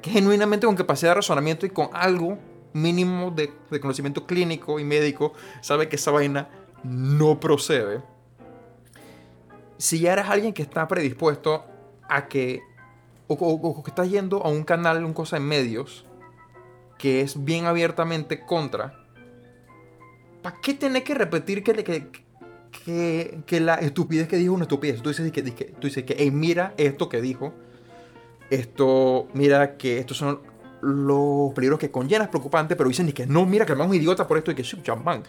genuinamente 0.03 0.67
con 0.67 0.77
capacidad 0.77 1.11
de 1.11 1.17
razonamiento 1.17 1.67
y 1.67 1.71
con 1.71 1.91
algo 1.93 2.39
mínimo 2.73 3.31
de, 3.31 3.53
de 3.71 3.81
conocimiento 3.81 4.27
clínico 4.27 4.81
y 4.81 4.85
médico 4.85 5.35
sabe 5.61 5.89
que 5.89 5.97
esa 5.97 6.11
vaina 6.11 6.49
no 6.83 7.41
procede, 7.41 8.03
si 9.81 10.01
ya 10.01 10.13
eres 10.13 10.27
alguien 10.27 10.53
que 10.53 10.63
está 10.63 10.87
predispuesto 10.87 11.65
a 12.09 12.29
que, 12.29 12.63
o, 13.29 13.83
que 13.83 13.91
está 13.91 14.05
yendo 14.05 14.45
a 14.45 14.49
un 14.49 14.63
canal, 14.63 15.05
un 15.05 15.15
cosa 15.15 15.39
en 15.39 15.45
medios, 15.45 16.05
que 16.99 17.23
es 17.23 17.45
bien 17.45 17.65
abiertamente 17.65 18.45
contra, 18.45 19.07
¿para 20.43 20.61
qué 20.61 20.75
tenés 20.75 21.03
que 21.05 21.15
repetir 21.15 21.63
que, 21.63 21.73
que, 21.83 22.11
que, 22.85 23.41
que, 23.47 23.61
la 23.61 23.77
estupidez 23.77 24.29
que 24.29 24.37
dijo 24.37 24.53
una 24.53 24.65
estupidez? 24.65 25.01
Tú 25.01 25.09
dices 25.09 25.33
que, 25.33 25.43
tú 25.43 25.87
dices 25.87 26.05
que 26.05 26.31
mira 26.31 26.75
esto 26.77 27.09
que 27.09 27.23
dijo, 27.23 27.55
esto, 28.51 29.29
mira 29.33 29.77
que 29.79 29.99
estos 29.99 30.19
son 30.19 30.41
los 30.83 31.53
peligros 31.55 31.79
que 31.79 31.91
conllevan, 31.91 32.25
es 32.25 32.29
preocupante, 32.29 32.77
pero 32.77 32.89
dicen 32.89 33.11
que 33.13 33.27
no, 33.27 33.47
mira 33.47 33.65
que 33.65 33.73
el 33.73 33.81
es 33.81 33.87
un 33.87 33.95
idiota 33.95 34.27
por 34.27 34.37
esto 34.37 34.51
y 34.51 34.55
que 34.55 34.63
champán 34.63 35.23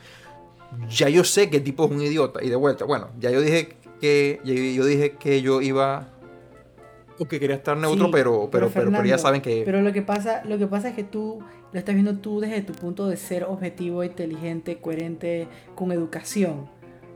ya 0.89 1.09
yo 1.09 1.23
sé 1.23 1.49
que 1.49 1.57
el 1.57 1.63
tipo 1.63 1.85
es 1.85 1.91
un 1.91 2.01
idiota. 2.01 2.43
Y 2.43 2.49
de 2.49 2.55
vuelta, 2.55 2.85
bueno, 2.85 3.09
ya 3.19 3.31
yo 3.31 3.41
dije 3.41 3.75
que 3.99 4.39
yo 4.43 4.85
dije 4.85 5.13
que 5.13 5.41
yo 5.41 5.61
iba 5.61 6.07
o 7.19 7.27
que 7.27 7.39
quería 7.39 7.55
estar 7.55 7.77
neutro, 7.77 8.09
pero, 8.09 8.49
pero, 8.51 8.69
pero, 8.73 9.05
ya 9.05 9.17
saben 9.17 9.41
que. 9.41 9.61
Pero 9.63 9.81
lo 9.81 9.93
que 9.93 10.01
pasa, 10.01 10.43
lo 10.45 10.57
que 10.57 10.65
pasa 10.65 10.89
es 10.89 10.95
que 10.95 11.03
tú 11.03 11.39
lo 11.71 11.79
estás 11.79 11.93
viendo 11.93 12.15
tú 12.15 12.39
desde 12.39 12.61
tu 12.61 12.73
punto 12.73 13.07
de 13.07 13.15
ser 13.15 13.43
objetivo, 13.43 14.03
inteligente, 14.03 14.79
coherente, 14.79 15.47
con 15.75 15.91
educación. 15.91 16.67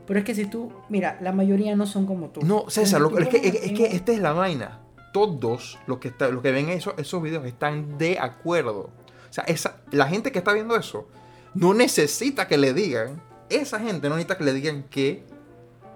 Pero 0.06 0.20
es 0.20 0.24
que 0.24 0.34
si 0.36 0.46
tú, 0.46 0.70
mira, 0.88 1.18
la 1.20 1.32
mayoría 1.32 1.74
no 1.74 1.86
son 1.86 2.06
como 2.06 2.28
tú. 2.28 2.42
No, 2.42 2.70
César, 2.70 3.02
es, 3.18 3.28
que, 3.28 3.48
es, 3.48 3.72
que 3.72 3.86
esta 3.86 4.12
es 4.12 4.20
la 4.20 4.32
vaina. 4.32 4.80
Todos 5.12 5.78
los 5.88 5.98
que, 5.98 6.08
está, 6.08 6.28
los 6.28 6.42
que 6.42 6.52
ven 6.52 6.68
eso, 6.68 6.94
esos 6.98 7.20
videos 7.20 7.44
están 7.44 7.98
de 7.98 8.18
acuerdo. 8.20 8.90
O 9.28 9.32
sea, 9.32 9.42
esa, 9.44 9.78
la 9.90 10.06
gente 10.06 10.30
que 10.30 10.38
está 10.38 10.52
viendo 10.52 10.76
eso 10.76 11.08
no 11.54 11.74
necesita 11.74 12.46
que 12.46 12.58
le 12.58 12.72
digan 12.72 13.20
esa 13.48 13.80
gente 13.80 14.08
no 14.08 14.16
necesita 14.16 14.38
que 14.38 14.44
le 14.44 14.52
digan 14.52 14.84
que 14.84 15.24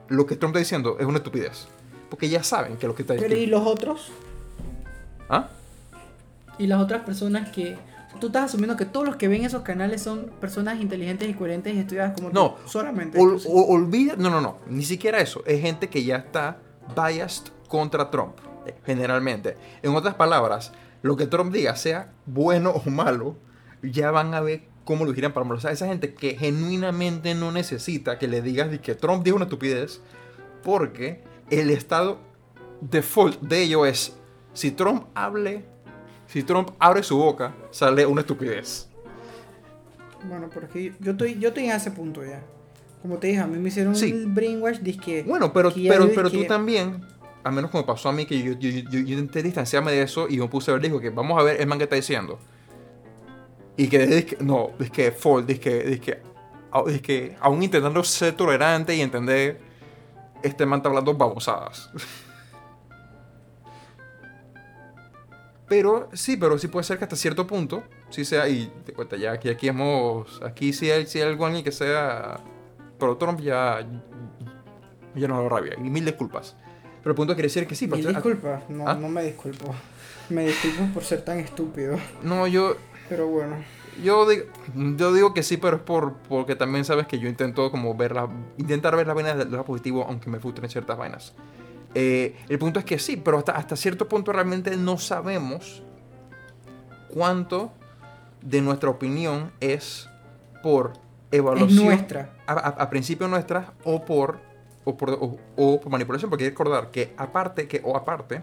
lo 0.09 0.26
que 0.26 0.36
Trump 0.36 0.53
está 0.55 0.61
diciendo 0.61 0.96
es 0.98 1.07
una 1.07 1.18
estupidez. 1.18 1.66
Porque 2.09 2.28
ya 2.28 2.42
saben 2.42 2.76
que 2.76 2.86
lo 2.86 2.94
que 2.94 3.03
está 3.03 3.14
diciendo. 3.14 3.34
¿Pero 3.34 3.46
y 3.46 3.46
los 3.46 3.66
otros? 3.66 4.11
¿Ah? 5.28 5.48
y 6.61 6.66
las 6.66 6.80
otras 6.82 7.03
personas 7.05 7.48
que 7.48 7.78
tú 8.20 8.26
estás 8.26 8.44
asumiendo 8.44 8.76
que 8.76 8.84
todos 8.84 9.07
los 9.07 9.16
que 9.16 9.28
ven 9.28 9.46
esos 9.46 9.62
canales 9.62 10.03
son 10.03 10.30
personas 10.40 10.78
inteligentes 10.78 11.26
y 11.26 11.32
coherentes 11.32 11.74
y 11.74 11.78
estudiadas 11.78 12.12
como 12.12 12.28
no, 12.28 12.57
tú, 12.62 12.68
solamente. 12.68 13.18
olvida, 13.18 14.14
no, 14.18 14.28
no, 14.28 14.42
no, 14.42 14.59
ni 14.68 14.84
siquiera 14.84 15.20
eso. 15.20 15.42
Es 15.46 15.62
gente 15.62 15.88
que 15.88 16.05
ya 16.05 16.16
está 16.16 16.59
biased 16.94 17.44
contra 17.66 18.11
Trump, 18.11 18.34
eh, 18.66 18.74
generalmente. 18.84 19.57
En 19.82 19.94
otras 19.94 20.16
palabras, 20.16 20.72
lo 21.01 21.16
que 21.16 21.26
Trump 21.26 21.51
diga, 21.51 21.74
sea 21.76 22.12
bueno 22.26 22.72
o 22.72 22.90
malo, 22.90 23.36
ya 23.82 24.11
van 24.11 24.34
a 24.34 24.40
ver 24.40 24.64
cómo 24.91 25.05
lo 25.05 25.14
giran 25.14 25.32
para 25.32 25.45
malo. 25.45 25.59
O 25.59 25.61
sea, 25.61 25.70
esa 25.70 25.86
gente 25.86 26.14
que 26.14 26.36
genuinamente 26.36 27.34
no 27.34 27.53
necesita 27.53 28.18
que 28.18 28.26
le 28.26 28.43
digas 28.43 28.76
que 28.80 28.95
Trump 28.95 29.22
dijo 29.22 29.36
una 29.36 29.45
estupidez, 29.45 30.01
porque 30.62 31.22
el 31.49 31.70
estado 31.70 32.18
default 32.80 33.41
de 33.41 33.62
ello 33.62 33.86
es, 33.86 34.16
si 34.53 34.72
Trump 34.72 35.05
hable 35.14 35.64
si 36.30 36.45
Trump 36.45 36.70
abre 36.78 37.03
su 37.03 37.16
boca, 37.16 37.53
sale 37.72 38.07
una 38.07 38.20
estupidez. 38.20 38.88
Bueno, 40.28 40.49
porque 40.49 40.93
yo 41.01 41.12
estoy, 41.12 41.36
yo 41.41 41.49
estoy 41.49 41.64
en 41.64 41.72
ese 41.72 41.91
punto 41.91 42.24
ya. 42.24 42.41
Como 43.03 43.18
te 43.18 43.28
dije, 43.28 43.41
a 43.41 43.49
mí 43.49 43.59
me 43.59 43.68
hicieron 43.68 43.95
un 43.95 44.34
brainwash 44.34 44.78
que... 45.01 45.24
Bueno, 45.24 45.53
pero, 45.53 45.72
pero, 45.74 46.09
pero 46.14 46.30
tú 46.30 46.45
también, 46.45 47.05
a 47.43 47.51
menos 47.51 47.72
como 47.72 47.84
pasó 47.84 48.11
a 48.11 48.12
mí, 48.12 48.26
que 48.26 48.41
yo, 48.41 48.53
yo, 48.53 48.68
yo, 48.68 48.80
yo, 48.91 48.99
intenté 48.99 49.43
distanciarme 49.43 49.91
de 49.91 50.03
eso 50.03 50.28
y 50.28 50.38
me 50.38 50.47
puse 50.47 50.70
a 50.70 50.74
ver, 50.74 50.82
dijo 50.82 51.01
que 51.01 51.11
vamos 51.11 51.36
a 51.36 51.43
ver 51.43 51.61
el 51.61 51.66
man 51.66 51.78
que 51.78 51.84
está 51.84 51.97
diciendo. 51.97 52.38
Y 53.81 53.89
que, 53.89 54.26
que 54.26 54.37
no, 54.45 54.72
es 54.78 54.91
que 54.91 55.11
Ford, 55.11 55.49
es 55.49 55.59
que, 55.59 55.95
es 55.95 56.01
que, 56.01 56.20
es 56.89 57.01
que 57.01 57.35
aún 57.41 57.62
intentando 57.62 58.05
ser 58.05 58.35
tolerante 58.35 58.95
y 58.95 59.01
entender, 59.01 59.59
este 60.43 60.66
man 60.66 60.81
está 60.81 60.91
hablando 60.91 61.14
babosadas. 61.14 61.89
Pero 65.66 66.11
sí, 66.12 66.37
pero 66.37 66.59
sí 66.59 66.66
puede 66.66 66.83
ser 66.83 66.99
que 66.99 67.05
hasta 67.05 67.14
cierto 67.14 67.47
punto, 67.47 67.85
sí 68.09 68.24
sea, 68.24 68.49
y 68.49 68.66
te 68.85 68.93
cuenta, 68.93 69.16
ya 69.16 69.31
aquí, 69.31 69.49
aquí 69.49 69.68
hemos, 69.68 70.43
aquí 70.43 70.72
sí 70.72 70.91
hay, 70.91 71.07
sí 71.07 71.20
hay 71.20 71.28
algo 71.28 71.49
en 71.49 71.62
que 71.62 71.70
sea, 71.70 72.41
pero 72.99 73.16
Trump 73.16 73.41
ya, 73.41 73.87
ya 75.14 75.28
no 75.28 75.41
lo 75.41 75.49
rabia, 75.49 75.76
y 75.78 75.89
mil 75.89 76.05
disculpas. 76.05 76.57
Pero 77.03 77.12
el 77.12 77.16
punto 77.16 77.35
quiere 77.35 77.47
decir 77.47 77.68
que 77.68 77.76
sí. 77.76 77.87
Mil 77.87 78.05
disculpas, 78.05 78.68
no, 78.68 78.85
¿Ah? 78.89 78.95
no 78.95 79.09
me 79.09 79.22
disculpo. 79.22 79.72
Me 80.28 80.45
disculpo 80.49 80.93
por 80.93 81.05
ser 81.05 81.22
tan 81.22 81.39
estúpido. 81.39 81.97
No, 82.24 82.49
yo... 82.49 82.76
Pero 83.11 83.27
bueno. 83.27 83.57
Yo 84.03 84.27
digo, 84.27 84.45
yo 84.75 85.13
digo 85.13 85.35
que 85.35 85.43
sí, 85.43 85.59
pero 85.59 85.77
es 85.77 85.83
por, 85.83 86.15
porque 86.29 86.55
también 86.57 86.85
sabes 86.87 87.07
que 87.07 87.19
yo 87.19 87.29
intento 87.29 87.71
como 87.71 87.95
ver 87.95 88.15
la, 88.15 88.31
intentar 88.57 88.97
ver 88.97 89.07
las 89.07 89.17
vainas 89.17 89.37
del 89.37 89.51
lado 89.51 89.65
positivo, 89.65 90.07
aunque 90.09 90.31
me 90.31 90.39
frustren 90.39 90.71
ciertas 90.71 90.97
vainas. 90.97 91.35
Eh, 91.95 92.37
el 92.49 92.59
punto 92.59 92.79
es 92.79 92.85
que 92.85 93.01
sí, 93.01 93.17
pero 93.17 93.39
hasta, 93.39 93.53
hasta 93.53 93.75
cierto 93.75 94.09
punto 94.09 94.33
realmente 94.33 94.77
no 94.77 94.97
sabemos 94.97 95.83
cuánto 97.09 97.73
de 98.41 98.63
nuestra 98.63 98.89
opinión 98.89 99.51
es 99.59 100.09
por 100.63 100.93
evaluación. 101.33 101.85
nuestra. 101.85 102.31
A, 102.47 102.89
principio 102.91 103.27
nuestra 103.27 103.75
o 103.85 104.05
por, 104.05 104.39
o 104.85 104.97
por, 104.97 105.19
o, 105.57 105.81
por 105.81 105.91
manipulación. 105.91 106.31
Porque 106.31 106.45
hay 106.45 106.51
que 106.51 106.57
recordar 106.57 106.93
que 106.93 107.13
aparte, 107.17 107.67
que, 107.67 107.81
o 107.85 107.97
aparte 107.97 108.43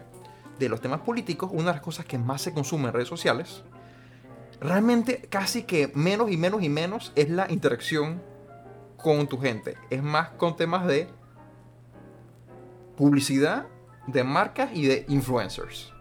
de 0.60 0.70
los 0.70 0.82
temas 0.82 1.00
políticos, 1.00 1.50
una 1.54 1.68
de 1.68 1.74
las 1.74 1.82
cosas 1.82 2.06
que 2.06 2.18
más 2.18 2.42
se 2.42 2.54
consume 2.54 2.88
en 2.88 2.94
redes 2.94 3.08
sociales, 3.08 3.64
realmente 4.60 5.28
casi 5.30 5.64
que 5.64 5.92
menos 5.94 6.32
y 6.32 6.38
menos 6.38 6.64
y 6.64 6.70
menos 6.70 7.12
es 7.16 7.30
la 7.30 7.52
interacción 7.52 8.22
con 8.98 9.28
tu 9.28 9.40
gente. 9.40 9.76
Es 9.90 10.02
más 10.02 10.30
con 10.30 10.56
temas 10.56 10.88
de 10.88 11.08
publicidad 12.96 13.68
de 14.08 14.24
marcas 14.24 14.70
y 14.74 14.86
de 14.88 15.06
influencers. 15.08 15.94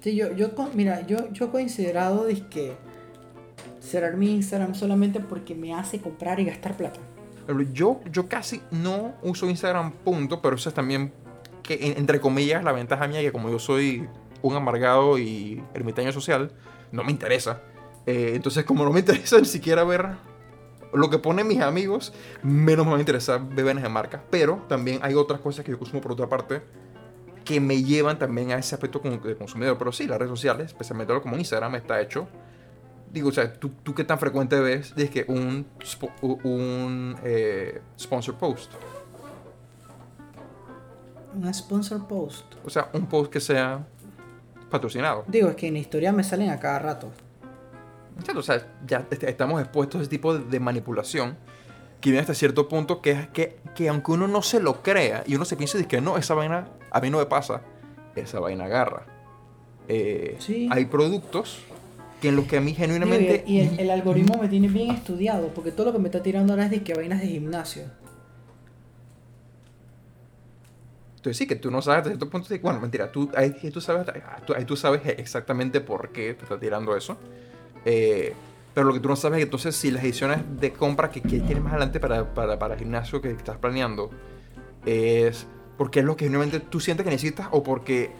Sí, 0.00 0.14
yo, 0.14 0.32
yo 0.32 0.50
mira, 0.74 1.06
yo, 1.06 1.32
yo 1.32 1.46
he 1.46 1.50
considerado 1.50 2.26
que 2.50 2.76
cerrar 3.80 4.16
mi 4.16 4.34
Instagram 4.34 4.74
solamente 4.74 5.20
porque 5.20 5.54
me 5.54 5.74
hace 5.74 6.00
comprar 6.00 6.38
y 6.40 6.44
gastar 6.44 6.76
plata. 6.76 7.00
Yo, 7.72 8.00
yo 8.10 8.28
casi 8.28 8.60
no 8.70 9.14
uso 9.22 9.48
Instagram 9.48 9.92
punto, 9.92 10.42
pero 10.42 10.56
eso 10.56 10.68
es 10.68 10.74
también 10.74 11.12
que 11.62 11.94
entre 11.96 12.20
comillas 12.20 12.62
la 12.62 12.72
ventaja 12.72 13.08
mía 13.08 13.20
que 13.20 13.32
como 13.32 13.50
yo 13.50 13.58
soy 13.58 14.06
un 14.42 14.54
amargado 14.54 15.18
y 15.18 15.62
ermitaño 15.74 16.12
social, 16.12 16.52
no 16.92 17.04
me 17.04 17.10
interesa. 17.10 17.60
Eh, 18.06 18.32
entonces 18.34 18.64
como 18.64 18.84
no 18.84 18.92
me 18.92 19.00
interesa 19.00 19.38
ni 19.38 19.44
siquiera 19.44 19.84
ver 19.84 20.06
lo 20.92 21.10
que 21.10 21.18
ponen 21.18 21.46
mis 21.46 21.60
amigos, 21.60 22.12
menos 22.42 22.86
me 22.86 22.92
va 22.92 22.98
a 22.98 23.00
interesar 23.00 23.40
de 23.48 23.88
marca. 23.88 24.24
Pero 24.30 24.64
también 24.68 25.00
hay 25.02 25.14
otras 25.14 25.40
cosas 25.40 25.64
que 25.64 25.70
yo 25.70 25.78
consumo 25.78 26.00
por 26.00 26.12
otra 26.12 26.28
parte 26.28 26.62
que 27.44 27.60
me 27.60 27.82
llevan 27.82 28.18
también 28.18 28.52
a 28.52 28.58
ese 28.58 28.74
aspecto 28.74 29.00
de 29.00 29.36
consumidor. 29.36 29.78
Pero 29.78 29.92
sí, 29.92 30.06
las 30.06 30.18
redes 30.18 30.30
sociales, 30.30 30.66
especialmente 30.66 31.18
como 31.20 31.36
Instagram, 31.36 31.74
está 31.76 32.00
hecho. 32.00 32.28
Digo, 33.10 33.30
o 33.30 33.32
sea, 33.32 33.50
¿tú, 33.54 33.70
tú 33.82 33.94
qué 33.94 34.04
tan 34.04 34.18
frecuente 34.18 34.60
ves 34.60 34.94
de 34.94 35.08
que 35.08 35.24
un, 35.28 35.66
un 36.44 37.16
eh, 37.24 37.80
sponsor 37.98 38.34
post? 38.34 38.72
Un 41.34 41.54
sponsor 41.54 42.06
post. 42.06 42.54
O 42.66 42.70
sea, 42.70 42.90
un 42.92 43.06
post 43.06 43.32
que 43.32 43.40
sea 43.40 43.86
patrocinado. 44.70 45.24
Digo, 45.26 45.48
es 45.48 45.56
que 45.56 45.68
en 45.68 45.76
historia 45.76 46.12
me 46.12 46.24
salen 46.24 46.50
a 46.50 46.58
cada 46.58 46.78
rato. 46.78 47.10
O 48.34 48.42
sea, 48.42 48.66
ya 48.86 49.06
estamos 49.10 49.60
expuestos 49.60 50.00
a 50.00 50.02
ese 50.02 50.10
tipo 50.10 50.36
de 50.36 50.60
manipulación 50.60 51.36
que 52.00 52.10
viene 52.10 52.20
hasta 52.20 52.34
cierto 52.34 52.68
punto 52.68 53.00
que, 53.00 53.28
que, 53.32 53.58
que 53.74 53.88
aunque 53.88 54.12
uno 54.12 54.28
no 54.28 54.42
se 54.42 54.60
lo 54.60 54.82
crea 54.82 55.24
y 55.26 55.34
uno 55.34 55.44
se 55.44 55.56
piense 55.56 55.84
que 55.86 56.00
no, 56.00 56.16
esa 56.16 56.34
vaina 56.34 56.68
a 56.90 57.00
mí 57.00 57.10
no 57.10 57.18
me 57.18 57.26
pasa, 57.26 57.62
esa 58.16 58.40
vaina 58.40 58.64
agarra. 58.64 59.06
Eh, 59.88 60.38
hay 60.70 60.84
productos 60.84 61.60
que 62.20 62.28
en 62.28 62.36
los 62.36 62.46
que 62.46 62.58
a 62.58 62.60
mí 62.60 62.74
genuinamente... 62.74 63.44
Y, 63.46 63.60
el, 63.60 63.90
algoritmo 63.90 64.38
me 64.40 64.48
tiene 64.48 64.68
bien 64.68 64.90
estudiado, 64.90 65.48
porque 65.54 65.72
todo 65.72 65.86
lo 65.86 65.92
que 65.92 65.98
me 65.98 66.08
está 66.08 66.22
tirando 66.22 66.52
ahora 66.52 66.66
es 66.66 66.70
de 66.70 66.82
que 66.82 66.94
vainas 66.94 67.20
de 67.20 67.28
gimnasio. 67.28 67.84
Entonces 71.28 71.38
sí, 71.38 71.46
que 71.46 71.56
tú 71.56 71.70
no 71.70 71.82
sabes 71.82 71.98
hasta 71.98 72.08
cierto 72.08 72.30
punto... 72.30 72.48
bueno, 72.62 72.80
mentira, 72.80 73.12
tú, 73.12 73.30
ahí, 73.36 73.50
tú 73.70 73.82
sabes, 73.82 74.06
ahí 74.56 74.64
tú 74.64 74.76
sabes 74.76 75.02
exactamente 75.04 75.82
por 75.82 76.08
qué 76.10 76.32
te 76.32 76.44
está 76.44 76.58
tirando 76.58 76.96
eso. 76.96 77.18
Eh, 77.84 78.32
pero 78.72 78.86
lo 78.86 78.94
que 78.94 79.00
tú 79.00 79.10
no 79.10 79.16
sabes 79.16 79.36
es 79.36 79.40
que 79.40 79.44
entonces 79.44 79.76
si 79.76 79.90
las 79.90 80.02
ediciones 80.02 80.38
de 80.58 80.72
compra 80.72 81.10
que, 81.10 81.20
tienes 81.20 81.60
más 81.60 81.74
adelante 81.74 82.00
para, 82.00 82.32
para, 82.32 82.58
para, 82.58 82.74
el 82.74 82.80
gimnasio 82.80 83.20
que 83.20 83.30
estás 83.30 83.58
planeando 83.58 84.08
es 84.86 85.46
porque 85.76 86.00
es 86.00 86.06
lo 86.06 86.16
que 86.16 86.24
genuinamente 86.24 86.60
tú 86.60 86.80
sientes 86.80 87.04
que 87.04 87.10
necesitas 87.10 87.48
o 87.50 87.62
porque 87.62 88.10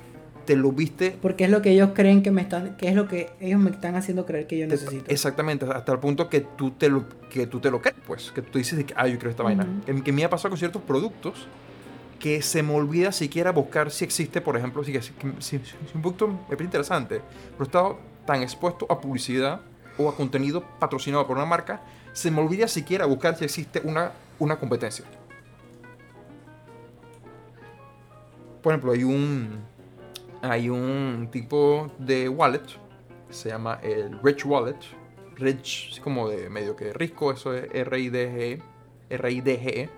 te 0.44 0.54
lo 0.54 0.70
viste. 0.72 1.16
Porque 1.22 1.44
es 1.44 1.50
lo 1.50 1.62
que 1.62 1.70
ellos 1.70 1.90
creen 1.94 2.22
que 2.22 2.30
me 2.30 2.42
están, 2.42 2.76
que 2.76 2.88
es 2.88 2.94
lo 2.94 3.08
que 3.08 3.30
ellos 3.40 3.58
me 3.58 3.70
están 3.70 3.96
haciendo 3.96 4.26
creer 4.26 4.46
que 4.46 4.58
yo 4.58 4.66
necesito. 4.66 5.10
Exactamente, 5.10 5.64
hasta 5.64 5.92
el 5.92 5.98
punto 5.98 6.28
que 6.28 6.40
tú 6.40 6.72
te 6.72 6.90
lo, 6.90 7.06
que 7.30 7.46
tú 7.46 7.58
te 7.58 7.70
lo 7.70 7.80
crees, 7.80 7.96
pues, 8.06 8.32
que 8.32 8.42
tú 8.42 8.58
dices 8.58 8.84
que, 8.84 8.92
ah, 8.96 9.06
yo 9.06 9.16
quiero 9.16 9.30
esta 9.30 9.42
vaina. 9.42 9.66
Que, 9.86 10.02
que 10.02 10.12
me 10.12 10.24
ha 10.24 10.30
pasado 10.30 10.50
con 10.50 10.58
ciertos 10.58 10.82
productos 10.82 11.48
que 12.18 12.42
se 12.42 12.62
me 12.62 12.74
olvida 12.74 13.12
siquiera 13.12 13.52
buscar 13.52 13.90
si 13.90 14.04
existe, 14.04 14.40
por 14.40 14.56
ejemplo, 14.56 14.82
si, 14.84 14.92
si, 15.00 15.12
si, 15.38 15.60
un 15.94 16.02
producto 16.02 16.38
es 16.50 16.60
interesante, 16.60 17.22
pero 17.52 17.64
he 17.64 17.66
estado 17.66 17.98
tan 18.26 18.42
expuesto 18.42 18.86
a 18.90 19.00
publicidad 19.00 19.60
o 19.96 20.08
a 20.08 20.16
contenido 20.16 20.62
patrocinado 20.78 21.26
por 21.26 21.36
una 21.36 21.46
marca, 21.46 21.82
se 22.12 22.30
me 22.30 22.40
olvida 22.40 22.68
siquiera 22.68 23.06
buscar 23.06 23.36
si 23.36 23.44
existe 23.44 23.80
una, 23.84 24.12
una 24.38 24.58
competencia. 24.58 25.04
Por 28.62 28.72
ejemplo, 28.72 28.92
hay 28.92 29.04
un, 29.04 29.60
hay 30.42 30.68
un 30.68 31.28
tipo 31.30 31.90
de 31.98 32.28
wallet, 32.28 32.66
se 33.30 33.50
llama 33.50 33.78
el 33.82 34.18
Rich 34.22 34.44
Wallet. 34.44 34.78
Rich, 35.36 36.00
como 36.00 36.28
de 36.28 36.50
medio 36.50 36.74
que 36.74 36.92
risco, 36.92 37.30
eso 37.30 37.54
es 37.54 37.68
R-I-D-G-E, 37.72 38.60
R-I-D-G-E, 39.10 39.90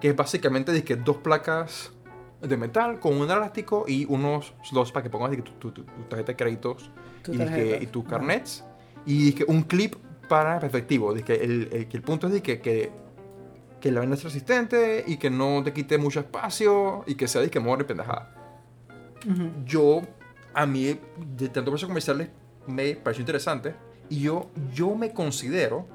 que 0.00 0.08
es 0.08 0.16
básicamente 0.16 0.82
que 0.84 0.96
dos 0.96 1.18
placas 1.18 1.92
de 2.40 2.56
metal 2.56 3.00
con 3.00 3.16
un 3.16 3.30
elástico 3.30 3.84
y 3.86 4.04
unos 4.04 4.54
slots 4.62 4.92
para 4.92 5.02
que 5.02 5.10
pongas 5.10 5.36
tu, 5.58 5.70
tu, 5.70 5.84
tarjeta 6.08 6.32
de 6.32 6.36
créditos 6.36 6.90
y, 7.26 7.86
tus 7.86 8.04
carnets. 8.04 8.64
Y 9.04 9.32
que 9.32 9.44
un 9.44 9.62
clip 9.62 9.96
para 10.28 10.58
efectivo. 10.58 11.14
que 11.14 11.34
el, 11.34 11.88
el, 11.90 12.02
punto 12.02 12.26
es 12.26 12.34
de 12.34 12.42
que, 12.42 12.60
que, 12.60 12.92
que 13.80 13.90
la 13.90 14.00
vaina 14.00 14.14
es 14.14 14.22
resistente 14.22 15.04
y 15.06 15.16
que 15.16 15.30
no 15.30 15.62
te 15.64 15.72
quite 15.72 15.98
mucho 15.98 16.20
espacio 16.20 17.04
y 17.06 17.14
que 17.14 17.26
sea 17.26 17.40
de 17.40 17.50
que 17.50 17.60
muere 17.60 17.84
pendejada. 17.84 18.34
Yo, 19.64 20.02
a 20.54 20.66
mí, 20.66 20.98
de 21.36 21.48
tanto 21.48 21.70
precios 21.70 21.88
comerciales, 21.88 22.28
me 22.66 22.94
pareció 22.94 23.22
interesante. 23.22 23.74
Y 24.08 24.20
yo, 24.20 24.50
yo 24.72 24.94
me 24.94 25.12
considero, 25.12 25.86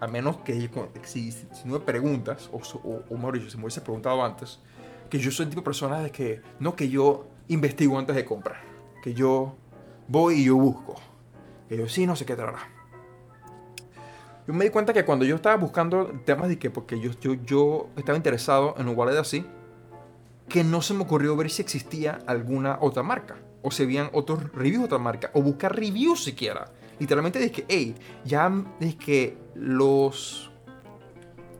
a 0.00 0.06
menos 0.06 0.38
que 0.38 0.54
si, 1.04 1.32
si, 1.32 1.46
no 1.64 1.74
me 1.74 1.80
preguntas, 1.80 2.48
o, 2.52 2.58
o, 2.58 3.02
o 3.08 3.14
mejor 3.14 3.34
dicho, 3.34 3.50
si 3.50 3.56
me 3.56 3.64
hubiese 3.64 3.80
preguntado 3.80 4.24
antes, 4.24 4.60
que 5.10 5.18
yo 5.18 5.30
soy 5.30 5.44
el 5.44 5.50
tipo 5.50 5.62
de 5.62 5.64
persona 5.64 6.00
de 6.00 6.10
que, 6.10 6.42
no 6.60 6.76
que 6.76 6.88
yo 6.88 7.26
investigo 7.48 7.98
antes 7.98 8.14
de 8.14 8.24
comprar, 8.24 8.60
que 9.02 9.14
yo 9.14 9.56
voy 10.06 10.40
y 10.40 10.44
yo 10.44 10.56
busco, 10.56 10.96
que 11.68 11.76
yo 11.76 11.88
sí 11.88 12.06
no 12.06 12.16
sé 12.16 12.26
qué 12.26 12.36
traerá. 12.36 12.68
Yo 14.46 14.54
me 14.54 14.64
di 14.64 14.70
cuenta 14.70 14.94
que 14.94 15.04
cuando 15.04 15.26
yo 15.26 15.36
estaba 15.36 15.56
buscando 15.56 16.06
temas 16.24 16.48
de 16.48 16.58
que, 16.58 16.70
porque 16.70 16.98
yo, 16.98 17.10
yo, 17.20 17.34
yo 17.34 17.88
estaba 17.96 18.16
interesado 18.16 18.74
en 18.78 18.88
un 18.88 18.96
wallet 18.96 19.18
así, 19.18 19.44
que 20.48 20.64
no 20.64 20.80
se 20.80 20.94
me 20.94 21.02
ocurrió 21.02 21.36
ver 21.36 21.50
si 21.50 21.60
existía 21.60 22.20
alguna 22.26 22.78
otra 22.80 23.02
marca. 23.02 23.36
o 23.60 23.70
se 23.70 23.84
veían 23.84 24.08
otros 24.12 24.50
reviews 24.52 24.78
de 24.78 24.84
otra 24.86 24.98
marca, 24.98 25.30
o 25.34 25.42
buscar 25.42 25.76
reviews 25.76 26.24
siquiera. 26.24 26.70
Literalmente 26.98 27.50
que, 27.50 27.64
hey, 27.68 27.94
ya 28.24 28.50
es 28.80 28.96
que 28.96 29.36
los, 29.54 30.50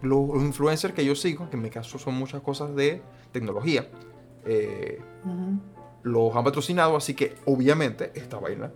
los 0.02 0.30
influencers 0.36 0.94
que 0.94 1.04
yo 1.04 1.14
sigo, 1.14 1.48
que 1.48 1.56
en 1.56 1.62
mi 1.62 1.70
caso 1.70 1.98
son 1.98 2.14
muchas 2.14 2.42
cosas 2.42 2.74
de 2.74 3.02
tecnología, 3.32 3.88
eh, 4.44 5.00
los 6.02 6.34
han 6.34 6.44
patrocinado, 6.44 6.96
así 6.96 7.14
que 7.14 7.36
obviamente 7.44 8.12
esta 8.14 8.38
vaina 8.38 8.72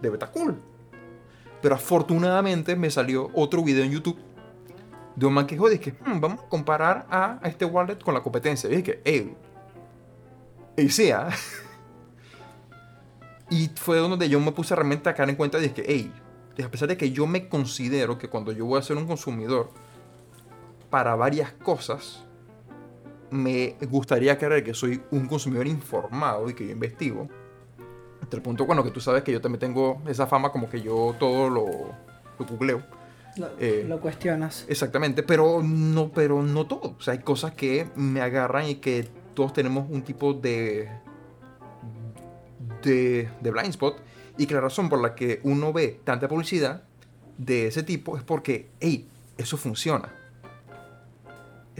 debe 0.00 0.14
estar 0.14 0.30
cool. 0.30 0.60
Pero 1.60 1.74
afortunadamente 1.74 2.76
me 2.76 2.90
salió 2.90 3.30
otro 3.34 3.62
video 3.62 3.84
en 3.84 3.90
YouTube 3.90 4.18
de 5.16 5.26
un 5.26 5.34
man 5.34 5.46
que 5.46 5.54
dijo, 5.54 5.68
que 5.68 5.92
hmm, 5.92 6.20
vamos 6.20 6.40
a 6.40 6.48
comparar 6.48 7.06
a, 7.10 7.40
este 7.44 7.64
wallet 7.64 8.02
con 8.02 8.14
la 8.14 8.22
competencia. 8.22 8.70
Y 8.70 8.76
dije, 8.76 9.00
hey, 9.04 9.36
y 10.76 10.88
sea. 10.88 11.28
Y 13.50 13.68
fue 13.74 13.98
donde 13.98 14.28
yo 14.28 14.40
me 14.40 14.52
puse 14.52 14.74
realmente 14.74 15.08
a 15.08 15.14
caer 15.14 15.28
en 15.30 15.36
cuenta 15.36 15.58
de 15.58 15.72
que, 15.72 15.84
hey, 15.86 16.12
a 16.64 16.70
pesar 16.70 16.88
de 16.88 16.96
que 16.96 17.10
yo 17.10 17.26
me 17.26 17.48
considero 17.48 18.18
que 18.18 18.28
cuando 18.28 18.52
yo 18.52 18.64
voy 18.64 18.78
a 18.78 18.82
ser 18.82 18.96
un 18.96 19.06
consumidor 19.06 19.70
para 20.88 21.14
varias 21.14 21.52
cosas, 21.52 22.24
me 23.30 23.76
gustaría 23.88 24.38
creer 24.38 24.64
que 24.64 24.74
soy 24.74 25.02
un 25.10 25.26
consumidor 25.26 25.66
informado 25.66 26.48
y 26.50 26.54
que 26.54 26.66
yo 26.66 26.72
investigo. 26.72 27.28
Hasta 28.22 28.36
el 28.36 28.42
punto, 28.42 28.66
bueno, 28.66 28.84
que 28.84 28.90
tú 28.90 29.00
sabes 29.00 29.22
que 29.22 29.32
yo 29.32 29.40
también 29.40 29.60
tengo 29.60 30.02
esa 30.06 30.26
fama 30.26 30.52
como 30.52 30.68
que 30.68 30.80
yo 30.82 31.14
todo 31.18 31.48
lo, 31.48 31.66
lo 32.38 32.46
googleo. 32.46 32.82
Lo, 33.36 33.48
eh, 33.58 33.84
lo, 33.88 34.00
cuestionas. 34.00 34.66
Exactamente, 34.68 35.22
pero 35.22 35.62
no, 35.62 36.10
pero 36.12 36.42
no 36.42 36.66
todo. 36.66 36.96
O 36.98 37.00
sea, 37.00 37.12
hay 37.12 37.20
cosas 37.20 37.52
que 37.52 37.88
me 37.94 38.20
agarran 38.20 38.68
y 38.68 38.76
que 38.76 39.08
todos 39.34 39.52
tenemos 39.52 39.88
un 39.88 40.02
tipo 40.02 40.34
de, 40.34 40.88
de, 42.82 43.28
de 43.40 43.50
blind 43.50 43.70
spot. 43.70 43.98
Y 44.38 44.46
que 44.46 44.54
la 44.54 44.60
razón 44.60 44.88
por 44.88 45.00
la 45.00 45.14
que 45.14 45.40
uno 45.42 45.72
ve 45.72 46.00
tanta 46.04 46.28
publicidad 46.28 46.82
de 47.36 47.66
ese 47.66 47.82
tipo 47.82 48.16
es 48.16 48.22
porque, 48.22 48.70
hey, 48.80 49.08
eso 49.36 49.56
funciona 49.56 50.14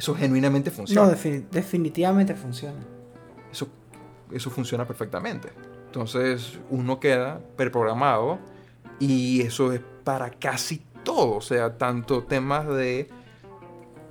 eso 0.00 0.14
genuinamente 0.14 0.70
funciona. 0.70 1.06
No, 1.06 1.14
definitivamente 1.50 2.34
funciona. 2.34 2.78
Eso, 3.52 3.68
eso 4.32 4.50
funciona 4.50 4.86
perfectamente. 4.86 5.50
Entonces 5.86 6.58
uno 6.70 6.98
queda 6.98 7.40
preprogramado 7.56 8.38
y 8.98 9.42
eso 9.42 9.74
es 9.74 9.82
para 10.02 10.30
casi 10.30 10.82
todo. 11.04 11.36
O 11.36 11.40
sea, 11.42 11.76
tanto 11.76 12.22
temas 12.22 12.66
de, 12.66 13.10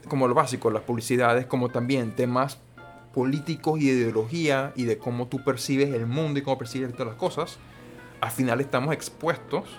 como 0.08 0.28
lo 0.28 0.36
básico, 0.36 0.70
las 0.70 0.84
publicidades, 0.84 1.48
como 1.48 1.70
también 1.70 2.16
temas 2.16 2.60
políticos 3.14 3.80
y 3.80 3.88
de 3.88 3.94
ideología 3.94 4.74
y 4.76 4.86
de 4.86 4.98
cómo 4.98 5.28
tú 5.28 5.44
percibes 5.44 5.94
el 5.94 6.06
mundo 6.06 6.40
y 6.40 6.44
cómo 6.44 6.58
percibes 6.58 6.92
todas 6.94 7.08
las 7.08 7.18
cosas. 7.18 7.58
Al 8.22 8.32
final 8.32 8.62
estamos 8.62 8.94
expuestos 8.94 9.70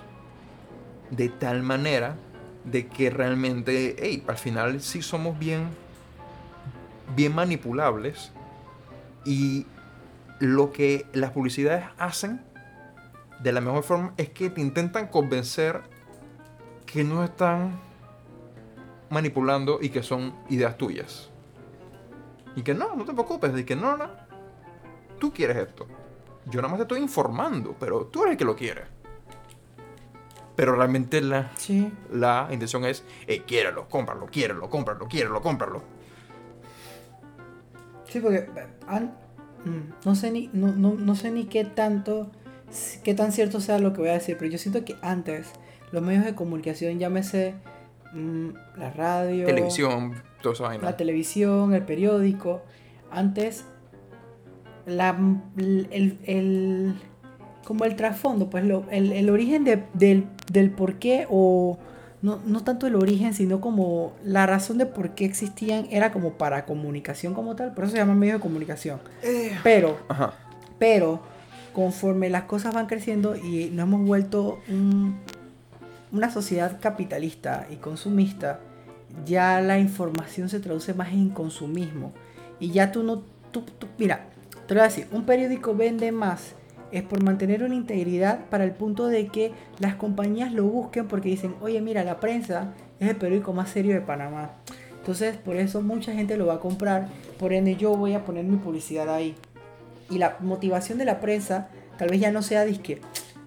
de 1.11 1.29
tal 1.29 1.63
manera 1.63 2.17
de 2.65 2.87
que 2.87 3.11
realmente, 3.11 3.97
hey, 3.99 4.23
al 4.27 4.37
final 4.37 4.81
sí 4.81 5.03
somos 5.03 5.39
bien 5.39 5.69
bien 7.15 7.35
manipulables 7.35 8.33
y 9.25 9.67
lo 10.39 10.73
que 10.73 11.07
las 11.13 11.33
publicidades 11.33 11.85
hacen 11.99 12.41
de 13.43 13.53
la 13.53 13.61
mejor 13.61 13.83
forma 13.83 14.15
es 14.17 14.31
que 14.31 14.51
te 14.51 14.61
intentan 14.61 15.09
convencer 15.09 15.83
que 16.87 17.05
no 17.05 17.25
están 17.25 17.79
manipulando 19.11 19.79
y 19.81 19.91
que 19.91 20.03
son 20.03 20.35
ideas 20.49 20.77
tuyas. 20.77 21.30
Y 22.57 22.63
que 22.63 22.75
no, 22.75 22.97
no 22.97 23.05
te 23.05 23.13
preocupes, 23.13 23.53
de 23.53 23.65
que 23.65 23.77
no, 23.77 23.97
no, 23.97 24.09
tú 25.19 25.33
quieres 25.33 25.57
esto. 25.57 25.87
Yo 26.47 26.61
nada 26.61 26.69
más 26.69 26.79
te 26.79 26.83
estoy 26.83 27.01
informando, 27.01 27.77
pero 27.79 28.07
tú 28.07 28.23
eres 28.23 28.33
el 28.33 28.39
que 28.39 28.45
lo 28.45 28.57
quiere. 28.57 28.83
Pero 30.57 30.75
realmente 30.75 31.21
la, 31.21 31.53
la 32.13 32.49
intención 32.51 32.85
es, 32.85 33.05
eh, 33.27 33.45
cómpralo, 33.89 34.27
quiérelo, 34.27 34.69
cómpralo, 34.69 35.07
quiérelo, 35.07 35.41
cómpralo. 35.41 35.83
Sí, 38.09 38.19
porque 38.21 38.49
mm, 39.65 40.05
no 40.05 40.15
sé 40.15 40.31
ni, 40.33 40.51
no, 40.53 40.73
no, 40.73 41.15
sé 41.15 41.31
ni 41.31 41.45
qué 41.45 41.65
tanto, 41.65 42.31
qué 43.05 43.15
tan 43.15 43.33
cierto 43.33 43.61
sea 43.61 43.79
lo 43.79 43.93
que 43.93 44.01
voy 44.01 44.11
a 44.11 44.15
decir, 44.15 44.37
pero 44.37 44.51
yo 44.51 44.59
siento 44.59 44.85
que 44.85 44.97
antes 45.01 45.53
los 45.93 46.03
medios 46.03 46.25
de 46.25 46.35
comunicación, 46.35 46.99
llámese 46.99 47.55
mm, 48.13 48.49
la 48.77 48.91
radio, 48.91 49.47
televisión, 49.47 50.21
La 50.87 50.97
televisión, 50.97 51.75
el 51.75 51.83
periódico, 51.85 52.63
antes 53.11 53.65
la, 54.87 55.17
el, 55.57 56.19
el 56.25 56.95
como 57.65 57.85
el 57.85 57.95
trasfondo, 57.95 58.51
pues 58.51 58.65
lo, 58.65 58.85
el, 58.91 59.13
el, 59.13 59.31
origen 59.31 59.65
de, 59.65 59.85
del, 59.95 60.27
del 60.51 60.71
por 60.71 60.99
qué 60.99 61.27
o 61.31 61.79
no, 62.23 62.41
no 62.45 62.65
tanto 62.65 62.87
el 62.87 62.97
origen, 62.97 63.33
sino 63.33 63.61
como 63.61 64.13
la 64.25 64.47
razón 64.47 64.77
de 64.79 64.87
por 64.87 65.11
qué 65.11 65.25
existían 65.25 65.87
era 65.91 66.11
como 66.13 66.33
para 66.33 66.65
comunicación 66.67 67.33
como 67.33 67.57
tal, 67.57 67.73
por 67.73 67.85
eso 67.85 67.93
se 67.93 67.99
llama 67.99 68.15
medio 68.15 68.35
de 68.35 68.41
comunicación. 68.41 69.01
Eh, 69.23 69.57
pero, 69.63 69.99
pero, 70.79 71.21
conforme 71.73 72.29
las 72.29 72.45
cosas 72.45 72.75
van 72.75 72.87
creciendo 72.87 73.37
y 73.37 73.71
nos 73.71 73.87
hemos 73.87 74.05
vuelto 74.05 74.59
una 76.11 76.31
sociedad 76.31 76.79
capitalista 76.81 77.69
y 77.71 77.77
consumista, 77.77 78.59
ya 79.25 79.61
la 79.61 79.79
información 79.79 80.49
se 80.49 80.61
traduce 80.61 80.95
más 80.95 81.13
en 81.13 81.31
consumismo. 81.31 82.13
Y 82.59 82.71
ya 82.71 82.93
tú 82.93 83.03
no, 83.03 83.23
tú, 83.51 83.65
mira, 83.99 84.27
te 84.67 84.75
voy 84.75 84.81
a 84.83 84.85
decir, 84.85 85.07
un 85.13 85.25
periódico 85.25 85.75
vende 85.75 86.13
más 86.13 86.55
es 86.93 87.03
por 87.03 87.23
mantener 87.23 87.63
una 87.63 87.75
integridad 87.75 88.47
para 88.51 88.65
el 88.65 88.73
punto 88.73 89.07
de 89.07 89.29
que 89.29 89.53
las 89.79 89.95
compañías 89.95 90.53
lo 90.53 90.65
busquen 90.65 91.07
porque 91.07 91.29
dicen, 91.29 91.55
oye, 91.61 91.81
mira, 91.81 92.03
la 92.03 92.19
prensa 92.19 92.73
es 92.99 93.09
el 93.09 93.17
periódico 93.17 93.53
más 93.53 93.71
serio 93.71 93.95
de 93.95 94.01
Panamá. 94.01 94.51
Entonces, 94.99 95.37
por 95.37 95.57
eso 95.57 95.83
mucha 95.83 96.13
gente 96.13 96.37
lo 96.37 96.47
va 96.47 96.55
a 96.55 96.61
comprar, 96.61 97.09
por 97.39 97.53
ende 97.53 97.77
yo 97.77 97.97
voy 97.97 98.15
a 98.15 98.25
poner 98.25 98.45
mi 98.45 98.57
publicidad 98.57 99.09
ahí. 99.09 99.35
Y 100.11 100.19
la 100.19 100.37
motivación 100.41 100.99
de 100.99 101.05
la 101.05 101.21
prensa 101.21 101.69
tal 101.97 102.09
vez 102.09 102.21
ya 102.21 102.33
no 102.33 102.43
sea 102.43 102.65
disque, 102.65 103.01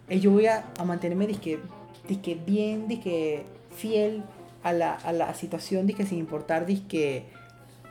yo 0.10 0.32
voy 0.32 0.48
a, 0.48 0.64
mantenerme 0.86 1.28
disque, 1.28 1.60
disque 2.08 2.40
bien, 2.46 2.88
disque 2.88 3.46
fiel 3.76 4.24
a 4.64 4.74
la, 4.74 4.94
a 4.94 5.12
la 5.12 5.34
situación, 5.34 5.86
disque 5.88 6.06
sin 6.06 6.20
importar 6.20 6.66
disque 6.66 7.26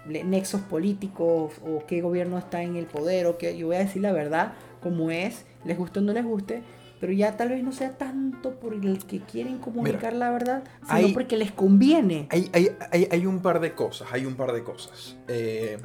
nexos 0.06 0.60
políticos 0.62 1.52
o 1.64 1.86
qué 1.86 2.00
gobierno 2.00 2.38
está 2.38 2.62
en 2.62 2.76
el 2.76 2.86
poder 2.86 3.26
o 3.26 3.38
que 3.38 3.56
yo 3.56 3.68
voy 3.68 3.76
a 3.76 3.80
decir 3.80 4.02
la 4.02 4.12
verdad 4.12 4.54
como 4.82 5.10
es, 5.10 5.44
les 5.64 5.78
guste 5.78 6.00
o 6.00 6.02
no 6.02 6.12
les 6.12 6.24
guste, 6.24 6.62
pero 7.00 7.12
ya 7.12 7.36
tal 7.36 7.50
vez 7.50 7.62
no 7.62 7.72
sea 7.72 7.96
tanto 7.96 8.58
por 8.58 8.74
el 8.74 9.04
que 9.06 9.20
quieren 9.20 9.58
comunicar 9.58 10.12
la 10.12 10.30
verdad, 10.30 10.64
sino 10.88 11.12
porque 11.12 11.36
les 11.36 11.52
conviene. 11.52 12.26
Hay, 12.30 12.50
hay, 12.52 12.70
hay, 12.90 13.08
hay, 13.10 13.26
un 13.26 13.40
par 13.40 13.60
de 13.60 13.74
cosas, 13.74 14.08
hay 14.12 14.26
un 14.26 14.34
par 14.34 14.52
de 14.52 14.62
cosas. 14.62 15.16
Eh, 15.28 15.78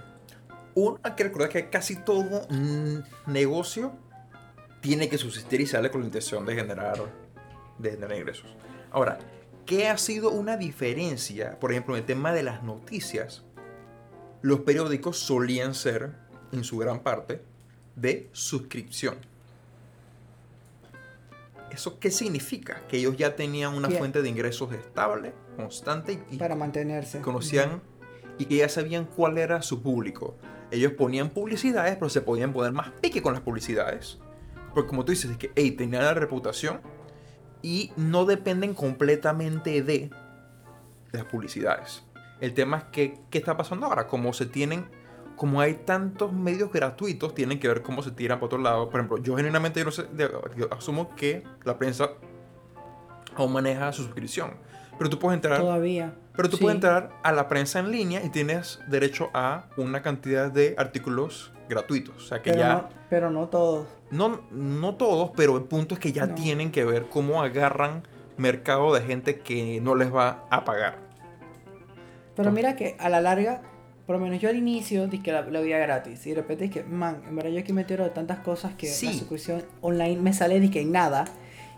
uno, 0.74 1.00
hay 1.04 1.14
que 1.14 1.24
recordar 1.24 1.50
que 1.50 1.70
casi 1.70 1.96
todo 1.96 2.48
negocio 3.28 3.94
tiene 4.82 5.10
que 5.10 5.18
subsistir 5.18 5.62
y 5.62 5.68
sale 5.68 5.90
con 5.90 6.02
la 6.02 6.08
intención 6.08 6.46
de 6.46 6.56
generar, 6.56 6.98
de 7.78 7.92
generar 7.92 8.18
ingresos. 8.18 8.56
Ahora, 8.92 9.18
¿qué 9.68 9.89
ha 9.89 9.97
sido 9.97 10.32
una 10.32 10.57
diferencia, 10.57 11.59
por 11.59 11.72
ejemplo, 11.72 11.95
en 11.95 11.99
el 11.99 12.05
tema 12.07 12.34
de 12.34 12.41
las 12.41 12.63
noticias? 12.63 13.43
Los 14.41 14.61
periódicos 14.61 15.20
solían 15.20 15.76
ser, 15.76 16.15
en 16.51 16.63
su 16.63 16.78
gran 16.78 17.01
parte, 17.01 17.43
de 17.95 18.30
suscripción. 18.32 19.18
¿Eso 21.70 21.99
qué 21.99 22.09
significa? 22.09 22.82
Que 22.88 22.97
ellos 22.97 23.18
ya 23.18 23.36
tenían 23.36 23.76
una 23.76 23.89
fuente 23.89 24.22
de 24.22 24.30
ingresos 24.30 24.72
estable, 24.74 25.34
constante 25.57 26.24
y 26.32 26.38
para 26.38 26.55
mantenerse. 26.55 27.20
Conocían 27.20 27.82
y 28.39 28.45
que 28.45 28.57
ya 28.57 28.70
sabían 28.70 29.05
cuál 29.05 29.38
era 29.38 29.61
su 29.61 29.84
público. 29.84 30.38
Ellos 30.72 30.93
ponían 30.93 31.30
publicidades, 31.30 31.95
pero 31.95 32.09
se 32.09 32.22
podían 32.22 32.53
poner 32.53 32.72
más 32.72 32.91
pique 33.01 33.22
con 33.22 33.34
las 33.34 33.41
publicidades. 33.41 34.18
Porque 34.74 34.88
como 34.88 35.03
tú 35.03 35.11
dices, 35.11 35.30
es 35.32 35.38
que 35.38 35.51
hey, 35.55 35.72
tenían 35.72 36.03
la 36.03 36.13
reputación 36.13 36.80
y 37.68 37.91
no 37.97 38.24
dependen 38.24 38.74
completamente 38.74 39.82
de 39.82 40.09
las 41.11 41.26
publicidades. 41.26 42.01
El 42.39 42.53
tema 42.53 42.78
es 42.78 42.84
que, 42.86 43.20
¿qué 43.30 43.39
está 43.39 43.57
pasando 43.57 43.88
ahora? 43.88 44.07
Como 44.07 44.32
se 44.32 44.45
tienen 44.45 44.86
como 45.36 45.59
hay 45.59 45.74
tantos 45.74 46.32
medios 46.32 46.72
gratuitos, 46.72 47.36
tienen 47.36 47.59
que 47.59 47.68
ver 47.68 47.84
cómo 47.84 48.01
se 48.01 48.11
tiran 48.11 48.39
para 48.39 48.45
otro 48.45 48.57
lado. 48.57 48.89
Por 48.89 49.01
ejemplo, 49.01 49.18
yo 49.18 49.36
genuinamente 49.36 49.82
yo 49.82 49.86
no 49.86 49.91
sé, 49.91 50.07
asumo 50.72 51.13
que 51.13 51.43
la 51.65 51.78
prensa 51.78 52.11
aún 53.36 53.51
maneja 53.51 53.91
su 53.91 54.03
suscripción. 54.03 54.53
Pero 54.98 55.10
tú 55.10 55.20
puedes 55.20 55.38
entrar. 55.38 55.60
Todavía. 55.60 56.14
Pero 56.36 56.50
tú 56.50 56.58
puedes 56.58 56.76
entrar 56.76 57.10
a 57.24 57.32
la 57.32 57.48
prensa 57.48 57.80
en 57.80 57.91
línea 57.91 58.24
y 58.24 58.30
tienes 58.30 58.80
derecho 58.88 59.30
a 59.34 59.66
una 59.76 60.02
cantidad 60.02 60.52
de 60.52 60.76
artículos 60.78 61.52
gratuitos. 61.68 62.16
O 62.16 62.28
sea 62.28 62.41
que 62.41 62.52
pero 62.52 62.64
ya. 62.64 62.74
No, 62.74 62.89
pero 63.10 63.32
no 63.32 63.48
todos. 63.48 63.88
No, 64.12 64.41
no 64.52 64.95
todos, 64.95 65.32
pero 65.36 65.58
el 65.58 65.64
punto 65.64 65.95
es 65.95 66.00
que 66.00 66.12
ya 66.12 66.36
tienen 66.36 66.72
que 66.72 66.86
ver 66.86 67.08
cómo 67.10 67.41
agarran 67.41 68.04
mercado 68.38 68.93
de 68.93 69.02
gente 69.02 69.39
que 69.39 69.82
no 69.82 69.95
les 69.95 70.14
va 70.14 70.45
a 70.50 70.64
pagar. 70.64 70.98
Pero 72.36 72.52
mira 72.52 72.76
que 72.76 72.95
a 73.00 73.10
la 73.10 73.20
larga 73.20 73.62
por 74.08 74.16
lo 74.16 74.22
menos 74.22 74.39
yo 74.39 74.48
al 74.48 74.56
inicio 74.56 75.06
dije 75.08 75.22
que 75.22 75.32
la, 75.34 75.41
veía 75.41 75.78
gratis. 75.80 76.26
Y 76.26 76.30
de 76.30 76.38
repente 76.38 76.70
dije, 76.70 76.84
man, 76.86 77.22
en 77.28 77.36
verdad 77.36 77.52
yo 77.52 77.60
aquí 77.60 77.74
me 77.74 77.82
entero 77.82 78.06
de 78.06 78.10
tantas 78.10 78.39
cosas 78.39 78.74
que 78.76 78.88
la 78.88 78.93
suscripción 78.93 79.66
online 79.82 80.22
me 80.22 80.32
sale 80.32 80.72
que 80.72 80.82
en 80.82 80.93
nada. 80.93 81.26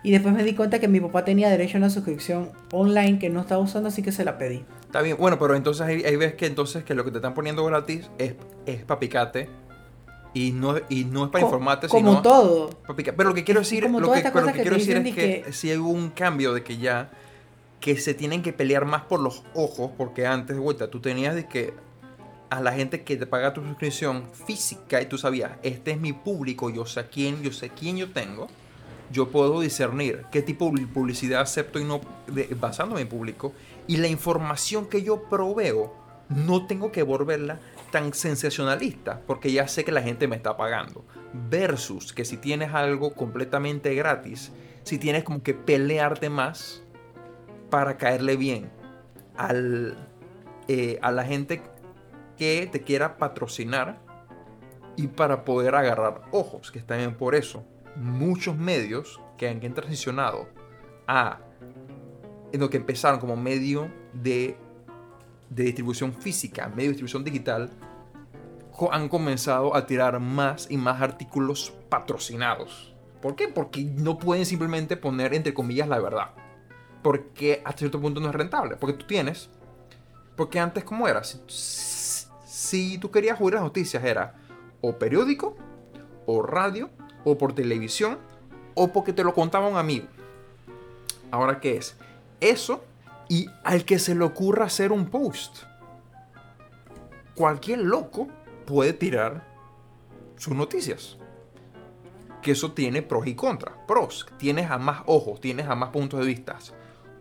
Y 0.01 0.11
después 0.11 0.33
me 0.33 0.43
di 0.43 0.55
cuenta 0.55 0.79
que 0.79 0.87
mi 0.87 0.99
papá 0.99 1.25
tenía 1.25 1.49
derecho 1.49 1.77
a 1.77 1.79
una 1.79 1.89
suscripción 1.89 2.51
online 2.71 3.19
que 3.19 3.29
no 3.29 3.41
estaba 3.41 3.61
usando, 3.61 3.89
así 3.89 4.01
que 4.01 4.11
se 4.11 4.23
la 4.23 4.37
pedí. 4.37 4.63
Está 4.81 5.01
bien, 5.01 5.17
bueno, 5.17 5.37
pero 5.37 5.55
entonces 5.55 5.85
ahí, 5.85 6.15
ves 6.15 6.35
que 6.35 6.45
entonces 6.45 6.83
que 6.83 6.93
lo 6.93 7.03
que 7.03 7.11
te 7.11 7.17
están 7.17 7.33
poniendo 7.33 7.65
gratis 7.65 8.09
es, 8.17 8.35
es 8.65 8.83
para 8.83 8.99
picarte 8.99 9.49
y 10.33 10.51
no, 10.51 10.75
y 10.89 11.05
no 11.05 11.25
es 11.25 11.31
para 11.31 11.43
informarte, 11.43 11.87
como 11.87 12.21
todo. 12.21 12.69
Pero 12.95 13.29
lo 13.29 13.35
que 13.35 13.43
quiero 13.43 13.59
decir, 13.59 13.83
lo 13.83 13.89
que, 13.89 14.23
lo 14.23 14.45
que, 14.53 14.61
quiero 14.61 14.77
decir 14.77 14.97
es 14.97 15.15
que, 15.15 15.45
si 15.51 15.71
hay 15.71 15.77
un 15.77 16.09
cambio 16.09 16.53
de 16.53 16.63
que 16.63 16.77
ya 16.77 17.11
que 17.79 17.97
se 17.97 18.13
tienen 18.13 18.41
que 18.41 18.53
pelear 18.53 18.85
más 18.85 19.03
por 19.03 19.19
los 19.19 19.43
ojos, 19.53 19.91
porque 19.97 20.27
antes 20.27 20.55
de 20.55 20.61
vuelta 20.61 20.89
tú 20.89 20.99
tenías 20.99 21.35
de 21.35 21.47
que 21.47 21.73
a 22.49 22.61
la 22.61 22.71
gente 22.73 23.03
que 23.03 23.15
te 23.15 23.25
paga 23.25 23.53
tu 23.53 23.63
suscripción 23.63 24.25
física 24.45 25.01
y 25.01 25.05
tú 25.05 25.17
sabías, 25.17 25.51
este 25.63 25.91
es 25.91 25.99
mi 25.99 26.13
público, 26.13 26.69
yo 26.69 26.85
sé 26.85 27.05
quién, 27.11 27.41
yo 27.41 27.51
sé 27.51 27.69
quién 27.69 27.97
yo 27.97 28.11
tengo, 28.11 28.47
yo 29.11 29.29
puedo 29.29 29.59
discernir 29.61 30.25
qué 30.31 30.41
tipo 30.41 30.71
de 30.71 30.85
publicidad 30.87 31.41
acepto 31.41 31.79
y 31.79 31.83
no 31.83 32.01
basándome 32.59 33.01
en 33.01 33.09
público 33.09 33.53
y 33.87 33.97
la 33.97 34.07
información 34.07 34.87
que 34.87 35.01
yo 35.03 35.23
proveo 35.23 35.93
no 36.29 36.67
tengo 36.67 36.91
que 36.91 37.03
volverla 37.03 37.59
tan 37.91 38.13
sensacionalista 38.13 39.21
porque 39.25 39.51
ya 39.51 39.67
sé 39.67 39.83
que 39.83 39.91
la 39.91 40.01
gente 40.01 40.27
me 40.27 40.35
está 40.35 40.57
pagando 40.57 41.03
versus 41.49 42.13
que 42.13 42.25
si 42.25 42.37
tienes 42.37 42.73
algo 42.73 43.15
completamente 43.15 43.95
gratis 43.95 44.51
si 44.83 44.97
tienes 44.97 45.23
como 45.23 45.41
que 45.43 45.53
pelearte 45.53 46.29
más 46.29 46.83
para 47.69 47.97
caerle 47.97 48.35
bien 48.35 48.71
al, 49.37 49.95
eh, 50.67 50.99
a 51.01 51.11
la 51.11 51.23
gente 51.23 51.61
que 52.37 52.69
te 52.71 52.81
quiera 52.81 53.17
patrocinar 53.17 53.99
y 54.95 55.07
para 55.07 55.45
poder 55.45 55.75
agarrar 55.75 56.21
ojos, 56.31 56.71
que 56.71 56.79
está 56.79 56.97
bien 56.97 57.15
por 57.15 57.35
eso. 57.35 57.63
Muchos 57.95 58.57
medios 58.57 59.19
que 59.37 59.47
han 59.47 59.59
transicionado 59.73 60.47
a 61.07 61.39
en 62.51 62.59
lo 62.59 62.69
que 62.69 62.77
empezaron 62.77 63.19
como 63.19 63.35
medio 63.35 63.91
de, 64.13 64.57
de 65.49 65.63
distribución 65.63 66.13
física, 66.13 66.67
medio 66.67 66.83
de 66.83 66.89
distribución 66.89 67.23
digital, 67.23 67.71
han 68.91 69.09
comenzado 69.09 69.75
a 69.75 69.85
tirar 69.85 70.19
más 70.19 70.67
y 70.69 70.77
más 70.77 71.01
artículos 71.01 71.73
patrocinados. 71.89 72.95
¿Por 73.21 73.35
qué? 73.35 73.49
Porque 73.49 73.83
no 73.83 74.17
pueden 74.17 74.45
simplemente 74.45 74.95
poner 74.95 75.33
entre 75.33 75.53
comillas 75.53 75.87
la 75.89 75.99
verdad. 75.99 76.31
Porque 77.03 77.61
hasta 77.65 77.79
cierto 77.79 77.99
punto 77.99 78.19
no 78.21 78.29
es 78.29 78.35
rentable. 78.35 78.77
Porque 78.77 78.97
tú 78.97 79.05
tienes. 79.05 79.49
Porque 80.35 80.59
antes, 80.59 80.83
¿cómo 80.83 81.07
era? 81.07 81.21
si 81.23 82.97
tú 82.97 83.09
querías 83.09 83.39
oír 83.41 83.55
las 83.55 83.63
noticias 83.63 84.03
era 84.03 84.35
o 84.81 84.97
periódico, 84.97 85.55
o 86.25 86.43
radio, 86.43 86.89
o 87.23 87.37
por 87.37 87.53
televisión, 87.53 88.17
o 88.73 88.91
porque 88.91 89.13
te 89.13 89.23
lo 89.23 89.33
contaba 89.33 89.67
un 89.67 89.77
amigo. 89.77 90.07
Ahora, 91.31 91.59
¿qué 91.59 91.77
es? 91.77 91.95
Eso 92.39 92.83
y 93.27 93.47
al 93.63 93.85
que 93.85 93.99
se 93.99 94.15
le 94.15 94.23
ocurra 94.23 94.65
hacer 94.65 94.91
un 94.91 95.09
post. 95.09 95.63
Cualquier 97.35 97.79
loco 97.79 98.27
puede 98.65 98.93
tirar 98.93 99.45
sus 100.37 100.55
noticias. 100.55 101.17
Que 102.41 102.51
eso 102.51 102.71
tiene 102.71 103.01
pros 103.01 103.27
y 103.27 103.35
contras. 103.35 103.75
Pros, 103.87 104.25
tienes 104.37 104.71
a 104.71 104.77
más 104.77 105.03
ojos, 105.05 105.39
tienes 105.41 105.67
a 105.67 105.75
más 105.75 105.89
puntos 105.89 106.19
de 106.21 106.25
vista. 106.25 106.57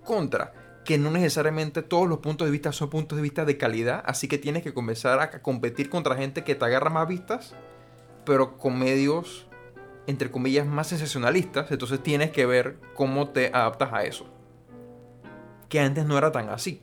Contra, 0.04 0.54
que 0.84 0.96
no 0.96 1.10
necesariamente 1.10 1.82
todos 1.82 2.08
los 2.08 2.20
puntos 2.20 2.46
de 2.46 2.52
vista 2.52 2.72
son 2.72 2.88
puntos 2.88 3.16
de 3.16 3.22
vista 3.22 3.44
de 3.44 3.58
calidad, 3.58 4.02
así 4.06 4.26
que 4.26 4.38
tienes 4.38 4.62
que 4.62 4.72
comenzar 4.72 5.20
a 5.20 5.42
competir 5.42 5.90
contra 5.90 6.16
gente 6.16 6.44
que 6.44 6.54
te 6.54 6.64
agarra 6.64 6.88
más 6.88 7.06
vistas, 7.06 7.54
pero 8.24 8.56
con 8.56 8.78
medios, 8.78 9.47
entre 10.08 10.30
comillas, 10.30 10.66
más 10.66 10.86
sensacionalistas, 10.86 11.70
entonces 11.70 12.02
tienes 12.02 12.30
que 12.30 12.46
ver 12.46 12.78
cómo 12.94 13.28
te 13.28 13.48
adaptas 13.48 13.92
a 13.92 14.04
eso. 14.04 14.26
Que 15.68 15.80
antes 15.80 16.06
no 16.06 16.16
era 16.16 16.32
tan 16.32 16.48
así. 16.48 16.80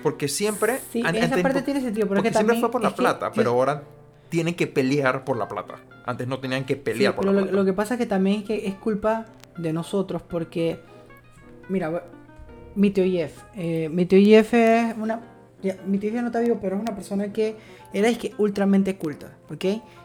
Porque 0.00 0.28
siempre... 0.28 0.78
Sí, 0.92 1.02
esa 1.02 1.42
parte 1.42 1.62
tiene 1.62 1.80
sentido, 1.80 2.06
porque 2.06 2.32
siempre 2.32 2.60
fue 2.60 2.70
por 2.70 2.82
la 2.82 2.94
plata, 2.94 3.32
pero 3.32 3.50
ahora 3.50 3.82
tienen 4.28 4.54
que 4.54 4.68
pelear 4.68 5.24
por 5.24 5.36
la 5.36 5.48
plata. 5.48 5.80
Antes 6.06 6.28
no 6.28 6.38
tenían 6.38 6.64
que 6.64 6.76
pelear 6.76 7.16
por 7.16 7.24
la 7.24 7.32
plata. 7.32 7.46
Lo, 7.50 7.52
lo 7.52 7.64
que 7.64 7.72
pasa 7.72 7.94
es 7.94 7.98
que 7.98 8.06
también 8.06 8.42
es 8.42 8.44
que 8.44 8.68
es 8.68 8.76
culpa 8.76 9.26
de 9.58 9.72
nosotros, 9.72 10.22
porque... 10.22 10.78
Mira, 11.68 12.04
mi 12.76 12.90
tío 12.90 13.04
Jeff. 13.04 13.42
Eh, 13.56 13.88
mi 13.88 14.06
tío 14.06 14.20
Jeff 14.24 14.54
es 14.54 14.94
una. 14.96 15.20
mi 15.84 15.98
tío 15.98 16.12
Jeff 16.12 16.20
no 16.20 16.28
está 16.28 16.38
vivo, 16.38 16.58
pero 16.62 16.76
es 16.76 16.82
una 16.82 16.94
persona 16.94 17.32
que 17.32 17.56
era 17.92 18.08
es 18.08 18.18
que 18.18 18.34
ultramente 18.38 18.96
culta, 18.96 19.36
¿ok? 19.50 19.64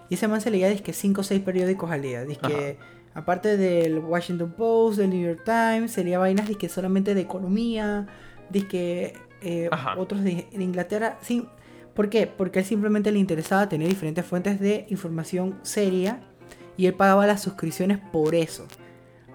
Y 0.10 0.16
ese 0.16 0.28
man 0.28 0.42
se 0.42 0.52
leía 0.52 0.76
que 0.78 0.94
5 0.94 1.22
o 1.22 1.24
6 1.24 1.42
periódicos 1.42 1.92
al 1.92 2.02
día. 2.02 2.26
que 2.26 2.78
aparte 3.14 3.58
del 3.58 4.00
Washington 4.00 4.54
Post, 4.58 5.00
del 5.00 5.12
New 5.12 5.26
York 5.26 5.44
Times, 5.46 5.92
se 5.92 6.04
leía 6.04 6.20
vainas 6.20 6.50
que 6.58 6.70
solamente 6.70 7.14
de 7.14 7.22
economía, 7.22 8.08
que 8.70 9.14
eh, 9.42 9.70
otros 9.98 10.24
de, 10.24 10.48
Inglaterra. 10.52 11.18
Sí, 11.22 11.48
¿Por 11.94 12.10
qué? 12.10 12.28
Porque 12.28 12.60
a 12.60 12.62
él 12.62 12.68
simplemente 12.68 13.12
le 13.12 13.20
interesaba 13.20 13.68
tener 13.68 13.90
diferentes 13.90 14.26
fuentes 14.26 14.60
de 14.60 14.86
información 14.90 15.60
seria 15.64 16.22
y 16.78 16.86
él 16.86 16.94
pagaba 16.94 17.28
las 17.28 17.42
suscripciones 17.42 17.98
por 17.98 18.36
eso. 18.36 18.66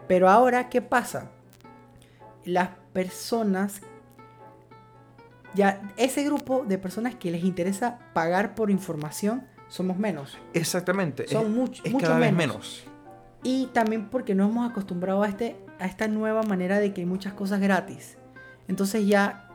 Pero 0.09 0.31
ahora, 0.31 0.71
¿qué 0.71 0.81
pasa? 0.81 1.31
Las 2.47 2.71
personas, 2.95 3.83
ya 5.55 5.93
ese 5.99 6.25
grupo 6.25 6.65
de 6.65 6.79
personas 6.79 7.15
que 7.17 7.31
les 7.31 7.45
interesa 7.45 7.99
pagar 8.15 8.55
por 8.55 8.71
información, 8.71 9.47
somos 9.75 9.99
menos. 9.99 10.39
Exactamente. 10.53 11.27
Son 11.27 11.53
mucho, 11.53 11.83
cada 12.01 12.21
vez 12.21 12.33
menos. 12.33 12.85
Y 13.43 13.67
también 13.73 14.09
porque 14.09 14.33
nos 14.33 14.49
hemos 14.49 14.71
acostumbrado 14.71 15.25
a, 15.25 15.29
este, 15.29 15.57
a 15.81 15.87
esta 15.87 16.07
nueva 16.07 16.45
manera 16.45 16.79
de 16.79 16.93
que 16.95 17.01
hay 17.01 17.07
muchas 17.07 17.33
cosas 17.33 17.61
gratis. 17.61 18.17
Entonces 18.69 19.05
ya, 19.05 19.51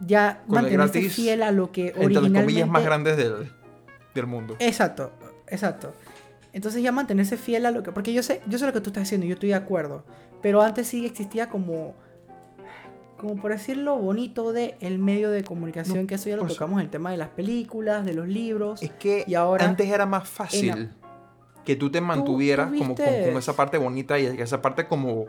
ya 0.00 0.42
mantenerse 0.48 1.00
fiel 1.10 1.44
a 1.44 1.52
lo 1.52 1.70
que 1.70 1.94
originalmente... 1.96 2.16
Entre 2.16 2.30
las 2.32 2.42
comillas 2.42 2.68
más 2.68 2.84
grandes 2.84 3.16
del, 3.16 3.52
del 4.16 4.26
mundo. 4.26 4.56
Exacto, 4.58 5.12
exacto. 5.46 5.94
Entonces 6.52 6.82
ya 6.82 6.90
mantenerse 6.90 7.36
fiel 7.36 7.66
a 7.66 7.70
lo 7.70 7.84
que... 7.84 7.92
Porque 7.92 8.12
yo 8.12 8.24
sé, 8.24 8.42
yo 8.48 8.58
sé 8.58 8.66
lo 8.66 8.72
que 8.72 8.80
tú 8.80 8.90
estás 8.90 9.04
haciendo, 9.04 9.28
yo 9.28 9.34
estoy 9.34 9.50
de 9.50 9.54
acuerdo. 9.54 10.04
Pero 10.42 10.60
antes 10.60 10.88
sí 10.88 11.06
existía 11.06 11.48
como 11.48 11.94
como 13.16 13.36
por 13.36 13.52
decirlo 13.52 13.96
bonito 13.96 14.52
de 14.52 14.76
el 14.80 14.98
medio 14.98 15.30
de 15.30 15.42
comunicación, 15.44 16.06
que 16.06 16.16
eso 16.16 16.28
ya 16.28 16.36
lo 16.36 16.46
tocamos, 16.46 16.80
el 16.80 16.90
tema 16.90 17.10
de 17.10 17.16
las 17.16 17.30
películas, 17.30 18.04
de 18.04 18.14
los 18.14 18.28
libros. 18.28 18.82
Es 18.82 18.90
que 18.90 19.24
y 19.26 19.34
ahora, 19.34 19.64
antes 19.66 19.88
era 19.88 20.06
más 20.06 20.28
fácil 20.28 20.90
que 21.64 21.76
tú 21.76 21.90
te 21.90 22.00
mantuvieras 22.00 22.68
como 22.68 22.94
con, 22.94 23.04
esa 23.04 23.56
parte 23.56 23.76
bonita 23.76 24.18
y 24.18 24.26
esa 24.26 24.62
parte 24.62 24.86
como 24.86 25.26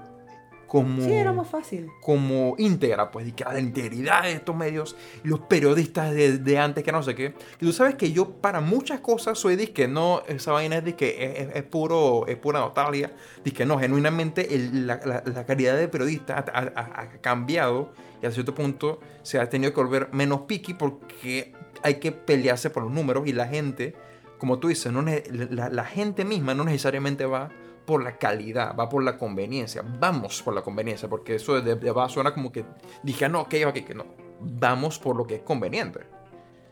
como, 0.67 1.01
sí, 1.01 1.13
era 1.13 1.31
más 1.31 1.47
fácil. 1.47 1.89
Como 2.01 2.55
íntegra, 2.57 3.09
pues, 3.09 3.29
y 3.29 3.31
que 3.31 3.45
la 3.45 3.59
integridad 3.59 4.23
de 4.23 4.33
estos 4.33 4.53
medios, 4.53 4.97
los 5.23 5.39
periodistas 5.39 6.13
de, 6.13 6.59
antes, 6.59 6.83
que 6.83 6.91
no 6.91 7.01
sé 7.03 7.15
qué. 7.15 7.33
Y 7.61 7.65
tú 7.65 7.71
sabes 7.71 7.95
que 7.95 8.11
yo 8.11 8.29
para 8.41 8.59
muchas 8.59 8.99
cosas 8.99 9.39
soy 9.39 9.55
de 9.55 9.71
que 9.71 9.87
no, 9.87 10.23
esa 10.27 10.51
vaina 10.51 10.77
es 10.77 10.83
de 10.83 10.95
que 10.95 11.49
es, 11.53 11.63
puro, 11.63 12.27
es 12.27 12.35
pura 12.35 12.59
nostalgia, 12.59 13.13
de 13.45 13.51
que 13.51 13.65
no, 13.65 13.79
genuinamente 13.79 14.47
la, 14.73 14.99
la, 15.25 15.45
calidad 15.45 15.77
de 15.77 15.87
periodista 15.87 16.43
ha, 16.53 17.09
cambiado 17.21 17.93
y 18.21 18.25
a 18.25 18.31
cierto 18.31 18.53
punto 18.53 18.99
se 19.21 19.39
ha 19.39 19.49
tenido 19.49 19.73
que 19.73 19.79
volver 19.79 20.09
menos 20.11 20.41
picky 20.41 20.73
porque 20.73 21.53
hay 21.81 21.95
que 21.95 22.11
pelearse 22.11 22.69
por 22.69 22.83
los 22.83 22.91
números 22.91 23.25
y 23.25 23.31
la 23.31 23.47
gente, 23.47 23.95
como 24.37 24.59
tú 24.59 24.67
dices, 24.67 24.91
no, 24.91 25.01
la, 25.01 25.69
la 25.69 25.85
gente 25.85 26.25
misma 26.25 26.53
no 26.53 26.65
necesariamente 26.65 27.25
va 27.25 27.49
por 27.87 28.03
la 28.03 28.17
calidad, 28.17 28.75
va 28.77 28.89
por 28.89 29.01
la 29.01 29.17
conveniencia. 29.17 29.81
Vamos 29.81 30.43
por 30.43 30.53
la 30.53 30.61
conveniencia, 30.61 31.07
porque 31.07 31.35
eso 31.35 31.59
de, 31.61 31.75
de, 31.75 32.09
suena 32.09 32.33
como 32.33 32.51
que 32.51 32.65
dije, 33.01 33.25
ah, 33.25 33.29
no, 33.29 33.41
ok, 33.41 33.55
ok, 33.65 33.73
que 33.75 33.95
no. 33.95 34.05
Vamos 34.41 34.99
por 34.99 35.15
lo 35.15 35.25
que 35.25 35.35
es 35.35 35.41
conveniente. 35.41 36.01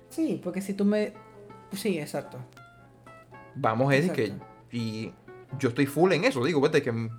Sí, 0.10 0.42
porque 0.44 0.62
si 0.62 0.74
tú 0.74 0.84
me. 0.84 1.14
Sí, 1.72 1.98
exacto. 1.98 2.38
Vamos, 3.56 3.94
Eddie, 3.94 4.12
que. 4.12 4.34
Y 4.74 5.14
yo 5.58 5.70
estoy 5.70 5.86
full 5.86 6.12
en 6.12 6.26
eso. 6.26 6.44
Digo, 6.44 6.60
vete, 6.60 6.84
que 6.84 7.10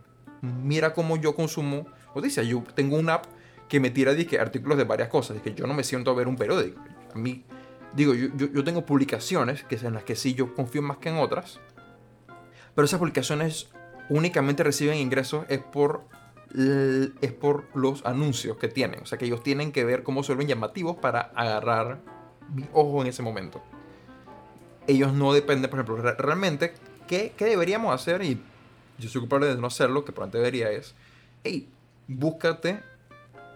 mira 0.42 0.92
cómo 0.92 1.16
yo 1.16 1.34
consumo 1.34 1.86
noticias. 2.14 2.46
Yo 2.46 2.62
tengo 2.74 2.98
una 2.98 3.14
app 3.14 3.24
que 3.66 3.80
me 3.80 3.88
tira 3.88 4.12
artículos 4.38 4.76
de 4.76 4.84
varias 4.84 5.08
cosas. 5.08 5.38
Es 5.38 5.42
que 5.42 5.54
yo 5.54 5.66
no 5.66 5.72
me 5.72 5.82
siento 5.82 6.10
a 6.10 6.14
ver 6.14 6.28
un 6.28 6.36
periódico. 6.36 6.82
A 7.14 7.18
mí, 7.18 7.46
digo, 7.94 8.12
yo, 8.12 8.28
yo, 8.36 8.62
tengo 8.62 8.84
publicaciones 8.84 9.64
que 9.64 9.76
en 9.76 9.94
las 9.94 10.04
que 10.04 10.16
sí 10.16 10.34
yo 10.34 10.54
confío 10.54 10.82
más 10.82 10.98
que 10.98 11.08
en 11.08 11.16
otras. 11.16 11.60
Pero 12.74 12.84
esas 12.84 12.98
publicaciones 12.98 13.70
únicamente 14.08 14.62
reciben 14.62 14.98
ingresos 14.98 15.44
es 15.48 15.58
por, 15.58 16.04
es 16.54 17.32
por 17.32 17.64
los 17.74 18.04
anuncios 18.04 18.56
que 18.56 18.68
tienen. 18.68 19.00
O 19.02 19.06
sea, 19.06 19.18
que 19.18 19.26
ellos 19.26 19.42
tienen 19.42 19.72
que 19.72 19.84
ver 19.84 20.02
cómo 20.02 20.22
se 20.22 20.32
vuelven 20.32 20.48
llamativos 20.48 20.96
para 20.96 21.32
agarrar 21.34 22.00
mi 22.54 22.64
ojo 22.72 23.02
en 23.02 23.08
ese 23.08 23.22
momento. 23.22 23.62
Ellos 24.86 25.12
no 25.12 25.32
dependen, 25.32 25.70
por 25.70 25.80
ejemplo, 25.80 26.14
realmente, 26.16 26.74
¿qué, 27.08 27.32
¿qué, 27.36 27.44
deberíamos 27.46 27.92
hacer? 27.92 28.22
Y 28.22 28.40
yo 28.98 29.08
soy 29.08 29.20
culpable 29.20 29.46
de 29.48 29.56
no 29.56 29.66
hacerlo, 29.66 30.04
que 30.04 30.12
probablemente 30.12 30.38
debería 30.38 30.70
es, 30.70 30.94
hey, 31.42 31.68
búscate 32.06 32.80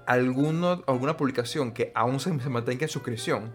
alguno, 0.07 0.83
alguna 0.89 1.17
publicación 1.17 1.73
que 1.73 1.93
aún 1.95 2.19
se, 2.19 2.37
se 2.41 2.49
mantenga 2.49 2.83
en 2.83 2.89
suscripción 2.89 3.53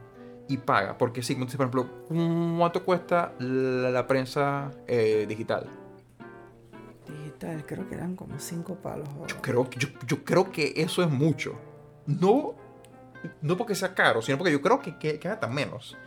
y 0.47 0.57
paga. 0.57 0.97
Porque 0.97 1.21
sí, 1.21 1.35
por 1.35 1.47
ejemplo, 1.47 1.87
¿cuánto 2.07 2.83
cuesta 2.83 3.33
la, 3.39 4.07
prensa 4.07 4.71
eh, 4.87 5.25
digital? 5.27 5.67
Creo 7.37 7.87
que 7.87 7.95
eran 7.95 8.15
como 8.15 8.39
5 8.39 8.75
palos. 8.75 9.07
Yo 9.27 9.41
creo, 9.41 9.69
yo, 9.71 9.89
yo 10.07 10.23
creo 10.23 10.51
que 10.51 10.73
eso 10.77 11.03
es 11.03 11.09
mucho. 11.09 11.55
No, 12.05 12.55
no 13.41 13.57
porque 13.57 13.75
sea 13.75 13.93
caro, 13.93 14.21
sino 14.21 14.37
porque 14.37 14.51
yo 14.51 14.61
creo 14.61 14.79
que, 14.79 14.97
que, 14.97 15.19
que 15.19 15.27
hasta 15.27 15.47
menos. 15.47 15.97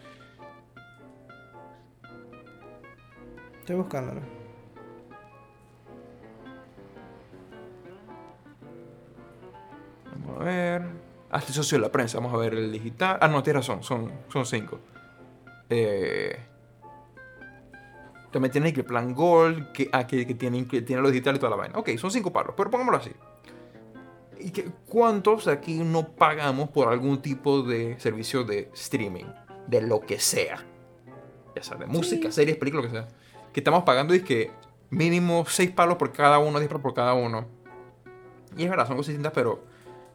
Estoy 3.60 3.76
buscándolo. 3.76 4.22
Vamos 10.12 10.40
a 10.40 10.44
ver. 10.44 10.82
Ah, 11.30 11.38
este 11.38 11.52
socio 11.52 11.76
de 11.76 11.82
la 11.82 11.92
prensa. 11.92 12.18
Vamos 12.18 12.32
a 12.32 12.38
ver 12.38 12.54
el 12.54 12.72
digital. 12.72 13.18
Ah, 13.20 13.28
no, 13.28 13.42
tienes 13.42 13.66
razón. 13.66 13.82
Son, 13.82 14.10
son 14.32 14.46
cinco. 14.46 14.80
Eh, 15.68 16.38
también 18.30 18.52
tienes 18.52 18.72
que 18.72 18.80
el 18.80 18.86
plan 18.86 19.14
Gold, 19.14 19.72
que, 19.72 19.88
ah, 19.92 20.06
que, 20.06 20.24
tiene, 20.34 20.66
que 20.66 20.82
tiene 20.82 21.00
lo 21.02 21.10
digital 21.10 21.36
y 21.36 21.38
toda 21.38 21.50
la 21.50 21.56
vaina. 21.56 21.78
Ok, 21.78 21.90
son 21.96 22.10
cinco 22.10 22.32
palos, 22.32 22.54
pero 22.56 22.70
pongámoslo 22.70 22.98
así. 22.98 23.10
¿Y 24.38 24.50
que, 24.50 24.70
¿Cuántos 24.86 25.48
aquí 25.48 25.78
no 25.78 26.08
pagamos 26.08 26.68
por 26.70 26.88
algún 26.88 27.22
tipo 27.22 27.62
de 27.62 27.98
servicio 27.98 28.44
de 28.44 28.70
streaming? 28.74 29.24
De 29.66 29.82
lo 29.82 30.00
que 30.00 30.20
sea. 30.20 30.64
Ya 31.56 31.62
sea, 31.62 31.76
de 31.76 31.86
música, 31.86 32.30
series, 32.30 32.56
películas, 32.56 32.84
lo 32.84 32.90
que 32.90 32.98
sea. 32.98 33.08
Que 33.52 33.60
estamos 33.60 33.82
pagando 33.84 34.14
y 34.14 34.20
que 34.20 34.50
mínimo 34.90 35.44
seis 35.48 35.70
palos 35.70 35.96
por 35.96 36.12
cada 36.12 36.38
uno, 36.38 36.58
diez 36.58 36.68
palos 36.68 36.82
por 36.82 36.94
cada 36.94 37.14
uno. 37.14 37.46
Y 38.56 38.64
es 38.64 38.70
verdad, 38.70 38.86
son 38.86 38.96
cosas 38.96 39.08
distintas, 39.08 39.32
pero 39.32 39.64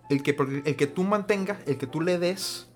el 0.10 0.24
que, 0.24 0.36
el 0.66 0.76
que 0.76 0.88
tú 0.88 1.04
mantengas, 1.04 1.58
el 1.66 1.78
que 1.78 1.88
tú 1.88 2.02
le 2.02 2.18
des 2.20 2.70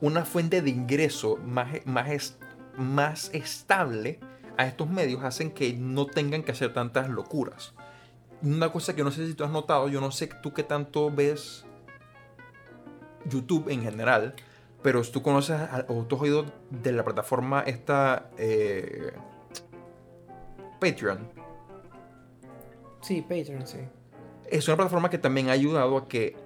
una 0.00 0.24
fuente 0.24 0.62
de 0.62 0.70
ingreso 0.70 1.36
más, 1.44 1.84
más, 1.86 2.38
más 2.76 3.30
estable 3.32 4.20
a 4.56 4.66
estos 4.66 4.88
medios 4.88 5.22
hacen 5.22 5.50
que 5.50 5.72
no 5.74 6.06
tengan 6.06 6.42
que 6.42 6.52
hacer 6.52 6.72
tantas 6.72 7.08
locuras. 7.08 7.74
Una 8.42 8.70
cosa 8.70 8.94
que 8.94 9.02
no 9.02 9.10
sé 9.10 9.26
si 9.26 9.34
tú 9.34 9.44
has 9.44 9.50
notado, 9.50 9.88
yo 9.88 10.00
no 10.00 10.10
sé 10.10 10.28
tú 10.42 10.52
qué 10.52 10.62
tanto 10.62 11.10
ves 11.10 11.64
YouTube 13.24 13.68
en 13.68 13.82
general, 13.82 14.34
pero 14.82 15.02
tú 15.02 15.22
conoces 15.22 15.60
o 15.88 16.04
tú 16.04 16.16
has 16.16 16.22
oído 16.22 16.46
de 16.70 16.92
la 16.92 17.04
plataforma 17.04 17.62
esta 17.62 18.30
eh, 18.38 19.12
Patreon. 20.80 21.28
Sí, 23.00 23.22
Patreon, 23.22 23.66
sí. 23.66 23.78
Es 24.50 24.68
una 24.68 24.76
plataforma 24.76 25.10
que 25.10 25.18
también 25.18 25.48
ha 25.48 25.52
ayudado 25.52 25.96
a 25.96 26.08
que 26.08 26.36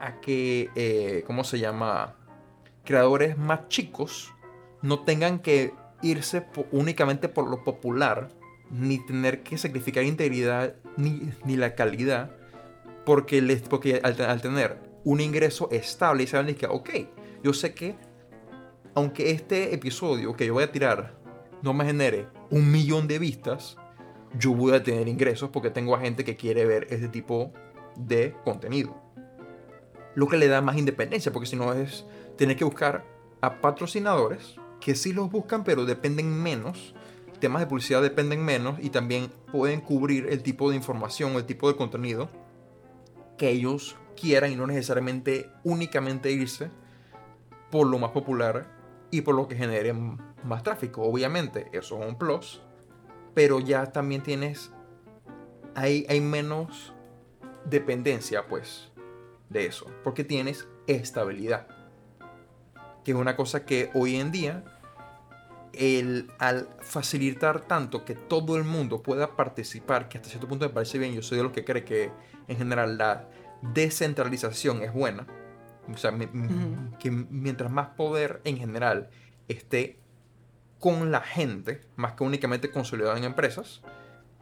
a 0.00 0.20
que, 0.20 0.70
eh, 0.76 1.24
¿cómo 1.26 1.44
se 1.44 1.58
llama? 1.58 2.14
Creadores 2.84 3.36
más 3.36 3.68
chicos 3.68 4.32
no 4.82 5.00
tengan 5.00 5.40
que 5.40 5.74
irse 6.02 6.46
únicamente 6.70 7.28
por 7.28 7.48
lo 7.48 7.64
popular, 7.64 8.28
ni 8.70 9.04
tener 9.04 9.42
que 9.42 9.58
sacrificar 9.58 10.04
integridad 10.04 10.74
ni, 10.96 11.56
la 11.56 11.74
calidad, 11.74 12.36
porque, 13.04 13.40
les, 13.40 13.62
porque 13.62 14.00
al, 14.02 14.40
tener 14.40 14.78
un 15.04 15.20
ingreso 15.20 15.68
estable 15.70 16.24
y 16.24 16.26
saben 16.26 16.54
que, 16.54 16.66
ok, 16.66 16.90
yo 17.42 17.52
sé 17.52 17.74
que 17.74 17.96
aunque 18.94 19.30
este 19.30 19.74
episodio 19.74 20.34
que 20.34 20.46
yo 20.46 20.54
voy 20.54 20.64
a 20.64 20.72
tirar 20.72 21.14
no 21.62 21.72
me 21.72 21.84
genere 21.84 22.26
un 22.50 22.70
millón 22.70 23.06
de 23.06 23.18
vistas, 23.18 23.76
yo 24.38 24.54
voy 24.54 24.74
a 24.74 24.82
tener 24.82 25.08
ingresos 25.08 25.50
porque 25.50 25.70
tengo 25.70 25.94
a 25.94 26.00
gente 26.00 26.24
que 26.24 26.36
quiere 26.36 26.64
ver 26.66 26.86
este 26.90 27.08
tipo 27.08 27.52
de 27.96 28.34
contenido. 28.44 28.96
Lo 30.14 30.26
que 30.26 30.36
le 30.36 30.48
da 30.48 30.60
más 30.60 30.76
independencia, 30.76 31.32
porque 31.32 31.46
si 31.46 31.56
no 31.56 31.72
es 31.72 32.04
tener 32.36 32.56
que 32.56 32.64
buscar 32.64 33.04
a 33.40 33.60
patrocinadores 33.60 34.56
que 34.80 34.94
sí 34.94 35.12
los 35.12 35.30
buscan, 35.30 35.64
pero 35.64 35.84
dependen 35.84 36.42
menos. 36.42 36.94
Temas 37.40 37.60
de 37.60 37.66
publicidad 37.66 38.02
dependen 38.02 38.44
menos 38.44 38.78
y 38.80 38.90
también 38.90 39.30
pueden 39.52 39.80
cubrir 39.80 40.26
el 40.28 40.42
tipo 40.42 40.70
de 40.70 40.76
información 40.76 41.34
o 41.34 41.38
el 41.38 41.46
tipo 41.46 41.68
de 41.68 41.76
contenido 41.76 42.28
que 43.36 43.50
ellos 43.50 43.96
quieran 44.20 44.52
y 44.52 44.56
no 44.56 44.66
necesariamente 44.66 45.50
únicamente 45.62 46.32
irse 46.32 46.70
por 47.70 47.86
lo 47.86 47.98
más 47.98 48.10
popular 48.10 48.66
y 49.10 49.22
por 49.22 49.34
lo 49.34 49.48
que 49.48 49.56
genere 49.56 49.94
más 50.44 50.62
tráfico. 50.62 51.02
Obviamente, 51.02 51.68
eso 51.72 52.02
es 52.02 52.08
un 52.08 52.18
plus, 52.18 52.60
pero 53.34 53.60
ya 53.60 53.92
también 53.92 54.22
tienes, 54.22 54.72
hay, 55.74 56.04
hay 56.08 56.20
menos 56.20 56.92
dependencia, 57.64 58.46
pues, 58.48 58.90
de 59.48 59.66
eso, 59.66 59.86
porque 60.02 60.24
tienes 60.24 60.66
estabilidad. 60.86 61.77
Que 63.08 63.12
es 63.12 63.18
una 63.18 63.36
cosa 63.36 63.64
que 63.64 63.90
hoy 63.94 64.16
en 64.16 64.30
día, 64.30 64.62
el, 65.72 66.30
al 66.38 66.68
facilitar 66.80 67.62
tanto 67.62 68.04
que 68.04 68.14
todo 68.14 68.58
el 68.58 68.64
mundo 68.64 69.02
pueda 69.02 69.34
participar, 69.34 70.10
que 70.10 70.18
hasta 70.18 70.28
cierto 70.28 70.46
punto 70.46 70.66
me 70.66 70.74
parece 70.74 70.98
bien, 70.98 71.14
yo 71.14 71.22
soy 71.22 71.38
de 71.38 71.44
los 71.44 71.52
que 71.52 71.64
cree 71.64 71.86
que 71.86 72.12
en 72.48 72.58
general 72.58 72.98
la 72.98 73.26
descentralización 73.62 74.82
es 74.82 74.92
buena. 74.92 75.26
O 75.90 75.96
sea, 75.96 76.12
que 76.98 77.10
mientras 77.10 77.70
más 77.70 77.88
poder 77.96 78.42
en 78.44 78.58
general 78.58 79.08
esté 79.48 79.98
con 80.78 81.10
la 81.10 81.22
gente, 81.22 81.80
más 81.96 82.12
que 82.12 82.24
únicamente 82.24 82.70
consolidado 82.70 83.16
en 83.16 83.24
empresas, 83.24 83.80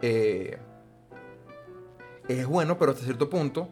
eh, 0.03 0.59
es 2.27 2.47
bueno, 2.49 2.81
pero 2.81 2.91
hasta 2.91 3.05
cierto 3.05 3.31
punto 3.31 3.71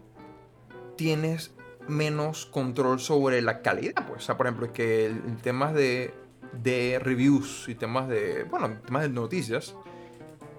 tienes 0.96 1.52
menos 1.88 2.46
control 2.46 3.00
sobre 3.00 3.42
la 3.42 3.62
calidad. 3.62 4.06
Pues. 4.06 4.22
O 4.22 4.24
sea, 4.24 4.36
por 4.36 4.46
ejemplo, 4.46 4.66
es 4.66 4.72
que 4.72 5.06
el, 5.06 5.36
temas 5.42 5.74
de, 5.74 6.14
de, 6.62 6.98
reviews 6.98 7.66
y 7.68 7.74
temas 7.74 8.08
de, 8.08 8.44
bueno, 8.44 8.78
temas 8.84 9.02
de 9.02 9.08
noticias, 9.08 9.74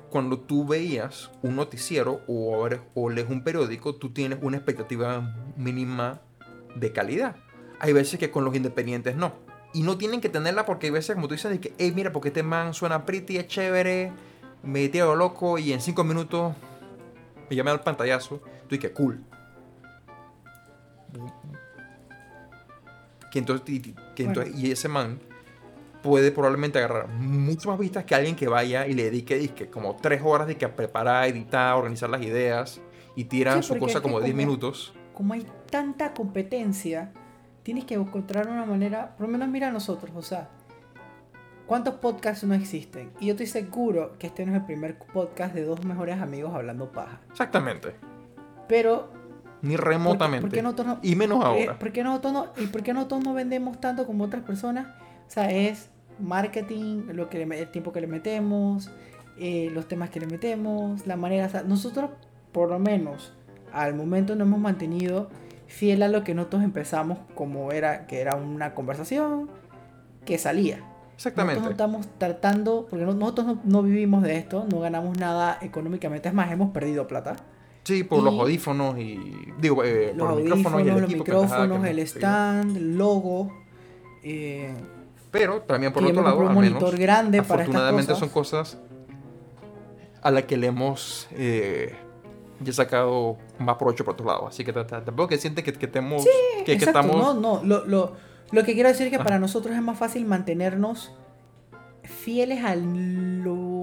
cuando 0.10 0.40
tú 0.40 0.66
veías 0.66 1.32
un 1.42 1.56
noticiero 1.56 2.22
o, 2.28 2.68
o 2.94 3.10
lees 3.10 3.30
un 3.30 3.44
periódico, 3.44 3.96
tú 3.96 4.12
tienes 4.12 4.40
una 4.42 4.58
expectativa 4.58 5.36
mínima 5.58 6.22
de 6.76 6.92
calidad. 6.92 7.36
Hay 7.80 7.94
veces 7.94 8.20
que 8.20 8.32
con 8.32 8.46
los 8.46 8.56
independientes 8.56 9.16
no. 9.16 9.34
Y 9.74 9.84
no 9.84 9.98
tienen 9.98 10.22
que 10.22 10.30
tenerla 10.30 10.66
porque 10.66 10.88
hay 10.88 10.92
veces, 10.92 11.16
como 11.16 11.28
tú 11.28 11.34
dices, 11.34 11.52
de 11.52 11.60
que, 11.60 11.74
hey, 11.78 11.92
mira, 11.94 12.14
porque 12.14 12.30
este 12.30 12.44
man 12.44 12.74
suena 12.74 13.06
pretty, 13.06 13.38
es 13.38 13.48
chévere, 13.48 14.14
me 14.64 14.88
tiro 14.88 15.16
loco 15.16 15.58
y 15.58 15.74
en 15.74 15.82
cinco 15.82 16.04
minutos 16.04 16.56
me 17.50 17.56
llama 17.56 17.72
al 17.72 17.82
pantallazo. 17.82 18.42
Tú 18.68 18.76
y 18.76 18.80
que 23.32 23.40
entonces, 23.40 24.56
y, 24.56 24.72
ese 24.72 24.88
man 24.88 25.20
puede 26.02 26.32
probablemente 26.32 26.78
agarrar 26.78 27.08
mucho 27.10 27.70
más 27.70 27.80
vistas 27.80 28.06
que 28.06 28.16
alguien 28.16 28.36
que 28.36 28.48
vaya 28.48 28.88
y 28.88 28.94
le 28.94 29.10
dedique 29.10 29.70
como 29.70 29.96
tres 29.96 30.22
horas 30.24 30.48
de 30.48 30.56
que 30.56 30.68
preparar, 30.68 31.28
editar, 31.28 31.76
organizar 31.76 32.10
las 32.10 32.22
ideas 32.22 32.82
y 33.16 33.26
tira 33.26 33.62
su 33.62 33.78
cosa 33.78 34.02
como 34.02 34.22
10 34.22 34.36
minutos. 34.36 34.94
Como 35.14 35.34
hay 35.34 35.46
tanta 35.70 36.14
competencia, 36.14 37.12
tienes 37.64 37.86
que 37.86 37.96
encontrar 37.96 38.48
una 38.48 38.66
manera, 38.66 39.16
por 39.16 39.28
lo 39.28 39.32
menos 39.32 39.48
mira 39.50 39.70
a 39.70 39.72
nosotros, 39.72 40.12
o 40.16 40.22
sea, 40.22 40.50
¿cuántos 41.66 41.96
podcasts 41.96 42.44
no 42.44 42.54
existen? 42.54 43.12
Y 43.20 43.28
yo 43.28 43.32
estoy 43.32 43.48
seguro 43.48 44.16
que 44.20 44.28
este 44.28 44.46
no 44.46 44.52
es 44.52 44.60
el 44.60 44.66
primer 44.66 45.00
podcast 45.00 45.56
de 45.56 45.64
dos 45.64 45.84
mejores 45.84 46.22
amigos 46.22 46.54
hablando 46.54 46.92
paja. 46.92 47.22
Exactamente. 47.32 47.96
Pero 48.68 49.10
ni 49.66 49.78
remotamente. 49.78 50.62
y 51.02 51.16
menos 51.16 51.44
ahora. 51.44 51.80
¿por 51.80 51.92
qué, 51.92 52.04
nosotros 52.04 52.34
no, 52.34 52.48
¿Y 52.58 52.68
por 52.68 52.84
qué 52.84 52.94
nosotros 52.94 53.24
no 53.24 53.34
vendemos 53.34 53.82
tanto 53.82 54.06
como 54.06 54.24
otras 54.24 54.44
personas? 54.44 54.88
O 55.28 55.32
sea, 55.32 55.50
es 55.50 55.90
marketing, 56.20 57.08
lo 57.14 57.30
que 57.30 57.42
el 57.42 57.72
tiempo 57.72 57.92
que 57.92 58.00
le 58.00 58.08
metemos, 58.08 58.92
eh, 59.40 59.70
los 59.74 59.88
temas 59.88 60.12
que 60.12 60.20
le 60.20 60.28
metemos, 60.28 61.08
la 61.08 61.16
manera. 61.16 61.64
nosotros, 61.64 62.12
por 62.52 62.70
lo 62.70 62.78
menos, 62.78 63.34
al 63.74 63.96
momento 63.96 64.36
nos 64.36 64.48
hemos 64.48 64.60
mantenido 64.60 65.30
fiel 65.66 66.04
a 66.04 66.08
lo 66.08 66.24
que 66.24 66.36
nosotros 66.36 66.64
empezamos, 66.64 67.18
como 67.34 67.72
era, 67.72 68.06
que 68.06 68.22
era 68.22 68.36
una 68.36 68.76
conversación 68.76 69.50
que 70.26 70.38
salía. 70.38 70.80
Exactamente. 71.16 71.62
Nosotros 71.62 71.72
estamos 71.72 72.08
tratando, 72.20 72.86
porque 72.88 73.04
nosotros 73.06 73.48
no, 73.48 73.62
no 73.64 73.82
vivimos 73.82 74.22
de 74.22 74.38
esto, 74.38 74.66
no 74.72 74.80
ganamos 74.80 75.18
nada 75.18 75.58
económicamente, 75.62 76.30
es 76.30 76.36
más, 76.36 76.52
hemos 76.52 76.70
perdido 76.70 77.08
plata. 77.08 77.36
Sí, 77.86 78.04
por 78.04 78.24
los 78.24 78.34
audífonos 78.34 78.98
y. 78.98 79.54
Digo, 79.60 79.84
eh, 79.84 80.12
los 80.16 80.28
por 80.28 80.36
los 80.36 80.44
micrófonos 80.44 80.82
y 80.82 80.90
el 80.90 81.02
Los 81.02 81.10
micrófonos, 81.10 81.86
el 81.86 82.00
stand, 82.00 82.78
el 82.78 82.98
logo. 82.98 83.54
Eh, 84.24 84.74
Pero 85.30 85.62
también 85.62 85.94
por 85.94 86.04
otro 86.04 86.24
lado, 86.24 86.38
un 86.40 86.54
monitor 86.54 86.98
grande 86.98 87.44
para 87.44 87.62
afortunadamente 87.62 88.16
son 88.16 88.30
cosas 88.30 88.80
a 90.24 90.32
las 90.32 90.46
que 90.46 90.58
le 90.58 90.66
hemos 90.66 91.28
eh, 91.34 91.94
ya 92.60 92.74
sacado 92.74 93.38
más 93.60 93.76
provecho 93.76 94.04
por 94.04 94.16
otro 94.16 94.26
lado. 94.26 94.48
Así 94.48 94.66
que 94.66 94.74
tampoco 94.74 95.28
que 95.28 95.38
siente 95.38 95.62
que, 95.62 95.72
que, 95.72 95.88
tenemos, 95.88 96.24
sí, 96.24 96.64
que, 96.66 96.74
estamos. 96.74 97.16
No, 97.16 97.36
no. 97.36 97.62
Lo, 97.64 97.86
lo, 97.86 98.14
lo, 98.50 98.64
que 98.64 98.74
quiero 98.74 98.90
decir 98.90 99.06
es 99.06 99.12
que 99.16 99.24
para 99.24 99.38
nosotros 99.38 99.76
es 99.76 99.82
más 99.84 100.00
fácil 100.00 100.26
mantenernos 100.26 101.12
fieles 102.02 102.64
a 102.64 102.76
lo 102.76 103.75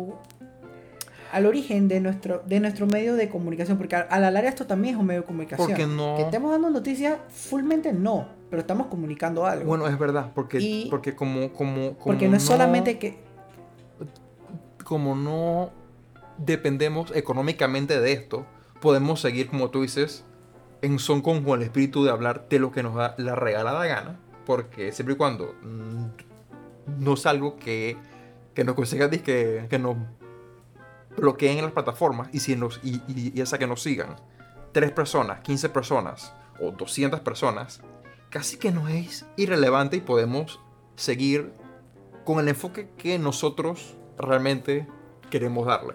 al 1.33 1.47
origen 1.47 1.89
de 1.89 1.99
nuestro, 2.01 2.43
de 2.47 2.61
nuestro 2.61 2.87
medio 2.87 3.14
de 3.14 3.30
comunicación, 3.30 3.78
porque 3.78 3.97
a, 3.97 4.20
la 4.20 4.30
larga 4.30 4.51
esto 4.51 4.66
también 4.66 4.95
es 4.95 5.01
un 5.01 5.07
medio 5.07 5.22
de 5.22 5.26
comunicación. 5.26 5.66
Porque 5.66 5.87
no. 5.87 6.16
Que 6.16 6.22
estemos 6.24 6.51
dando 6.51 6.68
noticias, 6.68 7.18
fullmente 7.30 7.93
no. 7.95 8.28
pero 8.51 8.61
estamos 8.61 8.89
comunicando 8.89 9.47
algo. 9.47 9.64
Bueno, 9.64 9.89
es 9.89 9.99
verdad, 9.99 10.30
porque, 10.35 10.87
porque 10.91 11.16
como, 11.16 11.51
como, 11.55 11.95
Porque 11.95 12.28
no 12.28 12.37
es 12.37 12.43
solamente 12.43 12.99
que... 12.99 13.18
Como 14.85 15.16
no 15.16 15.70
dependemos 16.37 17.11
económicamente 17.16 17.99
de 17.99 18.12
esto, 18.12 18.45
podemos 18.80 19.20
seguir, 19.20 19.49
como 19.49 19.70
tú 19.70 19.83
dices, 19.83 20.24
en 20.83 20.99
son 20.99 21.22
con 21.22 21.39
el 21.47 21.62
espíritu 21.62 22.05
de 22.05 22.11
hablar 22.11 22.47
de 22.51 22.59
lo 22.59 22.72
que 22.72 22.83
nos 22.83 22.95
da 22.95 23.14
la 23.16 23.35
regalada 23.37 23.87
gana, 23.87 24.18
porque 24.45 24.93
siempre 24.93 25.14
y 25.14 25.16
cuando 25.16 25.55
mm, 25.62 27.03
no 27.03 27.14
es 27.14 27.24
algo 27.24 27.57
que, 27.57 27.97
que 28.53 28.64
nos 28.64 28.74
consiga 28.74 29.09
que, 29.09 29.66
que 29.70 29.78
nos 29.78 29.97
bloqueen 31.17 31.59
en 31.59 31.65
las 31.65 31.73
plataformas 31.73 32.29
y, 32.33 32.41
si 32.41 32.57
nos, 32.57 32.81
y, 32.83 33.03
y, 33.09 33.41
esa 33.41 33.59
que 33.59 33.67
nos 33.67 33.83
sigan, 33.83 34.17
tres 34.73 34.91
personas, 34.93 35.41
15 35.41 35.69
personas 35.69 36.33
o 36.61 36.71
200 36.71 37.21
personas, 37.21 37.81
casi 38.31 38.57
que 38.57 38.71
no 38.71 38.89
es 38.89 39.27
irrelevante 39.37 39.99
y 39.99 40.01
podemos 40.01 40.61
seguir 40.97 41.53
con 42.25 42.41
el 42.41 42.49
enfoque 42.49 42.89
que 42.97 43.19
nosotros 43.19 43.97
realmente 44.19 44.87
queremos 45.31 45.67
darle. 45.67 45.95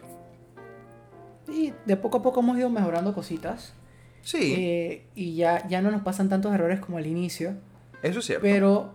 Y 1.47 1.73
de 1.85 1.95
poco 1.97 2.17
a 2.17 2.21
poco 2.21 2.41
hemos 2.41 2.57
ido 2.57 2.69
mejorando 2.69 3.13
cositas. 3.13 3.73
Sí. 4.21 4.55
Eh, 4.57 5.07
y 5.15 5.35
ya, 5.35 5.65
ya 5.67 5.81
no 5.81 5.91
nos 5.91 6.01
pasan 6.01 6.27
tantos 6.27 6.53
errores 6.53 6.79
como 6.79 6.97
al 6.97 7.07
inicio. 7.07 7.55
Eso 8.03 8.19
es 8.19 8.25
cierto. 8.25 8.43
Pero, 8.43 8.91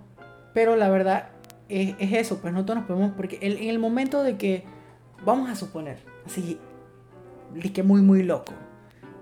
pero 0.52 0.76
la 0.76 0.90
verdad 0.90 1.30
es, 1.68 1.94
es 1.98 2.12
eso, 2.12 2.38
pues 2.40 2.52
nosotros 2.52 2.78
nos 2.78 2.86
podemos, 2.86 3.12
porque 3.12 3.38
en 3.40 3.70
el 3.70 3.78
momento 3.78 4.22
de 4.22 4.36
que, 4.36 4.64
vamos 5.24 5.48
a 5.48 5.56
suponer, 5.56 6.11
así, 6.26 6.58
que 7.72 7.82
muy, 7.82 8.02
muy 8.02 8.22
loco, 8.22 8.54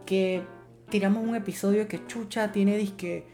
que 0.07 0.43
tiramos 0.89 1.27
un 1.27 1.35
episodio 1.35 1.89
que 1.89 2.07
chucha 2.07 2.53
tiene 2.53 2.77
disque, 2.77 3.27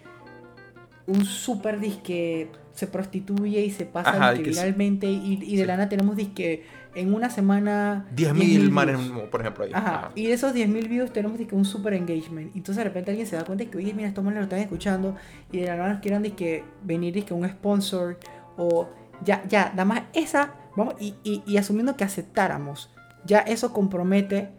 un 1.07 1.25
super 1.25 1.81
disque, 1.81 2.51
se 2.73 2.87
prostituye 2.87 3.61
y 3.65 3.71
se 3.71 3.87
pasa 3.87 4.33
viralmente 4.33 5.07
y, 5.07 5.41
y, 5.43 5.57
de 5.57 5.65
lana 5.65 5.89
tenemos 5.89 6.15
disque 6.15 6.65
en 6.95 7.13
una 7.13 7.31
semana... 7.31 8.07
10.000 8.15 8.71
manes, 8.71 8.99
por 9.31 9.41
ejemplo. 9.41 9.65
Ahí. 9.65 9.71
Ajá. 9.73 10.11
Y 10.15 10.27
de 10.27 10.33
esos 10.33 10.55
10.000 10.55 10.89
views 10.89 11.13
tenemos 11.13 11.39
que 11.39 11.55
un 11.55 11.65
super 11.65 11.93
engagement. 11.93 12.55
Entonces 12.57 12.77
de 12.77 12.85
repente 12.85 13.11
alguien 13.11 13.27
se 13.27 13.37
da 13.37 13.45
cuenta 13.45 13.65
de 13.65 13.71
que, 13.71 13.79
oye, 13.79 13.93
mira, 13.95 14.09
estos 14.09 14.25
manes 14.25 14.39
lo 14.39 14.45
están 14.45 14.61
escuchando. 14.61 15.15
Y 15.53 15.59
de 15.59 15.67
la 15.67 15.77
nada 15.77 15.91
nos 15.91 16.01
quieran 16.01 16.23
que 16.23 16.65
venir 16.83 17.23
que 17.25 17.35
un 17.35 17.49
sponsor. 17.49 18.19
O 18.57 18.89
ya, 19.25 19.43
ya, 19.47 19.71
nada 19.71 19.85
más 19.85 20.03
esa. 20.15 20.55
Vamos, 20.75 20.95
y, 20.99 21.15
y, 21.23 21.43
y, 21.47 21.59
asumiendo 21.59 21.97
que 21.97 22.05
aceptáramos. 22.05 22.91
Ya 23.27 23.41
eso 23.41 23.73
compromete 23.73 24.51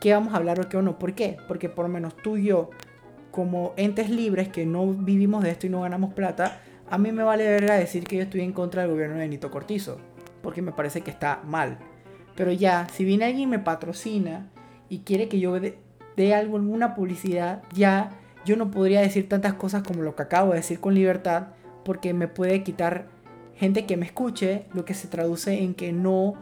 qué 0.00 0.12
vamos 0.12 0.34
a 0.34 0.38
hablar 0.38 0.60
o 0.60 0.68
qué 0.68 0.76
o 0.76 0.82
no. 0.82 0.98
¿Por 0.98 1.14
qué? 1.14 1.36
Porque 1.48 1.68
por 1.68 1.84
lo 1.84 1.90
menos 1.90 2.16
tú 2.16 2.36
y 2.36 2.46
yo, 2.46 2.70
como 3.30 3.74
entes 3.76 4.10
libres 4.10 4.48
que 4.48 4.66
no 4.66 4.86
vivimos 4.86 5.42
de 5.42 5.50
esto 5.50 5.66
y 5.66 5.70
no 5.70 5.82
ganamos 5.82 6.14
plata, 6.14 6.60
a 6.88 6.98
mí 6.98 7.12
me 7.12 7.22
vale 7.22 7.44
verga 7.44 7.74
decir 7.74 8.04
que 8.04 8.16
yo 8.16 8.22
estoy 8.22 8.40
en 8.42 8.52
contra 8.52 8.82
del 8.82 8.90
gobierno 8.90 9.16
de 9.16 9.28
Nito 9.28 9.50
Cortizo 9.50 9.98
porque 10.46 10.62
me 10.62 10.70
parece 10.70 11.00
que 11.00 11.10
está 11.10 11.42
mal. 11.44 11.78
Pero 12.36 12.52
ya, 12.52 12.86
si 12.92 13.04
viene 13.04 13.24
alguien 13.24 13.48
y 13.48 13.50
me 13.50 13.58
patrocina 13.58 14.48
y 14.88 15.00
quiere 15.00 15.28
que 15.28 15.40
yo 15.40 15.58
dé, 15.58 16.34
algo 16.34 16.56
en 16.56 16.70
una 16.70 16.94
publicidad, 16.94 17.64
ya 17.74 18.10
yo 18.44 18.56
no 18.56 18.70
podría 18.70 19.00
decir 19.00 19.28
tantas 19.28 19.54
cosas 19.54 19.82
como 19.82 20.02
lo 20.02 20.14
que 20.14 20.22
acabo 20.22 20.52
de 20.52 20.58
decir 20.58 20.78
con 20.78 20.94
libertad, 20.94 21.48
porque 21.84 22.14
me 22.14 22.28
puede 22.28 22.62
quitar 22.62 23.08
gente 23.56 23.86
que 23.86 23.96
me 23.96 24.06
escuche, 24.06 24.66
lo 24.72 24.84
que 24.84 24.94
se 24.94 25.08
traduce 25.08 25.64
en 25.64 25.74
que 25.74 25.92
no 25.92 26.34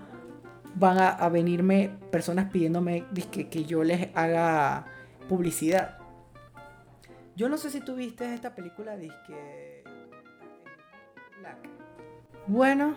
van 0.75 0.99
a, 0.99 1.29
venirme 1.29 1.91
personas 2.11 2.51
pidiéndome 2.51 3.05
que, 3.31 3.49
que, 3.49 3.65
yo 3.65 3.85
les 3.85 4.09
haga 4.15 4.87
publicidad. 5.29 5.99
Yo 7.37 7.49
no 7.49 7.57
sé 7.57 7.71
si 7.71 7.81
tú 7.81 7.95
viste 7.95 8.33
esta 8.35 8.55
película, 8.55 8.97
disque... 8.97 9.83
Bueno, 12.47 12.95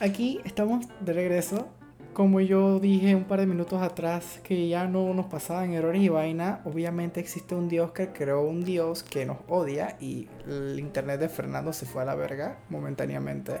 aquí 0.00 0.40
estamos 0.44 0.86
de 1.00 1.12
regreso. 1.12 1.68
Como 2.12 2.40
yo 2.40 2.78
dije 2.78 3.16
un 3.16 3.24
par 3.24 3.40
de 3.40 3.46
minutos 3.46 3.82
atrás 3.82 4.38
que 4.44 4.68
ya 4.68 4.86
no 4.86 5.12
nos 5.14 5.26
pasaban 5.26 5.72
errores 5.72 6.00
y 6.00 6.08
vaina, 6.08 6.60
obviamente 6.64 7.18
existe 7.18 7.56
un 7.56 7.68
Dios 7.68 7.90
que 7.90 8.12
creó 8.12 8.42
un 8.42 8.62
Dios 8.64 9.02
que 9.02 9.26
nos 9.26 9.38
odia 9.48 9.96
y 9.98 10.28
el 10.46 10.78
internet 10.78 11.18
de 11.18 11.28
Fernando 11.28 11.72
se 11.72 11.86
fue 11.86 12.02
a 12.02 12.04
la 12.04 12.14
verga 12.14 12.58
momentáneamente. 12.68 13.54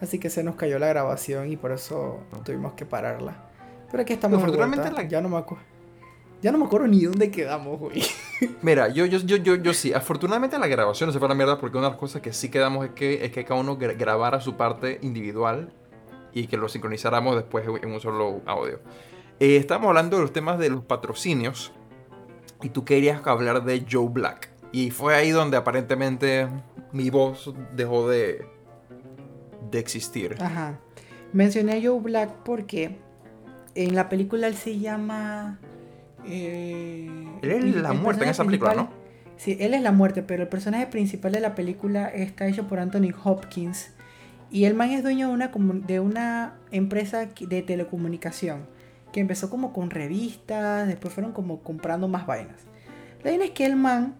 Así 0.00 0.18
que 0.18 0.30
se 0.30 0.44
nos 0.44 0.54
cayó 0.54 0.78
la 0.78 0.88
grabación 0.88 1.50
y 1.50 1.56
por 1.56 1.72
eso 1.72 2.20
tuvimos 2.44 2.74
que 2.74 2.86
pararla. 2.86 3.48
Pero 3.90 4.02
aquí 4.02 4.12
estamos. 4.12 4.38
Afortunadamente 4.38 5.08
ya 5.08 5.20
no 5.20 5.28
me 5.28 5.38
acuerdo. 5.38 5.64
Ya 6.40 6.52
no 6.52 6.58
me 6.58 6.66
acuerdo 6.66 6.86
ni 6.86 7.02
dónde 7.02 7.32
quedamos, 7.32 7.80
güey. 7.80 8.02
Mira, 8.62 8.88
yo, 8.88 9.06
yo, 9.06 9.18
yo, 9.18 9.36
yo, 9.38 9.56
yo 9.56 9.74
sí. 9.74 9.92
Afortunadamente 9.92 10.56
la 10.58 10.68
grabación 10.68 11.08
no 11.08 11.12
se 11.12 11.18
fue 11.18 11.26
a 11.26 11.30
la 11.30 11.34
mierda 11.34 11.58
porque 11.58 11.76
una 11.76 11.88
de 11.88 11.92
las 11.92 11.98
cosas 11.98 12.22
que 12.22 12.32
sí 12.32 12.48
quedamos 12.48 12.86
es 12.86 12.92
que, 12.92 13.24
es 13.24 13.32
que 13.32 13.44
cada 13.44 13.60
uno 13.60 13.76
grabara 13.76 14.40
su 14.40 14.56
parte 14.56 14.98
individual 15.02 15.72
y 16.32 16.46
que 16.46 16.56
lo 16.56 16.68
sincronizáramos 16.68 17.34
después 17.34 17.66
en 17.82 17.90
un 17.90 18.00
solo 18.00 18.40
audio. 18.46 18.78
Eh, 19.40 19.56
estamos 19.56 19.88
hablando 19.88 20.16
de 20.16 20.22
los 20.22 20.32
temas 20.32 20.60
de 20.60 20.70
los 20.70 20.84
patrocinios 20.84 21.72
y 22.62 22.68
tú 22.68 22.84
querías 22.84 23.26
hablar 23.26 23.64
de 23.64 23.84
Joe 23.90 24.08
Black. 24.08 24.50
Y 24.70 24.90
fue 24.90 25.16
ahí 25.16 25.30
donde 25.30 25.56
aparentemente 25.56 26.46
mi 26.92 27.10
voz 27.10 27.52
dejó 27.74 28.08
de, 28.08 28.46
de 29.70 29.78
existir. 29.78 30.36
Ajá. 30.40 30.78
Mencioné 31.32 31.74
a 31.74 31.82
Joe 31.82 32.00
Black 32.00 32.30
porque 32.44 32.96
en 33.74 33.94
la 33.94 34.08
película 34.08 34.46
él 34.46 34.54
se 34.54 34.78
llama 34.78 35.58
eh, 36.24 37.08
él 37.42 37.50
es 37.50 37.76
la 37.76 37.92
muerte 37.92 38.24
en 38.24 38.30
esa 38.30 38.44
película, 38.44 38.74
¿no? 38.74 38.90
Sí, 39.36 39.56
él 39.60 39.74
es 39.74 39.82
la 39.82 39.92
muerte, 39.92 40.22
pero 40.22 40.42
el 40.42 40.48
personaje 40.48 40.86
principal 40.86 41.32
de 41.32 41.40
la 41.40 41.54
película 41.54 42.08
está 42.08 42.46
hecho 42.48 42.66
por 42.66 42.80
Anthony 42.80 43.14
Hopkins. 43.22 43.90
Y 44.50 44.64
el 44.64 44.74
man 44.74 44.90
es 44.90 45.02
dueño 45.02 45.28
de 45.28 45.34
una, 45.34 45.50
de 45.86 46.00
una 46.00 46.54
empresa 46.70 47.26
de 47.26 47.62
telecomunicación 47.62 48.66
que 49.12 49.20
empezó 49.20 49.48
como 49.48 49.72
con 49.72 49.90
revistas, 49.90 50.86
después 50.86 51.14
fueron 51.14 51.32
como 51.32 51.62
comprando 51.62 52.08
más 52.08 52.26
vainas. 52.26 52.56
La 53.22 53.32
idea 53.32 53.46
es 53.46 53.52
que 53.52 53.64
el 53.64 53.76
man 53.76 54.16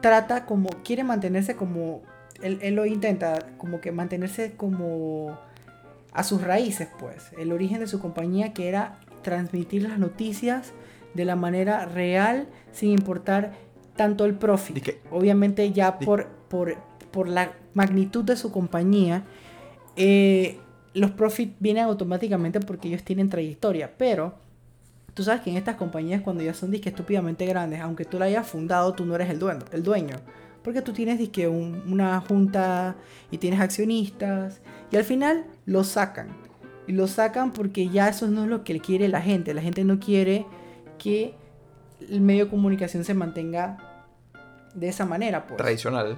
trata 0.00 0.46
como, 0.46 0.68
quiere 0.84 1.04
mantenerse 1.04 1.56
como, 1.56 2.02
él, 2.42 2.58
él, 2.62 2.74
lo 2.74 2.86
intenta 2.86 3.38
como 3.58 3.80
que 3.80 3.92
mantenerse 3.92 4.52
como 4.56 5.38
a 6.12 6.24
sus 6.24 6.42
raíces, 6.42 6.88
pues. 6.98 7.30
El 7.38 7.52
origen 7.52 7.80
de 7.80 7.86
su 7.86 8.00
compañía 8.00 8.52
que 8.52 8.68
era 8.68 8.98
transmitir 9.22 9.82
las 9.82 9.98
noticias 9.98 10.72
de 11.14 11.24
la 11.24 11.36
manera 11.36 11.86
real 11.86 12.48
sin 12.72 12.90
importar 12.90 13.52
tanto 13.96 14.24
el 14.24 14.34
profit. 14.34 14.96
Obviamente 15.10 15.72
ya 15.72 15.98
por, 15.98 16.28
por, 16.48 16.76
por, 17.10 17.28
la 17.28 17.52
magnitud 17.74 18.24
de 18.24 18.36
su 18.36 18.50
compañía, 18.50 19.24
eh, 19.96 20.58
los 20.94 21.10
profits 21.10 21.54
vienen 21.60 21.84
automáticamente 21.84 22.60
porque 22.60 22.88
ellos 22.88 23.02
tienen 23.02 23.28
trayectoria, 23.28 23.92
pero 23.96 24.34
tú 25.14 25.22
sabes 25.22 25.42
que 25.42 25.50
en 25.50 25.56
estas 25.56 25.76
compañías 25.76 26.22
cuando 26.22 26.42
ya 26.42 26.54
son 26.54 26.70
disque 26.70 26.88
estúpidamente 26.88 27.44
grandes, 27.46 27.80
aunque 27.80 28.04
tú 28.04 28.18
la 28.18 28.26
hayas 28.26 28.46
fundado, 28.46 28.94
tú 28.94 29.04
no 29.04 29.14
eres 29.14 29.28
el 29.30 29.38
dueño, 29.38 29.64
el 29.72 29.82
dueño. 29.82 30.16
Porque 30.62 30.82
tú 30.82 30.92
tienes 30.92 31.18
disque 31.18 31.48
una 31.48 32.20
junta 32.20 32.96
y 33.30 33.38
tienes 33.38 33.60
accionistas 33.60 34.60
y 34.90 34.96
al 34.96 35.04
final 35.04 35.46
lo 35.66 35.84
sacan. 35.84 36.28
Y 36.86 36.92
lo 36.92 37.06
sacan 37.06 37.52
porque 37.52 37.88
ya 37.88 38.08
eso 38.08 38.26
no 38.26 38.44
es 38.44 38.48
lo 38.50 38.64
que 38.64 38.78
quiere 38.80 39.08
la 39.08 39.22
gente. 39.22 39.54
La 39.54 39.62
gente 39.62 39.84
no 39.84 40.00
quiere 40.00 40.46
que 40.98 41.34
el 42.08 42.20
medio 42.20 42.46
de 42.46 42.50
comunicación 42.50 43.04
se 43.04 43.14
mantenga 43.14 43.78
de 44.74 44.88
esa 44.88 45.06
manera, 45.06 45.46
pues. 45.46 45.56
Tradicional. 45.56 46.16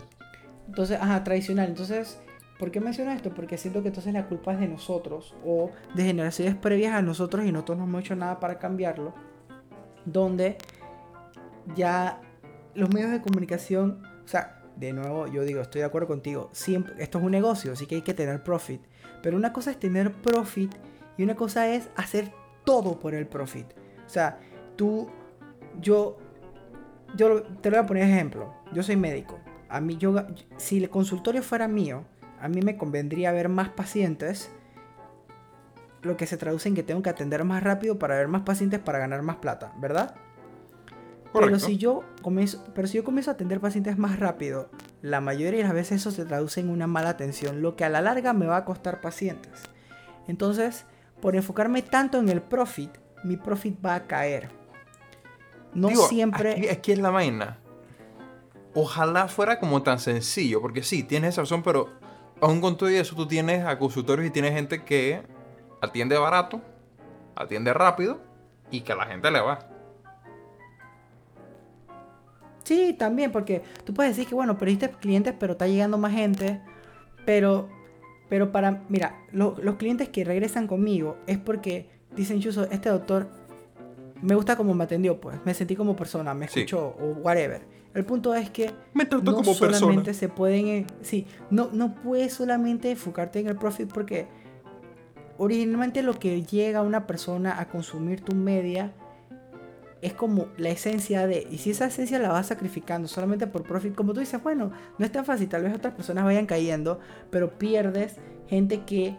Entonces, 0.67 0.99
ajá, 1.01 1.23
tradicional. 1.25 1.69
Entonces, 1.69 2.19
¿por 2.59 2.71
qué 2.71 2.81
menciono 2.81 3.11
esto? 3.11 3.31
Porque 3.35 3.59
siento 3.59 3.83
que 3.83 3.89
entonces 3.89 4.13
la 4.13 4.27
culpa 4.27 4.53
es 4.53 4.61
de 4.61 4.69
nosotros 4.69 5.35
o 5.45 5.71
de 5.95 6.05
generaciones 6.05 6.55
previas 6.55 6.95
a 6.95 7.03
nosotros 7.03 7.45
y 7.45 7.53
nosotros 7.53 7.79
no 7.79 7.85
hemos 7.85 8.03
hecho 8.03 8.17
nada 8.17 8.41
para 8.41 8.59
cambiarlo. 8.59 9.15
Donde 10.05 10.57
ya 11.77 12.21
los 12.75 12.93
medios 12.93 13.11
de 13.11 13.21
comunicación, 13.21 14.03
o 14.25 14.29
sea, 14.29 14.63
de 14.77 14.93
nuevo, 14.93 15.27
yo 15.27 15.43
digo, 15.43 15.61
estoy 15.61 15.81
de 15.81 15.87
acuerdo 15.87 16.09
contigo, 16.09 16.51
siempre, 16.53 16.95
esto 16.99 17.19
es 17.19 17.25
un 17.25 17.31
negocio, 17.31 17.73
así 17.73 17.87
que 17.87 17.97
hay 17.97 18.03
que 18.03 18.15
tener 18.15 18.43
profit. 18.43 18.81
Pero 19.23 19.37
una 19.37 19.53
cosa 19.53 19.71
es 19.71 19.79
tener 19.79 20.13
profit 20.13 20.75
y 21.17 21.23
una 21.23 21.35
cosa 21.35 21.69
es 21.69 21.89
hacer 21.97 22.33
todo 22.65 22.99
por 22.99 23.15
el 23.15 23.27
profit. 23.27 23.67
O 24.07 24.09
sea, 24.09 24.39
tú, 24.77 25.09
yo, 25.81 26.19
yo 27.17 27.43
te 27.43 27.71
lo 27.71 27.77
voy 27.77 27.85
a 27.85 27.87
poner 27.87 28.05
ejemplo. 28.05 28.55
Yo 28.73 28.83
soy 28.83 28.97
médico. 28.97 29.39
A 29.69 29.81
mí, 29.81 29.97
yo, 29.97 30.15
si 30.57 30.83
el 30.83 30.91
consultorio 30.91 31.43
fuera 31.43 31.69
mío, 31.69 32.05
a 32.41 32.49
mí 32.49 32.61
me 32.61 32.77
convendría 32.77 33.33
ver 33.33 33.49
más 33.49 33.69
pacientes, 33.69 34.51
lo 36.03 36.17
que 36.17 36.27
se 36.27 36.37
traduce 36.37 36.69
en 36.69 36.75
que 36.75 36.83
tengo 36.83 37.03
que 37.03 37.11
atender 37.11 37.45
más 37.45 37.63
rápido 37.63 37.99
para 37.99 38.17
ver 38.17 38.29
más 38.29 38.43
pacientes 38.43 38.81
para 38.81 38.99
ganar 38.99 39.23
más 39.23 39.37
plata, 39.37 39.73
¿verdad? 39.79 40.17
Pero 41.33 41.59
si, 41.59 41.79
yo 41.79 42.05
comienzo, 42.21 42.63
pero 42.75 42.87
si 42.87 42.99
yo 42.99 43.05
comienzo 43.05 43.31
a 43.31 43.35
atender 43.35 43.61
pacientes 43.61 43.97
más 43.97 44.19
rápido, 44.19 44.69
la 45.01 45.21
mayoría 45.21 45.61
de 45.61 45.65
las 45.65 45.73
veces 45.73 46.01
eso 46.01 46.11
se 46.11 46.25
traduce 46.25 46.61
en 46.61 46.69
una 46.69 46.87
mala 46.87 47.11
atención, 47.11 47.63
lo 47.63 47.75
que 47.75 47.85
a 47.85 47.89
la 47.89 48.03
larga 48.03 48.33
me 48.33 48.47
va 48.47 48.59
a 48.59 48.65
costar 48.65 49.01
pacientes. 49.01 49.63
Entonces, 50.29 50.85
por 51.21 51.35
enfocarme 51.35 51.83
tanto 51.83 52.19
en 52.19 52.29
el 52.29 52.43
profit, 52.43 52.91
mi 53.25 53.37
profit 53.37 53.85
va 53.85 53.95
a 53.95 54.07
caer. 54.07 54.51
No 55.75 55.89
siempre. 55.89 56.71
Aquí, 56.71 56.93
es 56.93 56.99
la 56.99 57.11
vaina. 57.11 57.59
ojalá 58.75 59.29
fuera 59.29 59.59
como 59.59 59.83
tan 59.83 59.99
sencillo, 59.99 60.61
porque 60.61 60.83
sí, 60.83 61.03
tienes 61.03 61.31
esa 61.31 61.43
razón, 61.43 61.63
pero 61.63 61.89
aún 62.41 62.61
con 62.61 62.77
todo 62.77 62.89
eso 62.89 63.17
tú 63.17 63.27
tienes 63.27 63.65
a 63.65 63.79
consultorios 63.79 64.27
y 64.27 64.31
tienes 64.31 64.53
gente 64.53 64.85
que 64.85 65.23
atiende 65.81 66.19
barato, 66.19 66.61
atiende 67.35 67.73
rápido 67.73 68.21
y 68.71 68.83
que 68.83 68.93
a 68.93 68.97
la 68.97 69.07
gente 69.07 69.31
le 69.31 69.41
va. 69.41 69.72
Sí, 72.65 72.95
también, 72.99 73.33
porque 73.33 73.63
tú 73.85 73.93
puedes 73.95 74.17
decir 74.17 74.29
que, 74.29 74.35
bueno, 74.35 74.59
perdiste 74.59 74.91
clientes, 74.91 75.35
pero 75.39 75.53
está 75.53 75.67
llegando 75.67 75.99
más 75.99 76.13
gente. 76.13 76.61
Pero, 77.25 77.69
pero 78.29 78.53
para, 78.53 78.85
mira, 78.89 79.21
los 79.33 79.77
clientes 79.77 80.09
que 80.09 80.25
regresan 80.25 80.67
conmigo 80.67 81.17
es 81.27 81.39
porque 81.39 81.89
dicen, 82.17 82.41
Chuso, 82.41 82.65
este 82.71 82.89
doctor 82.89 83.29
me 84.23 84.35
gusta 84.35 84.57
como 84.57 84.75
me 84.75 84.85
atendió, 84.85 85.21
pues. 85.21 85.39
Me 85.45 85.55
sentí 85.55 85.77
como 85.77 85.97
persona, 85.97 86.33
me 86.35 86.47
escuchó 86.47 86.97
o 87.01 87.07
whatever. 87.23 87.63
El 87.95 88.05
punto 88.05 88.35
es 88.35 88.49
que 88.49 88.71
me 88.95 89.05
no 89.05 89.35
como 89.35 89.53
solamente 89.53 90.15
se 90.15 90.29
pueden, 90.29 90.67
eh, 90.69 90.87
sí, 91.03 91.27
no, 91.51 91.69
no 91.73 91.95
puedes 91.95 92.33
solamente 92.33 92.91
enfocarte 92.91 93.41
en 93.41 93.49
el 93.49 93.57
profit 93.57 93.93
porque 93.93 94.27
originalmente 95.37 96.03
lo 96.03 96.19
que 96.19 96.43
llega 96.43 96.79
a 96.79 96.83
una 96.83 97.07
persona 97.07 97.61
a 97.61 97.69
consumir 97.69 98.23
tu 98.23 98.35
media 98.35 98.95
es 100.03 100.13
como 100.15 100.49
la 100.57 100.71
esencia 100.71 101.29
de, 101.29 101.47
y 101.49 101.59
si 101.59 101.71
esa 101.71 101.87
esencia 101.87 102.19
la 102.19 102.29
vas 102.29 102.49
sacrificando 102.49 103.07
solamente 103.07 103.47
por 103.47 103.63
profit, 103.63 103.95
como 103.95 104.13
tú 104.13 104.21
dices, 104.21 104.43
bueno, 104.43 104.73
no 104.99 105.07
es 105.07 105.13
tan 105.13 105.25
fácil, 105.25 105.49
tal 105.49 105.63
vez 105.63 105.73
otras 105.73 105.95
personas 105.95 106.25
vayan 106.25 106.47
cayendo, 106.47 106.99
pero 107.31 107.57
pierdes 107.57 108.17
gente 108.49 108.81
que, 108.85 109.17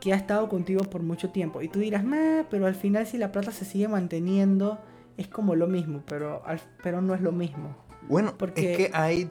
que 0.00 0.12
ha 0.12 0.16
estado 0.16 0.50
contigo 0.50 0.84
por 0.84 1.02
mucho 1.02 1.30
tiempo. 1.30 1.62
Y 1.62 1.68
tú 1.68 1.78
dirás, 1.78 2.04
pero 2.50 2.66
al 2.66 2.74
final 2.74 3.06
si 3.06 3.16
la 3.16 3.32
plata 3.32 3.52
se 3.52 3.64
sigue 3.64 3.88
manteniendo, 3.88 4.78
es 5.16 5.28
como 5.28 5.54
lo 5.54 5.66
mismo, 5.66 6.02
pero, 6.06 6.42
pero 6.82 7.00
no 7.00 7.14
es 7.14 7.22
lo 7.22 7.32
mismo. 7.32 7.74
Bueno, 8.06 8.34
porque... 8.36 8.72
es 8.72 8.76
que 8.76 8.90
ahí 8.92 9.30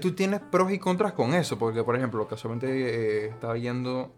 tú 0.00 0.12
tienes 0.16 0.40
pros 0.40 0.72
y 0.72 0.80
contras 0.80 1.12
con 1.12 1.34
eso, 1.34 1.56
porque 1.56 1.84
por 1.84 1.94
ejemplo, 1.94 2.26
casualmente 2.26 2.66
eh, 2.68 3.28
estaba 3.28 3.54
viendo 3.54 4.12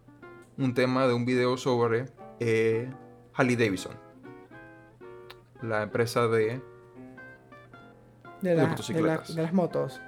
un 0.56 0.72
tema 0.72 1.06
de 1.06 1.12
un 1.12 1.26
video 1.26 1.58
sobre 1.58 2.06
eh, 2.40 2.90
Harley 3.34 3.56
Davidson 3.56 4.11
la 5.62 5.82
empresa 5.82 6.28
de, 6.28 6.60
de, 8.40 8.66
motocicletas. 8.66 9.34
De, 9.34 9.42
las 9.42 9.52
motos. 9.52 10.00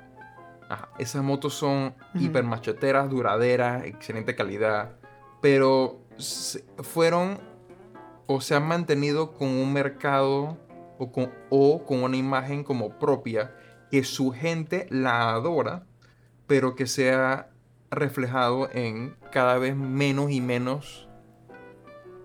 Esas 0.99 1.23
motos 1.23 1.55
son 1.55 1.95
hiper 2.15 2.43
macheteras, 2.43 3.09
duraderas, 3.09 3.85
excelente 3.85 4.35
calidad, 4.35 4.97
pero 5.41 6.01
fueron 6.83 7.39
o 8.27 8.41
se 8.41 8.55
han 8.55 8.67
mantenido 8.67 9.33
con 9.33 9.49
un 9.49 9.73
mercado 9.73 10.57
o 10.99 11.13
con, 11.13 11.31
o 11.51 11.85
con 11.85 12.03
una 12.03 12.17
imagen 12.17 12.65
como 12.65 12.99
propia 12.99 13.55
que 13.91 14.05
su 14.05 14.31
gente 14.33 14.87
la 14.91 15.35
adora, 15.35 15.85
pero 16.47 16.75
que 16.75 16.87
se 16.87 17.13
ha 17.13 17.51
reflejado 17.91 18.69
en 18.73 19.17
cada 19.31 19.59
vez 19.59 19.77
menos 19.77 20.31
y 20.31 20.41
menos 20.41 21.09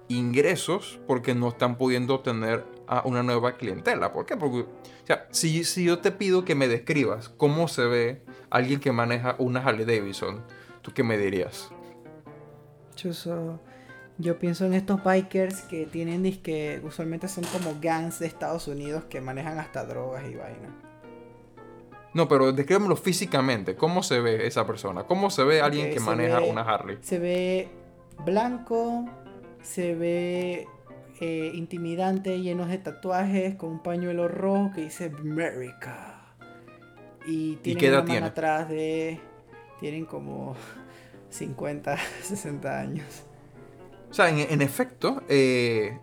ingresos 0.08 1.00
porque 1.08 1.36
no 1.36 1.50
están 1.50 1.78
pudiendo 1.78 2.16
obtener 2.16 2.66
a 2.90 3.04
una 3.06 3.22
nueva 3.22 3.56
clientela. 3.56 4.12
¿Por 4.12 4.26
qué? 4.26 4.36
Porque, 4.36 4.62
o 4.62 5.06
sea, 5.06 5.28
si, 5.30 5.64
si 5.64 5.86
yo 5.86 6.00
te 6.00 6.12
pido 6.12 6.44
que 6.44 6.56
me 6.56 6.68
describas 6.68 7.30
cómo 7.30 7.68
se 7.68 7.86
ve 7.86 8.24
alguien 8.50 8.80
que 8.80 8.92
maneja 8.92 9.36
una 9.38 9.64
Harley 9.64 9.86
Davidson, 9.86 10.44
¿tú 10.82 10.92
qué 10.92 11.04
me 11.04 11.16
dirías? 11.16 11.70
Chuso, 12.96 13.60
yo 14.18 14.40
pienso 14.40 14.66
en 14.66 14.74
estos 14.74 15.04
bikers 15.04 15.62
que 15.62 15.86
tienen 15.86 16.42
que 16.42 16.82
usualmente 16.84 17.28
son 17.28 17.44
como 17.46 17.78
gangs 17.80 18.18
de 18.20 18.26
Estados 18.26 18.68
Unidos 18.68 19.04
que 19.06 19.22
manejan 19.22 19.60
hasta 19.60 19.86
drogas 19.86 20.24
y 20.28 20.36
vaina. 20.36 20.76
No, 22.16 22.28
pero 22.28 22.52
descríbemelo 22.52 22.96
físicamente. 22.96 23.76
¿Cómo 23.76 24.02
se 24.02 24.20
ve 24.20 24.48
esa 24.48 24.66
persona? 24.66 25.04
¿Cómo 25.04 25.30
se 25.30 25.44
ve 25.44 25.62
alguien 25.62 25.94
que 25.94 26.00
maneja 26.00 26.40
una 26.42 26.62
Harley? 26.62 26.98
Se 27.02 27.20
ve 27.20 27.70
blanco, 28.26 29.06
se 29.62 29.94
ve 29.94 30.68
eh, 31.22 31.52
intimidante, 31.54 32.42
llenos 32.42 32.70
de 32.70 32.78
tatuajes, 32.78 33.56
con 33.56 33.72
un 33.72 33.84
pañuelo 33.84 34.28
rojo 34.28 34.72
que 34.74 34.82
dice 34.82 35.12
America. 35.20 36.22
Y 37.26 37.58
tienen 37.58 37.94
una 37.94 38.04
mano 38.04 38.26
atrás 38.28 38.70
de. 38.70 39.20
Tienen 39.80 40.06
como 40.06 40.56
50, 41.30 41.98
60 42.24 42.80
años. 42.80 43.24
O 44.10 44.14
sea, 44.14 44.30
en, 44.30 44.62
efecto, 44.62 45.22
eh, 45.28 46.00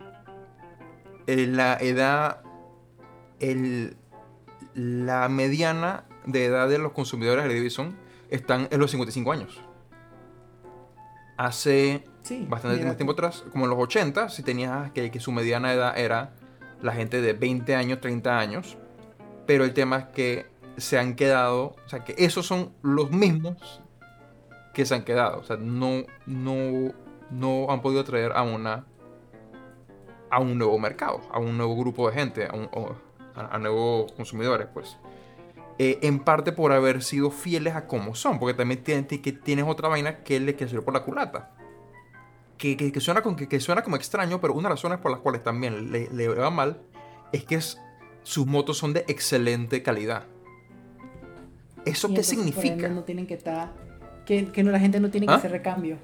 la 1.26 1.76
edad. 1.76 2.42
El, 3.40 3.96
la 4.74 5.28
mediana 5.28 6.04
de 6.26 6.44
edad 6.44 6.68
de 6.68 6.78
los 6.78 6.92
consumidores 6.92 7.44
de 7.46 7.54
Division 7.54 7.96
están 8.30 8.68
en 8.70 8.80
los 8.80 8.90
55 8.90 9.32
años. 9.32 9.60
Hace 11.36 12.04
bastante 12.48 12.94
tiempo 12.94 13.12
atrás, 13.12 13.44
como 13.52 13.64
en 13.64 13.70
los 13.70 13.78
80, 13.78 14.28
si 14.28 14.42
tenías 14.42 14.90
que, 14.92 15.10
que 15.10 15.20
su 15.20 15.32
mediana 15.32 15.72
edad 15.72 15.98
era 15.98 16.32
la 16.82 16.92
gente 16.92 17.20
de 17.20 17.32
20 17.32 17.74
años, 17.74 18.00
30 18.00 18.38
años. 18.38 18.76
Pero 19.46 19.64
el 19.64 19.72
tema 19.74 19.98
es 19.98 20.04
que 20.06 20.46
se 20.76 20.98
han 20.98 21.14
quedado, 21.14 21.76
o 21.84 21.88
sea, 21.88 22.04
que 22.04 22.14
esos 22.18 22.46
son 22.46 22.72
los 22.82 23.10
mismos 23.10 23.80
que 24.74 24.84
se 24.84 24.94
han 24.94 25.04
quedado. 25.04 25.38
O 25.38 25.44
sea, 25.44 25.56
no, 25.56 26.04
no, 26.26 26.92
no 27.30 27.70
han 27.70 27.80
podido 27.80 28.04
traer 28.04 28.32
a 28.32 28.42
una 28.42 28.84
a 30.28 30.40
un 30.40 30.58
nuevo 30.58 30.78
mercado, 30.78 31.20
a 31.30 31.38
un 31.38 31.56
nuevo 31.56 31.76
grupo 31.76 32.10
de 32.10 32.16
gente, 32.16 32.48
a, 33.34 33.58
nuevos 33.58 34.12
consumidores, 34.12 34.66
pues. 34.74 34.98
Eh, 35.78 35.98
en 36.02 36.20
parte 36.20 36.52
por 36.52 36.72
haber 36.72 37.02
sido 37.02 37.30
fieles 37.30 37.76
a 37.76 37.86
cómo 37.86 38.14
son, 38.14 38.38
porque 38.38 38.54
también 38.54 38.82
tienes, 38.82 39.06
que 39.06 39.32
tienes 39.32 39.66
otra 39.68 39.88
vaina 39.88 40.24
que 40.24 40.40
le 40.40 40.56
que 40.56 40.66
por 40.66 40.94
la 40.94 41.04
culata 41.04 41.52
que, 42.58 43.00
suena 43.00 43.22
con, 43.22 43.36
que, 43.36 43.60
suena 43.60 43.82
como 43.82 43.96
extraño, 43.96 44.40
pero 44.40 44.54
una 44.54 44.68
de 44.68 44.74
las 44.74 44.78
razones 44.80 44.98
por 44.98 45.10
las 45.10 45.20
cuales 45.20 45.42
también 45.42 45.92
le, 45.92 46.08
le 46.10 46.28
va 46.28 46.50
mal 46.50 46.80
es 47.32 47.44
que 47.44 47.60
sus 48.22 48.46
motos 48.46 48.78
son 48.78 48.92
de 48.92 49.04
excelente 49.08 49.82
calidad. 49.82 50.24
¿Eso 51.86 52.12
qué 52.12 52.22
significa? 52.22 52.88
No 52.88 53.04
tienen 53.04 53.26
que 53.26 53.34
estar. 53.34 53.72
Que, 54.26 54.50
no, 54.64 54.72
la 54.72 54.80
gente 54.80 54.98
no 54.98 55.08
tiene 55.08 55.26
que 55.26 55.32
¿Ah? 55.32 55.36
hacer 55.36 55.52
recambio. 55.52 55.98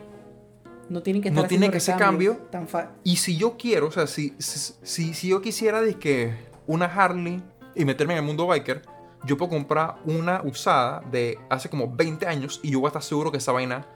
No 0.89 1.03
tienen 1.03 1.21
que 1.21 1.29
estar 1.29 1.43
No 1.43 1.49
tienen 1.49 1.71
que 1.73 1.79
hacer 1.79 1.97
cambio. 1.97 2.37
Tan 2.51 2.69
y 3.03 3.17
si 3.17 3.37
yo 3.37 3.57
quiero, 3.57 3.89
o 3.89 3.91
sea, 3.91 4.07
si, 4.07 4.35
si, 4.39 5.13
si, 5.13 5.29
yo 5.29 5.43
quisiera 5.43 5.81
de 5.81 5.95
que 5.95 6.33
una 6.69 6.87
Harley 6.87 7.43
y 7.75 7.85
meterme 7.85 8.15
en 8.15 8.21
el 8.21 8.25
mundo 8.25 8.47
biker, 8.47 8.83
yo 9.25 9.37
puedo 9.37 9.51
comprar 9.51 9.97
una 10.05 10.41
usada 10.45 11.01
de 11.11 11.39
hace 11.51 11.69
como 11.69 11.93
20 11.93 12.27
años 12.27 12.61
y 12.63 12.71
yo 12.71 12.79
voy 12.79 12.87
a 12.87 12.91
estar 12.91 13.03
seguro 13.03 13.33
que 13.33 13.39
esa 13.39 13.51
vaina 13.51 13.87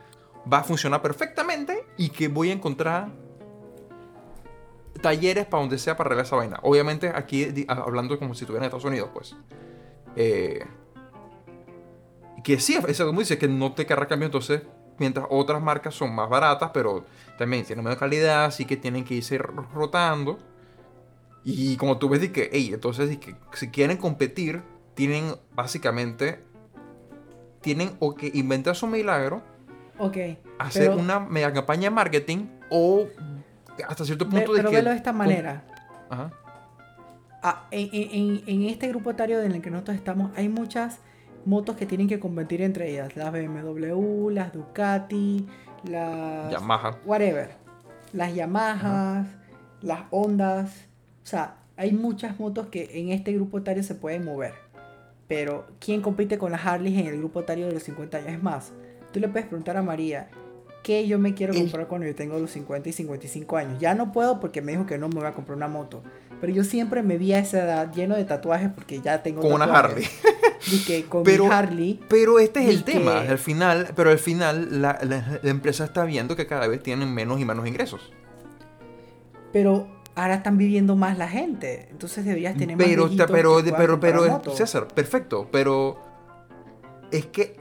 va 0.50 0.58
a 0.58 0.64
funcionar 0.64 1.02
perfectamente 1.02 1.86
y 1.96 2.10
que 2.10 2.28
voy 2.28 2.50
a 2.50 2.52
encontrar 2.52 3.08
talleres 5.00 5.46
para 5.46 5.60
donde 5.62 5.78
sea 5.78 5.96
para 5.96 6.08
arreglar 6.08 6.26
esa 6.26 6.36
vaina. 6.36 6.58
Obviamente 6.62 7.12
aquí 7.14 7.66
hablando 7.68 8.18
como 8.18 8.34
si 8.34 8.44
estuviera 8.44 8.64
en 8.64 8.68
Estados 8.68 8.84
Unidos, 8.84 9.10
pues. 9.12 9.36
Eh, 10.14 10.64
que 12.42 12.60
sí, 12.60 12.78
eso 12.86 13.06
como 13.06 13.20
dice, 13.20 13.38
que 13.38 13.48
no 13.48 13.74
te 13.74 13.86
querrá 13.86 14.06
cambio 14.06 14.26
entonces, 14.26 14.62
mientras 14.98 15.26
otras 15.30 15.60
marcas 15.60 15.94
son 15.94 16.14
más 16.14 16.28
baratas, 16.28 16.70
pero 16.72 17.04
también 17.36 17.64
tienen 17.64 17.84
menos 17.84 17.98
calidad, 17.98 18.44
así 18.44 18.64
que 18.64 18.76
tienen 18.76 19.04
que 19.04 19.14
irse 19.14 19.38
rotando. 19.38 20.38
Y 21.44 21.76
como 21.76 21.98
tú 21.98 22.08
ves, 22.08 22.28
que, 22.30 22.50
hey, 22.52 22.70
entonces 22.72 23.18
si 23.52 23.70
quieren 23.70 23.96
competir, 23.96 24.62
tienen 24.94 25.34
básicamente, 25.54 26.44
tienen 27.60 27.96
o 27.98 28.14
que 28.14 28.30
inventar 28.32 28.76
su 28.76 28.86
milagro 28.86 29.42
Ok. 29.98 30.16
Hacer 30.58 30.90
una 30.90 31.20
mega 31.20 31.52
campaña 31.52 31.84
de 31.84 31.90
marketing 31.90 32.46
o 32.70 33.06
hasta 33.88 34.04
cierto 34.04 34.28
punto 34.28 34.52
de 34.52 34.58
pero 34.58 34.70
que... 34.70 34.76
Pero 34.76 34.90
de 34.90 34.96
esta 34.96 35.12
manera. 35.12 35.64
Ajá. 36.08 36.32
Ah, 37.42 37.68
en, 37.70 38.64
este 38.64 38.88
grupo 38.88 39.10
etario 39.10 39.40
en 39.40 39.52
el 39.52 39.62
que 39.62 39.70
nosotros 39.70 39.96
estamos 39.96 40.32
hay 40.36 40.48
muchas 40.48 40.98
motos 41.44 41.76
que 41.76 41.86
tienen 41.86 42.08
que 42.08 42.18
competir 42.18 42.60
entre 42.62 42.90
ellas. 42.90 43.14
Las 43.16 43.30
BMW, 43.30 44.30
las 44.30 44.52
Ducati, 44.52 45.46
las... 45.84 46.50
Yamaha. 46.50 46.98
Whatever. 47.04 47.54
Las 48.12 48.34
Yamahas, 48.34 49.28
las 49.80 50.00
Hondas. 50.10 50.86
O 51.22 51.26
sea, 51.26 51.56
hay 51.76 51.92
muchas 51.92 52.40
motos 52.40 52.66
que 52.66 52.90
en 52.98 53.10
este 53.10 53.32
grupo 53.32 53.58
etario 53.58 53.82
se 53.82 53.94
pueden 53.94 54.24
mover. 54.24 54.54
Pero, 55.28 55.66
¿quién 55.80 56.02
compite 56.02 56.38
con 56.38 56.52
las 56.52 56.64
Harley 56.64 56.98
en 56.98 57.06
el 57.06 57.18
grupo 57.18 57.40
etario 57.40 57.66
de 57.66 57.72
los 57.72 57.82
50 57.82 58.18
años? 58.18 58.30
Es 58.30 58.42
más, 58.42 58.72
Tú 59.16 59.20
le 59.20 59.28
puedes 59.28 59.48
preguntar 59.48 59.78
a 59.78 59.82
María, 59.82 60.28
¿qué 60.82 61.08
yo 61.08 61.18
me 61.18 61.32
quiero 61.32 61.54
comprar 61.54 61.86
cuando 61.88 62.06
yo 62.06 62.14
tengo 62.14 62.38
los 62.38 62.50
50 62.50 62.90
y 62.90 62.92
55 62.92 63.56
años? 63.56 63.80
Ya 63.80 63.94
no 63.94 64.12
puedo 64.12 64.40
porque 64.40 64.60
me 64.60 64.72
dijo 64.72 64.84
que 64.84 64.98
no 64.98 65.08
me 65.08 65.14
voy 65.14 65.24
a 65.24 65.32
comprar 65.32 65.56
una 65.56 65.68
moto. 65.68 66.02
Pero 66.38 66.52
yo 66.52 66.64
siempre 66.64 67.02
me 67.02 67.16
vi 67.16 67.32
a 67.32 67.38
esa 67.38 67.64
edad 67.64 67.94
lleno 67.94 68.14
de 68.14 68.26
tatuajes 68.26 68.68
porque 68.74 69.00
ya 69.00 69.22
tengo 69.22 69.40
Con 69.40 69.54
una 69.54 69.64
Harley. 69.64 70.06
Que 70.86 71.06
con 71.06 71.22
pero, 71.22 71.50
Harley. 71.50 71.98
Pero 72.10 72.38
este 72.38 72.62
es 72.62 72.68
el 72.68 72.84
tema. 72.84 73.20
Al 73.20 73.38
final, 73.38 73.88
pero 73.96 74.10
al 74.10 74.18
final 74.18 74.82
la, 74.82 74.98
empresa 75.44 75.84
está 75.84 76.04
viendo 76.04 76.36
que 76.36 76.46
cada 76.46 76.66
vez 76.66 76.82
tienen 76.82 77.14
menos 77.14 77.40
y 77.40 77.46
menos 77.46 77.66
ingresos. 77.66 78.12
Pero 79.50 79.88
ahora 80.14 80.34
están 80.34 80.58
viviendo 80.58 80.94
más 80.94 81.16
la 81.16 81.28
gente. 81.28 81.88
Entonces 81.90 82.26
deberías 82.26 82.54
tener 82.58 82.76
pero, 82.76 83.06
más 83.06 83.16
pero, 83.16 83.62
pero, 83.64 83.98
pero, 83.98 83.98
pero 83.98 84.54
César, 84.54 84.88
perfecto. 84.88 85.48
Pero 85.50 86.05
es 87.16 87.26
que 87.26 87.56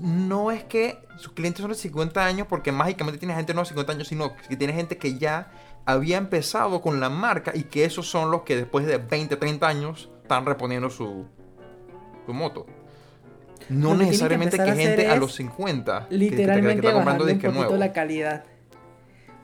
no 0.00 0.50
es 0.50 0.64
que 0.64 0.98
sus 1.16 1.32
clientes 1.32 1.62
son 1.62 1.70
de 1.70 1.76
50 1.76 2.24
años 2.24 2.46
porque 2.48 2.72
mágicamente 2.72 3.18
tiene 3.18 3.34
gente 3.34 3.54
no 3.54 3.62
de 3.62 3.66
50 3.66 3.92
años, 3.92 4.08
sino 4.08 4.34
que 4.36 4.56
tiene 4.56 4.72
gente 4.72 4.98
que 4.98 5.18
ya 5.18 5.50
había 5.84 6.18
empezado 6.18 6.80
con 6.80 7.00
la 7.00 7.08
marca 7.08 7.52
y 7.54 7.64
que 7.64 7.84
esos 7.84 8.08
son 8.08 8.30
los 8.30 8.42
que 8.42 8.56
después 8.56 8.86
de 8.86 8.98
20, 8.98 9.36
30 9.36 9.66
años 9.66 10.10
están 10.22 10.46
reponiendo 10.46 10.90
su, 10.90 11.26
su 12.26 12.34
moto. 12.34 12.66
No 13.68 13.94
necesariamente 13.94 14.56
que, 14.56 14.72
gente 14.72 15.08
a 15.08 15.16
los 15.16 15.34
50 15.34 16.06
literalmente 16.10 16.80
que, 16.80 16.86
está 16.86 16.92
comprando 16.92 17.24
un 17.24 17.38
poquito 17.40 17.76
la 17.76 17.92
calidad. 17.92 18.44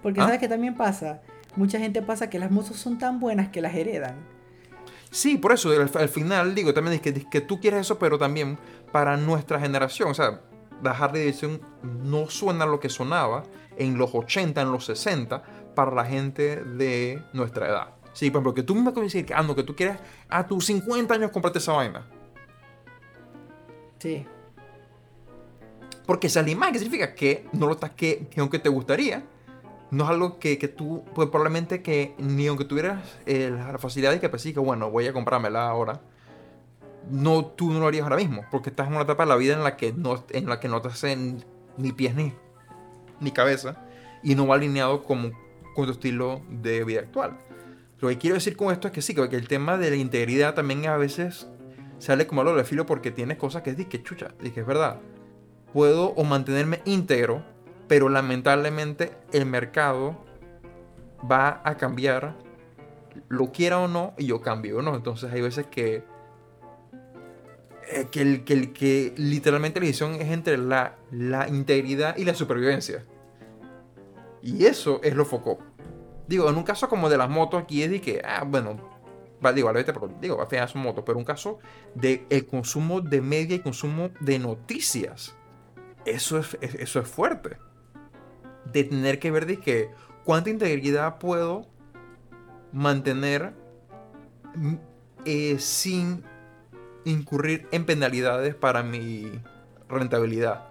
Porque 0.03 0.21
¿Ah? 0.21 0.25
sabes 0.25 0.41
que 0.41 0.49
también 0.49 0.75
pasa, 0.75 1.23
mucha 1.57 1.79
gente 1.79 2.03
pasa 2.03 2.29
que 2.29 2.39
las 2.39 2.51
motos 2.51 2.77
son 2.77 2.99
tan 2.99 3.21
buenas 3.21 3.49
que 3.49 3.61
las 3.61 3.75
heredan. 3.75 4.17
Sí, 5.11 5.39
por 5.39 5.53
eso 5.53 5.71
al, 5.71 6.09
final 6.09 6.55
digo 6.55 6.75
también 6.75 6.97
es 6.97 7.01
que, 7.01 7.13
que 7.13 7.41
tú 7.41 7.61
quieres 7.61 7.83
eso, 7.83 7.99
pero 7.99 8.19
también 8.19 8.59
para 8.95 9.17
nuestra 9.17 9.59
generación, 9.59 10.13
o 10.13 10.15
sea, 10.15 10.41
la 10.81 10.93
Harley 10.93 11.23
Davidson 11.23 11.61
no 11.83 12.31
suena 12.31 12.65
lo 12.65 12.79
que 12.79 12.89
sonaba 12.89 13.43
en 13.77 13.99
los 13.99 14.15
80, 14.15 14.63
en 14.63 14.71
los 14.71 14.85
60 14.85 15.43
para 15.75 15.91
la 15.91 16.05
gente 16.05 16.63
de 16.63 17.21
nuestra 17.33 17.67
edad. 17.67 17.89
Sí, 18.13 18.31
por 18.31 18.39
ejemplo, 18.39 18.55
que 18.55 18.63
tú 18.63 18.77
me 18.77 18.93
puedes 18.93 19.13
decir 19.13 19.27
que, 19.27 19.35
ah, 19.35 19.45
que 19.53 19.65
tú 19.65 19.75
quieres 19.75 19.99
a 20.29 20.47
tus 20.47 20.67
50 20.67 21.13
años 21.13 21.33
comprarte 21.33 21.59
esa 21.59 21.73
vaina. 21.73 22.07
Sí. 23.99 24.25
Porque 26.07 26.29
esa 26.29 26.49
imagen 26.49 26.79
significa 26.79 27.17
que 27.17 27.49
no 27.53 27.67
lo 27.67 27.73
estás 27.73 27.91
que, 27.97 28.29
aunque 28.37 28.61
te 28.61 28.69
gustaría, 28.69 29.25
no 29.91 30.05
es 30.05 30.11
algo 30.11 30.39
que, 30.39 30.57
tú, 30.69 31.05
pues 31.17 31.29
probablemente 31.31 31.83
que 31.83 32.15
ni 32.19 32.47
aunque 32.47 32.65
tuvieras 32.65 33.03
eh, 33.27 33.51
la 33.51 33.77
facilidad 33.77 34.13
de 34.13 34.21
que 34.21 34.29
pues 34.29 34.43
sí, 34.43 34.55
que 34.55 34.61
bueno, 34.61 34.89
voy 34.89 35.09
a 35.09 35.13
comprármela 35.13 35.69
ahora, 35.69 36.01
no, 37.11 37.45
tú 37.45 37.71
no 37.71 37.81
lo 37.81 37.87
harías 37.87 38.05
ahora 38.05 38.17
mismo, 38.17 38.45
porque 38.51 38.71
estás 38.71 38.87
en 38.87 38.95
una 38.95 39.03
etapa 39.03 39.25
de 39.25 39.29
la 39.29 39.37
vida 39.37 39.55
en 39.55 39.65
la 39.65 39.77
que 39.77 39.93
no, 39.93 40.25
en 40.31 40.49
la 40.49 40.61
que 40.61 40.69
no 40.69 40.81
te 40.81 40.89
hacen 40.89 41.45
ni 41.77 41.93
pies 41.93 42.15
ni, 42.15 42.33
ni 43.21 43.31
cabeza 43.31 43.77
y 44.23 44.35
no 44.35 44.47
va 44.47 44.57
alineado 44.57 45.05
con, 45.05 45.33
con 45.75 45.87
tu 45.87 45.93
estilo 45.93 46.43
de 46.49 46.85
vida 46.85 47.01
actual. 47.01 47.39
Lo 48.01 48.09
que 48.09 48.19
quiero 48.19 48.35
decir 48.35 48.57
con 48.57 48.73
esto 48.73 48.89
es 48.89 48.93
que 48.93 49.03
sí, 49.03 49.15
que 49.15 49.23
el 49.23 49.49
tema 49.49 49.77
de 49.79 49.91
la 49.91 49.97
integridad 49.97 50.55
también 50.55 50.87
a 50.87 50.97
veces 50.97 51.47
sale 51.99 52.27
como 52.27 52.41
algo 52.43 52.55
de 52.55 52.65
filo 52.65 52.87
porque 52.87 53.11
tienes 53.11 53.39
cosas 53.39 53.63
que 53.63 53.71
es 53.71 53.87
que 53.87 54.03
chucha, 54.03 54.35
que 54.39 54.61
es 54.61 54.67
verdad. 54.67 55.01
Puedo 55.73 56.09
o 56.09 56.25
mantenerme 56.25 56.81
íntegro, 56.85 57.45
pero 57.89 58.09
lamentablemente 58.09 59.13
el 59.33 59.47
mercado 59.47 60.25
va 61.31 61.61
a 61.65 61.77
cambiar, 61.77 62.37
lo 63.29 63.53
quiera 63.53 63.79
o 63.79 63.89
no, 63.89 64.15
y 64.19 64.27
yo 64.27 64.41
cambio, 64.41 64.83
¿no? 64.83 64.95
Entonces 64.95 65.33
hay 65.33 65.41
veces 65.41 65.67
que 65.67 66.05
eh, 67.89 68.07
que, 68.11 68.23
el, 68.23 68.45
que, 68.73 69.15
literalmente 69.17 69.81
la 69.81 69.87
decisión 69.87 70.15
es 70.15 70.31
entre 70.31 70.59
la, 70.59 70.97
la 71.11 71.49
integridad 71.49 72.17
y 72.17 72.25
la 72.25 72.35
supervivencia. 72.35 73.05
Y 74.43 74.67
eso 74.67 75.01
es 75.03 75.15
lo 75.15 75.25
foco. 75.25 75.59
Digo, 76.27 76.49
en 76.49 76.57
un 76.57 76.63
caso 76.63 76.89
como 76.89 77.09
de 77.09 77.17
las 77.17 77.29
motos 77.29 77.63
aquí 77.63 77.83
es 77.83 77.91
de 77.91 78.01
que, 78.01 78.23
ah, 78.25 78.45
bueno, 78.47 78.79
va, 79.45 79.53
digo, 79.53 79.69
a 79.69 79.73
la 79.73 79.83
vez, 79.83 79.93
digo, 80.21 80.41
al 80.41 80.47
final 80.47 80.69
son 80.69 80.83
motos, 80.83 81.05
pero 81.05 81.19
un 81.19 81.25
caso 81.25 81.59
de 81.95 82.27
el 82.31 82.47
consumo 82.47 83.01
de 83.01 83.21
media 83.21 83.57
y 83.57 83.61
consumo 83.61 84.11
de 84.21 84.39
noticias. 84.39 85.35
Eso 86.05 86.39
es, 86.39 86.57
eso 86.61 87.01
es 87.01 87.09
fuerte. 87.09 87.59
De 88.73 88.85
tener 88.85 89.19
que 89.19 89.31
ver 89.31 89.47
de 89.47 89.59
que 89.59 89.91
cuánta 90.25 90.51
integridad 90.51 91.19
puedo 91.19 91.67
mantener 92.73 93.55
mm, 94.55 94.75
eh, 95.25 95.59
sin 95.59 96.25
incurrir 97.05 97.67
en 97.73 97.87
penalidades 97.87 98.55
para 98.55 98.83
mi 98.83 99.31
rentabilidad. 99.89 100.69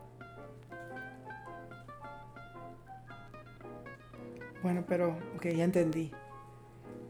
Bueno, 4.61 4.85
pero, 4.87 5.17
ok, 5.35 5.47
ya 5.47 5.65
entendí. 5.65 6.11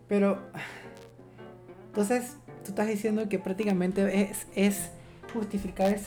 Pero, 0.08 0.40
entonces, 1.88 2.38
tú 2.64 2.70
estás 2.70 2.88
diciendo 2.88 3.30
que 3.30 3.40
prácticamente 3.40 4.24
es, 4.24 4.48
es 4.56 4.90
justificar, 5.32 5.98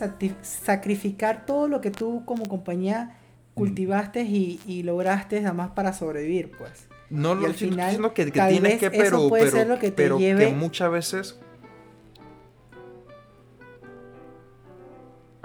sacrificar 0.43 1.47
todo 1.47 1.69
lo 1.69 1.81
que 1.81 1.91
tú 1.91 2.25
como 2.25 2.45
compañía 2.47 3.19
cultivaste 3.55 4.23
y, 4.23 4.83
lograste 4.83 5.41
nada 5.41 5.55
más 5.55 5.71
para 5.71 5.93
sobrevivir, 5.93 6.51
pues. 6.59 6.89
No 7.09 7.37
lo 7.37 7.47
estoy 7.47 7.71
diciendo 7.71 8.13
que, 8.13 8.33
que 8.33 8.41
tienes 8.49 8.79
que, 8.79 8.91
pero, 8.91 9.31
pero, 9.31 9.79
que, 9.79 9.93
pero 9.93 10.19
que 10.19 10.53
muchas 10.55 10.91
veces 10.91 11.39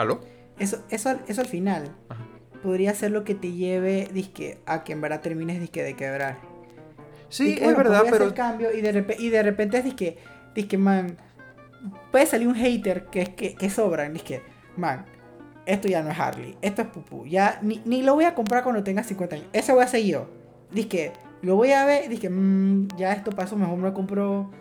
¿Aló? 0.01 0.19
Eso, 0.59 0.83
eso, 0.89 1.19
eso 1.27 1.41
al 1.41 1.47
final 1.47 1.95
podría 2.61 2.93
ser 2.93 3.11
lo 3.11 3.23
que 3.23 3.35
te 3.35 3.51
lleve 3.51 4.07
disque, 4.11 4.59
a 4.65 4.83
que 4.83 4.93
en 4.93 5.01
verdad 5.01 5.21
termines 5.21 5.59
disque, 5.59 5.83
de 5.83 5.95
quebrar. 5.95 6.39
Sí, 7.29 7.57
es 7.59 7.75
verdad, 7.75 8.03
pero. 8.09 8.33
cambio 8.33 8.75
y 8.75 8.81
de, 8.81 9.15
y 9.19 9.29
de 9.29 9.43
repente 9.43 9.77
es 9.77 9.83
disque, 9.83 10.17
disque, 10.53 10.77
man. 10.77 11.17
Puede 12.11 12.25
salir 12.25 12.47
un 12.47 12.55
hater 12.55 13.05
que, 13.05 13.33
que, 13.35 13.55
que 13.55 13.69
sobra. 13.69 14.07
Disque, 14.09 14.43
man, 14.75 15.05
esto 15.65 15.87
ya 15.87 16.03
no 16.03 16.11
es 16.11 16.19
Harley, 16.19 16.57
esto 16.61 16.81
es 16.81 16.87
pupú. 16.89 17.25
Ya 17.25 17.59
ni, 17.61 17.81
ni 17.85 18.03
lo 18.03 18.15
voy 18.15 18.25
a 18.25 18.35
comprar 18.35 18.63
cuando 18.63 18.83
tenga 18.83 19.03
50 19.03 19.35
años. 19.35 19.47
Ese 19.53 19.71
voy 19.73 19.83
a 19.83 19.87
ser 19.87 20.03
yo. 20.03 20.29
Disque, 20.71 21.13
lo 21.41 21.55
voy 21.55 21.71
a 21.71 21.85
ver, 21.85 22.09
disque, 22.09 22.29
mmm, 22.29 22.87
ya 22.97 23.13
esto 23.13 23.31
pasó, 23.31 23.55
mejor 23.55 23.77
me 23.77 23.93
compro 23.93 24.51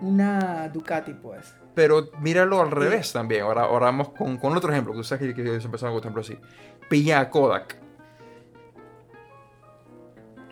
una 0.00 0.68
Ducati, 0.68 1.14
pues. 1.14 1.54
Pero 1.80 2.10
míralo 2.20 2.60
al 2.60 2.70
revés 2.70 3.10
también. 3.10 3.40
Ahora, 3.40 3.62
ahora 3.62 3.86
vamos 3.86 4.10
con, 4.10 4.36
con, 4.36 4.54
otro 4.54 4.70
ejemplo. 4.70 4.92
Tú 4.92 5.02
sabes 5.02 5.34
que, 5.34 5.42
que 5.42 5.54
empezaron 5.54 5.94
con 5.94 6.00
ejemplo 6.00 6.20
así. 6.20 6.36
Pilla 6.90 7.20
a 7.20 7.30
Kodak. 7.30 7.74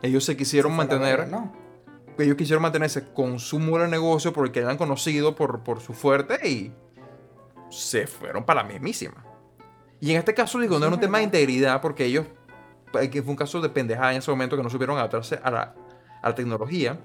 Ellos 0.00 0.24
se 0.24 0.38
quisieron 0.38 0.74
mantener. 0.74 1.28
no. 1.28 1.52
Ellos 2.18 2.34
quisieron 2.34 2.62
mantenerse 2.62 3.12
con 3.12 3.38
su 3.40 3.58
muro 3.58 3.82
de 3.82 3.90
negocio 3.90 4.32
porque 4.32 4.60
eran 4.60 4.78
conocidos 4.78 5.34
por, 5.34 5.62
por 5.62 5.80
su 5.80 5.92
fuerte 5.92 6.48
y 6.48 6.72
se 7.68 8.06
fueron 8.06 8.46
para 8.46 8.62
la 8.62 8.68
mismísima. 8.70 9.22
Y 10.00 10.12
en 10.12 10.16
este 10.16 10.32
caso, 10.32 10.58
digo, 10.60 10.78
no 10.78 10.86
era 10.86 10.94
un 10.94 11.00
tema 11.00 11.18
de 11.18 11.24
integridad 11.24 11.82
porque 11.82 12.06
ellos, 12.06 12.24
eh, 12.98 13.10
que 13.10 13.22
fue 13.22 13.32
un 13.32 13.36
caso 13.36 13.60
de 13.60 13.68
pendejada 13.68 14.12
en 14.12 14.20
ese 14.20 14.30
momento 14.30 14.56
que 14.56 14.62
no 14.62 14.70
supieron 14.70 14.96
adaptarse 14.96 15.38
a 15.42 15.50
la, 15.50 15.74
a 16.22 16.28
la 16.30 16.34
tecnología. 16.34 16.98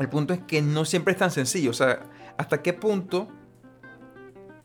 El 0.00 0.08
punto 0.08 0.34
es 0.34 0.40
que 0.40 0.60
no 0.60 0.84
siempre 0.84 1.12
es 1.12 1.18
tan 1.20 1.30
sencillo. 1.30 1.70
O 1.70 1.74
sea, 1.74 2.00
hasta 2.38 2.62
qué 2.62 2.72
punto 2.72 3.28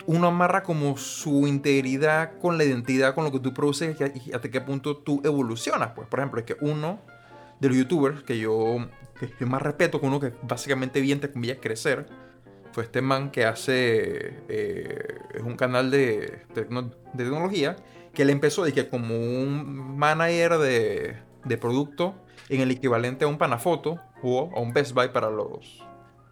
uno 0.06 0.28
amarra 0.28 0.64
como 0.64 0.98
su 0.98 1.48
integridad 1.48 2.38
con 2.40 2.58
la 2.58 2.64
identidad, 2.64 3.16
con 3.16 3.24
lo 3.24 3.32
que 3.32 3.40
tú 3.40 3.54
produces 3.54 3.98
y 4.00 4.34
hasta 4.34 4.50
qué 4.50 4.62
punto 4.62 4.98
tú 4.98 5.22
evolucionas. 5.24 5.92
Pues, 5.96 6.08
por 6.08 6.20
ejemplo, 6.20 6.40
es 6.40 6.46
que 6.46 6.56
uno 6.62 7.00
de 7.60 7.70
los 7.70 7.78
youtubers 7.78 8.24
que 8.24 8.38
yo, 8.38 8.78
que 9.38 9.46
más 9.46 9.62
respeto, 9.62 10.00
con 10.00 10.10
uno 10.10 10.20
que 10.20 10.34
básicamente 10.44 11.02
vi 11.02 11.12
entre 11.12 11.32
comillas 11.32 11.58
crecer, 11.62 12.06
fue 12.74 12.84
este 12.84 13.02
man 13.02 13.32
que 13.32 13.46
hace, 13.46 14.44
eh, 14.50 15.20
es 15.34 15.42
un 15.42 15.56
canal 15.56 15.92
de, 15.92 16.42
tecnología, 16.54 17.76
que 18.14 18.24
él 18.24 18.30
empezó 18.30 18.64
que 18.64 18.90
como 18.90 19.16
un 19.16 19.98
manager 19.98 20.58
de, 20.58 21.18
de 21.46 21.58
producto 21.58 22.16
en 22.50 22.62
el 22.62 22.72
equivalente 22.72 23.26
a 23.26 23.28
un 23.28 23.38
Panafoto 23.38 24.00
o 24.22 24.52
a 24.56 24.60
un 24.60 24.74
Best 24.74 24.94
Buy 24.94 25.10
para 25.10 25.30
los 25.30 25.84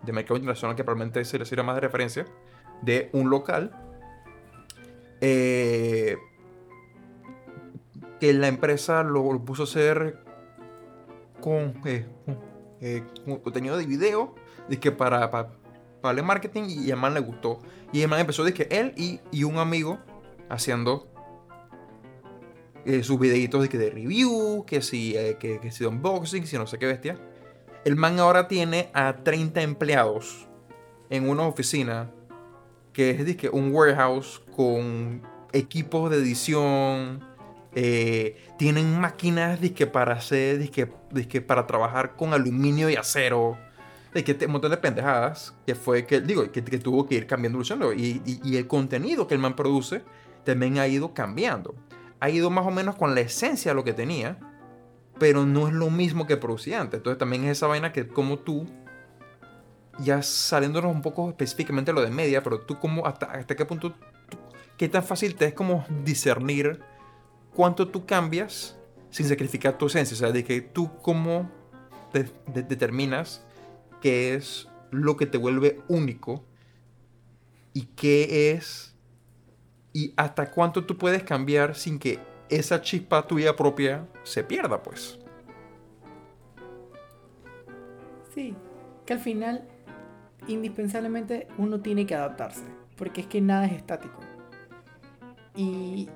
de 0.03 0.11
mercado 0.11 0.37
internacional 0.37 0.75
que 0.75 0.83
probablemente 0.83 1.23
se 1.25 1.37
le 1.37 1.45
sirva 1.45 1.63
más 1.63 1.75
de 1.75 1.81
referencia, 1.81 2.25
de 2.81 3.09
un 3.13 3.29
local 3.29 3.71
eh, 5.21 6.17
que 8.19 8.33
la 8.33 8.47
empresa 8.47 9.03
lo, 9.03 9.39
puso 9.45 9.63
a 9.63 9.65
hacer 9.65 10.17
con, 11.39 11.79
eh, 11.85 12.05
eh, 12.81 13.03
contenido 13.43 13.77
de 13.77 13.85
video, 13.85 14.35
de 14.67 14.79
que 14.79 14.91
para, 14.91 15.29
para, 15.29 15.51
para, 16.01 16.19
el 16.19 16.25
marketing 16.25 16.63
y 16.67 16.91
a 16.91 16.95
man 16.95 17.13
le 17.13 17.19
gustó. 17.19 17.59
Y 17.93 18.01
el 18.01 18.07
man 18.07 18.19
empezó 18.19 18.43
de 18.43 18.53
que 18.53 18.67
él 18.71 18.93
y, 18.95 19.19
y 19.31 19.43
un 19.43 19.57
amigo 19.57 19.99
haciendo 20.49 21.07
sus 23.03 23.19
videitos 23.19 23.61
de, 23.61 23.69
que 23.69 23.77
de 23.77 23.91
review, 23.91 24.65
que 24.65 24.81
si, 24.81 25.13
que, 25.39 25.59
que 25.59 25.71
si 25.71 25.83
de 25.83 25.87
unboxing, 25.87 26.47
si 26.47 26.57
no 26.57 26.65
sé 26.65 26.79
qué 26.79 26.87
bestia. 26.87 27.19
El 27.83 27.95
man 27.95 28.19
ahora 28.19 28.47
tiene 28.47 28.89
a 28.93 29.23
30 29.23 29.61
empleados 29.61 30.47
en 31.09 31.27
una 31.27 31.43
oficina 31.43 32.11
que 32.93 33.11
es 33.11 33.49
un 33.51 33.73
warehouse 33.73 34.41
con 34.55 35.21
equipos 35.51 36.11
de 36.11 36.17
edición. 36.17 37.23
Eh, 37.73 38.37
tienen 38.59 38.99
máquinas 38.99 39.59
para 39.91 40.13
hacer, 40.13 40.69
para 41.47 41.65
trabajar 41.65 42.15
con 42.15 42.33
aluminio 42.33 42.89
y 42.89 42.95
acero. 42.95 43.57
De 44.13 44.25
que 44.25 44.37
un 44.45 44.51
montón 44.51 44.71
de 44.71 44.77
pendejadas 44.77 45.55
que 45.65 45.73
fue 45.73 46.05
que, 46.05 46.19
digo, 46.19 46.51
que, 46.51 46.61
tuvo 46.61 47.07
que 47.07 47.15
ir 47.15 47.25
cambiando, 47.25 47.55
evolucionando. 47.55 47.93
Y, 47.93 48.21
y, 48.25 48.57
el 48.57 48.67
contenido 48.67 49.25
que 49.25 49.35
el 49.35 49.39
man 49.39 49.55
produce 49.55 50.03
también 50.43 50.77
ha 50.79 50.87
ido 50.87 51.13
cambiando. 51.13 51.73
Ha 52.19 52.29
ido 52.29 52.49
más 52.49 52.67
o 52.67 52.71
menos 52.71 52.95
con 52.95 53.15
la 53.15 53.21
esencia 53.21 53.71
de 53.71 53.75
lo 53.75 53.85
que 53.85 53.93
tenía 53.93 54.37
pero 55.21 55.45
no 55.45 55.67
es 55.67 55.73
lo 55.75 55.91
mismo 55.91 56.25
que 56.25 56.35
producía 56.35 56.81
antes. 56.81 56.97
Entonces 56.97 57.19
también 57.19 57.43
es 57.43 57.51
esa 57.51 57.67
vaina 57.67 57.93
que 57.93 58.07
como 58.07 58.39
tú, 58.39 58.65
ya 59.99 60.23
saliéndonos 60.23 60.91
un 60.91 61.03
poco 61.03 61.29
específicamente 61.29 61.93
lo 61.93 62.01
de 62.01 62.09
media, 62.09 62.41
pero 62.41 62.61
tú 62.61 62.79
como 62.79 63.05
hasta, 63.05 63.45
qué 63.45 63.65
punto, 63.65 63.93
qué 64.77 64.89
tan 64.89 65.03
fácil 65.03 65.35
te 65.35 65.45
es 65.45 65.53
como 65.53 65.85
discernir 66.03 66.79
cuánto 67.53 67.87
tú 67.89 68.07
cambias 68.07 68.79
sin 69.11 69.27
sacrificar 69.27 69.77
tu 69.77 69.85
esencia. 69.85 70.15
O 70.15 70.17
sea, 70.17 70.31
de 70.31 70.43
que 70.43 70.59
tú 70.59 70.89
cómo 71.03 71.51
determinas 72.47 73.45
qué 74.01 74.33
es 74.33 74.69
lo 74.89 75.17
que 75.17 75.27
te 75.27 75.37
vuelve 75.37 75.81
único 75.87 76.43
y 77.73 77.83
qué 77.95 78.53
es 78.53 78.95
y 79.93 80.15
hasta 80.17 80.49
cuánto 80.49 80.83
tú 80.85 80.97
puedes 80.97 81.21
cambiar 81.21 81.75
sin 81.75 81.99
que 81.99 82.17
esa 82.49 82.81
chispa 82.81 83.27
tuya 83.27 83.55
propia 83.55 84.07
se 84.23 84.43
pierda, 84.43 84.81
pues. 84.81 85.19
Sí, 88.33 88.55
que 89.05 89.13
al 89.13 89.19
final 89.19 89.67
indispensablemente 90.47 91.47
uno 91.57 91.81
tiene 91.81 92.05
que 92.05 92.15
adaptarse, 92.15 92.63
porque 92.97 93.21
es 93.21 93.27
que 93.27 93.41
nada 93.41 93.65
es 93.65 93.73
estático. 93.73 94.19
Y... 95.55 96.09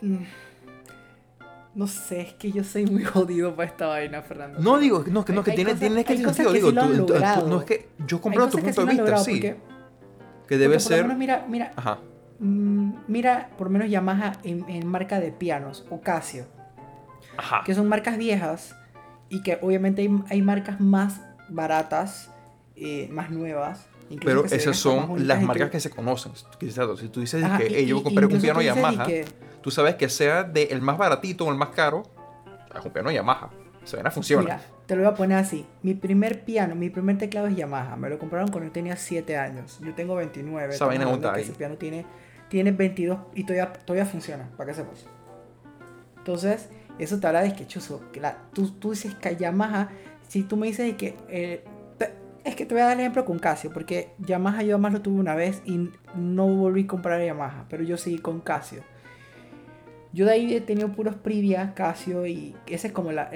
Mm, 0.00 0.24
no 1.74 1.86
sé, 1.86 2.20
es 2.20 2.34
que 2.34 2.52
yo 2.52 2.64
soy 2.64 2.86
muy 2.86 3.04
jodido 3.04 3.54
para 3.54 3.68
esta 3.68 3.86
vaina, 3.86 4.22
Fernando. 4.22 4.58
No 4.60 4.78
digo, 4.78 5.04
no, 5.06 5.24
que, 5.24 5.32
no, 5.32 5.42
que 5.42 5.52
tiene, 5.52 5.74
tiene 5.74 6.04
que 6.04 6.16
sentido, 6.16 6.52
digo, 6.52 6.72
no 6.72 7.60
es 7.60 7.64
que 7.64 7.88
yo 8.06 8.20
compro 8.20 8.48
tu 8.48 8.58
punto 8.58 8.84
de 8.84 8.92
vista, 8.92 9.18
sí. 9.18 9.40
que 9.40 10.58
debe 10.58 10.80
ser... 10.80 11.14
mira, 11.14 11.46
mira, 11.48 11.72
Ajá. 11.76 11.98
Mm, 12.42 12.92
mira, 13.08 13.48
por 13.56 13.68
lo 13.68 13.72
menos 13.72 13.88
Yamaha 13.88 14.32
en, 14.42 14.86
marca 14.86 15.18
de 15.20 15.32
pianos, 15.32 15.86
o 15.88 16.02
Casio. 16.02 16.44
Ajá. 17.38 17.62
Que 17.64 17.74
son 17.74 17.88
marcas 17.88 18.18
viejas 18.18 18.76
y 19.30 19.42
que 19.42 19.58
obviamente 19.62 20.10
hay, 20.28 20.42
marcas 20.42 20.80
más 20.80 21.22
baratas, 21.48 22.30
eh, 22.76 23.08
más 23.10 23.30
nuevas. 23.30 23.86
Pero 24.22 24.44
esas 24.44 24.76
son 24.76 25.26
las 25.26 25.40
marcas 25.40 25.70
que, 25.70 25.80
se 25.80 25.88
conocen. 25.88 26.32
Si 26.34 27.08
tú 27.08 27.20
dices 27.20 27.42
que 27.56 27.86
yo 27.86 28.02
compré 28.02 28.26
un 28.26 28.40
piano 28.40 28.60
Yamaha 28.60 29.06
tú 29.62 29.70
sabes 29.70 29.94
que 29.94 30.08
sea 30.10 30.42
de 30.42 30.64
el 30.64 30.82
más 30.82 30.98
baratito 30.98 31.46
o 31.46 31.50
el 31.50 31.56
más 31.56 31.70
caro, 31.70 32.02
es 32.76 32.84
un 32.84 32.92
piano 32.92 33.10
Yamaha. 33.10 33.50
Se 33.84 33.96
ven 33.96 34.06
a 34.06 34.10
funciona. 34.10 34.42
Mira, 34.42 34.60
te 34.86 34.94
lo 34.94 35.02
voy 35.02 35.10
a 35.10 35.14
poner 35.14 35.38
así. 35.38 35.66
Mi 35.82 35.94
primer 35.94 36.44
piano, 36.44 36.74
mi 36.74 36.90
primer 36.90 37.18
teclado 37.18 37.46
es 37.46 37.56
Yamaha. 37.56 37.96
Me 37.96 38.10
lo 38.10 38.18
compraron 38.18 38.48
cuando 38.48 38.68
yo 38.68 38.72
tenía 38.72 38.96
7 38.96 39.36
años. 39.36 39.80
Yo 39.82 39.94
tengo 39.94 40.14
29. 40.16 40.74
Esa 40.74 40.86
vaina 40.86 41.06
ahí. 41.32 41.42
Ese 41.42 41.52
piano 41.52 41.76
tiene, 41.76 42.04
tiene 42.52 42.70
22 42.70 43.18
y 43.34 43.44
todavía, 43.44 43.72
todavía 43.72 44.04
funciona, 44.04 44.50
para 44.58 44.68
que 44.68 44.74
sepas. 44.74 45.06
Entonces, 46.18 46.68
eso 46.98 47.18
te 47.18 47.26
habla 47.26 47.40
de 47.40 47.54
que, 47.54 47.66
chuzo, 47.66 48.02
que 48.12 48.20
la, 48.20 48.36
tú, 48.52 48.70
tú 48.72 48.90
dices 48.90 49.14
que 49.14 49.34
Yamaha, 49.36 49.88
si 50.28 50.42
tú 50.42 50.58
me 50.58 50.66
dices 50.66 50.94
que... 50.96 51.16
Eh, 51.28 51.64
es 52.44 52.56
que 52.56 52.66
te 52.66 52.74
voy 52.74 52.82
a 52.82 52.86
dar 52.86 52.94
el 52.94 53.00
ejemplo 53.00 53.24
con 53.24 53.38
Casio, 53.38 53.72
porque 53.72 54.10
Yamaha 54.18 54.64
yo 54.64 54.74
además 54.74 54.92
lo 54.92 55.00
tuve 55.00 55.18
una 55.18 55.34
vez 55.34 55.62
y 55.64 55.88
no 56.16 56.46
volví 56.48 56.82
a 56.82 56.86
comprar 56.88 57.24
Yamaha, 57.24 57.66
pero 57.70 57.84
yo 57.84 57.96
seguí 57.96 58.18
con 58.18 58.40
Casio. 58.40 58.82
Yo 60.12 60.26
de 60.26 60.32
ahí 60.32 60.52
he 60.52 60.60
tenido 60.60 60.92
puros 60.92 61.14
Privia, 61.14 61.72
Casio 61.74 62.26
y 62.26 62.54
esa 62.66 62.88
es 62.88 62.92
como 62.92 63.12
la, 63.12 63.30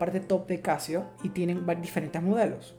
parte 0.00 0.18
top 0.18 0.48
de 0.48 0.60
Casio 0.62 1.04
y 1.22 1.28
tienen 1.28 1.64
diferentes 1.80 2.20
modelos. 2.22 2.74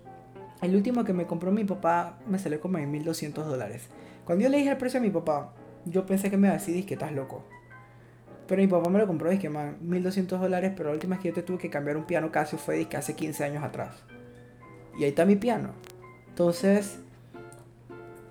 El 0.61 0.75
último 0.75 1.05
que 1.05 1.13
me 1.13 1.27
compró 1.27 1.51
mi 1.51 1.63
papá 1.63 2.17
me 2.27 2.39
salió 2.39 2.59
como 2.59 2.79
en 2.79 2.91
1200 2.91 3.45
dólares. 3.45 3.89
Cuando 4.25 4.43
yo 4.43 4.49
le 4.49 4.57
dije 4.57 4.71
el 4.71 4.77
precio 4.77 4.99
a 4.99 5.03
mi 5.03 5.09
papá, 5.09 5.53
yo 5.85 6.05
pensé 6.05 6.29
que 6.29 6.37
me 6.37 6.47
iba 6.47 6.55
a 6.55 6.59
decir 6.59 6.85
que 6.85 6.93
estás 6.93 7.11
loco. 7.11 7.43
Pero 8.47 8.61
mi 8.61 8.67
papá 8.67 8.89
me 8.89 8.99
lo 8.99 9.07
compró, 9.07 9.29
dije, 9.29 9.49
man, 9.49 9.77
1200 9.81 10.39
dólares, 10.39 10.73
pero 10.75 10.89
la 10.89 10.95
última 10.95 11.15
vez 11.15 11.23
que 11.23 11.29
yo 11.29 11.33
te 11.33 11.43
tuve 11.43 11.57
que 11.57 11.69
cambiar 11.69 11.97
un 11.97 12.05
piano 12.05 12.31
Casio 12.31 12.57
fue 12.57 12.85
que 12.85 12.97
hace 12.97 13.15
15 13.15 13.43
años 13.43 13.63
atrás. 13.63 14.03
Y 14.97 15.03
ahí 15.03 15.09
está 15.09 15.25
mi 15.25 15.35
piano. 15.35 15.69
Entonces, 16.27 16.99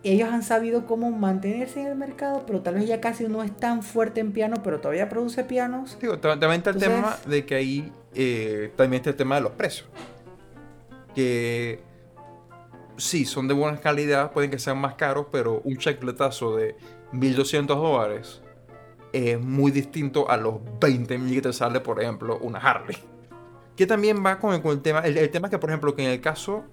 ellos 0.02 0.28
han 0.31 0.43
sabido 0.43 0.86
cómo 0.86 1.10
mantenerse 1.10 1.81
en 1.81 1.86
el 1.86 1.97
mercado, 1.97 2.44
pero 2.47 2.60
tal 2.60 2.74
vez 2.74 2.86
ya 2.86 3.01
casi 3.01 3.24
no 3.28 3.43
es 3.43 3.56
tan 3.56 3.82
fuerte 3.82 4.20
en 4.20 4.32
piano, 4.32 4.62
pero 4.62 4.81
todavía 4.81 5.09
produce 5.09 5.44
pianos. 5.44 5.98
Digo, 6.01 6.19
también 6.19 6.52
está 6.52 6.70
el 6.70 6.78
tema 6.78 7.16
de 7.27 7.47
que 7.47 7.55
ahí 7.55 7.93
eh, 8.14 8.73
también 8.77 9.01
está 9.01 9.10
el 9.10 9.16
tema 9.16 9.36
de 9.36 9.43
los 9.43 9.52
precios. 9.52 9.89
Que 11.14 11.81
sí, 12.97 13.24
son 13.24 13.48
de 13.48 13.55
buena 13.55 13.78
calidad, 13.78 14.32
pueden 14.32 14.51
que 14.51 14.59
sean 14.59 14.78
más 14.78 14.94
caros, 14.94 15.27
pero 15.31 15.60
un 15.64 15.77
chacletazo 15.77 16.56
de 16.56 16.77
1200 17.12 17.77
dólares 17.77 18.43
es 19.12 19.40
muy 19.40 19.70
distinto 19.70 20.31
a 20.31 20.36
los 20.36 20.55
20.000 20.81 21.35
que 21.35 21.43
te 21.43 21.52
sale, 21.52 21.81
por 21.81 22.01
ejemplo, 22.01 22.39
una 22.39 22.59
Harley. 22.59 22.97
Que 23.77 23.86
también 23.86 24.24
va 24.24 24.39
con 24.39 24.55
el, 24.55 24.82
tema, 24.82 25.01
el, 25.01 25.16
el 25.16 25.31
tema 25.31 25.51
que, 25.51 25.59
por 25.59 25.70
ejemplo, 25.70 25.94
que 25.94 26.05
en 26.05 26.10
el 26.10 26.20
caso 26.20 26.64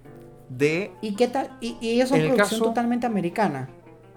de... 0.48 0.92
¿Y 1.00 1.16
qué 1.16 1.28
tal? 1.28 1.56
Y, 1.60 1.76
ellos 1.82 2.08
son 2.08 2.20
producción 2.20 2.60
totalmente 2.60 3.06
americana. 3.06 3.68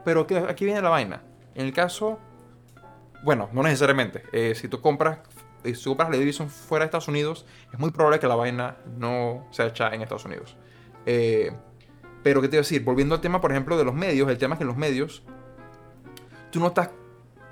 Pero 0.06 0.28
que, 0.28 0.38
aquí 0.38 0.66
viene 0.66 0.82
la 0.82 0.90
vaina. 0.90 1.22
En 1.56 1.66
el 1.66 1.74
caso... 1.74 2.20
Bueno, 3.24 3.50
no 3.54 3.64
necesariamente. 3.64 4.24
Eh, 4.34 4.54
si 4.54 4.68
tú 4.68 4.82
compras 4.82 5.20
eh, 5.64 5.76
si 5.76 5.86
compras 5.86 6.10
la 6.10 6.18
Edison 6.18 6.50
fuera 6.50 6.84
de 6.84 6.88
Estados 6.88 7.08
Unidos, 7.08 7.46
es 7.72 7.80
muy 7.80 7.92
probable 7.92 8.20
que 8.20 8.28
la 8.28 8.36
vaina 8.36 8.78
no 8.98 9.48
sea 9.52 9.68
hecha 9.68 9.94
en 9.94 10.02
Estados 10.02 10.26
Unidos. 10.26 10.58
Eh, 11.06 11.52
pero, 12.24 12.42
¿qué 12.42 12.48
te 12.48 12.56
iba 12.56 12.62
a 12.62 12.64
decir? 12.64 12.84
Volviendo 12.84 13.16
al 13.16 13.22
tema, 13.22 13.42
por 13.42 13.52
ejemplo, 13.52 13.78
de 13.78 13.84
los 13.84 13.94
medios, 13.94 14.30
el 14.30 14.38
tema 14.38 14.56
es 14.56 14.60
que 14.60 14.64
en 14.64 14.70
los 14.70 14.78
medios, 14.78 15.24
tú 16.52 16.60
no 16.60 16.68
estás 16.68 16.90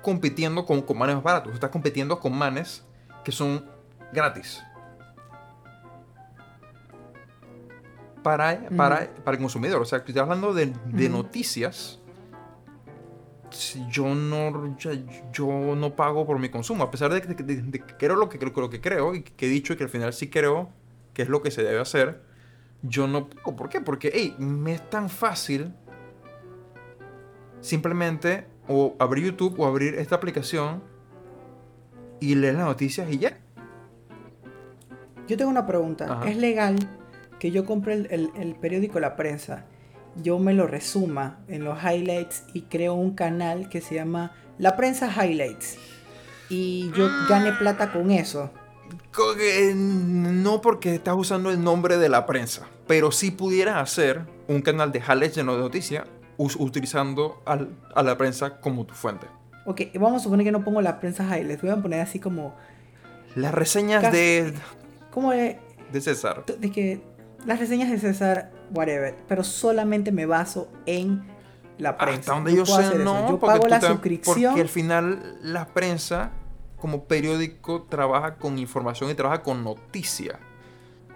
compitiendo 0.02 0.64
con, 0.66 0.82
con 0.82 0.98
manes 0.98 1.16
más 1.16 1.24
baratos, 1.24 1.50
tú 1.50 1.54
estás 1.54 1.70
compitiendo 1.70 2.18
con 2.18 2.36
manes 2.36 2.84
que 3.24 3.32
son 3.32 3.64
gratis. 4.12 4.62
para, 8.22 8.68
para, 8.76 9.08
para 9.24 9.36
el 9.36 9.42
consumidor. 9.42 9.82
O 9.82 9.84
sea, 9.84 9.98
estoy 9.98 10.18
hablando 10.18 10.54
de, 10.54 10.72
de 10.86 11.08
noticias. 11.08 11.98
Yo 13.90 14.14
no, 14.14 14.78
yo 14.78 15.76
no 15.76 15.94
pago 15.94 16.24
por 16.24 16.38
mi 16.38 16.48
consumo, 16.48 16.84
a 16.84 16.90
pesar 16.90 17.12
de 17.12 17.20
que, 17.20 17.84
creo 17.98 18.16
lo 18.16 18.30
que, 18.30 18.38
lo 18.38 18.70
que 18.70 18.80
creo 18.80 19.14
y 19.14 19.22
que 19.22 19.46
he 19.46 19.48
dicho 19.50 19.74
y 19.74 19.76
que 19.76 19.84
al 19.84 19.90
final 19.90 20.14
sí 20.14 20.30
creo 20.30 20.70
que 21.12 21.20
es 21.20 21.28
lo 21.28 21.42
que 21.42 21.50
se 21.50 21.62
debe 21.62 21.78
hacer. 21.78 22.22
Yo 22.82 23.06
no 23.06 23.28
pago. 23.28 23.56
¿Por 23.56 23.68
qué? 23.68 23.80
Porque, 23.80 24.10
hey, 24.12 24.34
me 24.38 24.74
es 24.74 24.90
tan 24.90 25.08
fácil 25.08 25.72
simplemente 27.60 28.46
o 28.68 28.96
abrir 28.98 29.26
YouTube 29.26 29.58
o 29.60 29.66
abrir 29.66 29.94
esta 29.94 30.16
aplicación 30.16 30.82
y 32.20 32.34
leer 32.34 32.54
las 32.54 32.66
noticias 32.66 33.10
y 33.10 33.18
ya. 33.18 33.38
Yo 35.26 35.36
tengo 35.36 35.50
una 35.50 35.66
pregunta. 35.66 36.20
¿Es 36.26 36.36
legal 36.36 36.76
que 37.42 37.50
yo 37.50 37.64
compre 37.64 38.06
el, 38.08 38.56
periódico 38.60 39.00
La 39.00 39.16
Prensa, 39.16 39.64
yo 40.14 40.38
me 40.38 40.54
lo 40.54 40.68
resuma 40.68 41.40
en 41.48 41.64
los 41.64 41.76
highlights 41.82 42.44
y 42.54 42.62
creo 42.62 42.94
un 42.94 43.16
canal 43.16 43.68
que 43.68 43.80
se 43.80 43.96
llama 43.96 44.30
La 44.58 44.76
Prensa 44.76 45.10
Highlights. 45.10 45.76
Y 46.48 46.92
yo 46.96 47.08
gane 47.28 47.50
plata 47.52 47.92
con 47.92 48.12
eso. 48.12 48.52
No 49.74 50.60
porque 50.60 50.94
estás 50.94 51.14
usando 51.16 51.50
el 51.50 51.62
nombre 51.62 51.98
de 51.98 52.08
la 52.08 52.26
prensa, 52.26 52.66
pero 52.86 53.12
si 53.12 53.30
pudieras 53.30 53.76
hacer 53.76 54.22
un 54.48 54.62
canal 54.62 54.92
de 54.92 55.00
highlights 55.00 55.36
de 55.36 55.44
noticias 55.44 56.04
utilizando 56.36 57.42
a 57.46 58.02
la 58.02 58.18
prensa 58.18 58.60
como 58.60 58.84
tu 58.84 58.94
fuente. 58.94 59.26
Ok, 59.64 59.82
vamos 59.94 60.20
a 60.20 60.24
suponer 60.24 60.44
que 60.44 60.52
no 60.52 60.64
pongo 60.64 60.80
la 60.80 60.98
prensa 60.98 61.24
highlights, 61.24 61.62
voy 61.62 61.70
a 61.70 61.76
poner 61.76 62.00
así 62.00 62.18
como... 62.18 62.56
Las 63.36 63.54
reseñas 63.54 64.10
de... 64.12 64.52
¿Cómo 65.10 65.30
de... 65.30 65.58
De 65.92 66.00
César. 66.00 66.44
De 66.46 66.72
que 66.72 67.02
las 67.46 67.60
reseñas 67.60 67.90
de 67.90 67.98
César, 67.98 68.50
whatever, 68.74 69.16
pero 69.28 69.44
solamente 69.44 70.10
me 70.10 70.26
baso 70.26 70.68
en 70.86 71.22
la 71.78 71.96
prensa. 71.96 72.20
Hasta 72.20 72.32
donde 72.34 72.54
yo, 72.56 72.66
sé, 72.66 72.98
no, 72.98 73.28
yo 73.28 73.38
pago 73.38 73.68
la 73.68 73.80
suscripción. 73.80 74.52
Porque 74.52 74.60
al 74.60 74.68
final 74.68 75.38
la 75.42 75.66
prensa, 75.66 76.32
como 76.82 77.04
periódico, 77.04 77.82
trabaja 77.82 78.34
con 78.34 78.58
información 78.58 79.08
y 79.08 79.14
trabaja 79.14 79.40
con 79.40 79.62
noticia. 79.62 80.40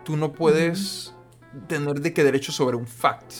Tú 0.04 0.16
no 0.16 0.32
puedes 0.32 1.12
tener 1.66 2.00
de 2.00 2.14
qué 2.14 2.22
derecho 2.22 2.52
sobre 2.52 2.76
un 2.76 2.86
fact. 2.86 3.32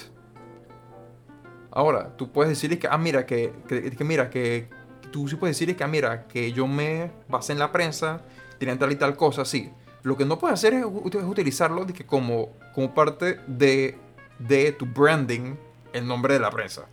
Ahora, 1.71 2.17
tú 2.17 2.33
puedes 2.33 2.51
decir 2.51 2.77
que, 2.81 2.89
ah, 2.91 2.99
mira, 2.99 3.25
que, 3.27 3.53
que, 3.69 4.03
mira, 4.03 4.29
que 4.29 4.69
tú 5.13 5.29
sí 5.29 5.37
puedes 5.37 5.57
decir 5.57 5.77
que, 5.77 5.85
ah, 5.85 5.87
mira, 5.87 6.27
que 6.27 6.51
yo 6.53 6.67
me 6.67 7.13
basé 7.29 7.53
en 7.53 7.61
la 7.61 7.71
prensa, 7.71 8.23
tienen 8.59 8.77
tal 8.77 8.91
y 8.91 8.97
tal 8.97 9.17
cosa, 9.17 9.45
sí 9.45 9.71
lo 10.03 10.17
que 10.17 10.25
no 10.25 10.37
puedes 10.37 10.55
hacer 10.55 10.75
es, 10.75 10.85
utilizarlo 10.85 11.85
de 11.85 11.93
que 11.93 12.05
como, 12.05 12.51
como 12.75 12.93
parte 12.93 13.41
de, 13.47 13.97
de 14.41 14.73
tu 14.73 14.87
branding 14.87 15.55
el 15.93 16.07
nombre 16.09 16.35
de 16.35 16.41
la 16.41 16.51
prensa. 16.51 16.87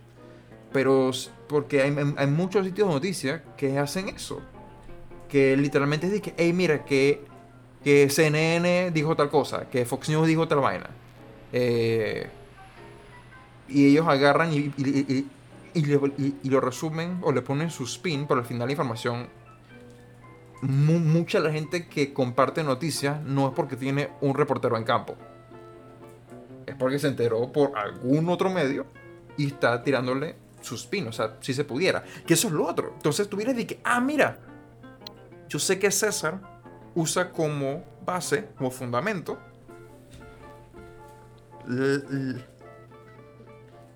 Pero 0.72 1.10
porque 1.48 1.82
hay, 1.82 1.96
hay, 2.16 2.26
muchos 2.28 2.64
sitios 2.64 2.88
de 2.88 2.94
noticias 2.94 3.42
que 3.56 3.78
hacen 3.78 4.08
eso. 4.08 4.40
Que 5.28 5.56
literalmente 5.56 6.08
de 6.08 6.20
que, 6.20 6.34
hey, 6.36 6.52
mira, 6.52 6.84
que, 6.84 7.24
que 7.82 8.08
CNN 8.08 8.90
dijo 8.92 9.16
tal 9.16 9.30
cosa, 9.30 9.68
que 9.68 9.84
Fox 9.84 10.08
News 10.08 10.26
dijo 10.26 10.46
tal 10.46 10.60
vaina. 10.60 10.90
Eh, 11.52 12.28
y 13.68 13.86
ellos 13.86 14.06
agarran 14.06 14.52
y, 14.52 14.72
y, 14.76 15.26
y, 15.74 16.50
lo 16.50 16.60
resumen 16.60 17.18
o 17.22 17.32
le 17.32 17.42
ponen 17.42 17.70
su 17.70 17.84
spin, 17.84 18.26
pero 18.26 18.40
al 18.40 18.46
final 18.46 18.68
la 18.68 18.72
información 18.72 19.28
mucha 20.62 21.40
la 21.40 21.50
gente 21.50 21.88
que 21.88 22.12
comparte 22.12 22.62
noticias 22.64 23.20
no 23.22 23.48
es 23.48 23.54
porque 23.54 23.76
tiene 23.76 24.10
un 24.20 24.34
reportero 24.34 24.76
en 24.76 24.84
campo. 24.84 25.16
Es 26.66 26.74
porque 26.76 26.98
se 26.98 27.08
enteró 27.08 27.52
por 27.52 27.76
algún 27.76 28.28
otro 28.28 28.50
medio 28.50 28.86
y 29.36 29.48
está 29.48 29.82
tirándole 29.82 30.36
suspino, 30.62 31.10
o 31.10 31.12
sea, 31.12 31.36
si 31.40 31.52
se 31.52 31.64
pudiera. 31.64 32.02
Que 32.26 32.34
eso 32.34 32.48
es 32.48 32.54
lo 32.54 32.66
otro. 32.66 32.92
Entonces 32.96 33.28
tú 33.28 33.36
vienes 33.36 33.58
y 33.58 33.66
que, 33.66 33.80
ah, 33.84 34.00
mira, 34.00 34.38
yo 35.48 35.58
sé 35.58 35.78
que 35.78 35.90
César 35.90 36.40
usa 36.94 37.30
como 37.30 37.84
base, 38.04 38.48
como 38.56 38.70
fundamento, 38.70 39.38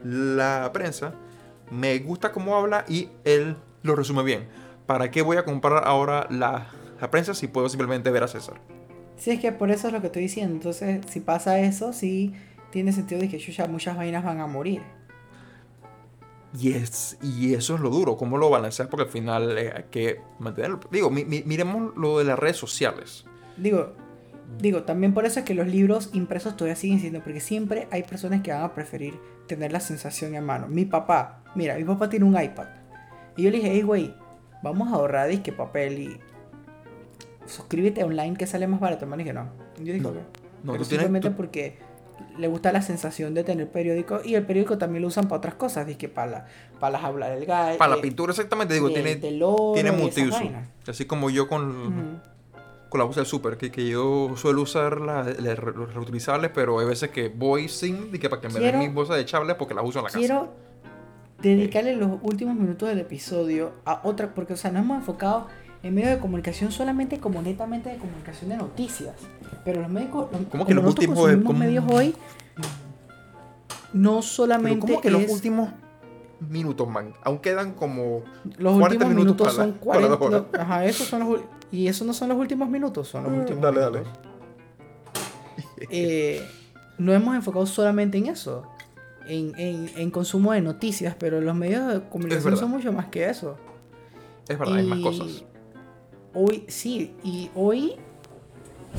la 0.03 0.71
prensa, 0.73 1.15
me 1.71 1.99
gusta 1.99 2.33
cómo 2.33 2.57
habla 2.57 2.85
y 2.89 3.11
él 3.25 3.57
lo 3.83 3.95
resume 3.95 4.23
bien. 4.23 4.49
¿Para 4.87 5.11
qué 5.11 5.23
voy 5.23 5.37
a 5.37 5.45
comprar 5.45 5.85
ahora 5.87 6.27
la, 6.31 6.69
la 7.01 7.11
prensa 7.11 7.35
si 7.35 7.47
puedo 7.47 7.69
simplemente 7.69 8.11
ver 8.11 8.23
a 8.23 8.29
César? 8.29 8.61
Sí, 9.17 9.33
es 9.33 9.41
que 9.41 9.53
por 9.53 9.71
eso 9.71 9.89
es 9.89 9.93
lo 9.93 10.01
que 10.01 10.07
estoy 10.07 10.23
diciendo. 10.23 10.55
Entonces, 10.55 11.05
si 11.09 11.21
pasa 11.21 11.59
eso, 11.59 11.93
sí 11.93 12.35
tiene 12.71 12.93
sentido 12.93 13.21
de 13.21 13.29
que 13.29 13.39
ya 13.39 13.67
muchas 13.67 13.97
vainas 13.97 14.25
van 14.25 14.41
a 14.41 14.47
morir. 14.47 14.83
Y, 16.57 16.73
es, 16.73 17.19
y 17.23 17.55
eso 17.55 17.75
es 17.75 17.81
lo 17.81 17.91
duro, 17.91 18.17
cómo 18.17 18.39
lo 18.39 18.49
balanceas, 18.49 18.89
porque 18.89 19.05
al 19.05 19.11
final 19.11 19.57
hay 19.57 19.85
que 19.91 20.21
mantenerlo. 20.39 20.81
Digo, 20.91 21.11
miremos 21.11 21.97
lo 21.97 22.19
de 22.19 22.25
las 22.25 22.39
redes 22.39 22.57
sociales. 22.57 23.27
Digo, 23.57 23.93
digo, 24.59 24.85
también 24.85 25.13
por 25.13 25.27
eso 25.27 25.41
es 25.41 25.45
que 25.45 25.55
los 25.55 25.67
libros 25.67 26.11
impresos 26.15 26.57
todavía 26.57 26.77
siguen 26.77 27.01
siendo, 27.01 27.21
porque 27.21 27.41
siempre 27.41 27.87
hay 27.91 28.03
personas 28.03 28.43
que 28.43 28.51
van 28.51 28.63
a 28.63 28.75
preferir 28.75 29.19
tener 29.47 29.73
la 29.73 29.81
sensación 29.81 30.35
en 30.35 30.45
mano. 30.45 30.69
Mi 30.69 30.85
papá, 30.85 31.43
mira, 31.55 31.77
mi 31.77 31.85
papá 31.85 32.09
tiene 32.09 32.25
un 32.25 32.41
iPad. 32.41 32.67
Y 33.37 33.43
yo 33.43 33.51
le 33.51 33.59
dije, 33.59 33.71
hey, 33.73 33.83
güey, 33.83 34.15
vamos 34.63 34.89
a 34.89 34.97
ahorrar 34.97 35.29
disque 35.29 35.53
papel 35.53 35.99
y 35.99 36.21
suscríbete 37.47 38.05
online 38.05 38.37
que 38.37 38.47
sale 38.47 38.67
más 38.67 38.81
barato. 38.81 39.07
Me 39.07 39.17
dije, 39.17 39.33
no. 39.33 39.51
Yo 39.79 39.93
dije, 39.93 40.01
no, 40.01 40.77
no 40.77 40.85
simplemente 40.85 41.31
porque 41.31 41.79
le 42.39 42.49
gusta 42.49 42.73
la 42.73 42.83
sensación 42.83 43.35
de 43.35 43.45
tener 43.45 43.69
periódico 43.69 44.21
y 44.25 44.35
el 44.35 44.45
periódico 44.45 44.79
también 44.79 45.03
lo 45.03 45.09
usan 45.09 45.29
para 45.29 45.39
otras 45.39 45.55
cosas, 45.55 45.87
que 45.97 46.09
para, 46.09 46.47
para 46.79 46.93
las 46.93 47.05
hablar 47.05 47.35
del 47.35 47.47
gas. 47.47 47.77
Para 47.77 47.97
la 47.97 48.03
pintura 48.03 48.31
exactamente, 48.31 48.75
digo, 48.75 48.91
tiene, 48.91 49.17
tiene 49.17 49.93
multiuso. 49.93 50.41
Así 50.87 51.05
como 51.05 51.31
yo 51.31 51.49
con, 51.49 52.21
con 52.89 52.99
la 52.99 53.05
bolsa 53.05 53.21
del 53.21 53.27
súper, 53.27 53.57
que, 53.57 53.71
que, 53.71 53.89
yo 53.89 54.33
suelo 54.37 54.63
usar 54.63 55.01
las, 55.01 55.27
reutilizables, 55.59 56.51
pero 56.55 56.79
hay 56.79 56.87
veces 56.87 57.11
que 57.11 57.29
voy 57.29 57.69
sin, 57.69 58.11
y 58.15 58.19
que 58.19 58.29
para 58.29 58.41
que 58.41 58.49
me 58.49 58.61
den 58.61 58.79
mis 58.79 58.93
bolsas 58.93 59.17
de 59.17 59.25
chables 59.25 59.57
porque 59.57 59.75
las 59.75 59.85
uso 59.85 59.99
en 59.99 60.05
la 60.05 60.11
casa. 60.11 60.19
Quiero 60.19 60.49
dedicarle 61.41 61.97
los 61.97 62.19
últimos 62.23 62.57
minutos 62.57 62.89
del 62.89 63.01
episodio 63.01 63.73
a 63.85 64.01
otra, 64.05 64.35
porque, 64.35 64.55
o 64.55 64.57
sea, 64.57 64.71
nos 64.71 64.83
hemos 64.83 64.99
enfocado 64.99 65.49
en 65.83 65.95
medios 65.95 66.11
de 66.11 66.19
comunicación 66.19 66.73
solamente 66.73 67.19
como 67.19 67.41
netamente 67.43 67.91
de 67.91 67.99
comunicación 67.99 68.51
de 68.51 68.57
noticias. 68.57 69.15
Pero 69.65 69.81
los 69.83 69.91
médicos, 69.91 70.29
¿Cómo 70.51 70.67
que 70.67 70.75
los 70.75 70.85
últimos 70.85 71.55
medios 71.55 71.85
hoy 71.89 72.15
no 73.93 74.23
solamente 74.23 74.81
¿Cómo 74.81 75.01
que 75.01 75.11
los 75.11 75.31
últimos 75.31 75.71
minutos, 76.41 76.89
man? 76.89 77.15
Aún 77.23 77.39
quedan 77.39 77.73
como 77.73 78.23
los 78.59 78.77
últimos 78.77 79.15
minutos, 79.15 79.55
son 79.55 79.73
40 79.73 80.61
ajá, 80.61 80.85
esos 80.85 81.07
son 81.07 81.21
los 81.21 81.41
y 81.71 81.87
esos 81.87 82.07
no 82.07 82.13
son 82.13 82.31
los 82.31 82.39
últimos 82.39 82.69
minutos, 82.69 83.09
son 83.09 83.25
los 83.25 83.33
mm, 83.33 83.39
últimos. 83.41 83.63
Dale, 83.63 83.81
dale. 83.81 84.03
Eh, 85.91 86.45
no 86.99 87.13
hemos 87.13 87.37
enfocado 87.37 87.67
solamente 87.67 88.19
en 88.19 88.27
eso. 88.27 88.65
En, 89.29 89.53
en, 89.59 89.91
en, 89.97 90.11
consumo 90.11 90.53
de 90.53 90.63
noticias, 90.63 91.15
pero 91.19 91.41
los 91.41 91.55
medios 91.55 91.87
de 91.93 92.09
comunicación 92.09 92.57
son 92.57 92.71
mucho 92.71 92.93
más 92.93 93.07
que 93.07 93.29
eso. 93.29 93.57
Es 94.49 94.59
verdad, 94.59 94.77
hay 94.77 94.87
más 94.87 95.01
cosas. 95.01 95.45
Hoy, 96.35 96.65
sí, 96.69 97.15
y 97.25 97.51
hoy, 97.55 97.97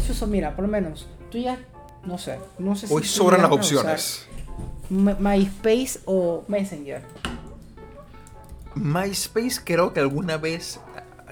eso, 0.10 0.28
mira, 0.28 0.56
por 0.56 0.66
lo 0.66 0.72
menos, 0.72 1.08
tú 1.32 1.38
ya, 1.38 1.60
no 2.04 2.18
sé, 2.18 2.40
no 2.58 2.76
sé 2.76 2.88
si 2.88 2.94
Hoy 2.94 3.04
sobran 3.04 3.42
las 3.42 3.52
opciones. 3.52 4.28
MySpace 4.90 6.00
o 6.06 6.44
Messenger. 6.48 7.04
MySpace 8.76 9.62
creo 9.64 9.94
que 9.94 10.00
alguna 10.00 10.38
vez 10.38 10.80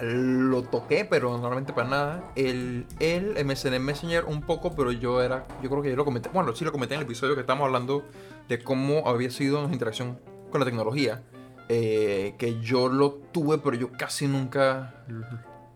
lo 0.02 0.64
toqué, 0.64 1.06
pero 1.06 1.32
normalmente 1.38 1.74
para 1.74 1.90
nada. 1.90 2.32
El, 2.36 2.86
el 3.00 3.44
MSN 3.44 3.80
Messenger 3.82 4.26
un 4.26 4.42
poco, 4.42 4.76
pero 4.76 4.92
yo 4.92 5.22
era, 5.22 5.48
yo 5.64 5.70
creo 5.70 5.82
que 5.82 5.90
yo 5.90 5.96
lo 5.96 6.06
comenté, 6.06 6.30
bueno, 6.30 6.56
sí 6.56 6.64
lo 6.64 6.72
comenté 6.72 6.96
en 6.96 7.02
el 7.02 7.06
episodio 7.06 7.36
que 7.36 7.42
estamos 7.42 7.66
hablando 7.66 8.06
de 8.48 8.64
cómo 8.64 9.08
había 9.08 9.32
sido 9.32 9.58
nuestra 9.58 9.74
interacción 9.74 10.20
con 10.52 10.60
la 10.60 10.66
tecnología. 10.66 11.24
Eh, 11.70 12.36
que 12.38 12.62
yo 12.62 12.88
lo 12.88 13.12
tuve, 13.34 13.58
pero 13.58 13.76
yo 13.76 13.92
casi 13.92 14.26
nunca 14.26 14.94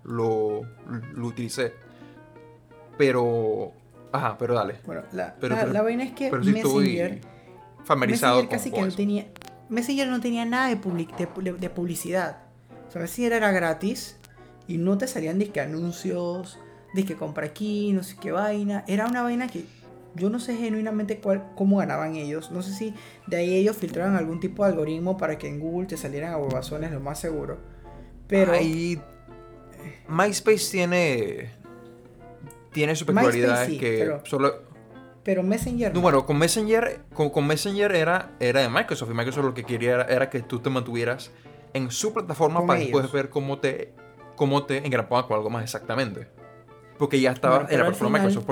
lo, 0.04 0.62
lo 1.14 1.28
utilicé. 1.28 1.74
Pero. 2.98 3.74
Ajá, 4.12 4.38
pero 4.38 4.56
dale. 4.56 4.76
Bueno, 4.86 5.04
la, 5.14 5.36
la, 5.42 5.82
vaina 5.82 6.04
es 6.04 6.12
que 6.12 6.32
Messenger. 6.32 7.22
Familiarizado 7.84 8.36
Messenger 8.36 8.58
casi 8.58 8.72
que 8.72 8.82
no 8.82 8.92
tenía. 8.92 9.28
Messenger 9.70 10.08
no 10.08 10.20
tenía 10.20 10.46
nada 10.46 10.68
de, 10.68 10.76
de, 10.76 11.70
publicidad. 11.70 12.44
O 12.88 12.92
sea, 12.92 13.02
Messenger 13.02 13.34
era 13.34 13.52
gratis 13.52 14.18
y 14.68 14.78
no 14.78 14.98
te 14.98 15.08
salían 15.08 15.40
disque 15.40 15.62
anuncios, 15.62 16.60
disque 16.94 17.16
compra 17.16 17.46
aquí, 17.46 17.94
no 17.94 18.04
sé 18.04 18.18
qué 18.20 18.32
vaina. 18.32 18.84
Era 18.88 19.08
una 19.08 19.24
vaina 19.24 19.48
que 19.48 19.66
yo 20.16 20.30
no 20.30 20.40
sé 20.40 20.58
genuinamente 20.58 21.20
cuál, 21.20 21.52
cómo 21.56 21.78
ganaban 21.78 22.16
ellos. 22.16 22.52
No 22.52 22.62
sé 22.62 22.74
si 22.74 22.94
de 23.28 23.38
ahí 23.38 23.56
ellos 23.56 23.78
filtraron 23.78 24.16
algún 24.16 24.42
tipo 24.42 24.66
de 24.66 24.72
algoritmo 24.72 25.18
para 25.18 25.38
que 25.38 25.48
en 25.48 25.60
Google 25.60 25.88
te 25.88 25.96
salieran 25.96 26.34
a 26.34 26.38
huevazones, 26.38 26.92
lo 26.92 27.00
más 27.00 27.20
seguro. 27.20 27.60
Pero. 28.28 28.52
Ahí 28.52 29.02
MySpace 30.08 30.72
tiene. 30.72 31.52
Tiene 32.72 32.96
su 32.96 33.06
peculiaridad 33.06 33.68
que 33.68 33.98
pero, 34.00 34.26
solo. 34.26 34.72
Pero 35.24 35.44
Messenger. 35.44 35.94
No, 35.94 36.02
bueno, 36.02 36.26
con 36.26 36.38
Messenger, 36.38 37.02
con, 37.14 37.46
Messenger 37.46 37.94
era, 37.94 38.32
era 38.40 38.62
de 38.62 38.70
Microsoft. 38.70 39.12
Y 39.12 39.14
Microsoft 39.14 39.46
lo 39.46 39.54
que 39.54 39.64
quería 39.64 40.02
era, 40.02 40.30
que 40.30 40.42
tú 40.42 40.60
te 40.60 40.70
mantuvieras 40.70 41.32
en 41.74 41.92
su 41.92 42.14
plataforma 42.14 42.66
para 42.66 42.80
después 42.80 43.12
ver 43.12 43.30
cómo 43.30 43.60
te, 43.60 43.94
cómo 44.36 44.66
te 44.66 44.86
engrapaban 44.86 45.26
con 45.26 45.38
algo 45.38 45.50
más 45.50 45.64
exactamente. 45.64 46.28
Porque 46.98 47.20
ya 47.20 47.32
estaba 47.32 47.68
en 47.70 47.78
la 47.78 47.86
plataforma 47.86 48.20
Microsoft. 48.20 48.46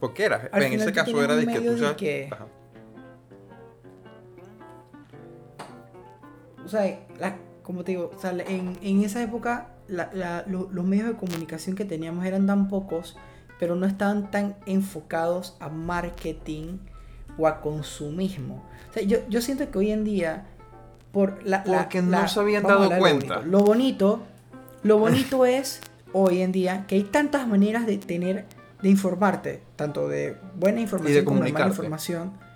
¿Por, 0.00 0.14
qué 0.14 0.24
era? 0.24 0.50
En 0.52 0.72
ese 0.74 0.92
caso 0.92 1.22
era 1.22 1.36
de 1.36 1.46
que 1.46 1.60
tú 1.60 1.96
Que... 1.96 2.30
O 6.64 6.68
sea, 6.68 6.98
como 7.62 7.82
te 7.82 7.92
digo, 7.92 8.10
o 8.14 8.18
sea, 8.18 8.30
en, 8.30 8.78
en 8.82 9.02
esa 9.02 9.22
época 9.22 9.68
los 9.88 10.84
medios 10.84 11.08
de 11.08 11.14
comunicación 11.14 11.76
que 11.76 11.84
teníamos 11.84 12.24
eran 12.24 12.46
tan 12.46 12.68
pocos, 12.68 13.16
pero 13.58 13.74
no 13.74 13.86
estaban 13.86 14.30
tan 14.30 14.56
enfocados 14.66 15.56
a 15.60 15.68
marketing 15.68 16.78
o 17.36 17.46
a 17.46 17.60
consumismo. 17.60 18.64
yo, 19.06 19.18
yo 19.28 19.40
siento 19.40 19.70
que 19.70 19.78
hoy 19.78 19.90
en 19.90 20.04
día, 20.04 20.46
por 21.12 21.42
la... 21.44 21.64
Porque 21.64 22.02
no 22.02 22.28
se 22.28 22.40
habían 22.40 22.62
dado 22.62 22.90
cuenta. 22.98 23.40
Lo 23.42 23.60
bonito, 23.60 24.22
lo 24.82 24.98
bonito, 24.98 25.46
es 25.46 25.80
hoy 26.12 26.42
en 26.42 26.52
día 26.52 26.84
que 26.86 26.96
hay 26.96 27.04
tantas 27.04 27.46
maneras 27.46 27.86
de 27.86 27.98
tener, 27.98 28.46
de 28.82 28.88
informarte, 28.88 29.62
tanto 29.76 30.08
de 30.08 30.36
buena 30.56 30.80
información 30.80 31.24
como 31.24 31.44
de 31.44 31.52
mala 31.52 31.68
información 31.68 32.47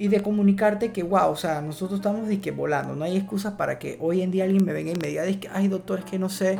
y 0.00 0.08
de 0.08 0.22
comunicarte 0.22 0.92
que, 0.92 1.02
wow, 1.02 1.28
o 1.30 1.36
sea, 1.36 1.60
nosotros 1.60 2.00
estamos 2.00 2.26
de 2.26 2.40
que 2.40 2.52
volando, 2.52 2.96
no 2.96 3.04
hay 3.04 3.18
excusas 3.18 3.52
para 3.52 3.78
que 3.78 3.98
hoy 4.00 4.22
en 4.22 4.30
día 4.30 4.44
alguien 4.44 4.64
me 4.64 4.72
venga 4.72 4.92
y 4.92 4.94
me 4.94 5.08
diga, 5.08 5.24
ay 5.52 5.68
doctor, 5.68 5.98
es 5.98 6.04
que 6.06 6.18
no 6.18 6.30
sé, 6.30 6.58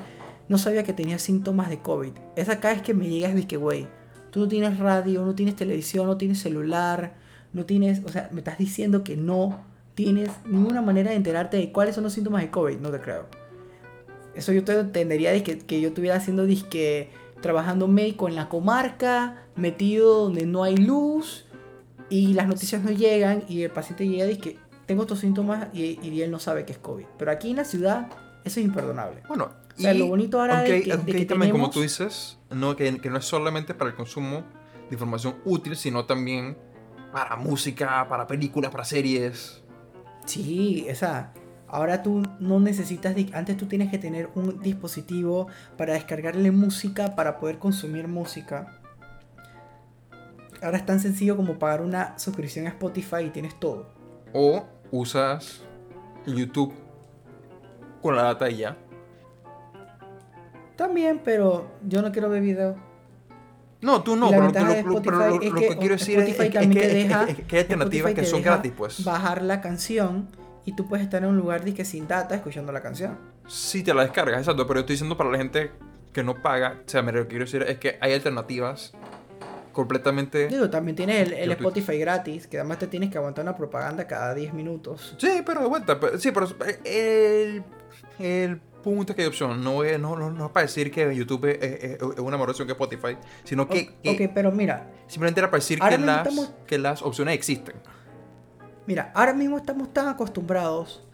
no 0.50 0.58
sabía 0.58 0.82
que 0.82 0.92
tenía 0.92 1.18
síntomas 1.18 1.70
de 1.70 1.78
COVID. 1.78 2.12
Es 2.36 2.50
acá 2.50 2.70
es 2.72 2.82
que 2.82 2.92
me 2.92 3.08
llegas 3.08 3.34
y 3.38 3.46
que, 3.46 3.56
güey, 3.56 3.86
tú 4.30 4.40
no 4.40 4.48
tienes 4.48 4.78
radio, 4.78 5.24
no 5.24 5.34
tienes 5.34 5.56
televisión, 5.56 6.06
no 6.06 6.18
tienes 6.18 6.38
celular, 6.38 7.14
no 7.54 7.64
tienes, 7.64 8.02
o 8.04 8.10
sea, 8.10 8.28
me 8.30 8.40
estás 8.40 8.58
diciendo 8.58 9.04
que 9.04 9.16
no 9.16 9.64
tienes 9.94 10.28
ninguna 10.44 10.82
manera 10.82 11.08
de 11.08 11.16
enterarte 11.16 11.56
de 11.56 11.72
cuáles 11.72 11.94
son 11.94 12.04
los 12.04 12.12
síntomas 12.12 12.42
de 12.42 12.50
COVID, 12.50 12.76
no 12.76 12.90
te 12.90 13.00
creo. 13.00 13.24
Eso 14.34 14.52
yo 14.52 14.64
te 14.64 14.78
entendería 14.78 15.32
de 15.32 15.42
que, 15.42 15.56
que 15.56 15.80
yo 15.80 15.88
estuviera 15.88 16.16
haciendo 16.16 16.44
disque 16.44 17.08
trabajando 17.40 17.88
médico 17.88 18.28
en 18.28 18.34
la 18.34 18.50
comarca, 18.50 19.46
metido 19.56 20.24
donde 20.24 20.44
no 20.44 20.62
hay 20.62 20.76
luz, 20.76 21.46
y 22.10 22.34
las 22.34 22.46
noticias 22.46 22.82
no 22.82 22.90
llegan 22.90 23.44
y 23.48 23.62
el 23.62 23.70
paciente 23.70 24.06
llega 24.06 24.26
y 24.26 24.28
dice 24.30 24.40
que 24.40 24.58
tengo 24.86 25.02
estos 25.02 25.20
síntomas 25.20 25.68
y, 25.72 25.98
y, 26.02 26.20
él 26.20 26.30
no 26.30 26.40
sabe 26.40 26.64
que 26.64 26.72
es 26.72 26.78
COVID. 26.78 27.06
Pero 27.16 27.30
aquí 27.30 27.50
en 27.50 27.56
la 27.56 27.64
ciudad 27.64 28.08
eso 28.44 28.58
es 28.60 28.66
imperdonable. 28.66 29.22
Bueno, 29.28 29.50
o 29.76 29.80
sea, 29.80 29.94
lo 29.94 30.08
bonito 30.08 30.40
ahora 30.40 30.62
de 30.62 30.82
que, 30.82 30.96
de 30.96 31.12
que 31.12 31.24
también, 31.24 31.52
como 31.52 31.70
tú 31.70 31.80
dices, 31.80 32.38
no, 32.50 32.74
que, 32.74 32.98
que, 32.98 33.08
no 33.08 33.18
es 33.18 33.24
solamente 33.24 33.72
para 33.72 33.90
el 33.90 33.96
consumo 33.96 34.42
de 34.88 34.94
información 34.94 35.36
útil, 35.44 35.76
sino 35.76 36.06
también 36.06 36.58
para 37.12 37.36
música, 37.36 38.08
para 38.08 38.26
películas, 38.26 38.72
para 38.72 38.84
series. 38.84 39.62
Sí, 40.26 40.84
esa. 40.88 41.32
Ahora 41.68 42.02
tú 42.02 42.22
no 42.40 42.58
necesitas, 42.58 43.14
antes 43.32 43.56
tú 43.56 43.66
tienes 43.66 43.92
que 43.92 43.98
tener 43.98 44.28
un 44.34 44.60
dispositivo 44.60 45.46
para 45.78 45.92
descargarle 45.92 46.50
música, 46.50 47.14
para 47.14 47.38
poder 47.38 47.58
consumir 47.58 48.08
música 48.08 48.79
ahora 50.62 50.78
es 50.78 50.86
tan 50.86 51.00
sencillo 51.00 51.36
como 51.36 51.58
pagar 51.58 51.82
una 51.82 52.18
suscripción 52.18 52.66
a 52.66 52.70
Spotify 52.70 53.24
y 53.26 53.30
tienes 53.30 53.58
todo. 53.58 53.88
O 54.32 54.64
usas 54.90 55.62
YouTube 56.26 56.72
con 58.02 58.16
la 58.16 58.22
data 58.22 58.50
y 58.50 58.58
ya. 58.58 58.76
También, 60.76 61.20
pero 61.22 61.70
yo 61.86 62.02
no 62.02 62.10
quiero 62.12 62.28
ver 62.28 62.42
video. 62.42 62.76
No, 63.82 64.02
tú 64.02 64.14
no, 64.16 64.28
pero, 64.30 64.46
lo, 64.46 64.52
que, 64.52 65.76
quiero 65.78 65.96
decir 65.96 66.18
es, 66.18 66.36
que, 66.36 66.50
también 66.50 66.86
te 66.86 66.94
deja, 66.94 67.26
que 67.26 67.56
hay 67.56 67.62
alternativas 67.62 68.12
que 68.12 68.24
son 68.24 68.42
gratis, 68.42 68.72
pues. 68.76 69.04
Bajar 69.04 69.42
la 69.42 69.62
canción 69.62 70.28
y 70.66 70.72
tú 70.74 70.86
puedes 70.86 71.04
estar 71.04 71.22
en 71.22 71.30
un 71.30 71.36
lugar 71.36 71.64
que 71.64 71.84
sin 71.84 72.06
data 72.06 72.34
escuchando 72.34 72.72
la 72.72 72.82
canción. 72.82 73.18
Sí, 73.46 73.82
te 73.82 73.94
la 73.94 74.02
descargas, 74.02 74.40
exacto, 74.40 74.66
pero 74.66 74.80
estoy 74.80 74.94
diciendo 74.94 75.16
para 75.16 75.30
la 75.30 75.38
gente 75.38 75.72
que 76.12 76.22
no 76.22 76.42
paga, 76.42 76.82
o 76.86 76.88
sea, 76.88 77.02
me 77.02 77.12
lo 77.12 77.22
que 77.22 77.28
quiero 77.28 77.44
decir 77.46 77.62
es 77.62 77.78
que 77.78 77.96
hay 78.00 78.12
alternativas 78.12 78.92
completamente... 79.72 80.48
Digo, 80.48 80.68
también 80.70 80.96
tienes 80.96 81.30
el, 81.32 81.50
Spotify 81.52 81.98
gratis, 81.98 82.46
que 82.46 82.58
además 82.58 82.78
te 82.78 82.86
tienes 82.86 83.10
que 83.10 83.18
aguantar 83.18 83.44
una 83.44 83.56
propaganda 83.56 84.06
cada 84.06 84.34
10 84.34 84.52
minutos. 84.54 85.14
Sí, 85.18 85.42
pero 85.44 85.62
de 85.62 85.68
vuelta, 85.68 85.98
sí, 86.18 86.30
pero 86.32 86.48
el, 86.84 87.62
el 88.18 88.60
punto 88.82 89.12
es 89.12 89.16
que 89.16 89.22
hay 89.22 89.28
opción, 89.28 89.62
no 89.62 89.84
es, 89.84 89.98
no, 89.98 90.16
no, 90.16 90.46
es 90.46 90.52
para 90.52 90.66
decir 90.66 90.90
que 90.90 91.14
YouTube 91.14 91.44
es, 91.46 92.00
una 92.18 92.36
mejor 92.36 92.50
opción 92.50 92.66
que 92.66 92.72
Spotify, 92.72 93.16
sino 93.44 93.68
que... 93.68 93.94
ok, 94.06 94.32
pero 94.34 94.52
mira... 94.52 94.90
Simplemente 95.06 95.40
era 95.40 95.50
para 95.50 95.58
decir 95.58 95.80
que 95.80 95.98
las, 95.98 96.52
que 96.66 96.78
las 96.78 97.02
opciones 97.02 97.34
existen. 97.34 97.74
Mira, 98.86 99.10
ahora 99.14 99.34
mismo 99.34 99.56
estamos 99.58 99.92
tan 99.92 100.08
acostumbrados 100.08 101.04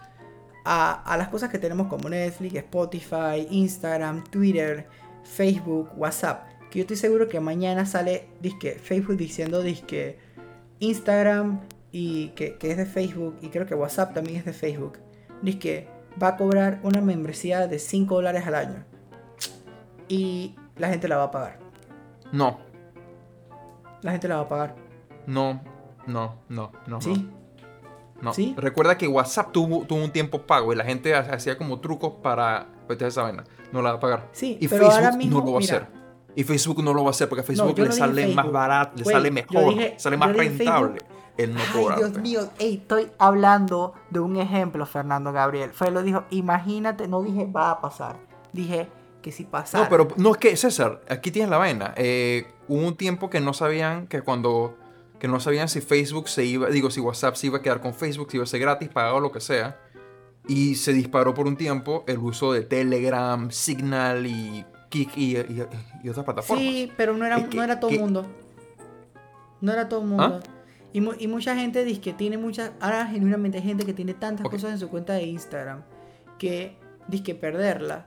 a, 0.65 1.03
a, 1.03 1.17
las 1.17 1.29
cosas 1.29 1.51
que 1.51 1.59
tenemos 1.59 1.87
como 1.87 2.09
Netflix, 2.09 2.57
Spotify, 2.57 3.47
Instagram, 3.51 4.25
Twitter, 4.25 4.87
Facebook, 5.25 5.91
WhatsApp, 5.97 6.56
que 6.71 6.79
yo 6.79 6.83
estoy 6.83 6.97
seguro 6.97 7.29
que 7.29 7.41
mañana 7.41 7.87
sale 7.87 8.29
disque, 8.41 8.73
Facebook 8.73 9.17
diciendo 9.17 9.63
disque 9.63 10.19
Instagram 10.81 11.61
y 11.93 12.29
que, 12.31 12.57
que, 12.57 12.71
es 12.71 12.77
de 12.77 12.87
Facebook 12.87 13.37
y 13.41 13.49
creo 13.49 13.67
que 13.67 13.75
WhatsApp 13.75 14.15
también 14.15 14.37
es 14.37 14.45
de 14.45 14.53
Facebook. 14.53 14.99
Disque 15.43 15.89
va 16.23 16.29
a 16.29 16.37
cobrar 16.37 16.81
una 16.83 17.01
membresía 17.01 17.67
de 17.67 17.79
5 17.79 18.15
dólares 18.15 18.47
al 18.47 18.55
año. 18.55 18.85
Y 20.09 20.55
la 20.77 20.89
gente 20.89 21.09
la 21.09 21.17
va 21.17 21.25
a 21.25 21.31
pagar. 21.31 21.59
No. 22.33 22.59
La 24.03 24.13
gente 24.13 24.29
la 24.29 24.37
va 24.37 24.43
a 24.43 24.49
pagar. 24.49 24.77
No, 25.27 25.61
no, 26.07 26.37
no, 26.49 26.73
no. 26.87 27.01
¿Sí? 27.01 27.29
No. 28.21 28.33
¿Sí? 28.33 28.55
Recuerda 28.57 28.97
que 28.97 29.09
WhatsApp 29.09 29.53
tuvo, 29.53 29.85
tuvo 29.85 30.03
un 30.03 30.11
tiempo 30.11 30.43
pago 30.43 30.73
y 30.73 30.77
la 30.77 30.85
gente 30.85 31.15
hacía 31.15 31.59
como 31.59 31.81
trucos 31.81 32.15
para 32.23 32.67
pues, 32.87 33.01
esa 33.03 33.23
vaina. 33.23 33.45
No 33.73 33.83
la 33.83 33.93
va 33.93 33.97
a 33.97 34.01
pagar. 34.01 34.29
Sí, 34.33 34.57
y 34.61 34.69
Facebook 34.69 34.93
no 35.29 35.41
lo 35.41 35.53
va 35.53 35.59
a 35.59 35.61
hacer. 35.61 35.87
Y 36.37 36.45
Facebook 36.45 36.85
no 36.85 36.93
lo 36.93 37.03
va 37.03 37.09
a 37.09 37.11
hacer 37.11 37.29
porque 37.29 37.41
a 37.41 37.45
Facebook 37.45 37.79
le 37.79 37.91
sale 37.91 38.29
más 38.35 38.53
barato, 38.53 38.93
le 38.97 39.05
sale 39.05 39.31
mejor, 39.31 39.75
sale 39.97 40.17
más 40.19 40.37
rentable. 40.37 41.01
El 41.39 41.55
no 41.55 41.61
Ay, 41.61 41.97
Dios 41.97 42.19
mío, 42.19 42.49
estoy 42.59 43.11
hablando 43.19 43.95
de 44.11 44.21
un 44.21 44.37
ejemplo, 44.37 44.87
Fernando 44.87 45.33
Gabriel. 45.33 45.71
Fue 45.73 45.91
lo 45.91 46.03
dijo, 46.03 46.25
imagínate, 46.31 47.09
no 47.09 47.23
dije 47.23 47.47
va 47.47 47.73
a 47.73 47.81
pasar. 47.81 48.17
Dije 48.53 48.89
que 49.23 49.33
si 49.33 49.45
pasa. 49.45 49.79
No, 49.79 49.89
pero 49.89 50.09
no 50.17 50.33
es 50.33 50.37
que, 50.39 50.57
César, 50.57 51.03
aquí 51.09 51.31
tienes 51.31 51.51
la 51.51 51.59
vaina. 51.59 51.93
Eh, 51.97 52.47
hubo 52.69 52.87
un 52.87 52.97
tiempo 52.97 53.29
que 53.29 53.41
no 53.41 53.53
sabían 53.53 54.07
que 54.07 54.23
cuando 54.23 54.77
que 55.19 55.29
no 55.29 55.41
sabían 55.41 55.69
si 55.69 55.81
Facebook 55.81 56.29
se 56.29 56.45
iba, 56.45 56.69
digo, 56.69 56.91
si 56.91 57.01
WhatsApp 57.01 57.37
se 57.37 57.47
iba 57.47 57.59
a 57.59 57.63
quedar 57.63 57.81
con 57.81 57.95
Facebook, 57.95 58.31
si 58.31 58.37
iba 58.37 58.45
a 58.45 58.47
ser 58.47 58.61
gratis, 58.61 58.91
pagado, 58.91 59.21
lo 59.21 59.33
que 59.33 59.41
sea. 59.41 59.81
Y 60.47 60.77
se 60.77 60.93
disparó 60.93 61.35
por 61.35 61.47
un 61.47 61.57
tiempo 61.57 62.05
el 62.07 62.19
uso 62.19 62.53
de 62.53 62.63
Telegram, 62.63 63.51
Signal 63.51 64.27
y 64.27 64.65
Y, 65.17 65.37
otras 66.09 66.25
plataformas. 66.25 66.65
Sí, 66.65 66.93
pero 66.97 67.17
no 67.17 67.27
era, 67.27 67.39
no 67.39 67.63
era 67.63 67.81
todo 67.81 67.91
el 67.91 68.01
mundo. 68.01 68.27
No 69.61 69.73
era 69.73 69.89
todo 69.89 70.01
el 70.01 70.07
mundo. 70.07 70.41
¿Ah? 70.43 70.57
Y, 70.93 71.29
mucha 71.29 71.55
gente 71.55 71.85
dice 71.85 72.01
que 72.01 72.13
tiene 72.13 72.39
muchas. 72.39 72.73
Ahora, 72.81 73.07
genuinamente, 73.07 73.59
hay 73.59 73.65
gente 73.65 73.85
que 73.85 73.93
tiene 73.93 74.15
tantas 74.15 74.49
cosas 74.49 74.73
en 74.73 74.79
su 74.79 74.89
cuenta 74.89 75.13
de 75.13 75.25
Instagram 75.25 75.83
que 76.39 76.79
dice 77.09 77.23
que 77.23 77.35
perderla 77.35 78.07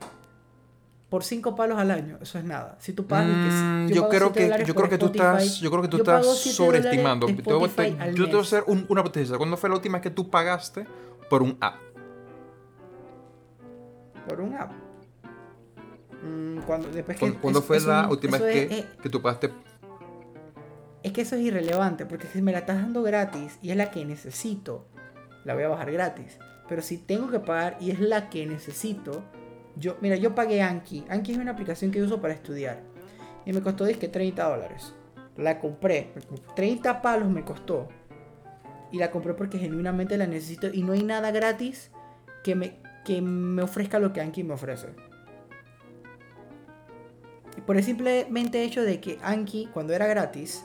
por 1.10 1.24
cinco 1.24 1.56
palos 1.56 1.78
al 1.80 1.92
año, 1.92 2.18
eso 2.22 2.38
es 2.38 2.46
nada. 2.46 2.78
Si 2.80 2.94
tú 2.94 3.06
pagas, 3.06 3.28
mm, 3.28 3.88
yo, 3.88 4.10
creo 4.10 4.32
que 4.32 4.64
yo 4.66 4.76
creo 4.76 4.90
que 4.90 4.98
tú 4.98 5.08
estás, 5.08 5.60
yo 5.60 5.70
creo 5.72 5.82
que 5.82 5.88
tú 5.88 5.98
estás 5.98 6.26
sobreestimando. 6.26 7.28
Yo 7.28 7.36
te 7.36 7.54
voy 7.54 8.40
a 8.40 8.42
hacer 8.42 8.64
una 8.68 9.04
pregunta. 9.04 9.38
¿Cuándo 9.38 9.58
fue 9.58 9.70
la 9.70 9.76
última 9.76 9.98
vez 9.98 10.04
que 10.04 10.12
tú 10.12 10.30
pagaste 10.30 10.86
por 11.30 11.42
un 11.42 11.58
app? 11.60 11.76
Por 14.28 14.42
un 14.42 14.54
app. 14.56 14.72
Mm, 16.24 16.60
cuando, 16.60 16.90
después 16.90 17.18
¿Cuándo, 17.42 17.62
fue 17.62 17.80
la 17.80 18.08
última 18.10 18.38
vez 18.38 18.68
que, 18.68 18.86
que 19.02 19.10
tú 19.10 19.22
pagaste? 19.22 19.52
Es 21.02 21.14
que 21.14 21.22
eso 21.22 21.36
es 21.36 21.42
irrelevante, 21.42 22.06
porque 22.06 22.28
si 22.28 22.42
me 22.42 22.52
la 22.52 22.60
estás 22.60 22.82
dando 22.82 23.02
gratis 23.04 23.58
y 23.62 23.72
es 23.72 23.78
la 23.78 23.90
que 23.90 24.04
necesito, 24.04 24.86
la 25.46 25.54
voy 25.54 25.64
a 25.64 25.70
bajar 25.70 25.92
gratis. 25.92 26.38
Pero 26.68 26.82
si 26.82 26.98
tengo 26.98 27.32
que 27.32 27.40
pagar 27.40 27.78
y 27.80 27.92
es 27.92 28.00
la 28.00 28.30
que 28.30 28.46
necesito, 28.46 29.24
yo, 29.76 29.98
mira, 30.02 30.18
yo 30.18 30.36
pagué 30.36 30.62
Anki. 30.62 31.06
Anki 31.10 31.32
es 31.32 31.38
una 31.38 31.52
aplicación 31.52 31.92
que 31.92 32.02
uso 32.02 32.22
para 32.22 32.34
estudiar. 32.34 32.82
Y 33.46 33.54
me 33.54 33.62
costó, 33.62 33.86
que 33.86 34.08
30 34.08 34.48
dólares. 34.48 34.94
La 35.38 35.60
compré. 35.60 36.14
30 36.56 37.02
palos 37.02 37.30
me 37.30 37.44
costó. 37.44 37.88
Y 38.92 38.98
la 38.98 39.10
compré 39.10 39.34
porque 39.34 39.58
genuinamente 39.58 40.18
la 40.18 40.28
necesito. 40.28 40.68
Y 40.68 40.84
no 40.84 40.94
hay 40.94 41.04
nada 41.04 41.32
gratis 41.32 41.92
que 42.44 42.56
me, 42.56 42.80
que 43.06 43.22
me 43.22 43.64
ofrezca 43.64 44.00
lo 44.00 44.12
que 44.12 44.22
Anki 44.22 44.44
me 44.44 44.54
ofrece. 44.54 44.90
Por 47.66 47.78
el 47.78 47.84
simplemente 47.84 48.64
hecho 48.64 48.82
de 48.82 49.00
que 49.00 49.18
Anki, 49.22 49.70
cuando 49.74 49.94
era 49.94 50.08
gratis, 50.08 50.64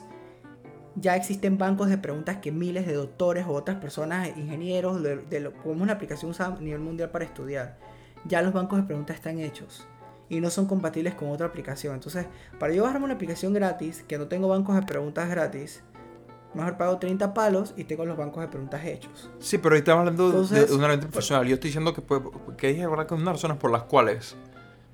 ya 0.95 1.15
existen 1.15 1.57
bancos 1.57 1.89
de 1.89 1.97
preguntas 1.97 2.37
que 2.37 2.51
miles 2.51 2.87
de 2.87 2.93
doctores 2.93 3.45
o 3.45 3.51
otras 3.51 3.77
personas, 3.77 4.29
ingenieros, 4.37 5.03
de, 5.03 5.39
lo, 5.39 5.53
como 5.53 5.83
una 5.83 5.93
aplicación 5.93 6.31
usada 6.31 6.55
a 6.55 6.61
nivel 6.61 6.79
mundial 6.79 7.09
para 7.11 7.25
estudiar 7.25 7.77
ya 8.25 8.41
los 8.41 8.53
bancos 8.53 8.79
de 8.79 8.85
preguntas 8.85 9.15
están 9.15 9.39
hechos 9.39 9.87
y 10.29 10.41
no 10.41 10.49
son 10.49 10.65
compatibles 10.65 11.13
con 11.13 11.29
otra 11.29 11.47
aplicación. 11.47 11.93
Entonces, 11.93 12.25
para 12.59 12.73
yo 12.73 12.83
bajarme 12.83 13.05
una 13.05 13.13
aplicación 13.13 13.53
gratis, 13.53 14.03
que 14.07 14.17
no 14.17 14.27
tengo 14.27 14.47
bancos 14.47 14.75
de 14.75 14.81
preguntas 14.81 15.29
gratis, 15.29 15.83
mejor 16.55 16.77
pago 16.77 16.97
30 16.97 17.33
palos 17.33 17.73
y 17.77 17.83
tengo 17.83 18.05
los 18.05 18.17
bancos 18.17 18.41
de 18.41 18.47
preguntas 18.47 18.83
hechos. 18.83 19.29
Sí, 19.39 19.59
pero 19.59 19.75
ahí 19.75 19.79
estamos 19.79 19.99
hablando 19.99 20.31
de, 20.31 20.63
una 20.73 20.85
herramienta 20.85 21.07
profesional. 21.07 21.47
Yo 21.47 21.53
estoy 21.53 21.69
diciendo 21.69 21.93
que, 21.93 22.01
que 22.57 22.67
dije 22.69 22.81
que 22.81 22.87
una 22.87 23.03
de 23.03 23.25
las 23.25 23.33
razones 23.33 23.57
por 23.57 23.71
las 23.71 23.83
cuales 23.83 24.35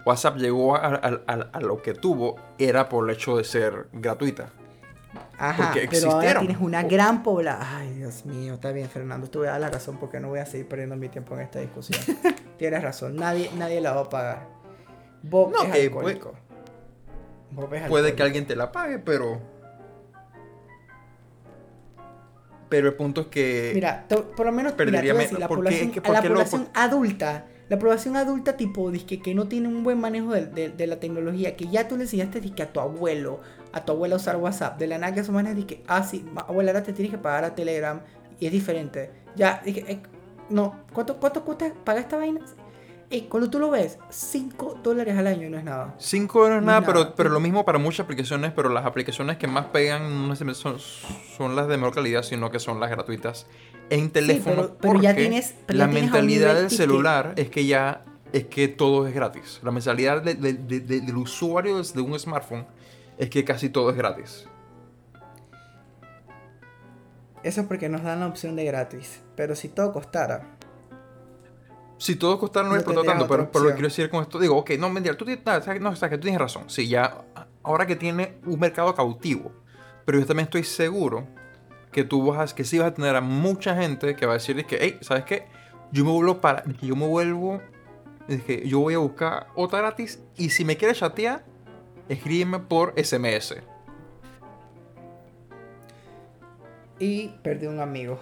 WhatsApp 0.06 0.38
llegó 0.38 0.76
a, 0.76 1.60
lo 1.62 1.82
que 1.82 1.94
tuvo 1.94 2.38
era 2.58 2.90
por 2.90 3.10
el 3.10 3.16
hecho 3.16 3.38
de 3.38 3.44
ser 3.44 3.88
gratuita. 3.94 4.50
Ajá, 5.38 5.74
pero 5.90 6.12
ahora 6.12 6.40
tienes 6.40 6.58
una 6.60 6.84
gran 6.84 7.24
población. 7.24 7.68
Ay, 7.68 7.94
Dios 7.94 8.26
mío, 8.26 8.54
está 8.54 8.72
bien, 8.72 8.88
Fernando. 8.90 9.28
Tú 9.28 9.44
a 9.44 9.48
dar 9.48 9.62
la 9.62 9.70
razón 9.70 9.98
porque 9.98 10.20
no 10.20 10.30
voy 10.30 10.40
a 10.40 10.46
seguir 10.46 10.68
perdiendo 10.68 10.96
mi 10.96 11.10
tiempo 11.10 11.34
en 11.36 11.42
esta 11.42 11.60
discusión. 11.60 12.00
Tienes 12.58 12.82
razón, 12.84 13.16
nadie, 13.16 13.50
nadie 13.58 13.82
la 13.82 13.94
va 13.94 14.02
a 14.02 14.10
pagar. 14.10 14.48
Bob 15.24 15.54
es 15.66 15.72
alcohólico. 15.72 16.34
Puede, 17.90 18.16
que 18.16 18.24
alguien 18.24 18.46
te 18.46 18.56
la 18.56 18.72
pague, 18.72 19.00
pero. 19.00 19.42
Pero 22.70 22.88
el 22.88 22.94
punto 22.94 23.22
es 23.22 23.28
que. 23.28 23.72
Mira, 23.74 24.06
por 24.08 24.46
lo 24.46 24.52
menos 24.52 24.74
perdería 24.74 25.14
mira, 25.14 25.40
la 25.40 25.48
población, 25.48 25.92
la 26.04 26.22
población 26.22 26.70
adulta 26.74 27.46
la 27.72 27.80
población 27.80 28.18
adulta 28.18 28.58
tipo 28.58 28.92
disque, 28.92 29.22
que 29.22 29.34
no 29.34 29.48
tiene 29.48 29.70
un 29.70 29.82
buen 29.82 29.98
manejo 29.98 30.34
de, 30.34 30.88
la 30.88 31.00
tecnología, 31.00 31.56
que 31.56 31.70
ya 31.70 31.88
tú 31.88 31.96
le 31.96 32.04
enseñaste 32.04 32.42
disque, 32.42 32.64
a 32.64 32.74
tu 32.74 32.82
abuelo, 32.82 33.40
a 33.72 33.86
tu 33.86 33.94
abuela 33.94 34.18
usar 34.18 34.36
WhatsApp, 34.36 34.78
de 34.78 34.88
la 34.88 34.98
nada 34.98 35.14
que 35.14 35.24
su 35.24 35.32
manera 35.32 35.56
que, 35.66 35.82
ah, 35.88 36.04
sí, 36.04 36.26
abuela, 36.36 36.72
ahora 36.72 36.84
te 36.84 36.92
tienes 36.92 37.14
que 37.14 37.18
pagar 37.18 37.46
a 37.46 37.56
Telegram 37.56 38.02
y 38.42 38.46
es 38.46 38.52
diferente. 38.52 39.10
Ya, 39.38 39.62
dije, 39.64 39.86
eh, 39.88 40.02
no, 40.50 40.82
¿cuánto, 40.92 41.16
¿cuánto 41.16 41.46
cuesta 41.46 41.74
pagar 41.86 42.04
esta 42.04 42.18
vaina? 42.18 42.42
Eh, 43.10 43.28
cuando 43.30 43.50
tú 43.50 43.58
lo 43.58 43.70
ves, 43.70 44.00
5 44.10 44.80
dólares 44.84 45.18
al 45.18 45.28
año 45.28 45.50
no 45.50 45.58
es 45.58 45.64
nada. 45.64 45.96
5 45.98 46.40
dólares 46.40 46.66
no 46.66 46.72
es 46.74 46.76
nada, 46.82 46.86
pero, 46.86 47.16
pero 47.16 47.30
lo 47.30 47.40
mismo 47.40 47.64
para 47.64 47.78
muchas 47.78 48.04
aplicaciones, 48.04 48.52
pero 48.54 48.68
las 48.68 48.86
aplicaciones 48.86 49.38
que 49.38 49.48
más 49.48 49.68
pegan 49.68 50.28
no 50.28 50.36
son, 50.36 50.78
son 50.78 51.56
las 51.56 51.70
de 51.70 51.78
mejor 51.78 51.94
calidad, 51.94 52.24
sino 52.24 52.52
que 52.52 52.60
son 52.60 52.82
las 52.82 52.90
gratuitas 52.90 53.48
en 53.92 54.10
teléfono. 54.10 54.78
pero, 54.80 55.02
ya 55.02 55.14
tienes. 55.14 55.54
la 55.68 55.88
mentalidad 55.88 56.56
del 56.56 56.72
celular 56.72 57.34
es 57.36 57.50
que 57.50 57.66
ya 57.66 58.06
es 58.32 58.46
que 58.46 58.70
todo 58.70 59.06
es 59.06 59.14
gratis. 59.14 59.60
La 59.62 59.72
mentalidad 59.72 60.22
del 60.24 61.18
usuario 61.18 61.84
de 61.84 62.02
un 62.02 62.18
smartphone 62.18 62.66
es 63.18 63.30
que 63.30 63.44
casi 63.44 63.70
todo 63.70 63.90
es 63.90 63.98
gratis. 63.98 64.48
Eso 67.44 67.62
es 67.62 67.68
porque 67.68 67.90
nos 67.90 68.04
dan 68.04 68.22
la 68.22 68.28
opción 68.28 68.56
de 68.56 68.64
gratis. 68.64 69.22
Pero 69.36 69.56
si 69.56 69.68
todo 69.68 69.92
costara. 69.92 70.58
Si 71.98 72.16
todo 72.16 72.40
costara 72.40 72.70
no, 72.70 72.76
es 72.78 72.84
por 72.84 73.04
tanto, 73.04 73.28
pero, 73.28 73.50
lo 73.54 73.68
que 73.68 73.74
quiero 73.74 73.90
decir 73.90 74.10
con 74.10 74.24
esto, 74.24 74.40
digo, 74.40 74.58
ok, 74.58 74.72
no, 74.80 74.90
mentira, 74.90 75.16
tú 75.16 75.26
tienes, 75.26 75.44
no, 75.82 75.94
que 75.94 76.18
tú 76.18 76.22
tienes 76.22 76.40
razón. 76.40 76.64
Sí, 76.68 76.88
ya, 76.88 77.26
ahora 77.62 77.86
que 77.86 77.96
tiene 77.96 78.40
un 78.46 78.60
mercado 78.60 78.96
cautivo, 78.96 79.52
pero 80.06 80.18
yo 80.18 80.26
también 80.26 80.46
estoy 80.46 80.64
seguro 80.64 81.28
que 81.92 82.04
tú 82.04 82.26
vas, 82.26 82.54
que 82.54 82.64
sí 82.64 82.80
vas 82.80 82.90
a 82.90 82.94
tener 82.94 83.16
a 83.16 83.22
mucha 83.22 83.76
gente 83.76 84.16
que 84.16 84.26
va 84.26 84.34
a 84.34 84.38
decir 84.38 84.66
que, 84.66 84.78
hey, 84.80 84.98
¿sabes 85.02 85.26
qué? 85.26 85.46
Yo 85.92 86.06
me 86.06 86.12
vuelvo 86.12 86.40
para, 86.40 86.64
yo 86.82 86.96
me 86.96 87.08
vuelvo, 87.08 87.62
es 88.28 88.44
que 88.44 88.68
yo 88.68 88.80
voy 88.80 88.94
a 88.94 89.00
buscar 89.00 89.48
otra 89.56 89.80
gratis 89.80 90.22
y 90.38 90.50
si 90.50 90.64
me 90.64 90.78
quieres 90.78 91.00
chatear, 91.00 91.44
escríbeme 92.08 92.60
por 92.60 92.94
SMS. 93.02 93.56
Y 97.00 97.30
perdí 97.42 97.68
un 97.68 97.80
amigo. 97.80 98.20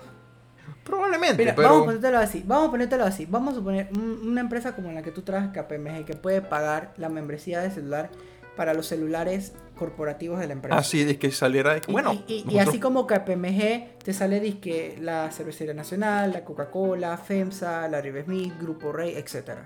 Probablemente, 0.84 1.54
pero... 1.56 1.70
Vamos 1.70 1.82
a 1.82 1.86
ponértelo 1.86 2.18
así, 2.18 2.44
vamos 2.48 2.68
a 2.70 2.72
ponértelo 2.72 3.04
así. 3.04 3.26
Vamos 3.26 3.54
a 3.54 3.58
suponer 3.58 3.90
una 3.94 4.42
empresa 4.42 4.76
como 4.76 4.92
la 4.92 5.04
que 5.04 5.12
tú 5.12 5.22
trabajas, 5.22 5.52
KPMG, 5.52 6.06
que 6.06 6.16
puede 6.16 6.42
pagar 6.42 6.94
la 6.98 7.10
membresía 7.10 7.60
de 7.60 7.70
celular 7.72 8.10
para 8.56 8.74
los 8.74 8.88
celulares 8.88 9.54
corporativos 9.80 10.40
de 10.40 10.48
la 10.48 10.54
empresa. 10.54 10.78
Así, 10.78 11.06
de 11.06 11.18
que 11.18 11.32
saliera 11.32 11.74
de 11.74 11.82
bueno. 11.88 12.22
Y, 12.28 12.58
así 12.60 12.80
como 12.80 13.08
KPMG 13.08 13.98
te 14.04 14.14
sale 14.14 14.42
disque 14.42 14.98
la 15.00 15.32
Cervecería 15.32 15.74
Nacional, 15.74 16.34
la 16.34 16.44
Coca-Cola, 16.44 17.18
FEMSA, 17.18 17.88
la 17.88 18.02
Smith, 18.02 18.54
Grupo 18.60 18.92
Rey, 18.92 19.16
etc. 19.16 19.60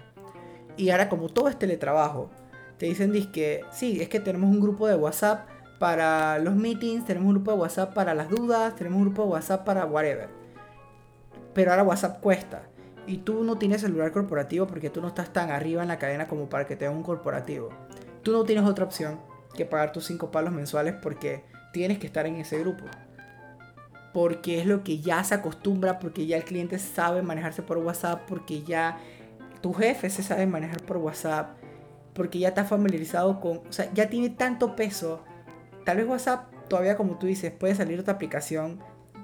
Y 0.77 0.91
ahora 0.91 1.09
como 1.09 1.29
todo 1.29 1.49
es 1.49 1.57
teletrabajo, 1.57 2.29
te 2.77 2.85
dicen 2.85 3.11
disque, 3.11 3.61
sí, 3.71 4.01
es 4.01 4.07
que 4.07 4.19
tenemos 4.19 4.51
un 4.51 4.61
grupo 4.61 4.87
de 4.87 4.95
WhatsApp 4.95 5.49
para 5.79 6.37
los 6.37 6.55
meetings, 6.55 7.05
tenemos 7.05 7.27
un 7.27 7.33
grupo 7.33 7.51
de 7.51 7.57
WhatsApp 7.57 7.93
para 7.95 8.13
las 8.13 8.29
dudas, 8.29 8.75
tenemos 8.75 8.97
un 8.97 9.05
grupo 9.05 9.23
de 9.23 9.29
WhatsApp 9.29 9.65
para 9.65 9.85
whatever. 9.85 10.29
Pero 11.55 11.71
ahora 11.71 11.83
WhatsApp 11.83 12.21
cuesta. 12.21 12.63
Y 13.07 13.17
tú 13.17 13.43
no 13.43 13.57
tienes 13.57 13.81
celular 13.81 14.11
corporativo 14.11 14.67
porque 14.67 14.89
tú 14.89 15.01
no 15.01 15.07
estás 15.07 15.33
tan 15.33 15.49
arriba 15.49 15.81
en 15.81 15.87
la 15.87 15.97
cadena 15.97 16.27
como 16.27 16.47
para 16.49 16.65
que 16.67 16.75
te 16.75 16.87
un 16.87 17.03
corporativo. 17.03 17.69
Tú 18.21 18.31
no 18.31 18.43
tienes 18.43 18.63
otra 18.65 18.85
opción 18.85 19.32
que 19.55 19.65
pagar 19.65 19.91
tus 19.91 20.05
5 20.05 20.31
palos 20.31 20.53
mensuales 20.53 20.95
porque 21.01 21.43
tienes 21.71 21.99
que 21.99 22.07
estar 22.07 22.25
en 22.25 22.35
ese 22.35 22.59
grupo. 22.59 22.85
Porque 24.13 24.59
es 24.59 24.65
lo 24.65 24.83
que 24.83 24.99
ya 24.99 25.23
se 25.23 25.35
acostumbra, 25.35 25.99
porque 25.99 26.25
ya 26.27 26.37
el 26.37 26.43
cliente 26.43 26.77
sabe 26.79 27.21
manejarse 27.21 27.63
por 27.63 27.77
WhatsApp, 27.77 28.21
porque 28.27 28.63
ya 28.63 28.99
tu 29.61 29.73
jefe 29.73 30.09
se 30.09 30.21
sabe 30.21 30.45
manejar 30.45 30.81
por 30.83 30.97
WhatsApp, 30.97 31.57
porque 32.13 32.37
ya 32.39 32.49
está 32.49 32.63
familiarizado 32.63 33.39
con, 33.39 33.57
o 33.57 33.71
sea, 33.71 33.91
ya 33.93 34.09
tiene 34.09 34.29
tanto 34.29 34.75
peso. 34.75 35.23
Tal 35.83 35.97
vez 35.97 36.07
WhatsApp 36.07 36.53
todavía 36.67 36.95
como 36.95 37.17
tú 37.17 37.27
dices, 37.27 37.51
puede 37.51 37.75
salir 37.75 37.99
otra 37.99 38.13
aplicación 38.13 38.79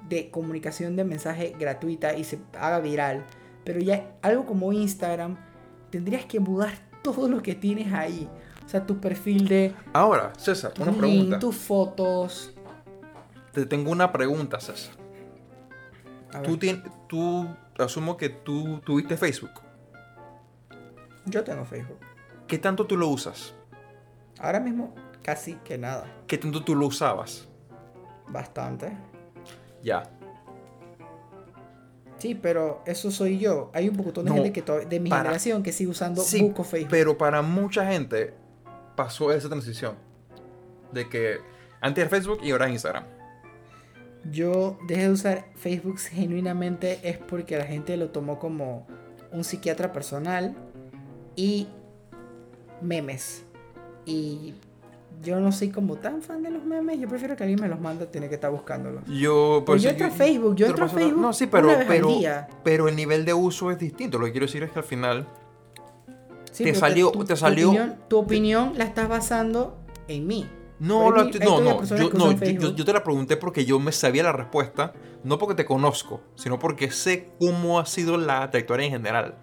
de 0.07 0.29
comunicación 0.31 0.95
de 0.95 1.03
mensaje 1.03 1.55
gratuita 1.57 2.15
y 2.15 2.23
se 2.23 2.39
haga 2.59 2.79
viral. 2.79 3.25
Pero 3.63 3.79
ya 3.79 4.11
algo 4.21 4.45
como 4.45 4.73
Instagram, 4.73 5.37
tendrías 5.89 6.25
que 6.25 6.39
mudar 6.39 6.73
todo 7.03 7.27
lo 7.27 7.41
que 7.41 7.55
tienes 7.55 7.93
ahí. 7.93 8.29
O 8.69 8.71
sea, 8.71 8.85
tu 8.85 8.99
perfil 9.01 9.47
de... 9.47 9.73
Ahora, 9.93 10.31
César, 10.37 10.71
una 10.79 10.91
pregunta. 10.91 11.39
tus 11.39 11.55
fotos. 11.55 12.53
Te 13.51 13.65
tengo 13.65 13.89
una 13.89 14.11
pregunta, 14.11 14.59
César. 14.59 14.93
Tú, 16.43 16.55
tienes, 16.55 16.83
tú, 17.07 17.47
asumo 17.79 18.15
que 18.15 18.29
tú 18.29 18.79
tuviste 18.85 19.17
Facebook. 19.17 19.49
Yo 21.25 21.43
tengo 21.43 21.65
Facebook. 21.65 21.97
¿Qué 22.45 22.59
tanto 22.59 22.85
tú 22.85 22.95
lo 22.95 23.07
usas? 23.07 23.55
Ahora 24.37 24.59
mismo 24.59 24.93
casi 25.23 25.55
que 25.65 25.79
nada. 25.79 26.05
¿Qué 26.27 26.37
tanto 26.37 26.63
tú 26.63 26.75
lo 26.75 26.85
usabas? 26.85 27.47
Bastante. 28.27 28.95
Ya. 29.81 30.03
Sí, 32.19 32.35
pero 32.35 32.83
eso 32.85 33.09
soy 33.09 33.39
yo. 33.39 33.71
Hay 33.73 33.89
un 33.89 33.95
poco 33.95 34.21
de 34.21 34.31
gente 34.31 34.51
que 34.51 34.61
de 34.61 34.99
mi 34.99 35.09
generación 35.09 35.63
que 35.63 35.71
sigue 35.71 35.89
usando 35.89 36.21
sí, 36.21 36.53
Facebook. 36.63 36.87
Pero 36.91 37.17
para 37.17 37.41
mucha 37.41 37.87
gente 37.87 38.47
pasó 38.99 39.31
esa 39.31 39.47
transición. 39.47 39.95
De 40.91 41.07
que 41.07 41.37
antes 41.79 42.01
era 42.01 42.09
Facebook 42.09 42.39
y 42.43 42.51
ahora 42.51 42.65
es 42.65 42.73
Instagram. 42.73 43.05
Yo 44.29 44.77
dejé 44.89 45.03
de 45.03 45.09
usar 45.09 45.45
Facebook 45.55 45.99
genuinamente 46.11 46.99
es 47.03 47.17
porque 47.17 47.57
la 47.57 47.63
gente 47.63 47.95
lo 47.95 48.09
tomó 48.09 48.39
como 48.39 48.85
un 49.31 49.45
psiquiatra 49.45 49.93
personal 49.93 50.53
y 51.37 51.69
memes. 52.81 53.45
Y 54.05 54.55
yo 55.23 55.39
no 55.39 55.53
soy 55.53 55.69
como 55.69 55.95
tan 55.95 56.21
fan 56.21 56.43
de 56.43 56.49
los 56.49 56.65
memes. 56.65 56.99
Yo 56.99 57.07
prefiero 57.07 57.37
que 57.37 57.43
alguien 57.43 57.61
me 57.61 57.69
los 57.69 57.79
mande, 57.79 58.05
tiene 58.05 58.27
que 58.27 58.35
estar 58.35 58.51
buscándolos. 58.51 59.05
Yo, 59.05 59.63
pues, 59.65 59.81
yo 59.81 59.91
entro 59.91 60.07
a 60.07 60.11
Facebook, 60.11 60.55
yo 60.57 60.67
entro 60.67 60.83
a 60.83 60.89
Facebook. 60.89 61.21
No, 61.21 61.31
sí, 61.31 61.47
pero, 61.47 61.69
pero, 61.87 62.09
pero 62.65 62.89
el 62.89 62.97
nivel 62.97 63.23
de 63.23 63.33
uso 63.33 63.71
es 63.71 63.79
distinto. 63.79 64.19
Lo 64.19 64.25
que 64.25 64.33
quiero 64.33 64.47
decir 64.47 64.63
es 64.63 64.71
que 64.71 64.79
al 64.79 64.85
final 64.85 65.25
te 66.63 66.75
salió, 66.75 67.11
te 67.11 67.35
salió. 67.35 67.95
Tu 68.07 68.17
opinión, 68.17 68.73
la 68.75 68.85
estás 68.85 69.07
basando 69.07 69.77
en 70.07 70.27
mí. 70.27 70.47
No, 70.79 71.11
no, 71.11 71.25
no, 71.25 71.83
yo, 71.83 72.73
yo, 72.73 72.85
te 72.85 72.93
la 72.93 73.03
pregunté 73.03 73.35
porque 73.35 73.65
yo 73.65 73.79
me 73.81 73.91
sabía 73.91 74.23
la 74.23 74.31
respuesta, 74.31 74.93
no 75.25 75.37
porque 75.37 75.55
te 75.55 75.65
conozco, 75.65 76.21
sino 76.35 76.57
porque 76.57 76.89
sé 76.89 77.31
cómo 77.37 77.79
ha 77.79 77.85
sido 77.85 78.17
la 78.17 78.49
trayectoria 78.49 78.85
en 78.85 78.91
general. 78.93 79.35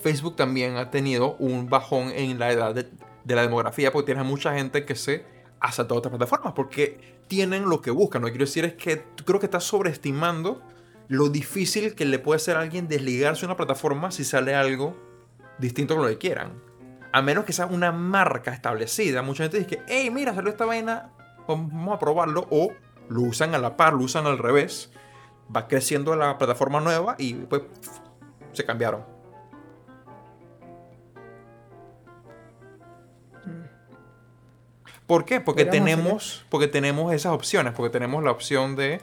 Facebook 0.00 0.36
también 0.36 0.76
ha 0.76 0.90
tenido 0.90 1.36
un 1.38 1.68
bajón 1.68 2.10
en 2.10 2.38
la 2.38 2.52
edad 2.52 2.74
de, 2.74 2.86
la 3.34 3.42
demografía 3.42 3.92
porque 3.92 4.06
tienes 4.06 4.24
mucha 4.24 4.54
gente 4.54 4.86
que 4.86 4.94
se 4.94 5.26
hace 5.60 5.82
a 5.82 5.84
otras 5.84 6.10
plataformas 6.10 6.54
porque 6.54 7.16
tienen 7.28 7.68
lo 7.68 7.82
que 7.82 7.90
buscan. 7.90 8.22
Lo 8.22 8.28
que 8.28 8.32
quiero 8.32 8.46
decir 8.46 8.64
es 8.64 8.74
que 8.74 9.04
creo 9.26 9.40
que 9.40 9.46
estás 9.46 9.64
sobreestimando 9.64 10.62
lo 11.08 11.28
difícil 11.28 11.94
que 11.94 12.04
le 12.06 12.18
puede 12.18 12.40
ser 12.40 12.56
a 12.56 12.60
alguien 12.60 12.88
desligarse 12.88 13.42
de 13.42 13.46
una 13.46 13.56
plataforma 13.56 14.10
si 14.10 14.24
sale 14.24 14.54
algo 14.54 14.96
distinto 15.58 15.94
a 15.94 15.96
lo 15.98 16.08
que 16.08 16.18
quieran. 16.18 16.62
A 17.12 17.22
menos 17.22 17.44
que 17.44 17.52
sea 17.52 17.66
una 17.66 17.92
marca 17.92 18.52
establecida. 18.52 19.22
Mucha 19.22 19.44
gente 19.44 19.58
dice 19.58 19.68
que, 19.68 19.82
hey, 19.88 20.10
mira, 20.10 20.34
salió 20.34 20.50
esta 20.50 20.66
vaina, 20.66 21.12
vamos 21.48 21.94
a 21.94 21.98
probarlo. 21.98 22.46
O 22.50 22.72
lo 23.08 23.22
usan 23.22 23.54
a 23.54 23.58
la 23.58 23.76
par, 23.76 23.94
lo 23.94 24.04
usan 24.04 24.26
al 24.26 24.38
revés. 24.38 24.90
Va 25.54 25.68
creciendo 25.68 26.14
la 26.16 26.38
plataforma 26.38 26.80
nueva 26.80 27.14
y 27.18 27.34
pues 27.34 27.62
se 28.52 28.64
cambiaron. 28.64 29.16
¿Por 35.06 35.24
qué? 35.24 35.40
Porque 35.40 35.64
tenemos, 35.64 36.44
porque 36.50 36.66
tenemos 36.66 37.14
esas 37.14 37.32
opciones, 37.32 37.72
porque 37.74 37.90
tenemos 37.90 38.24
la 38.24 38.32
opción 38.32 38.74
de, 38.74 39.00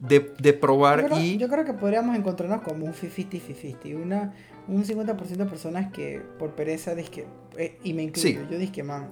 de, 0.00 0.52
probar 0.52 1.10
y... 1.18 1.36
Yo 1.38 1.48
creo 1.48 1.64
que 1.64 1.72
podríamos 1.72 2.16
encontrarnos 2.16 2.62
como 2.62 2.84
un 2.86 2.94
50-50. 2.94 3.94
Una, 3.96 4.32
un 4.68 4.84
50% 4.84 5.16
de 5.16 5.46
personas 5.46 5.92
que 5.92 6.22
por 6.38 6.52
pereza, 6.52 6.94
disque, 6.94 7.26
eh, 7.56 7.78
y 7.82 7.94
me 7.94 8.02
incluyo, 8.02 8.46
yo 8.48 8.58
dije, 8.58 8.82
man, 8.82 9.10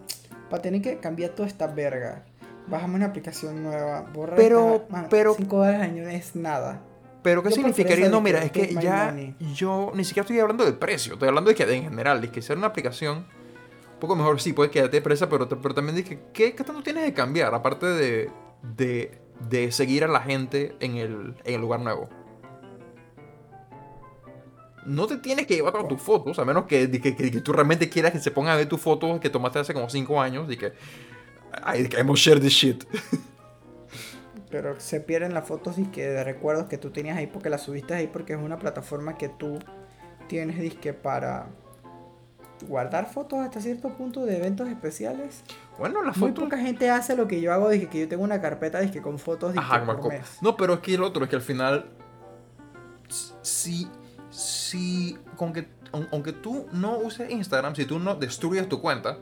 para 0.51 0.63
tener 0.63 0.83
que 0.83 0.99
cambiar 0.99 1.31
toda 1.31 1.49
esta 1.49 1.67
verga, 1.67 2.25
bájame 2.69 2.97
una 2.97 3.07
aplicación 3.07 3.63
nueva, 3.63 4.03
borra 4.13 4.37
pero, 4.37 4.87
pero, 5.11 5.35
5 5.35 5.57
dólares 5.57 5.81
al 5.81 5.91
año 5.91 6.09
es 6.09 6.37
nada. 6.37 6.83
Pero 7.23 7.43
¿qué 7.43 7.51
significaría? 7.51 8.09
No, 8.09 8.21
mira, 8.21 8.45
es 8.45 8.53
que 8.53 8.73
ya 8.75 9.15
yo 9.55 9.91
ni 9.95 10.05
siquiera 10.05 10.23
estoy 10.23 10.39
hablando 10.39 10.65
del 10.65 10.75
precio, 10.75 11.15
estoy 11.15 11.29
hablando 11.29 11.51
de 11.51 11.57
que 11.57 11.65
en 11.65 11.83
general, 11.83 12.21
de 12.21 12.29
que 12.29 12.41
ser 12.41 12.57
una 12.57 12.69
aplicación 12.69 13.27
un 13.97 14.01
poco 14.01 14.15
mejor, 14.15 14.41
sí, 14.41 14.53
puede 14.53 14.71
quedarte 14.71 15.01
presa, 15.01 15.29
pero, 15.29 15.49
pero 15.49 15.75
también 15.75 15.97
dije, 15.97 16.21
¿qué, 16.33 16.55
¿qué 16.55 16.63
tanto 16.63 16.83
tienes 16.83 17.03
de 17.03 17.15
cambiar? 17.15 17.53
Aparte 17.55 17.87
de, 17.87 18.31
de, 18.77 19.19
de 19.49 19.71
seguir 19.73 20.05
a 20.05 20.09
la 20.09 20.21
gente 20.21 20.77
en 20.81 20.97
el, 20.97 21.35
en 21.45 21.55
el 21.55 21.61
lugar 21.61 21.81
nuevo 21.81 22.09
no 24.87 25.07
te 25.07 25.19
tienes 25.19 25.47
que 25.47 25.55
llevar 25.55 25.73
con 25.73 25.89
tus 25.89 26.01
fotos, 26.01 26.39
a 26.39 26.45
menos 26.45 26.65
que, 26.65 26.87
tú 27.43 27.53
realmente 27.53 27.89
quieras 27.89 28.13
que 28.13 28.21
se 28.21 28.31
ponga 28.31 28.53
a 28.53 28.57
ver 28.57 28.69
tus 28.69 28.81
fotos 28.81 29.21
que 29.21 29.29
tomaste 29.29 29.59
hace 29.59 29.75
como 29.75 29.91
5 29.91 30.21
años 30.21 30.51
y 30.51 30.57
que 30.57 30.73
I, 31.75 31.89
hemos 31.99 32.19
share 32.19 32.41
this 32.41 32.53
shit. 32.53 32.85
Pero 34.51 34.79
se 34.79 35.01
pierden 35.01 35.35
las 35.35 35.47
fotos 35.47 35.79
y 35.79 35.87
que 35.87 36.07
de 36.07 36.25
recuerdos 36.25 36.67
que 36.67 36.79
tú 36.79 36.91
tenías 36.91 37.17
ahí 37.17 37.27
porque 37.27 37.51
las 37.51 37.63
subiste 37.63 37.95
ahí 37.95 38.07
porque 38.07 38.35
es 38.35 38.39
una 38.39 38.59
plataforma 38.59 39.19
que 39.19 39.29
tú 39.29 39.59
tienes 40.29 40.59
disque 40.59 40.93
para 40.93 41.49
guardar 42.69 43.07
fotos 43.07 43.41
hasta 43.41 43.61
cierto 43.61 43.91
punto 43.91 44.25
de 44.25 44.37
eventos 44.37 44.69
especiales. 44.69 45.43
Bueno, 45.79 46.03
las 46.03 46.17
fotos. 46.17 46.39
Muy 46.39 46.49
poca 46.49 46.59
gente 46.59 46.91
hace 46.91 47.17
lo 47.17 47.29
que 47.29 47.41
yo 47.41 47.53
hago, 47.53 47.69
dije 47.69 47.89
que 47.89 48.01
yo 48.01 48.09
tengo 48.09 48.25
una 48.25 48.41
carpeta 48.41 48.81
disque 48.81 49.03
con 49.03 49.19
fotos 49.19 49.53
disque 49.53 49.67
Ajá, 49.67 49.85
por 49.85 50.09
mes. 50.09 50.39
No, 50.41 50.57
pero 50.57 50.75
es 50.75 50.81
que 50.81 50.95
el 50.95 51.03
otro 51.03 51.25
es 51.25 51.31
que 51.31 51.37
al 51.37 51.43
final 51.43 51.87
sí 53.43 53.89
si, 54.37 55.19
con 55.37 55.53
que, 55.53 55.67
aunque 56.11 56.33
tú 56.33 56.67
no 56.73 56.99
uses 56.99 57.31
Instagram, 57.31 57.75
si 57.75 57.87
tú 57.87 57.99
no 57.99 58.15
destruyes 58.17 58.69
tu 58.69 58.81
cuenta, 58.81 59.19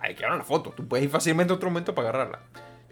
hay 0.00 0.14
que 0.14 0.22
dar 0.22 0.32
una 0.32 0.44
foto. 0.44 0.70
Tú 0.70 0.86
puedes 0.86 1.04
ir 1.04 1.10
fácilmente 1.10 1.52
a 1.52 1.56
otro 1.56 1.70
momento 1.70 1.94
para 1.94 2.10
agarrarla. 2.10 2.40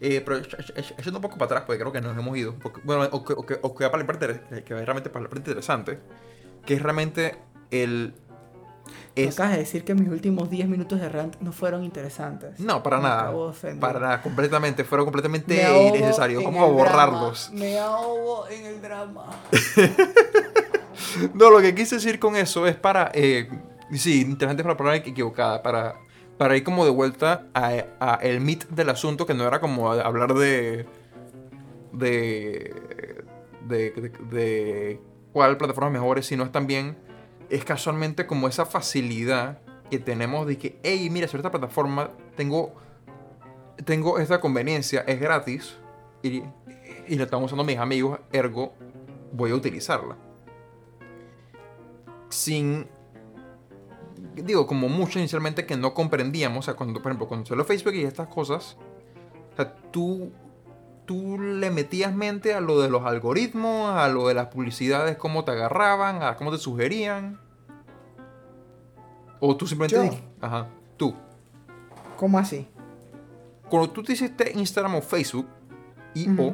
Eh, 0.00 0.20
pero 0.24 0.38
echando 0.38 1.18
un 1.18 1.22
poco 1.22 1.38
para 1.38 1.46
atrás, 1.46 1.62
porque 1.66 1.80
creo 1.80 1.92
que 1.92 2.00
nos 2.00 2.16
hemos 2.16 2.36
ido. 2.36 2.56
bueno, 2.84 3.08
o 3.12 3.24
que, 3.24 3.32
o, 3.32 3.46
que, 3.46 3.58
o 3.62 3.74
que, 3.74 3.84
va 3.84 3.90
para 3.90 4.02
la 4.02 4.06
parte, 4.06 4.40
que 4.64 4.74
va 4.74 4.80
realmente 4.80 5.10
para 5.10 5.24
la 5.24 5.30
parte 5.30 5.50
interesante, 5.50 5.98
que 6.64 6.74
es 6.74 6.82
realmente 6.82 7.36
el... 7.70 8.14
Es... 9.18 9.34
Acabas 9.34 9.52
de 9.52 9.58
decir 9.58 9.84
que 9.84 9.94
mis 9.94 10.08
últimos 10.08 10.48
10 10.48 10.68
minutos 10.68 11.00
de 11.00 11.08
rant 11.08 11.36
no 11.40 11.50
fueron 11.50 11.82
interesantes. 11.82 12.60
No, 12.60 12.82
para 12.82 13.00
nada. 13.00 13.34
Para 13.80 13.98
nada, 13.98 14.22
completamente. 14.22 14.84
Fueron 14.84 15.06
completamente 15.06 15.54
innecesarios. 15.88 16.44
Vamos 16.44 16.62
a 16.62 16.66
borrarlos. 16.66 17.50
Me 17.52 17.78
ahogo 17.78 18.46
en 18.48 18.66
el 18.66 18.80
drama. 18.80 19.26
no, 21.34 21.50
lo 21.50 21.60
que 21.60 21.74
quise 21.74 21.96
decir 21.96 22.18
con 22.20 22.36
eso 22.36 22.66
es 22.66 22.76
para. 22.76 23.10
Eh, 23.12 23.48
sí, 23.92 24.20
interesante 24.20 24.62
para 24.62 24.74
la 24.74 24.78
palabra 24.78 24.98
equivocada. 24.98 25.62
Para, 25.62 25.96
para 26.36 26.56
ir 26.56 26.62
como 26.62 26.84
de 26.84 26.92
vuelta 26.92 27.46
a, 27.54 28.18
el 28.22 28.40
mit 28.40 28.64
del 28.68 28.90
asunto, 28.90 29.26
que 29.26 29.34
no 29.34 29.46
era 29.46 29.60
como 29.60 29.90
hablar 29.90 30.34
de. 30.34 30.86
de. 31.92 32.72
de, 33.62 34.12
de, 34.30 35.00
cuál 35.32 35.56
plataforma 35.56 35.88
es 35.88 35.94
mejor, 35.94 36.22
sino 36.22 36.44
es 36.44 36.52
también. 36.52 37.07
Es 37.50 37.64
casualmente 37.64 38.26
como 38.26 38.48
esa 38.48 38.66
facilidad 38.66 39.58
que 39.90 39.98
tenemos 39.98 40.46
de 40.46 40.58
que, 40.58 40.78
hey, 40.82 41.08
mira, 41.10 41.26
sobre 41.28 41.40
esta 41.40 41.50
plataforma 41.50 42.10
tengo. 42.36 42.74
Tengo 43.84 44.18
esta 44.18 44.40
conveniencia, 44.40 45.02
es 45.06 45.20
gratis 45.20 45.76
y, 46.20 46.42
y 47.06 47.14
la 47.14 47.24
están 47.24 47.44
usando 47.44 47.62
mis 47.62 47.78
amigos, 47.78 48.18
ergo 48.32 48.72
voy 49.32 49.52
a 49.52 49.54
utilizarla 49.54 50.16
sin 52.28 52.86
digo, 54.34 54.66
como 54.66 54.88
mucho 54.88 55.18
inicialmente 55.18 55.66
que 55.66 55.76
no 55.76 55.94
comprendíamos, 55.94 56.58
o 56.58 56.62
sea, 56.62 56.74
cuando, 56.74 57.00
por 57.00 57.10
ejemplo, 57.10 57.28
cuando 57.28 57.46
salió 57.46 57.64
Facebook 57.64 57.94
y 57.94 58.04
estas 58.04 58.28
cosas, 58.28 58.76
o 59.52 59.56
sea, 59.56 59.74
tú, 59.90 60.30
tú 61.08 61.38
le 61.40 61.70
metías 61.70 62.14
mente 62.14 62.52
a 62.52 62.60
lo 62.60 62.82
de 62.82 62.90
los 62.90 63.06
algoritmos, 63.06 63.90
a 63.96 64.08
lo 64.08 64.28
de 64.28 64.34
las 64.34 64.48
publicidades, 64.48 65.16
cómo 65.16 65.42
te 65.42 65.52
agarraban, 65.52 66.22
a 66.22 66.36
cómo 66.36 66.52
te 66.52 66.58
sugerían. 66.58 67.40
O 69.40 69.56
tú 69.56 69.66
simplemente... 69.66 70.22
Ajá, 70.42 70.68
tú. 70.98 71.14
¿Cómo 72.18 72.38
así? 72.38 72.68
Cuando 73.70 73.88
tú 73.88 74.02
te 74.02 74.12
hiciste 74.12 74.52
Instagram 74.54 74.96
o 74.96 75.00
Facebook, 75.00 75.46
y 76.12 76.28
o 76.38 76.52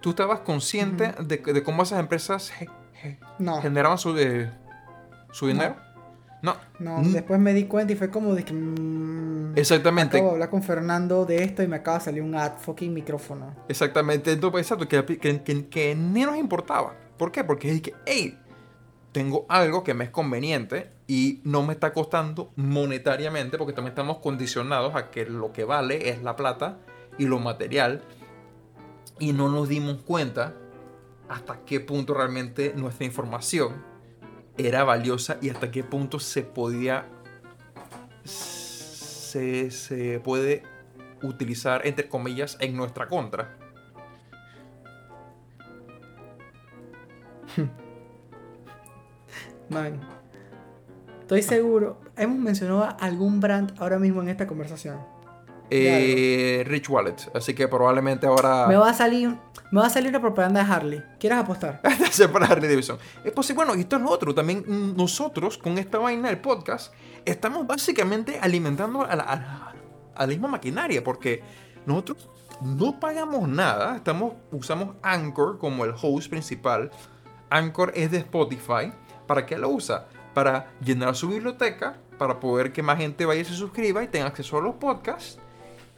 tú 0.00 0.10
estabas 0.10 0.40
consciente 0.40 1.14
de, 1.20 1.38
de, 1.38 1.62
cómo 1.62 1.82
esas 1.82 1.98
empresas 1.98 2.52
generaban 3.62 3.96
su, 3.96 4.18
eh, 4.18 4.52
su 5.32 5.46
dinero. 5.46 5.76
No. 5.78 5.93
No, 6.44 6.98
mm. 6.98 7.12
después 7.12 7.40
me 7.40 7.54
di 7.54 7.64
cuenta 7.64 7.92
y 7.92 7.96
fue 7.96 8.10
como 8.10 8.34
de 8.34 8.44
que. 8.44 8.52
Mm, 8.52 9.56
Exactamente. 9.56 10.16
Acabo 10.16 10.30
de 10.30 10.34
hablar 10.34 10.50
con 10.50 10.62
Fernando 10.62 11.24
de 11.24 11.42
esto 11.42 11.62
y 11.62 11.68
me 11.68 11.76
acaba 11.76 11.98
de 11.98 12.04
salir 12.04 12.22
un 12.22 12.34
ad 12.34 12.58
fucking 12.58 12.92
micrófono. 12.92 13.54
Exactamente. 13.68 14.32
Entonces, 14.32 14.60
exacto, 14.60 14.86
que, 14.86 15.18
que, 15.18 15.68
que, 15.68 15.94
ni 15.94 16.22
nos 16.24 16.36
importaba. 16.36 16.94
¿Por 17.16 17.32
qué? 17.32 17.44
Porque 17.44 17.70
es 17.70 17.80
que, 17.80 17.94
hey, 18.04 18.38
tengo 19.12 19.46
algo 19.48 19.84
que 19.84 19.94
me 19.94 20.04
es 20.04 20.10
conveniente 20.10 20.90
y 21.06 21.40
no 21.44 21.62
me 21.62 21.72
está 21.72 21.92
costando 21.92 22.52
monetariamente 22.56 23.56
porque 23.56 23.72
también 23.72 23.92
estamos 23.92 24.18
condicionados 24.18 24.96
a 24.96 25.10
que 25.10 25.24
lo 25.24 25.52
que 25.52 25.64
vale 25.64 26.10
es 26.10 26.22
la 26.22 26.34
plata 26.34 26.78
y 27.16 27.26
lo 27.26 27.38
material 27.38 28.02
y 29.20 29.32
no 29.32 29.48
nos 29.48 29.68
dimos 29.68 30.02
cuenta 30.02 30.54
hasta 31.28 31.60
qué 31.64 31.78
punto 31.78 32.12
realmente 32.14 32.72
nuestra 32.74 33.06
información 33.06 33.93
era 34.56 34.84
valiosa 34.84 35.38
y 35.40 35.50
hasta 35.50 35.70
qué 35.70 35.82
punto 35.82 36.20
se 36.20 36.42
podía 36.42 37.06
se, 38.24 39.70
se 39.70 40.20
puede 40.20 40.62
utilizar 41.22 41.86
entre 41.86 42.08
comillas 42.08 42.56
en 42.60 42.76
nuestra 42.76 43.08
contra. 43.08 43.56
Man, 49.70 50.00
estoy 51.20 51.42
seguro. 51.42 52.00
Hemos 52.16 52.38
mencionado 52.38 52.96
algún 53.00 53.40
brand 53.40 53.74
ahora 53.78 53.98
mismo 53.98 54.22
en 54.22 54.28
esta 54.28 54.46
conversación. 54.46 55.13
Eh, 55.76 56.64
Rich 56.66 56.88
Wallet, 56.88 57.16
así 57.34 57.54
que 57.54 57.66
probablemente 57.68 58.26
ahora. 58.26 58.66
Me 58.66 58.76
va 58.76 58.90
a 58.90 58.94
salir 58.94 59.36
me 59.74 59.80
va 59.80 59.88
a 59.88 59.90
salir 59.90 60.10
una 60.10 60.20
propaganda 60.20 60.62
de 60.62 60.72
Harley. 60.72 61.02
¿Quieres 61.18 61.36
apostar? 61.36 61.82
para 62.32 62.46
Harley 62.46 62.68
Davidson. 62.68 62.96
Es 63.24 63.32
posible, 63.32 63.64
bueno, 63.64 63.74
y 63.74 63.80
esto 63.80 63.96
es 63.96 64.02
lo 64.02 64.08
otro. 64.08 64.32
También 64.32 64.64
nosotros, 64.96 65.58
con 65.58 65.78
esta 65.78 65.98
vaina 65.98 66.28
del 66.28 66.38
podcast, 66.38 66.94
estamos 67.24 67.66
básicamente 67.66 68.38
alimentando 68.40 69.02
a 69.02 69.16
la, 69.16 70.26
misma 70.28 70.46
maquinaria. 70.46 71.02
Porque 71.02 71.42
nosotros 71.86 72.30
no 72.60 73.00
pagamos 73.00 73.48
nada. 73.48 73.96
Estamos, 73.96 74.34
usamos 74.52 74.94
Anchor 75.02 75.58
como 75.58 75.84
el 75.84 75.92
host 76.00 76.30
principal. 76.30 76.92
Anchor 77.50 77.90
es 77.96 78.12
de 78.12 78.18
Spotify. 78.18 78.92
¿Para 79.26 79.44
qué 79.44 79.58
lo 79.58 79.70
usa? 79.70 80.06
Para 80.34 80.70
llenar 80.84 81.16
su 81.16 81.26
biblioteca, 81.26 81.98
para 82.16 82.38
poder 82.38 82.72
que 82.72 82.84
más 82.84 82.98
gente 82.98 83.26
vaya 83.26 83.40
y 83.40 83.44
se 83.44 83.54
suscriba 83.54 84.04
y 84.04 84.06
tenga 84.06 84.26
acceso 84.26 84.56
a 84.58 84.60
los 84.60 84.76
podcasts. 84.76 85.40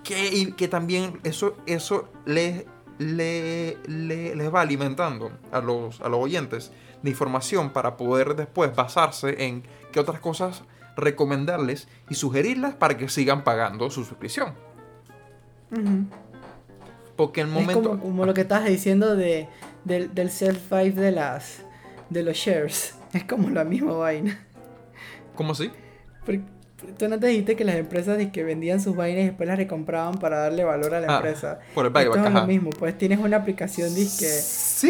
Que, 0.07 0.69
también 0.69 1.19
eso, 1.25 1.57
eso 1.67 2.09
les 2.25 2.65
le, 2.99 3.77
les 3.89 4.55
va 4.55 4.61
alimentando 4.61 5.33
a 5.51 5.61
los, 5.61 6.01
a 6.01 6.09
los 6.09 6.21
oyentes 6.21 6.71
de 7.03 7.11
información 7.11 7.71
para 7.71 7.97
poder 7.97 8.37
después 8.37 8.75
basarse 8.75 9.45
en 9.45 9.65
qué 9.93 10.01
otras 10.01 10.21
cosas 10.21 10.63
recomendarles 10.97 11.89
y 12.09 12.15
sugerirlas 12.15 12.75
para 12.75 12.97
que 12.97 13.09
sigan 13.09 13.45
pagando 13.45 13.91
su 13.91 14.05
suscripción. 14.05 14.55
Porque 17.17 17.41
el 17.41 17.49
momento... 17.49 17.95
Es 17.95 18.01
como, 18.01 18.25
lo 18.25 18.33
que 18.33 18.43
estás 18.43 18.65
diciendo 18.65 19.17
de, 19.17 19.49
del, 19.85 20.15
del 20.15 20.31
self-five 20.31 20.93
de, 20.93 21.11
las, 21.11 21.65
de 22.09 22.23
los 22.23 22.37
shares. 22.37 22.95
Es 23.13 23.25
como 23.25 23.51
la 23.51 23.65
misma 23.65 23.93
vaina. 23.93 24.47
¿Cómo 25.35 25.53
así? 25.53 25.71
Tú 26.99 27.09
no 27.09 27.19
te 27.19 27.29
dijiste 27.29 27.57
que 27.57 27.65
las 27.65 27.77
empresas 27.77 28.19
que 28.31 28.45
vendían 28.45 28.81
sus 28.81 28.95
vainas 28.95 29.23
y 29.23 29.27
después 29.27 29.47
las 29.47 29.57
recompraban 29.57 30.19
para 30.19 30.39
darle 30.39 30.63
valor 30.63 30.95
a 30.95 31.01
la 31.01 31.07
ah, 31.09 31.17
empresa. 31.17 31.59
Por 31.75 31.87
el 31.87 31.97
Esto 31.97 32.27
es 32.27 32.33
lo 32.33 32.47
mismo, 32.47 32.71
pues 32.71 32.99
tienes 32.99 33.19
una 33.19 33.39
aplicación 33.39 33.95
disque 33.95 34.29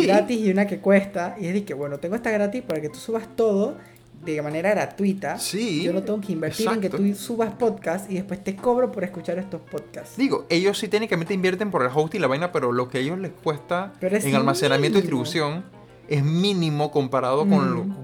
gratis 0.05 0.39
y 0.39 0.51
una 0.51 0.67
que 0.67 0.79
cuesta. 0.79 1.37
Y 1.41 1.47
es 1.47 1.63
que, 1.63 1.75
bueno, 1.75 1.99
tengo 1.99 2.17
esta 2.17 2.33
gratis 2.33 2.63
para 2.63 2.81
que 2.81 2.89
tú 2.89 2.99
subas 2.99 3.29
todo 3.37 3.77
de 4.25 4.43
manera 4.43 4.71
gratuita. 4.71 5.39
Sí. 5.39 5.85
Yo 5.85 5.93
no 5.93 6.03
tengo 6.03 6.21
que 6.21 6.33
invertir 6.33 6.69
en 6.69 6.81
que 6.81 6.91
tú 6.91 7.15
subas 7.15 7.55
podcast 7.55 8.11
y 8.11 8.15
después 8.15 8.43
te 8.43 8.57
cobro 8.57 8.91
por 8.91 9.05
escuchar 9.05 9.39
estos 9.39 9.61
podcasts. 9.61 10.17
Digo, 10.17 10.45
ellos 10.49 10.79
sí 10.79 10.89
técnicamente 10.89 11.35
invierten 11.35 11.71
por 11.71 11.83
el 11.83 11.91
host 11.95 12.17
y 12.17 12.19
la 12.19 12.27
vaina, 12.27 12.51
pero 12.51 12.73
lo 12.73 12.89
que 12.89 12.99
a 12.99 13.01
ellos 13.01 13.19
les 13.19 13.31
cuesta 13.31 13.93
en 14.01 14.35
almacenamiento 14.35 14.99
y 14.99 15.03
distribución 15.03 15.65
es 16.09 16.25
mínimo 16.25 16.91
comparado 16.91 17.49
con, 17.49 17.89
mm. 17.89 17.97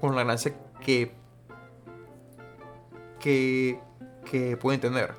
con 0.00 0.14
la 0.14 0.22
ganancia 0.22 0.52
que 0.84 1.21
que, 3.22 3.80
que 4.30 4.58
pueden 4.58 4.80
tener. 4.80 5.14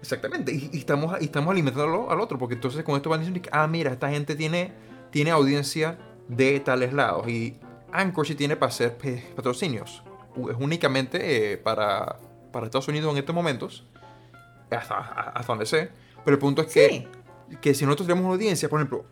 Exactamente, 0.00 0.52
y, 0.52 0.78
estamos, 0.78 1.14
y 1.20 1.26
estamos 1.26 1.52
alimentándolo 1.52 2.10
al 2.10 2.20
otro, 2.20 2.38
porque 2.38 2.54
entonces 2.54 2.82
con 2.82 2.96
esto 2.96 3.10
van 3.10 3.20
diciendo 3.20 3.42
que, 3.42 3.50
ah, 3.52 3.66
mira, 3.66 3.92
esta 3.92 4.08
gente 4.08 4.34
tiene, 4.34 4.72
tiene 5.10 5.30
audiencia 5.30 5.98
de 6.28 6.58
tales 6.60 6.92
lados, 6.92 7.28
y 7.28 7.58
Anchor 7.92 8.26
sí 8.26 8.34
tiene 8.34 8.56
para 8.56 8.70
hacer 8.70 8.96
patrocinios. 9.36 10.02
Es 10.50 10.56
únicamente 10.58 11.52
eh, 11.52 11.58
para, 11.58 12.16
para 12.50 12.66
Estados 12.66 12.88
Unidos 12.88 13.12
en 13.12 13.18
estos 13.18 13.34
momentos, 13.34 13.86
hasta, 14.70 14.98
hasta 14.98 15.52
donde 15.52 15.66
sé, 15.66 15.90
pero 16.24 16.34
el 16.34 16.40
punto 16.40 16.62
es 16.62 16.72
que, 16.72 17.06
que 17.60 17.74
si 17.74 17.84
nosotros 17.84 18.08
tenemos 18.08 18.24
una 18.24 18.34
audiencia, 18.34 18.68
por 18.68 18.80
ejemplo, 18.80 19.04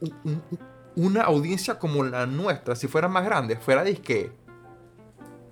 una 0.97 1.23
audiencia 1.23 1.79
como 1.79 2.03
la 2.03 2.27
nuestra, 2.27 2.75
si 2.75 2.89
fuera 2.89 3.07
más 3.07 3.25
grande, 3.25 3.57
fuera 3.57 3.85
disque, 3.85 4.33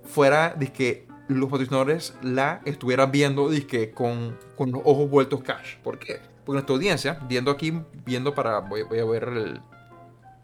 fuera 0.03 0.53
disque 0.57 1.07
los 1.29 1.49
patrocinadores 1.49 2.15
la 2.23 2.61
estuvieran 2.65 3.11
viendo 3.11 3.49
disque, 3.49 3.91
con, 3.91 4.35
con 4.57 4.71
los 4.71 4.81
ojos 4.83 5.09
vueltos 5.09 5.43
cash. 5.43 5.77
¿Por 5.83 5.99
qué? 5.99 6.19
Porque 6.43 6.55
nuestra 6.55 6.75
audiencia, 6.75 7.19
viendo 7.27 7.51
aquí, 7.51 7.81
viendo 8.03 8.33
para. 8.33 8.59
Voy, 8.59 8.83
voy 8.83 8.99
a 8.99 9.05
ver 9.05 9.23
el. 9.25 9.61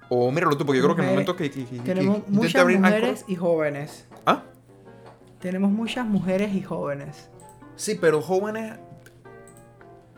O 0.10 0.32
míralo 0.32 0.56
tú, 0.56 0.66
porque 0.66 0.80
yo 0.80 0.86
creo 0.86 0.96
que 0.96 1.02
en 1.02 1.08
el 1.08 1.14
momento 1.14 1.36
que. 1.36 1.50
tenemos 1.84 2.28
muchas 2.28 2.68
mujeres 2.68 3.26
y 3.28 3.36
jóvenes. 3.36 4.08
¿Ah? 4.26 4.44
Tenemos 5.40 5.72
muchas 5.72 6.06
mujeres 6.06 6.54
y 6.54 6.62
jóvenes. 6.62 7.30
Sí, 7.76 7.98
pero 8.00 8.22
jóvenes. 8.22 8.78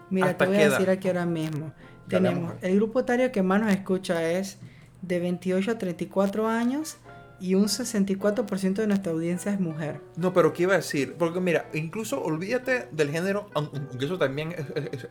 Mira, 0.10 0.38
te 0.38 0.46
voy 0.46 0.58
a 0.58 0.70
decir 0.70 0.90
aquí 0.90 1.08
ahora 1.08 1.26
mismo. 1.26 1.72
tenemos. 2.10 2.54
El 2.62 2.76
grupo 2.76 3.00
etario 3.00 3.32
que 3.32 3.42
más 3.42 3.62
nos 3.62 3.72
escucha 3.72 4.30
es 4.30 4.60
de 5.02 5.20
28 5.20 5.72
a 5.72 5.78
34 5.78 6.48
años 6.50 6.98
y 7.40 7.56
un 7.56 7.66
64% 7.66 8.74
de 8.74 8.88
nuestra 8.88 9.12
audiencia 9.12 9.52
es 9.52 9.60
mujer. 9.60 10.02
No, 10.16 10.34
pero 10.34 10.54
¿qué 10.54 10.64
iba 10.64 10.74
a 10.74 10.78
decir? 10.78 11.16
Porque 11.18 11.40
mira, 11.40 11.70
incluso 11.74 12.22
olvídate 12.22 12.90
del 12.92 13.12
género, 13.12 13.50
aunque 13.54 14.06
eso 14.06 14.18
también, 14.18 14.56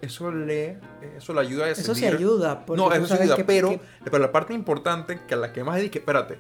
eso 0.03 0.31
le, 0.31 0.79
eso 1.17 1.35
le 1.35 1.41
ayuda 1.41 1.65
a 1.65 1.69
decidir. 1.69 1.91
Eso 1.91 1.95
sí 1.95 2.07
ayuda. 2.07 2.65
No, 2.77 2.93
eso 2.93 3.07
sí 3.07 3.23
ayuda, 3.23 3.37
pero, 3.47 3.79
pero 4.05 4.19
la 4.19 4.33
parte 4.33 4.55
importante, 4.55 5.21
que 5.27 5.35
a 5.35 5.37
la 5.37 5.53
que 5.53 5.63
más 5.63 5.79
que, 5.79 5.99
espérate, 5.99 6.39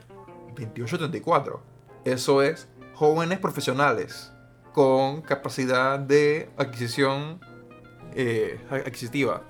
28-34, 0.57 1.61
eso 2.05 2.43
es 2.43 2.69
jóvenes 2.95 3.39
profesionales 3.39 4.33
con 4.73 5.23
capacidad 5.23 5.99
de 5.99 6.51
adquisición 6.57 7.41
eh, 8.15 8.59
adquisitiva. 8.71 9.43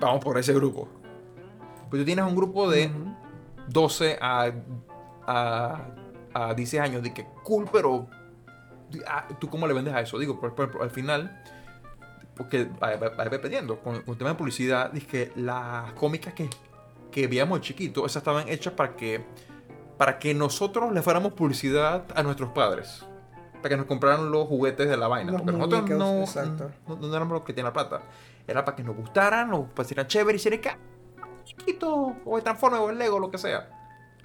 Vamos 0.00 0.24
por 0.24 0.38
ese 0.38 0.54
grupo. 0.54 0.88
Pues 1.90 2.00
tú 2.00 2.06
tienes 2.06 2.24
un 2.24 2.34
grupo 2.34 2.70
de... 2.70 2.90
12 3.70 4.18
a, 4.20 4.52
a, 5.26 5.86
a 6.34 6.54
10 6.54 6.74
años, 6.74 7.02
de 7.02 7.14
que 7.14 7.26
cool, 7.42 7.68
pero 7.72 8.08
ah, 9.06 9.28
¿tú 9.38 9.48
cómo 9.48 9.66
le 9.66 9.74
vendes 9.74 9.94
a 9.94 10.00
eso? 10.00 10.18
Digo, 10.18 10.38
por, 10.40 10.52
ejemplo, 10.52 10.82
al 10.82 10.90
final, 10.90 11.42
porque 12.36 12.64
va, 12.64 12.96
dependiendo, 13.28 13.78
con, 13.80 13.96
el 13.96 14.16
tema 14.16 14.30
de 14.30 14.36
publicidad, 14.36 14.90
dije 14.92 15.06
que 15.06 15.32
las 15.36 15.92
cómicas 15.94 16.34
que, 16.34 16.48
que 17.10 17.26
veíamos 17.26 17.60
chiquito, 17.60 18.06
esas 18.06 18.20
estaban 18.20 18.48
hechas 18.48 18.74
para 18.74 18.96
que, 18.96 19.24
para 19.96 20.18
que 20.18 20.34
nosotros 20.34 20.92
le 20.92 21.02
fuéramos 21.02 21.32
publicidad 21.34 22.04
a 22.14 22.22
nuestros 22.22 22.50
padres. 22.50 23.04
Para 23.54 23.70
que 23.70 23.76
nos 23.76 23.86
compraran 23.86 24.30
los 24.30 24.48
juguetes 24.48 24.88
de 24.88 24.96
la 24.96 25.06
vaina. 25.06 25.32
porque 25.32 25.52
nosotros 25.52 25.90
no, 25.90 26.24
no, 26.88 26.96
no, 26.96 27.14
éramos 27.14 27.34
los 27.34 27.42
que 27.42 27.52
tienen 27.52 27.66
la 27.66 27.74
plata. 27.74 28.02
Era 28.48 28.64
para 28.64 28.74
que 28.74 28.82
nos 28.82 28.96
gustaran, 28.96 29.50
nos 29.50 29.68
parecieran 29.68 30.06
chévere 30.06 30.38
y 30.42 30.58
que 30.58 30.70
o 32.24 32.36
el 32.36 32.42
Transformer, 32.42 32.80
o 32.80 32.90
el 32.90 32.98
Lego, 32.98 33.18
lo 33.18 33.30
que 33.30 33.38
sea. 33.38 33.68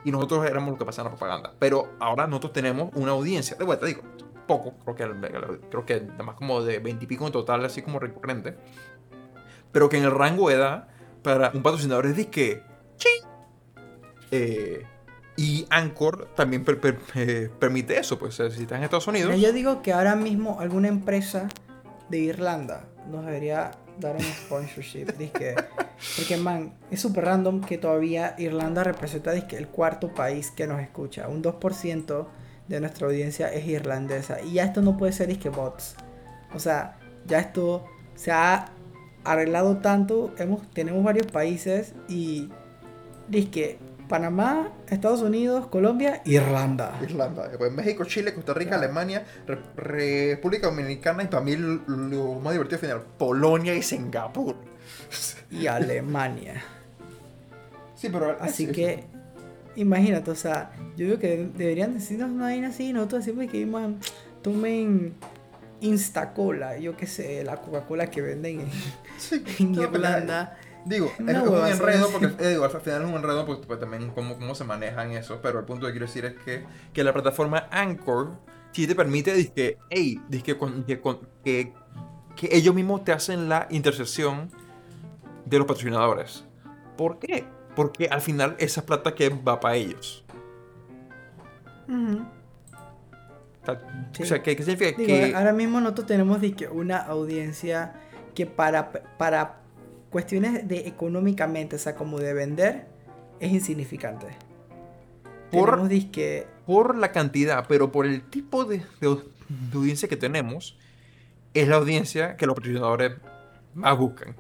Y 0.03 0.12
nosotros 0.12 0.45
éramos 0.45 0.70
los 0.70 0.80
que 0.80 0.86
pasaban 0.86 1.12
la 1.12 1.18
propaganda. 1.18 1.53
Pero 1.60 1.95
ahora 1.99 2.28
nosotros 2.28 2.53
tenemos 2.53 2.91
una 2.95 3.12
audiencia, 3.12 3.57
de 3.57 3.64
vuelta, 3.64 3.86
digo, 3.86 4.02
poco, 4.48 4.76
creo 4.84 4.95
que, 4.95 5.62
creo 5.70 5.86
que 5.86 6.02
más 6.24 6.36
como 6.36 6.62
de 6.62 6.80
20 6.80 7.03
y 7.03 7.07
pico 7.07 7.26
en 7.26 7.32
total, 7.34 7.66
así 7.66 7.82
como 7.82 7.99
recurrente. 7.99 8.56
Pero 9.72 9.90
que 9.90 9.98
en 9.98 10.03
el 10.03 10.12
rango 10.12 10.49
de 10.49 10.56
edad, 10.56 10.88
para 11.24 11.52
un 11.53 11.64
patrocinador 11.64 12.06
es 12.06 12.16
disque, 12.16 12.64
eh, 14.32 14.86
Y 15.38 15.66
Anchor 15.70 16.30
también 16.36 16.66
eh, 17.16 17.49
permite 17.60 17.98
eso, 17.98 18.18
pues 18.18 18.36
si 18.36 18.44
estás 18.44 18.78
en 18.78 18.84
Estados 18.84 19.07
Unidos. 19.07 19.36
yo 19.40 19.52
digo 19.52 19.82
que 19.82 19.91
ahora 19.91 20.16
mismo 20.16 20.60
alguna 20.60 20.88
empresa 20.88 21.49
de 22.10 22.20
Irlanda 22.20 22.88
nos 23.10 23.26
debería 23.26 23.72
dar 23.99 24.15
un 24.15 24.22
sponsorship. 24.22 25.07
porque, 26.18 26.38
man, 26.38 26.73
es 26.91 26.99
súper 26.99 27.26
random 27.26 27.61
que 27.61 27.77
todavía 27.77 28.36
Irlanda 28.38 28.84
representa 28.84 29.34
el 29.34 29.68
cuarto 29.68 30.14
país 30.14 30.52
que 30.52 30.68
nos 30.68 30.82
escucha. 30.82 31.27
Un 31.27 31.44
2% 31.44 32.27
de 32.68 32.80
nuestra 32.80 33.07
audiencia 33.07 33.52
es 33.52 33.68
irlandesa. 33.68 34.41
Y 34.41 34.53
ya 34.53 34.65
esto 34.65 34.82
no 34.82 34.98
puede 34.98 35.14
ser 35.14 35.27
disque 35.27 35.49
bots. 35.49 35.95
O 36.53 36.60
sea, 36.60 36.98
ya 37.26 37.40
esto 37.40 37.86
se 38.15 38.32
ha 38.32 38.72
arreglado 39.23 39.77
tanto. 39.77 40.34
Hemos, 40.38 40.69
tenemos 40.72 41.03
varios 41.03 41.27
países 41.27 41.94
y 42.07 42.49
disque 43.27 43.80
Panamá, 44.07 44.72
Estados 44.88 45.22
Unidos, 45.22 45.68
Colombia, 45.68 46.22
Irlanda. 46.26 46.98
Irlanda. 47.02 47.49
Pues 47.57 47.72
México, 47.72 48.06
Chile, 48.06 48.34
Costa 48.34 48.53
Rica, 48.53 48.76
Alemania, 48.76 49.26
República 49.76 50.68
Dominicana 50.68 51.23
y 51.23 51.27
para 51.27 51.44
mí 51.44 51.56
lo 51.56 52.40
más 52.40 52.53
divertido 52.53 52.80
final, 52.80 53.02
Polonia 53.18 53.76
y 53.76 53.82
Singapur. 53.82 54.56
Y 55.52 55.68
Alemania. 55.68 56.64
Sí, 57.95 58.10
pero... 58.11 58.38
Así 58.40 58.68
que, 58.68 59.06
imagínate, 59.76 60.32
o 60.32 60.36
sea, 60.36 60.72
yo 60.95 61.06
digo 61.06 61.19
que 61.19 61.49
deberían 61.56 61.94
decirnos 61.94 62.30
una 62.30 62.45
vaina 62.45 62.69
así, 62.69 62.94
nosotros 62.94 63.26
decimos 63.26 63.52
que 63.52 63.65
man, 63.65 63.99
tomen 64.41 65.14
Instacola, 65.82 66.77
yo 66.77 66.95
qué 66.95 67.07
sé, 67.07 67.44
la 67.44 67.57
Coca-Cola 67.57 68.10
que 68.10 68.22
venden 68.22 68.61
en, 69.60 69.76
Irlanda. 69.76 70.57
Digo, 70.86 71.12
es, 71.18 71.20
un 71.20 71.68
enredo 71.68 72.10
porque 72.12 72.28
eh, 72.40 72.49
digo, 72.49 72.64
al 72.64 72.70
final 72.70 73.02
es 73.02 73.10
un 73.10 73.16
enredo 73.16 73.44
porque 73.45 73.66
pues, 73.66 73.80
también 73.80 74.12
cómo, 74.12 74.38
cómo 74.38 74.53
se 74.53 74.64
manejan 74.64 75.12
eso, 75.14 75.40
pero 75.41 75.60
el 75.60 75.66
punto 75.66 75.88
que 75.88 75.94
quiero 75.94 76.06
decir 76.06 76.26
es 76.26 76.36
que, 76.36 76.64
que 76.94 77.03
la 77.03 77.12
plataforma 77.12 77.68
Anchor 77.72 78.34
sí 78.72 78.86
te 78.86 78.94
permite 78.94 79.52
que, 79.52 79.80
hey, 79.90 80.22
que, 80.30 80.57
que, 81.44 81.74
que, 82.36 82.49
ellos 82.52 82.76
mismos 82.76 83.03
te 83.03 83.14
hacen 83.14 83.49
la 83.49 83.68
intersección 83.72 84.52
de 85.45 85.57
los 85.57 85.66
patrocinadores. 85.66 86.45
¿Por 86.95 87.18
qué? 87.18 87.45
Porque 87.76 88.07
al 88.07 88.22
final 88.22 88.56
esa 88.60 88.86
plata 88.86 89.16
que 89.16 89.30
va 89.30 89.60
para 89.60 89.76
ellos. 89.76 90.24
O 93.68 94.26
sea, 94.26 94.44
¿qué, 94.44 94.56
significa? 94.56 94.95
que 94.95 95.34
ahora 95.36 95.52
mismo 95.52 95.82
nosotros 95.82 96.06
tenemos 96.06 96.40
una 96.72 96.98
audiencia 96.98 97.94
que 98.36 98.45
para, 98.45 98.91
para 98.91 99.64
cuestiones 100.15 100.65
de 100.65 100.87
económicamente, 100.87 101.75
o 101.75 101.79
sea, 101.79 101.93
como 101.93 102.19
de 102.19 102.33
vender, 102.33 102.85
es 103.41 103.51
insignificante. 103.51 104.27
Por, 105.51 105.89
por 106.65 106.95
la 106.95 107.11
cantidad, 107.11 107.65
pero 107.67 107.91
por 107.91 108.05
el 108.05 108.21
tipo 108.21 108.63
de, 108.63 108.81
audiencia 109.73 110.07
que 110.07 110.15
tenemos, 110.15 110.77
es 111.53 111.67
la 111.67 111.75
audiencia 111.75 112.37
que 112.37 112.45
los 112.45 112.55
patrocinadores 112.55 113.11
más 113.73 113.97
buscan. 113.97 114.37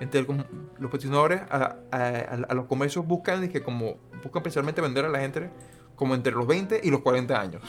Entre 0.00 0.22
los 0.22 0.90
patrocinadores 0.90 1.40
a, 1.52 2.52
los 2.52 2.66
comercios 2.66 3.06
buscan, 3.06 3.48
que 3.48 3.62
como 3.62 3.98
buscan 4.24 4.42
principalmente 4.42 4.80
vender 4.80 5.04
a 5.04 5.08
la 5.08 5.20
gente 5.20 5.50
como 5.94 6.16
entre 6.16 6.32
los 6.32 6.48
20 6.48 6.80
y 6.82 6.90
los 6.90 7.02
40 7.02 7.40
años. 7.40 7.62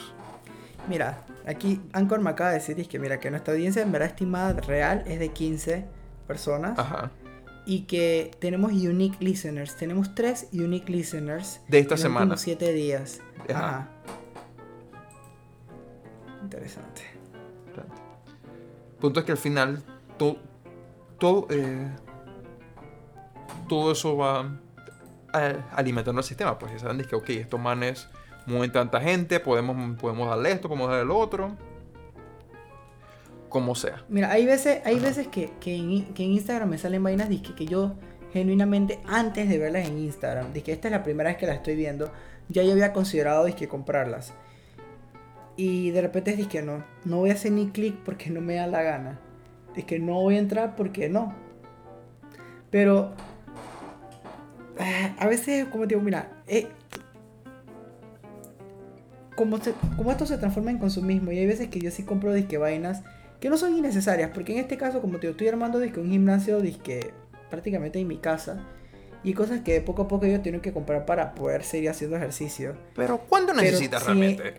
Mira, 0.88 1.24
aquí 1.46 1.80
Anchor 1.92 2.18
me 2.18 2.30
acaba 2.30 2.50
de 2.50 2.56
decir 2.56 2.84
que 2.88 2.98
mira 2.98 3.20
que 3.20 3.30
nuestra 3.30 3.54
audiencia 3.54 3.80
en 3.80 3.92
verdad 3.92 4.08
estimada 4.08 4.60
real 4.60 5.04
es 5.06 5.20
de 5.20 5.28
15 5.28 5.99
personas. 6.30 6.78
Y 7.66 7.82
que 7.82 8.30
tenemos 8.38 8.72
unique 8.72 9.16
listeners. 9.20 9.76
Tenemos 9.76 10.14
tres 10.14 10.48
unique 10.52 10.90
listeners. 10.90 11.60
De 11.66 11.80
esta 11.80 11.96
semana. 11.96 12.36
siete 12.36 12.72
días. 12.72 13.20
Ajá. 13.52 13.88
Interesante. 16.42 17.02
punto 19.00 19.20
es 19.20 19.26
que 19.26 19.32
al 19.32 19.38
final 19.38 19.82
todo, 20.18 20.36
todo, 21.18 21.46
eh, 21.50 21.88
todo 23.68 23.92
eso 23.92 24.16
va 24.16 24.56
alimentando 25.72 26.20
el 26.20 26.24
sistema. 26.24 26.58
Pues 26.58 26.72
ya 26.72 26.78
saben 26.78 27.04
que, 27.04 27.16
ok, 27.16 27.30
estos 27.30 27.58
manes 27.58 28.08
mueven 28.46 28.70
tanta 28.70 29.00
gente, 29.00 29.40
podemos, 29.40 29.98
podemos 29.98 30.28
darle 30.28 30.52
esto, 30.52 30.68
podemos 30.68 30.88
darle 30.88 31.02
el 31.02 31.10
otro 31.10 31.56
como 33.50 33.74
sea. 33.74 34.02
Mira, 34.08 34.30
hay 34.30 34.46
veces, 34.46 34.80
hay 34.86 34.98
veces 34.98 35.28
que, 35.28 35.50
que, 35.60 35.76
en, 35.76 36.06
Instagram 36.16 36.70
me 36.70 36.78
salen 36.78 37.02
vainas 37.02 37.28
que, 37.28 37.54
que 37.54 37.66
yo 37.66 37.96
genuinamente 38.32 39.00
antes 39.06 39.48
de 39.48 39.58
verlas 39.58 39.86
en 39.86 39.98
Instagram, 39.98 40.52
que 40.54 40.72
esta 40.72 40.88
es 40.88 40.92
la 40.92 41.02
primera 41.02 41.28
vez 41.28 41.36
que 41.36 41.46
las 41.46 41.56
estoy 41.56 41.76
viendo, 41.76 42.10
ya 42.48 42.62
yo 42.62 42.72
había 42.72 42.94
considerado 42.94 43.44
que 43.54 43.68
comprarlas. 43.68 44.32
Y 45.56 45.90
de 45.90 46.00
repente 46.00 46.32
es 46.32 46.46
que 46.46 46.62
no, 46.62 46.84
no 47.04 47.18
voy 47.18 47.30
a 47.30 47.34
hacer 47.34 47.52
ni 47.52 47.68
clic 47.68 47.96
porque 48.04 48.30
no 48.30 48.40
me 48.40 48.54
da 48.54 48.66
la 48.66 48.82
gana. 48.82 49.20
Es 49.76 49.84
que 49.84 49.98
no 49.98 50.14
voy 50.14 50.36
a 50.36 50.38
entrar 50.38 50.74
porque 50.74 51.08
no. 51.08 51.34
Pero 52.70 53.12
ah, 54.78 55.14
a 55.18 55.26
veces, 55.26 55.66
como 55.66 55.86
digo, 55.86 56.00
mira, 56.00 56.30
eh, 56.46 56.68
como, 59.34 59.58
como 59.96 60.10
esto 60.12 60.24
se 60.24 60.38
transforma 60.38 60.70
en 60.70 60.78
consumismo 60.78 61.32
y 61.32 61.38
hay 61.38 61.46
veces 61.46 61.68
que 61.68 61.80
yo 61.80 61.90
sí 61.90 62.04
compro 62.04 62.32
disque 62.32 62.56
vainas 62.56 63.02
que 63.40 63.48
no 63.48 63.56
son 63.56 63.76
innecesarias, 63.76 64.30
porque 64.34 64.52
en 64.52 64.58
este 64.58 64.76
caso, 64.76 65.00
como 65.00 65.18
te 65.18 65.28
estoy 65.28 65.48
armando 65.48 65.78
disque 65.78 65.98
un 65.98 66.10
gimnasio 66.10 66.60
disque 66.60 67.12
prácticamente 67.48 67.98
en 67.98 68.06
mi 68.06 68.18
casa, 68.18 68.66
y 69.22 69.34
cosas 69.34 69.60
que 69.60 69.80
poco 69.80 70.02
a 70.02 70.08
poco 70.08 70.26
yo 70.26 70.40
tengo 70.40 70.60
que 70.62 70.72
comprar 70.72 71.04
para 71.04 71.34
poder 71.34 71.62
seguir 71.62 71.90
haciendo 71.90 72.16
ejercicio. 72.16 72.74
Pero 72.94 73.18
¿cuándo 73.18 73.52
necesitas 73.52 74.04
realmente? 74.04 74.54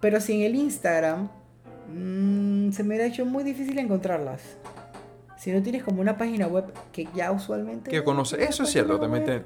pero 0.00 0.20
si 0.20 0.34
en 0.34 0.42
el 0.42 0.54
Instagram 0.54 1.28
mm, 1.92 2.72
se 2.72 2.84
me 2.84 3.00
ha 3.00 3.06
hecho 3.06 3.24
muy 3.24 3.44
difícil 3.44 3.78
encontrarlas. 3.78 4.42
Si 5.38 5.52
no 5.52 5.62
tienes 5.62 5.82
como 5.82 6.00
una 6.00 6.16
página 6.16 6.46
web 6.46 6.72
que 6.92 7.08
ya 7.14 7.30
usualmente... 7.30 7.90
Que 7.90 8.02
conoce, 8.02 8.42
eso 8.42 8.62
es 8.62 8.70
cierto, 8.70 8.98
también 8.98 9.24
te... 9.24 9.42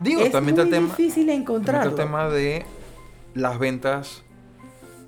Digo, 0.00 0.22
es 0.22 0.30
también 0.30 0.56
muy 0.56 0.70
tema, 0.70 0.86
difícil 0.88 1.28
encontrarlo. 1.28 1.90
el 1.90 1.96
tema 1.96 2.28
de 2.28 2.64
las 3.34 3.58
ventas 3.58 4.22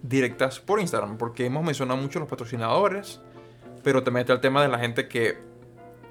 directas 0.08 0.58
por 0.58 0.80
Instagram, 0.80 1.18
porque 1.18 1.44
hemos 1.44 1.64
mencionado 1.64 2.00
mucho 2.00 2.18
los 2.18 2.28
patrocinadores, 2.28 3.20
pero 3.82 4.02
también 4.02 4.22
está 4.22 4.32
el 4.32 4.40
tema 4.40 4.62
de 4.62 4.68
la 4.68 4.78
gente 4.78 5.08
que 5.08 5.38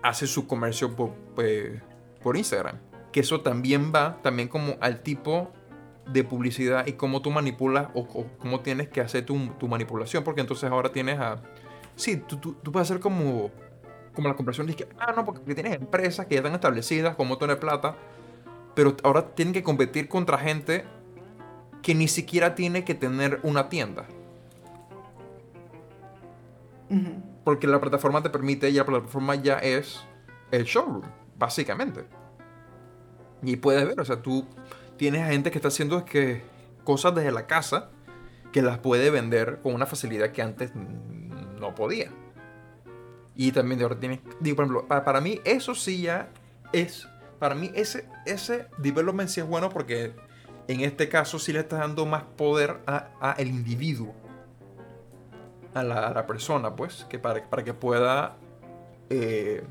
hace 0.04 0.28
su 0.28 0.48
comercio 0.48 0.96
por, 0.96 1.12
por, 2.22 2.38
Instagram. 2.38 2.78
Que 3.12 3.22
eso 3.22 3.42
también 3.42 3.92
va 3.94 4.22
también 4.22 4.48
como 4.48 4.76
al 4.80 5.02
tipo 5.02 5.52
de 6.06 6.24
publicidad 6.24 6.86
y 6.88 6.94
cómo 6.94 7.22
tú 7.22 7.32
manipulas 7.32 7.90
o, 7.94 8.08
cómo 8.38 8.62
tienes 8.62 8.88
que 8.88 9.02
hacer 9.02 9.26
tu, 9.26 9.48
tu, 9.60 9.68
manipulación, 9.68 10.24
porque 10.24 10.42
entonces 10.42 10.70
ahora 10.70 10.92
tienes 10.92 11.20
a... 11.20 11.42
Sí, 11.96 12.18
tú, 12.18 12.38
tú, 12.38 12.54
tú 12.54 12.72
puedes 12.72 12.90
hacer 12.90 13.02
como, 13.02 13.50
como 14.14 14.28
la 14.28 14.36
conversión 14.36 14.68
de 14.68 14.76
que, 14.76 14.88
ah, 15.00 15.14
no, 15.16 15.26
porque 15.26 15.56
tienes 15.56 15.74
empresas 15.74 16.28
que 16.28 16.36
ya 16.36 16.40
están 16.40 16.54
establecidas, 16.54 17.16
como 17.16 17.38
tener 17.38 17.60
plata, 17.60 17.96
pero 18.76 18.96
ahora 19.04 19.34
tienen 19.34 19.54
que 19.54 19.64
competir 19.64 20.08
contra 20.08 20.38
gente 20.38 20.86
que 21.88 21.96
ni 21.96 22.10
siquiera 22.10 22.54
tiene 22.54 22.84
que 22.84 22.96
tener 22.96 23.40
una 23.44 23.70
tienda. 23.70 24.04
Porque 27.46 27.66
la 27.66 27.80
plataforma 27.80 28.22
te 28.22 28.30
permite, 28.30 28.70
y 28.70 28.74
la 28.74 28.86
plataforma 28.86 29.36
ya 29.36 29.60
es 29.60 30.02
el 30.52 30.66
showroom, 30.66 31.04
básicamente. 31.38 32.04
Y 33.42 33.56
puedes 33.56 33.88
ver, 33.88 34.02
o 34.02 34.04
sea, 34.04 34.22
tú 34.22 34.46
tienes 34.98 35.30
gente 35.30 35.50
que 35.50 35.60
está 35.60 35.70
haciendo 35.70 36.04
que 36.04 36.44
cosas 36.84 37.16
desde 37.16 37.32
la 37.32 37.48
casa 37.48 37.90
que 38.52 38.62
las 38.62 38.80
puede 38.80 39.10
vender 39.10 39.62
con 39.64 39.74
una 39.74 39.86
facilidad 39.86 40.34
que 40.34 40.42
antes 40.42 40.74
no 40.76 41.74
podía. 41.74 42.12
Y 43.34 43.54
también 43.54 43.78
de 43.78 43.86
ahora 43.86 43.98
tienes, 43.98 44.20
digo, 44.42 44.58
por 44.58 44.66
ejemplo, 44.66 44.88
para, 44.90 45.06
para, 45.06 45.22
mí 45.22 45.40
eso 45.46 45.74
sí 45.74 46.02
ya 46.02 46.32
es, 46.74 47.08
para 47.40 47.56
mí 47.56 47.72
ese, 47.76 48.10
ese 48.26 48.68
development 48.78 49.30
sí 49.30 49.40
es 49.40 49.48
bueno 49.48 49.70
porque 49.70 50.27
en 50.68 50.82
este 50.82 51.10
caso 51.10 51.40
sí 51.40 51.54
le 51.54 51.60
estás 51.60 51.80
dando 51.80 52.06
más 52.06 52.24
poder 52.36 52.78
a, 52.86 53.36
el 53.38 53.50
individuo, 53.50 54.14
a 55.74 55.84
la, 55.84 56.28
persona, 56.28 56.76
pues, 56.76 57.06
que 57.10 57.20
para, 57.20 57.50
para 57.50 57.64
que 57.64 57.74
pueda 57.74 58.36
eh, 59.10 59.64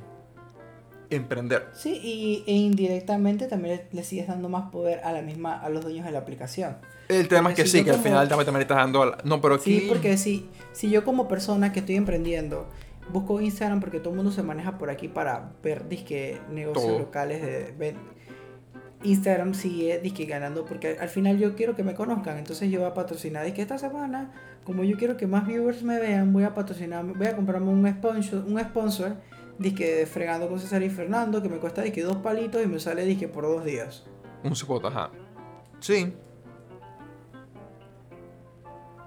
emprender. 1.10 1.68
Sí, 1.74 2.00
y, 2.02 2.44
e 2.46 2.54
indirectamente 2.54 3.46
también 3.46 3.82
le, 3.92 4.04
sigues 4.04 4.28
dando 4.28 4.48
más 4.48 4.70
poder 4.70 5.00
a 5.04 5.12
la 5.12 5.22
misma, 5.22 5.60
a 5.60 5.68
los 5.68 5.82
dueños 5.82 6.06
de 6.06 6.12
la 6.12 6.18
aplicación. 6.18 6.78
El 7.08 7.28
tema 7.28 7.50
es 7.50 7.56
que 7.56 7.66
sí, 7.66 7.84
que 7.84 7.90
al 7.90 8.00
final 8.00 8.28
también, 8.28 8.46
también 8.46 8.62
estás 8.62 8.78
dando... 8.78 9.16
No, 9.24 9.40
pero 9.40 9.56
aquí... 9.56 9.80
Sí, 9.80 9.86
porque 9.88 10.16
si, 10.16 10.48
si 10.72 10.90
yo 10.90 11.04
como 11.04 11.28
persona 11.28 11.72
que 11.72 11.80
estoy 11.80 11.96
emprendiendo 11.96 12.68
busco 13.12 13.40
Instagram 13.40 13.80
porque 13.80 14.00
todo 14.00 14.10
el 14.10 14.16
mundo 14.16 14.32
se 14.32 14.42
maneja 14.42 14.78
por 14.78 14.90
aquí 14.90 15.08
para 15.08 15.52
ver 15.62 15.88
disque 15.88 16.40
negocios 16.50 16.98
locales 16.98 17.42
de 17.42 17.96
Instagram 19.06 19.54
sigue 19.54 19.98
disque 20.00 20.24
ganando 20.24 20.64
porque 20.64 20.96
al 21.00 21.08
final 21.08 21.38
yo 21.38 21.54
quiero 21.54 21.74
que 21.74 21.82
me 21.82 21.94
conozcan, 21.94 22.38
entonces 22.38 22.70
yo 22.70 22.80
voy 22.80 22.88
a 22.88 22.94
patrocinar. 22.94 23.46
Y 23.48 23.52
que 23.52 23.62
esta 23.62 23.78
semana, 23.78 24.32
como 24.64 24.84
yo 24.84 24.96
quiero 24.96 25.16
que 25.16 25.26
más 25.26 25.46
viewers 25.46 25.82
me 25.82 25.98
vean, 25.98 26.32
voy 26.32 26.44
a 26.44 26.54
patrocinar, 26.54 27.04
voy 27.04 27.26
a 27.26 27.36
comprarme 27.36 27.68
un 27.68 27.88
sponsor, 27.88 28.44
un 28.46 28.60
sponsor 28.60 29.16
disque 29.58 30.06
fregando 30.06 30.48
con 30.48 30.60
César 30.60 30.82
y 30.82 30.90
Fernando, 30.90 31.42
que 31.42 31.48
me 31.48 31.58
cuesta 31.58 31.82
disque 31.82 32.02
dos 32.02 32.18
palitos 32.18 32.62
y 32.62 32.66
me 32.66 32.78
sale 32.78 33.04
disque 33.04 33.28
por 33.28 33.44
dos 33.44 33.64
días. 33.64 34.04
Un 34.42 34.52
ajá. 34.84 35.10
Sí. 35.80 36.14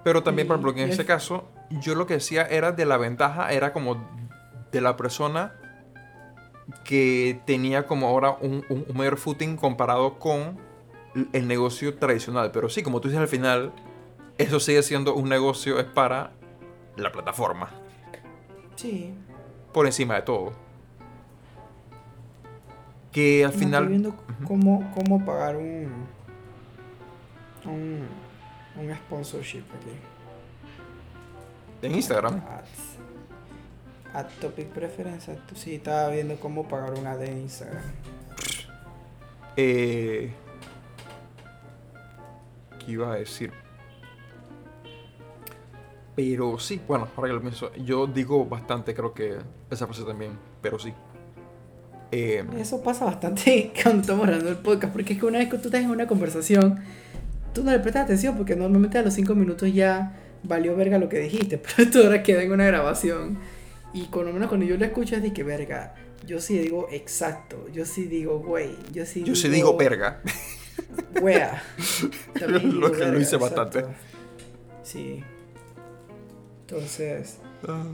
Pero 0.02 0.22
también, 0.22 0.48
por 0.48 0.56
ejemplo, 0.56 0.82
en 0.82 0.90
ese 0.90 1.04
caso, 1.04 1.48
yo 1.70 1.94
lo 1.94 2.06
que 2.06 2.14
decía 2.14 2.42
era 2.42 2.72
de 2.72 2.86
la 2.86 2.96
ventaja, 2.96 3.52
era 3.52 3.72
como 3.72 4.08
de 4.72 4.80
la 4.80 4.96
persona 4.96 5.59
que 6.84 7.40
tenía 7.46 7.86
como 7.86 8.08
ahora 8.08 8.36
un, 8.40 8.64
mayor 8.94 9.16
footing 9.16 9.56
comparado 9.56 10.18
con 10.18 10.58
el 11.32 11.46
negocio 11.46 11.94
tradicional. 11.94 12.50
Pero 12.52 12.68
sí, 12.68 12.82
como 12.82 13.00
tú 13.00 13.08
dices 13.08 13.20
al 13.20 13.28
final, 13.28 13.72
eso 14.38 14.60
sigue 14.60 14.82
siendo 14.82 15.14
un 15.14 15.28
negocio, 15.28 15.78
es 15.78 15.86
para 15.86 16.32
la 16.96 17.12
plataforma. 17.12 17.70
Sí. 18.76 19.14
Por 19.72 19.86
encima 19.86 20.16
de 20.16 20.22
todo. 20.22 20.52
Que 23.12 23.44
al 23.44 23.52
final. 23.52 23.84
Estoy 23.84 23.98
viendo 23.98 24.16
cómo, 24.46 24.90
cómo 24.94 25.24
pagar 25.24 25.56
un, 25.56 26.06
un. 27.64 28.06
un 28.76 28.94
sponsorship 28.94 29.64
aquí. 29.74 29.96
En 31.82 31.94
Instagram. 31.94 32.40
A 34.14 34.24
Topic 34.24 34.66
Preference. 34.68 35.38
Sí, 35.54 35.76
estaba 35.76 36.08
viendo 36.08 36.36
cómo 36.36 36.66
pagar 36.66 36.94
un 36.94 37.06
ad 37.06 37.22
en 37.22 37.38
Instagram. 37.42 37.82
Eh, 39.56 40.30
¿Qué 42.84 42.92
iba 42.92 43.12
a 43.12 43.16
decir? 43.16 43.52
Pero 46.16 46.58
sí, 46.58 46.80
bueno, 46.86 47.08
ahora 47.16 47.28
que 47.28 47.34
lo 47.34 47.40
pienso, 47.40 47.72
yo 47.76 48.06
digo 48.06 48.44
bastante, 48.44 48.94
creo 48.94 49.14
que 49.14 49.38
esa 49.70 49.86
frase 49.86 50.02
también, 50.02 50.32
pero 50.60 50.78
sí. 50.78 50.92
Eh, 52.12 52.44
Eso 52.58 52.82
pasa 52.82 53.04
bastante 53.04 53.72
cuando 53.82 54.00
estamos 54.02 54.26
grabando 54.26 54.50
el 54.50 54.56
podcast, 54.56 54.92
porque 54.92 55.12
es 55.12 55.20
que 55.20 55.26
una 55.26 55.38
vez 55.38 55.48
que 55.48 55.58
tú 55.58 55.68
estás 55.68 55.82
en 55.82 55.90
una 55.90 56.06
conversación, 56.06 56.80
tú 57.54 57.62
no 57.62 57.70
le 57.70 57.78
prestas 57.78 58.04
atención, 58.04 58.36
porque 58.36 58.56
normalmente 58.56 58.98
a 58.98 59.02
los 59.02 59.14
5 59.14 59.34
minutos 59.34 59.72
ya 59.72 60.16
valió 60.42 60.74
verga 60.74 60.98
lo 60.98 61.08
que 61.08 61.18
dijiste, 61.20 61.58
pero 61.76 61.84
esto 61.84 62.00
ahora 62.02 62.22
queda 62.22 62.42
en 62.42 62.52
una 62.52 62.66
grabación 62.66 63.38
y 63.92 64.06
con 64.06 64.26
lo 64.26 64.32
menos 64.32 64.48
cuando 64.48 64.66
yo 64.66 64.76
lo 64.76 64.84
escucho 64.84 65.16
es 65.16 65.22
de 65.22 65.32
que 65.32 65.42
verga. 65.42 65.94
Yo 66.26 66.40
sí 66.40 66.58
digo 66.58 66.88
exacto. 66.90 67.68
Yo 67.72 67.84
sí 67.84 68.04
digo 68.04 68.38
güey. 68.38 68.76
Yo 68.92 69.06
sí 69.06 69.20
yo 69.20 69.26
digo. 69.26 69.36
sí 69.36 69.48
digo 69.48 69.76
verga. 69.76 70.20
Wea. 71.20 71.62
lo 72.46 72.92
que 72.92 73.06
lo 73.06 73.20
hice 73.20 73.36
bastante. 73.36 73.84
Sí. 74.82 75.22
Entonces. 76.62 77.38
Ah. 77.66 77.84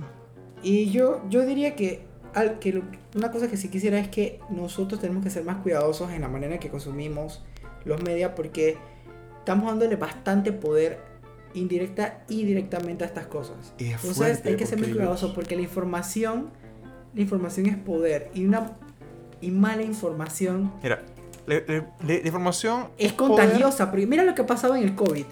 Y 0.62 0.90
yo, 0.90 1.22
yo 1.28 1.46
diría 1.46 1.76
que, 1.76 2.06
al, 2.34 2.58
que 2.58 2.82
una 3.14 3.30
cosa 3.30 3.48
que 3.48 3.56
sí 3.56 3.68
quisiera 3.68 3.98
es 3.98 4.08
que 4.08 4.40
nosotros 4.50 5.00
tenemos 5.00 5.22
que 5.22 5.30
ser 5.30 5.44
más 5.44 5.58
cuidadosos 5.58 6.10
en 6.10 6.22
la 6.22 6.28
manera 6.28 6.54
en 6.54 6.60
que 6.60 6.70
consumimos 6.70 7.44
los 7.84 8.02
medios 8.02 8.32
porque 8.34 8.76
estamos 9.38 9.66
dándole 9.66 9.96
bastante 9.96 10.52
poder 10.52 10.98
indirecta 11.56 12.24
y 12.28 12.44
directamente 12.44 13.04
a 13.04 13.06
estas 13.06 13.26
cosas. 13.26 13.56
Entonces 13.78 14.42
hay 14.44 14.56
que 14.56 14.66
ser 14.66 14.78
muy 14.78 14.88
cuidadoso 14.88 15.34
porque 15.34 15.56
la 15.56 15.62
información, 15.62 16.50
la 17.14 17.20
información 17.20 17.66
es 17.66 17.76
poder 17.76 18.30
y 18.34 18.44
una 18.44 18.76
y 19.40 19.50
mala 19.50 19.82
información. 19.82 20.72
Mira, 20.82 21.02
la, 21.46 22.14
información 22.24 22.88
es 22.98 23.12
contagiosa. 23.12 23.90
mira 23.92 24.24
lo 24.24 24.34
que 24.34 24.42
ha 24.42 24.46
pasado 24.46 24.76
en 24.76 24.82
el 24.82 24.94
COVID. 24.94 25.24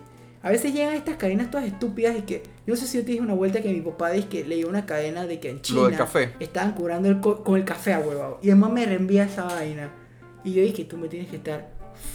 A 0.43 0.51
veces 0.51 0.75
llegan 0.75 0.95
estas 0.95 1.17
cadenas 1.17 1.51
todas 1.51 1.67
estúpidas 1.67 2.15
y 2.19 2.23
que 2.23 2.43
yo 2.67 2.75
no 2.75 2.77
sé 2.77 2.87
si 2.87 2.99
yo 2.99 3.05
te 3.05 3.13
dije 3.13 3.23
una 3.23 3.33
vuelta 3.33 3.63
que 3.63 3.73
mi 3.73 3.81
papá 3.81 4.11
dice 4.11 4.29
que 4.29 4.45
leía 4.45 4.67
una 4.67 4.85
cadena 4.85 5.27
de 5.27 5.41
que 5.41 5.49
en 5.49 5.63
China 5.63 5.97
café. 5.97 6.35
estaban 6.39 6.73
curando 6.73 7.09
el 7.09 7.21
con 7.21 7.57
el 7.57 7.65
café 7.65 7.95
a 7.95 8.01
huevo. 8.01 8.39
Y 8.43 8.51
además 8.51 8.73
me 8.73 8.85
reenvía 8.85 9.25
esa 9.25 9.45
vaina. 9.45 9.91
Y 10.45 10.53
yo 10.53 10.61
dije, 10.61 10.85
tú 10.85 10.99
me 10.99 11.09
tienes 11.09 11.31
que 11.31 11.37
estar 11.37 11.71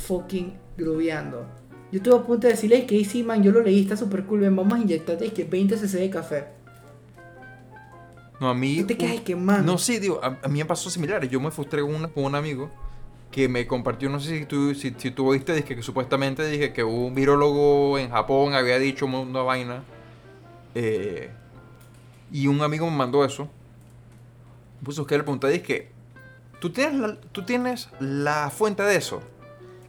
fucking 0.05 0.53
grubeando. 0.77 1.47
Yo 1.91 1.97
estuve 1.97 2.15
a 2.15 2.21
punto 2.21 2.47
de 2.47 2.53
decirles 2.53 2.85
que 2.85 3.03
sí, 3.03 3.23
man, 3.23 3.41
yo 3.41 3.51
lo 3.51 3.61
leí, 3.61 3.81
está 3.81 3.97
súper 3.97 4.25
cool, 4.25 4.41
ven, 4.41 4.55
vamos 4.55 4.73
a 4.73 4.79
inyectarte 4.81 5.25
es 5.25 5.33
que 5.33 5.43
20 5.43 5.75
cc 5.75 5.97
de 5.97 6.09
café. 6.09 6.45
No, 8.39 8.49
a 8.49 8.53
mí... 8.53 8.83
te 8.83 8.95
quedas 8.95 9.21
que, 9.21 9.35
man. 9.35 9.65
No, 9.65 9.77
sí, 9.77 9.99
digo, 9.99 10.21
a, 10.23 10.47
mí 10.47 10.59
me 10.59 10.65
pasó 10.65 10.89
similar. 10.89 11.27
Yo 11.27 11.41
me 11.41 11.51
frustré 11.51 11.81
con, 11.81 12.09
con 12.09 12.23
un 12.23 12.35
amigo 12.35 12.69
que 13.31 13.49
me 13.49 13.67
compartió, 13.67 14.09
no 14.09 14.19
sé 14.19 14.39
si 14.39 14.45
tú, 14.45 14.73
si, 14.73 14.95
si 14.97 15.11
tú 15.11 15.27
oíste, 15.27 15.53
dije 15.53 15.75
que 15.75 15.83
supuestamente 15.83 16.47
dije 16.47 16.73
que 16.73 16.83
un 16.83 17.13
virólogo 17.13 17.97
en 17.97 18.09
Japón 18.09 18.53
había 18.53 18.77
dicho 18.79 19.05
una 19.07 19.41
vaina. 19.41 19.83
Eh, 20.75 21.31
y 22.31 22.47
un 22.47 22.61
amigo 22.61 22.89
me 22.89 22.95
mandó 22.95 23.25
eso. 23.25 23.49
Puso 24.83 25.05
que 25.05 25.17
le 25.17 25.23
pregunté, 25.23 25.49
dije, 25.49 25.89
¿tú 26.61 26.69
tienes, 26.69 26.99
la, 26.99 27.19
¿tú 27.31 27.43
tienes 27.43 27.89
la 27.99 28.49
fuente 28.51 28.83
de 28.83 28.95
eso? 28.95 29.21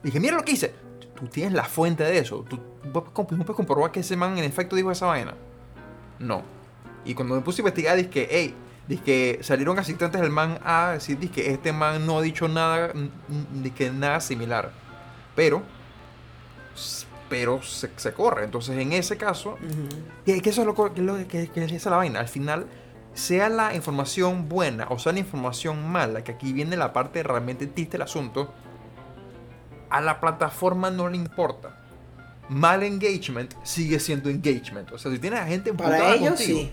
dije, 0.02 0.18
mira 0.18 0.34
lo 0.36 0.44
que 0.44 0.52
hice 0.52 0.72
tú 1.20 1.26
tienes 1.28 1.52
la 1.52 1.64
fuente 1.64 2.02
de 2.02 2.18
eso. 2.18 2.44
Tú, 2.48 2.58
puedes 2.92 3.50
comprobar 3.54 3.92
que 3.92 4.00
ese 4.00 4.16
man 4.16 4.36
en 4.38 4.44
efecto 4.44 4.74
dijo 4.74 4.90
esa 4.90 5.06
vaina. 5.06 5.34
No. 6.18 6.42
Y 7.04 7.14
cuando 7.14 7.34
me 7.34 7.42
puse 7.42 7.60
a 7.60 7.62
investigar, 7.62 7.96
dije 7.96 8.10
que, 8.10 8.28
hey, 8.30 8.54
dije 8.88 9.02
que 9.02 9.38
salieron 9.42 9.78
asistentes 9.78 10.20
del 10.20 10.30
man 10.30 10.58
a 10.64 10.92
decir 10.92 11.18
que 11.30 11.52
este 11.52 11.72
man 11.72 12.06
no 12.06 12.18
ha 12.18 12.22
dicho 12.22 12.48
nada, 12.48 12.92
que 13.76 13.90
nada 13.90 14.20
similar. 14.20 14.72
Pero, 15.36 15.62
pero 17.28 17.62
se, 17.62 18.12
corre. 18.12 18.44
Entonces, 18.44 18.76
en 18.78 18.92
ese 18.92 19.16
caso, 19.16 19.58
que, 20.24 20.40
eso 20.44 20.62
es 20.62 20.66
lo, 20.66 20.74
que, 21.28 21.48
que, 21.48 21.64
es 21.64 21.84
la 21.86 21.96
vaina. 21.96 22.20
Al 22.20 22.28
final, 22.28 22.66
sea 23.14 23.48
la 23.48 23.74
información 23.74 24.48
buena 24.48 24.86
o 24.88 24.98
sea 24.98 25.12
la 25.12 25.18
información 25.18 25.90
mala, 25.90 26.22
que 26.22 26.32
aquí 26.32 26.52
viene 26.52 26.76
la 26.76 26.92
parte 26.92 27.22
realmente 27.22 27.66
triste 27.66 27.92
del 27.92 28.02
asunto 28.02 28.52
a 29.90 30.00
la 30.00 30.20
plataforma 30.20 30.90
no 30.90 31.08
le 31.08 31.16
importa. 31.16 31.76
Mal 32.48 32.82
engagement 32.82 33.52
sigue 33.62 34.00
siendo 34.00 34.30
engagement. 34.30 34.90
O 34.92 34.98
sea, 34.98 35.10
si 35.12 35.18
tienes 35.18 35.40
a 35.40 35.46
gente 35.46 35.70
emputada 35.70 36.18
contigo. 36.18 36.70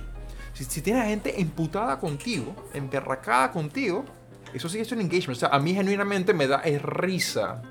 Si, 0.53 0.81
tienes 0.81 1.03
a 1.03 1.05
gente 1.05 1.39
emputada 1.39 1.99
contigo, 1.99 2.55
emberracada 2.73 3.51
contigo, 3.51 4.05
eso 4.53 4.69
sigue 4.69 4.85
siendo 4.85 5.03
engagement. 5.03 5.37
O 5.37 5.39
sea, 5.39 5.49
a 5.49 5.59
mí 5.59 5.73
genuinamente 5.73 6.33
me 6.33 6.47
da 6.47 6.61
risa. 6.61 7.61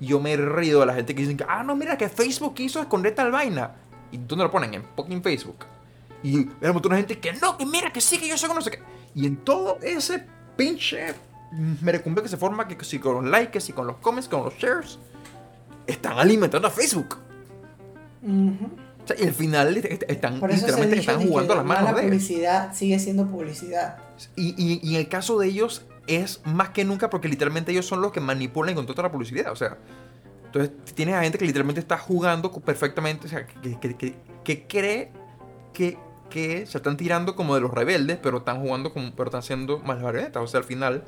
Yo 0.00 0.20
me 0.20 0.36
rido 0.36 0.80
de 0.80 0.86
la 0.86 0.94
gente 0.94 1.14
que 1.14 1.22
dicen 1.22 1.36
que, 1.36 1.46
ah, 1.48 1.62
no, 1.62 1.76
mira 1.76 1.96
que 1.96 2.08
Facebook 2.08 2.54
hizo 2.58 2.80
esconder 2.80 3.14
tal 3.14 3.30
vaina. 3.30 3.76
¿Y 4.10 4.18
dónde 4.18 4.44
lo 4.44 4.50
ponen? 4.50 4.74
En 4.74 4.84
fucking 4.96 5.22
Facebook. 5.22 5.64
Y 6.22 6.36
hay 6.36 6.68
un 6.68 6.72
montón 6.72 6.92
de 6.92 6.98
gente 6.98 7.18
que, 7.18 7.32
no, 7.34 7.56
que 7.56 7.64
mira, 7.64 7.92
que 7.92 8.00
sí, 8.00 8.18
que 8.18 8.28
yo 8.28 8.36
sé 8.36 8.48
que 8.48 8.54
no 8.54 8.60
sé 8.60 8.70
qué. 8.70 8.82
Y 9.14 9.26
en 9.26 9.36
todo 9.36 9.78
ese 9.80 10.26
pinche 10.56 11.14
me 11.52 11.92
recumbe 11.92 12.22
que 12.22 12.28
se 12.28 12.36
forma 12.36 12.66
que 12.66 12.82
si 12.84 12.98
con 12.98 13.14
los 13.14 13.24
likes, 13.24 13.60
si 13.60 13.72
con 13.72 13.86
los 13.86 13.96
comments, 13.96 14.28
con 14.28 14.44
los 14.44 14.54
shares, 14.54 14.98
están 15.86 16.18
alimentando 16.18 16.68
a 16.68 16.70
Facebook. 16.70 17.18
o 18.22 19.06
sea, 19.06 19.16
y 19.18 19.26
al 19.26 19.34
final 19.34 19.76
están 19.76 20.40
literalmente 20.40 20.98
están 20.98 21.20
jugando 21.20 21.54
las 21.54 21.64
manos 21.64 21.92
la 21.92 22.02
publicidad 22.02 22.74
sigue 22.74 22.98
siendo 22.98 23.26
publicidad. 23.26 23.98
Y, 24.36 24.54
y, 24.56 24.80
y, 24.82 24.94
en 24.94 25.00
el 25.00 25.08
caso 25.08 25.38
de 25.38 25.48
ellos 25.48 25.84
es 26.06 26.40
más 26.44 26.70
que 26.70 26.84
nunca 26.84 27.10
porque 27.10 27.28
literalmente 27.28 27.72
ellos 27.72 27.86
son 27.86 28.00
los 28.00 28.12
que 28.12 28.20
manipulan 28.20 28.74
con 28.74 28.86
toda 28.86 29.02
la 29.02 29.12
publicidad. 29.12 29.52
O 29.52 29.56
sea, 29.56 29.76
entonces 30.46 30.72
tienes 30.94 31.14
a 31.14 31.22
gente 31.22 31.38
que 31.38 31.44
literalmente 31.44 31.80
está 31.80 31.98
jugando 31.98 32.50
perfectamente, 32.52 33.26
o 33.26 33.30
sea, 33.30 33.46
que, 33.46 33.78
que, 33.78 33.96
que, 33.96 34.14
que 34.44 34.66
cree 34.66 35.10
que, 35.72 35.98
que 36.30 36.66
se 36.66 36.78
están 36.78 36.96
tirando 36.96 37.34
como 37.34 37.54
de 37.54 37.60
los 37.60 37.70
rebeldes, 37.70 38.18
pero 38.22 38.38
están 38.38 38.60
jugando 38.60 38.92
como, 38.92 39.12
pero 39.12 39.24
están 39.24 39.40
haciendo 39.40 39.78
más 39.80 40.00
marionetas. 40.00 40.42
O 40.42 40.46
sea, 40.46 40.58
al 40.58 40.64
final 40.64 41.04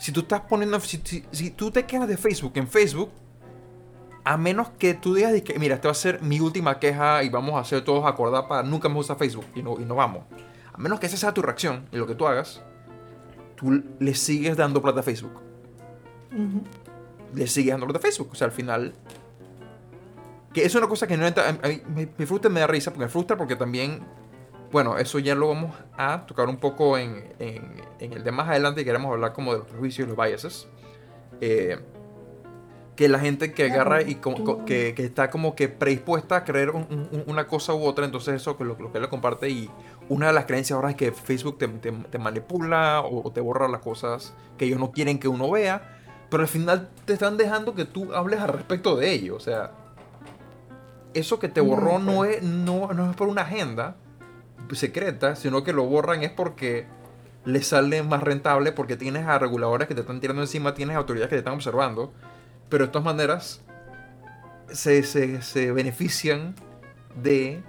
si 0.00 0.12
tú 0.12 0.20
estás 0.20 0.40
poniendo, 0.40 0.80
si, 0.80 1.50
tú 1.50 1.70
te 1.70 1.84
quejas 1.84 2.08
de 2.08 2.16
Facebook 2.16 2.52
en 2.54 2.66
Facebook, 2.66 3.10
a 4.24 4.38
menos 4.38 4.70
que 4.70 4.94
tú 4.94 5.14
digas 5.14 5.38
que, 5.42 5.58
mira, 5.58 5.74
esta 5.74 5.88
va 5.88 5.92
a 5.92 5.94
ser 5.94 6.22
mi 6.22 6.40
última 6.40 6.78
queja 6.78 7.22
y 7.22 7.28
vamos 7.28 7.54
a 7.54 7.58
hacer 7.60 7.84
todos 7.84 8.06
acordar 8.06 8.48
para 8.48 8.62
nunca 8.62 8.88
más 8.88 9.00
usar 9.00 9.18
Facebook 9.18 9.44
y 9.54 9.62
no, 9.62 9.78
y 9.78 9.84
no 9.84 9.94
vamos. 9.94 10.24
A 10.72 10.78
menos 10.78 10.98
que 11.00 11.06
esa 11.06 11.18
sea 11.18 11.34
tu 11.34 11.42
reacción 11.42 11.86
y 11.92 11.98
lo 11.98 12.06
que 12.06 12.14
tú 12.14 12.26
hagas, 12.26 12.62
tú 13.56 13.82
le 13.98 14.14
sigues 14.14 14.56
dando 14.56 14.80
plata 14.80 15.00
a 15.00 15.02
Facebook. 15.02 15.38
Le 17.34 17.46
sigues 17.46 17.72
dando 17.72 17.86
plata 17.86 17.98
a 17.98 18.02
Facebook. 18.02 18.30
O 18.32 18.34
sea, 18.34 18.46
al 18.46 18.52
final. 18.52 18.94
Que 20.54 20.64
es 20.64 20.74
una 20.74 20.88
cosa 20.88 21.06
que 21.06 21.18
no 21.18 21.26
entra. 21.26 21.46
A 21.46 21.68
mí, 21.68 21.82
me, 21.94 22.08
me 22.16 22.26
frustra 22.26 22.50
y 22.50 22.54
me 22.54 22.60
da 22.60 22.66
risa 22.66 22.90
porque 22.90 23.04
me 23.04 23.10
frustra 23.10 23.36
porque 23.36 23.54
también 23.54 24.00
bueno, 24.72 24.98
eso 24.98 25.18
ya 25.18 25.34
lo 25.34 25.48
vamos 25.48 25.74
a 25.96 26.26
tocar 26.26 26.48
un 26.48 26.58
poco 26.58 26.96
en, 26.96 27.34
el 27.98 28.24
de 28.24 28.32
más 28.32 28.48
adelante 28.48 28.82
y 28.82 28.84
queremos 28.84 29.12
hablar 29.12 29.32
como 29.32 29.52
de 29.52 29.58
los 29.58 29.68
prejuicios 29.68 30.06
y 30.06 30.08
los 30.08 30.16
biases. 30.16 30.68
Eh, 31.40 31.78
que 33.00 33.08
la 33.08 33.18
gente 33.18 33.54
que 33.54 33.64
agarra 33.64 34.02
y 34.02 34.16
que, 34.66 34.92
está 34.98 35.30
como 35.30 35.54
que 35.54 35.70
predispuesta 35.70 36.36
a 36.36 36.44
creer 36.44 36.70
una 37.26 37.46
cosa 37.46 37.72
u 37.72 37.82
otra, 37.84 38.04
entonces 38.04 38.34
eso 38.34 38.58
que 38.58 38.64
lo, 38.64 38.76
que 38.76 38.98
él 38.98 39.08
comparte 39.08 39.48
y 39.48 39.70
una 40.10 40.26
de 40.26 40.34
las 40.34 40.44
creencias 40.44 40.76
ahora 40.76 40.90
es 40.90 40.96
que 40.96 41.10
Facebook 41.10 41.56
te, 41.56 42.18
manipula 42.18 43.00
o, 43.00 43.32
te 43.32 43.40
borra 43.40 43.68
las 43.68 43.80
cosas 43.80 44.34
que 44.58 44.66
ellos 44.66 44.78
no 44.78 44.92
quieren 44.92 45.18
que 45.18 45.28
uno 45.28 45.50
vea, 45.50 45.98
pero 46.28 46.42
al 46.42 46.48
final 46.50 46.90
te 47.06 47.14
están 47.14 47.38
dejando 47.38 47.74
que 47.74 47.86
tú 47.86 48.12
hables 48.12 48.38
al 48.40 48.48
respecto 48.48 48.96
de 48.96 49.12
ello, 49.12 49.36
o 49.36 49.40
sea, 49.40 49.72
eso 51.14 51.38
que 51.38 51.48
te 51.48 51.62
borró 51.62 52.00
no, 52.00 52.16
pues. 52.16 52.36
es, 52.36 52.42
no, 52.42 52.92
no 52.92 53.10
es 53.10 53.16
por 53.16 53.28
una 53.28 53.42
agenda, 53.42 53.96
secreta, 54.76 55.36
sino 55.36 55.64
que 55.64 55.72
lo 55.72 55.84
borran 55.84 56.22
es 56.22 56.30
porque 56.30 56.86
les 57.44 57.66
sale 57.66 58.02
más 58.02 58.22
rentable, 58.22 58.72
porque 58.72 58.96
tienes 58.96 59.26
a 59.26 59.38
reguladores 59.38 59.88
que 59.88 59.94
te 59.94 60.02
están 60.02 60.20
tirando 60.20 60.42
encima, 60.42 60.74
tienes 60.74 60.96
autoridades 60.96 61.28
que 61.28 61.36
te 61.36 61.40
están 61.40 61.54
observando. 61.54 62.12
Pero 62.68 62.86
de 62.86 62.92
todas 62.92 63.04
maneras, 63.04 63.62
se, 64.72 65.02
se, 65.02 65.72
benefician 65.72 66.54
de, 67.20 67.62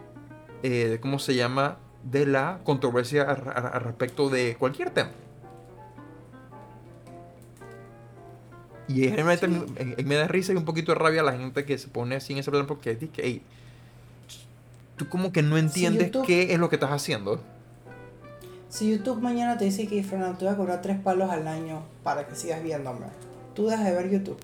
eh, 0.63 0.99
¿cómo 1.01 1.19
se 1.19 1.35
llama? 1.35 1.77
De 2.03 2.25
la 2.25 2.59
controversia 2.63 3.23
al 3.23 3.81
respecto 3.81 4.29
de 4.29 4.55
cualquier 4.57 4.91
tema. 4.91 5.11
Y 8.87 9.07
realmente 9.09 9.47
me, 9.47 10.15
da 10.15 10.27
risa 10.27 10.53
y 10.53 10.55
un 10.55 10.65
poquito 10.65 10.91
de 10.91 10.99
rabia 10.99 11.21
a 11.21 11.23
la 11.23 11.33
gente 11.33 11.65
que 11.65 11.77
se 11.77 11.87
pone 11.87 12.15
así 12.15 12.33
en 12.33 12.39
ese 12.39 12.51
plan 12.51 12.67
porque 12.67 12.95
dice 12.95 13.09
que, 13.09 13.41
tú 15.01 15.09
como 15.09 15.31
que 15.31 15.41
no 15.41 15.57
entiendes 15.57 16.11
qué 16.27 16.53
es 16.53 16.59
lo 16.59 16.69
que 16.69 16.75
estás 16.75 16.91
haciendo. 16.91 17.41
Si 18.69 18.91
YouTube 18.91 19.19
mañana 19.19 19.57
te 19.57 19.65
dice 19.65 19.87
que 19.87 20.03
Fernando 20.03 20.37
te 20.37 20.45
voy 20.45 20.53
a 20.53 20.57
cobrar 20.57 20.81
tres 20.83 20.99
palos 20.99 21.31
al 21.31 21.47
año 21.47 21.83
para 22.03 22.27
que 22.27 22.35
sigas 22.35 22.61
viéndome, 22.61 23.07
tú 23.55 23.65
dejas 23.65 23.85
de 23.85 23.95
ver 23.95 24.11
YouTube. 24.11 24.37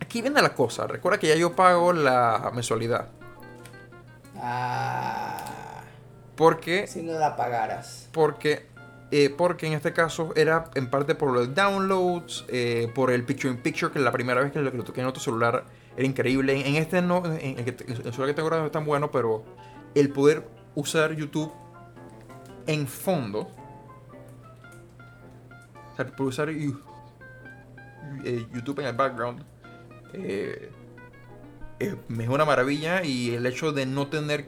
Aquí 0.00 0.20
viene 0.20 0.42
la 0.42 0.52
cosa. 0.52 0.88
Recuerda 0.88 1.20
que 1.20 1.28
ya 1.28 1.36
yo 1.36 1.54
pago 1.54 1.92
la 1.92 2.50
mensualidad. 2.52 3.06
Ah. 4.36 5.82
Porque. 6.34 6.88
Si 6.88 7.02
no 7.02 7.12
la 7.12 7.36
pagaras. 7.36 8.08
Porque. 8.10 8.66
Eh, 9.12 9.30
porque 9.30 9.68
en 9.68 9.74
este 9.74 9.92
caso 9.92 10.32
era 10.34 10.70
en 10.74 10.90
parte 10.90 11.14
por 11.14 11.32
los 11.32 11.54
downloads, 11.54 12.46
eh, 12.48 12.90
por 12.94 13.12
el 13.12 13.24
picture 13.24 13.52
in 13.52 13.60
picture, 13.60 13.92
que 13.92 14.00
la 14.00 14.10
primera 14.10 14.40
vez 14.40 14.50
que 14.50 14.58
lo, 14.58 14.72
toqué 14.82 15.02
en 15.02 15.06
otro 15.06 15.22
celular 15.22 15.64
era 15.96 16.06
increíble. 16.06 16.66
En, 16.66 16.76
este 16.76 17.02
no, 17.02 17.22
en 17.24 17.56
celular 18.12 18.28
que 18.28 18.34
tengo 18.34 18.48
ahora 18.48 18.60
no 18.60 18.66
es 18.66 18.72
tan 18.72 18.84
bueno, 18.84 19.10
pero 19.10 19.44
el 19.94 20.10
poder 20.10 20.48
usar 20.74 21.14
YouTube 21.14 21.52
en 22.66 22.86
fondo, 22.86 23.50
o 25.92 25.96
sea, 25.96 26.06
poder 26.06 26.28
usar 26.28 26.48
eh, 26.50 26.72
YouTube 28.54 28.80
en 28.80 28.86
el 28.86 28.96
background, 28.96 29.44
eh, 30.14 30.70
es, 31.78 31.96
una 32.28 32.44
maravilla 32.44 33.04
y 33.04 33.34
el 33.34 33.46
hecho 33.46 33.72
de 33.72 33.86
no 33.86 34.08
tener 34.08 34.46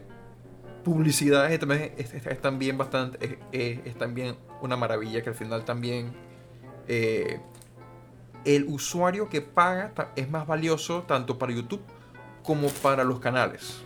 publicidad 0.85 1.51
es 1.51 1.61
es, 2.13 2.41
también 2.41 2.77
bastante 2.77 3.39
es, 3.53 3.95
también 3.97 4.37
una 4.61 4.77
maravilla 4.77 5.23
que 5.23 5.31
al 5.31 5.35
final 5.35 5.65
también 5.65 6.13
eh, 6.87 7.41
el 8.45 8.65
usuario 8.65 9.29
que 9.29 9.41
paga 9.41 9.93
es 10.17 10.31
más 10.31 10.47
valioso 10.47 11.03
tanto 11.03 11.39
para 11.39 11.53
YouTube 11.53 11.83
como 12.43 12.69
para 12.69 13.05
los 13.05 13.21
canales. 13.21 13.81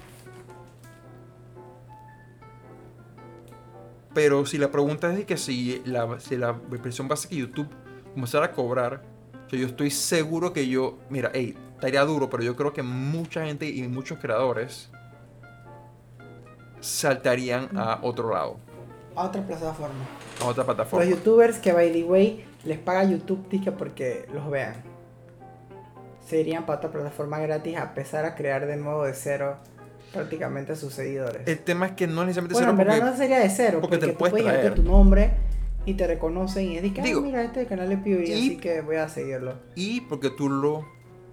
Pero 4.15 4.47
si 4.47 4.59
la 4.59 4.71
pregunta 4.71 5.11
es 5.11 5.19
de 5.19 5.27
que 5.27 5.37
si 5.37 5.81
la, 5.85 6.19
si 6.19 6.37
la 6.37 6.53
versión 6.53 7.07
base 7.07 7.29
que 7.29 7.37
YouTube 7.37 7.69
comenzara 8.15 8.47
a 8.47 8.53
cobrar, 8.53 9.03
yo 9.49 9.67
estoy 9.67 9.91
seguro 9.91 10.53
que 10.53 10.69
yo, 10.69 10.99
mira, 11.09 11.31
hey, 11.33 11.57
estaría 11.75 12.05
duro, 12.05 12.29
pero 12.29 12.43
yo 12.43 12.57
creo 12.57 12.73
que 12.73 12.83
mucha 12.83 13.47
gente 13.47 13.69
y 13.69 13.87
muchos 13.87 14.19
creadores 14.19 14.91
saltarían 16.81 17.71
a 17.77 18.01
otro 18.03 18.33
lado. 18.33 18.57
A 19.15 19.25
otra 19.27 19.43
plataforma. 19.47 20.05
A 20.43 20.47
otra 20.47 20.65
plataforma. 20.65 21.05
Los 21.05 21.15
youtubers 21.15 21.59
que, 21.59 21.73
by 21.73 21.93
the 21.93 22.05
way, 22.05 22.45
les 22.65 22.79
paga 22.79 23.05
YouTube 23.05 23.49
tica 23.49 23.73
porque 23.73 24.27
los 24.33 24.51
vean. 24.51 24.75
Se 26.27 26.41
irían 26.41 26.67
para 26.67 26.79
otra 26.79 26.91
plataforma 26.91 27.39
gratis 27.39 27.77
a 27.77 27.85
empezar 27.85 28.25
a 28.25 28.35
crear 28.35 28.67
de 28.67 28.77
nuevo 28.77 29.05
de 29.05 29.15
cero 29.15 29.57
prácticamente 30.13 30.77
sus 30.77 30.93
seguidores. 30.93 31.47
El 31.47 31.59
tema 31.61 31.87
es 31.87 31.93
que 31.93 32.07
no 32.07 32.25
necesariamente 32.25 32.55
bueno, 32.55 32.75
cero. 32.77 32.91
Bueno, 32.91 33.11
no 33.11 33.17
sería 33.17 33.39
de 33.39 33.51
cero. 33.51 33.79
Porque, 33.81 33.99
te 33.99 34.09
puedes 34.09 34.43
traer. 34.43 34.75
tu 34.75 34.83
nombre 34.83 35.33
y 35.87 35.95
te 35.95 36.07
reconocen 36.07 36.67
y 36.67 36.77
es 36.77 36.93
que, 36.93 37.21
mira, 37.21 37.43
este 37.43 37.67
canal 37.67 37.91
es 37.91 37.99
PewDiePie, 38.01 38.35
así 38.35 38.57
que 38.59 38.81
voy 38.83 38.97
a 38.97 39.09
seguirlo. 39.09 39.55
Y 39.75 40.03
porque 40.03 40.31
tú 40.31 40.51
lo 40.51 40.87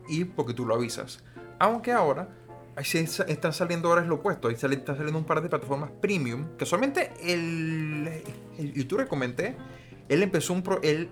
y 0.07 0.25
porque 0.25 0.53
tú 0.53 0.65
lo 0.65 0.75
avisas. 0.75 1.23
Aunque 1.59 1.91
ahora 1.91 2.29
están 2.77 3.53
saliendo 3.53 3.89
ahora 3.89 4.01
es 4.01 4.07
lo 4.07 4.15
opuesto. 4.15 4.47
Ahí 4.47 4.53
están 4.55 4.97
saliendo 4.97 5.17
un 5.17 5.25
par 5.25 5.41
de 5.41 5.49
plataformas 5.49 5.91
premium. 6.01 6.55
Que 6.57 6.65
solamente 6.65 7.11
el, 7.23 8.09
el 8.57 8.73
youtuber 8.73 9.07
comenté, 9.07 9.55
él 10.09 10.23
empezó 10.23 10.53
un 10.53 10.61
pro, 10.61 10.79
él, 10.83 11.09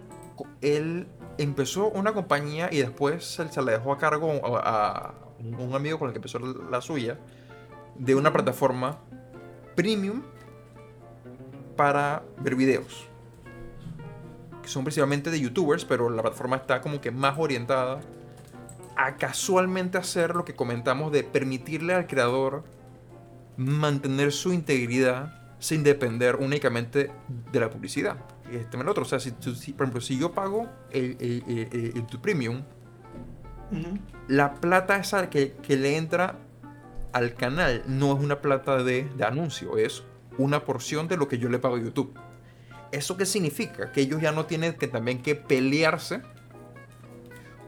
él 0.61 1.07
empezó 1.37 1.89
una 1.89 2.13
compañía 2.13 2.69
y 2.71 2.77
después 2.79 3.25
se, 3.25 3.49
se 3.51 3.61
la 3.61 3.73
dejó 3.73 3.93
a 3.93 3.97
cargo 3.97 4.31
a, 4.43 5.13
un 5.39 5.75
amigo 5.75 5.99
con 5.99 6.07
el 6.07 6.13
que 6.13 6.19
empezó 6.19 6.39
la 6.39 6.81
suya. 6.81 7.17
De 7.95 8.15
una 8.15 8.33
plataforma 8.33 8.99
premium 9.75 10.23
para 11.75 12.23
ver 12.39 12.55
videos. 12.55 13.07
Que 14.61 14.67
son 14.67 14.83
principalmente 14.83 15.29
de 15.29 15.39
youtubers, 15.39 15.85
pero 15.85 16.09
la 16.09 16.21
plataforma 16.21 16.55
está 16.55 16.81
como 16.81 17.01
que 17.01 17.11
más 17.11 17.37
orientada 17.37 17.99
a 18.95 19.17
casualmente 19.17 19.97
hacer 19.97 20.35
lo 20.35 20.45
que 20.45 20.55
comentamos 20.55 21.11
de 21.11 21.23
permitirle 21.23 21.93
al 21.93 22.07
creador 22.07 22.63
mantener 23.57 24.31
su 24.31 24.53
integridad 24.53 25.55
sin 25.59 25.83
depender 25.83 26.37
únicamente 26.37 27.11
de 27.51 27.59
la 27.59 27.69
publicidad. 27.69 28.17
Este 28.55 28.77
el 28.77 28.87
otro, 28.87 29.03
o 29.03 29.05
sea, 29.05 29.19
si, 29.19 29.31
por 29.31 29.85
ejemplo, 29.85 30.01
si 30.01 30.19
yo 30.19 30.31
pago 30.31 30.67
el, 30.91 31.17
el, 31.19 32.05
tu 32.05 32.21
premium, 32.21 32.63
la 34.27 34.55
plata 34.55 34.97
esa 34.97 35.29
que, 35.29 35.53
que, 35.53 35.75
le 35.77 35.97
entra 35.97 36.37
al 37.11 37.33
canal 37.33 37.83
no 37.87 38.15
es 38.15 38.23
una 38.23 38.41
plata 38.41 38.83
de, 38.83 39.05
de 39.05 39.25
anuncio, 39.25 39.77
es 39.77 40.03
una 40.37 40.65
porción 40.65 41.07
de 41.07 41.17
lo 41.17 41.27
que 41.27 41.37
yo 41.37 41.49
le 41.49 41.59
pago 41.59 41.75
a 41.75 41.79
YouTube. 41.79 42.13
¿Eso 42.91 43.17
qué 43.17 43.25
significa? 43.25 43.91
Que 43.91 44.01
ellos 44.01 44.21
ya 44.21 44.31
no 44.31 44.45
tienen 44.45 44.73
que 44.73 44.87
también 44.87 45.21
que 45.23 45.33
pelearse 45.35 46.21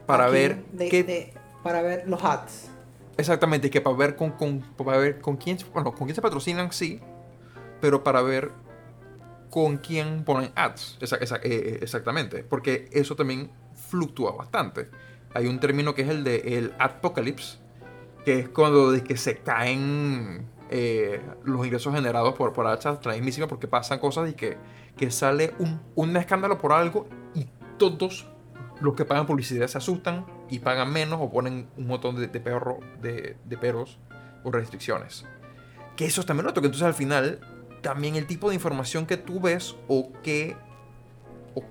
para 0.06 0.28
ver 0.28 0.64
para 1.62 1.82
ver 1.82 2.08
los 2.08 2.22
ads. 2.22 2.70
Exactamente, 3.16 3.70
que 3.70 3.80
para 3.80 3.96
ver 3.96 4.14
con, 4.14 4.30
con, 4.32 4.60
para 4.60 4.98
ver 4.98 5.20
con 5.20 5.36
quién, 5.36 5.58
bueno, 5.72 5.92
con 5.92 6.06
quién 6.06 6.14
se 6.14 6.22
patrocinan, 6.22 6.70
sí, 6.70 7.00
pero 7.80 8.04
para 8.04 8.22
ver 8.22 8.52
con 9.56 9.78
quién 9.78 10.22
ponen 10.22 10.52
ads. 10.54 10.98
Eh, 11.00 11.06
eh, 11.44 11.78
exactamente, 11.80 12.44
porque 12.44 12.90
eso 12.92 13.16
también 13.16 13.50
fluctúa 13.88 14.32
bastante. 14.32 14.90
Hay 15.32 15.46
un 15.46 15.60
término 15.60 15.94
que 15.94 16.02
es 16.02 16.10
el 16.10 16.24
de 16.24 16.58
el 16.58 16.74
apocalypse, 16.78 17.56
que 18.26 18.40
es 18.40 18.48
cuando 18.50 18.92
de 18.92 19.02
que 19.02 19.16
se 19.16 19.38
caen 19.38 20.46
eh, 20.68 21.22
los 21.44 21.64
ingresos 21.64 21.94
generados 21.94 22.34
por, 22.34 22.52
por 22.52 22.66
ads 22.66 23.00
transmisiva 23.00 23.48
porque 23.48 23.66
pasan 23.66 23.98
cosas 23.98 24.28
y 24.28 24.34
que, 24.34 24.58
que 24.94 25.10
sale 25.10 25.54
un, 25.58 25.80
un 25.94 26.14
escándalo 26.18 26.58
por 26.58 26.74
algo 26.74 27.08
y 27.34 27.46
todos 27.78 28.26
los 28.82 28.94
que 28.94 29.06
pagan 29.06 29.24
publicidad 29.24 29.68
se 29.68 29.78
asustan 29.78 30.26
y 30.50 30.58
pagan 30.58 30.92
menos 30.92 31.18
o 31.22 31.30
ponen 31.30 31.70
un 31.78 31.86
montón 31.86 32.16
de, 32.16 32.26
de, 32.26 32.40
perro, 32.40 32.80
de, 33.00 33.38
de, 33.42 33.56
peros 33.56 33.98
o 34.44 34.50
restricciones. 34.50 35.24
Que 35.96 36.04
eso 36.04 36.20
es 36.20 36.26
también 36.26 36.46
otro, 36.46 36.60
que 36.60 36.66
entonces 36.66 36.86
al 36.86 36.92
final 36.92 37.55
también 37.82 38.16
el 38.16 38.26
tipo 38.26 38.48
de 38.48 38.54
información 38.54 39.06
que 39.06 39.16
tú 39.16 39.40
ves 39.40 39.76
o 39.88 40.12
que... 40.22 40.56
O, 41.54 41.62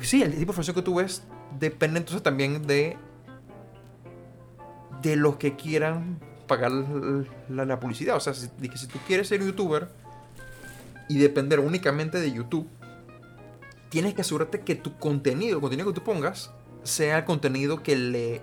sí, 0.00 0.22
el 0.22 0.30
tipo 0.30 0.36
de 0.36 0.42
información 0.42 0.74
que 0.74 0.82
tú 0.82 0.94
ves 0.96 1.24
depende 1.58 1.98
entonces 1.98 2.22
también 2.22 2.66
de... 2.66 2.96
De 5.02 5.16
los 5.16 5.36
que 5.36 5.56
quieran 5.56 6.18
pagar 6.46 6.72
la, 7.48 7.80
publicidad. 7.80 8.16
O 8.16 8.20
sea, 8.20 8.34
si, 8.34 8.48
que 8.48 8.76
si 8.76 8.88
tú 8.88 8.98
quieres 9.06 9.28
ser 9.28 9.40
youtuber 9.40 9.88
y 11.08 11.16
depender 11.16 11.60
únicamente 11.60 12.20
de 12.20 12.32
YouTube, 12.32 12.68
tienes 13.88 14.14
que 14.14 14.22
asegurarte 14.22 14.60
que 14.60 14.74
tu 14.74 14.98
contenido, 14.98 15.56
el 15.56 15.60
contenido 15.60 15.88
que 15.88 15.94
tú 15.94 16.04
pongas, 16.04 16.50
sea 16.82 17.18
el 17.18 17.24
contenido 17.24 17.82
que 17.82 17.96
le, 17.96 18.42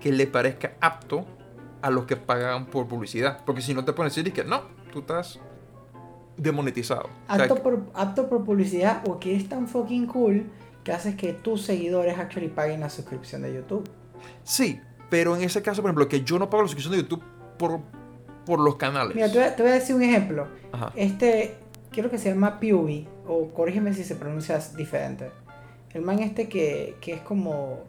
que 0.00 0.12
le 0.12 0.26
parezca 0.26 0.76
apto 0.80 1.26
a 1.82 1.90
los 1.90 2.04
que 2.04 2.16
pagan 2.16 2.66
por 2.66 2.88
publicidad. 2.88 3.42
Porque 3.44 3.62
si 3.62 3.74
no 3.74 3.84
te 3.84 3.92
pones 3.92 4.14
decir 4.14 4.32
que 4.32 4.44
no, 4.44 4.62
tú 4.92 5.00
estás 5.00 5.40
demonetizado. 6.36 7.08
Apto, 7.28 7.62
por, 7.62 7.86
apto 7.94 8.28
por 8.28 8.44
publicidad 8.44 9.02
o 9.08 9.18
que 9.18 9.34
es 9.36 9.48
tan 9.48 9.68
fucking 9.68 10.06
cool 10.06 10.46
que 10.84 10.92
haces 10.92 11.16
que 11.16 11.32
tus 11.32 11.62
seguidores 11.62 12.18
actually 12.18 12.48
paguen 12.48 12.80
la 12.80 12.90
suscripción 12.90 13.42
de 13.42 13.54
YouTube. 13.54 13.88
Sí, 14.44 14.80
pero 15.10 15.36
en 15.36 15.42
ese 15.42 15.62
caso, 15.62 15.82
por 15.82 15.90
ejemplo, 15.90 16.08
que 16.08 16.22
yo 16.22 16.38
no 16.38 16.48
pago 16.48 16.62
la 16.62 16.68
suscripción 16.68 16.92
de 16.92 17.02
YouTube 17.02 17.22
por, 17.58 17.80
por 18.44 18.60
los 18.60 18.76
canales. 18.76 19.14
Mira, 19.14 19.28
te 19.28 19.62
voy, 19.62 19.70
a, 19.72 19.74
decir 19.74 19.96
un 19.96 20.02
ejemplo. 20.02 20.46
Este, 20.94 21.56
quiero 21.90 22.10
que 22.10 22.18
se 22.18 22.30
llama 22.30 22.60
PewDie 22.60 23.08
o 23.26 23.48
corrígeme 23.48 23.94
si 23.94 24.04
se 24.04 24.14
pronuncia 24.14 24.58
diferente. 24.76 25.30
El 25.92 26.02
man 26.02 26.18
este 26.20 26.48
que, 26.48 26.96
que 27.00 27.14
es 27.14 27.20
como... 27.22 27.80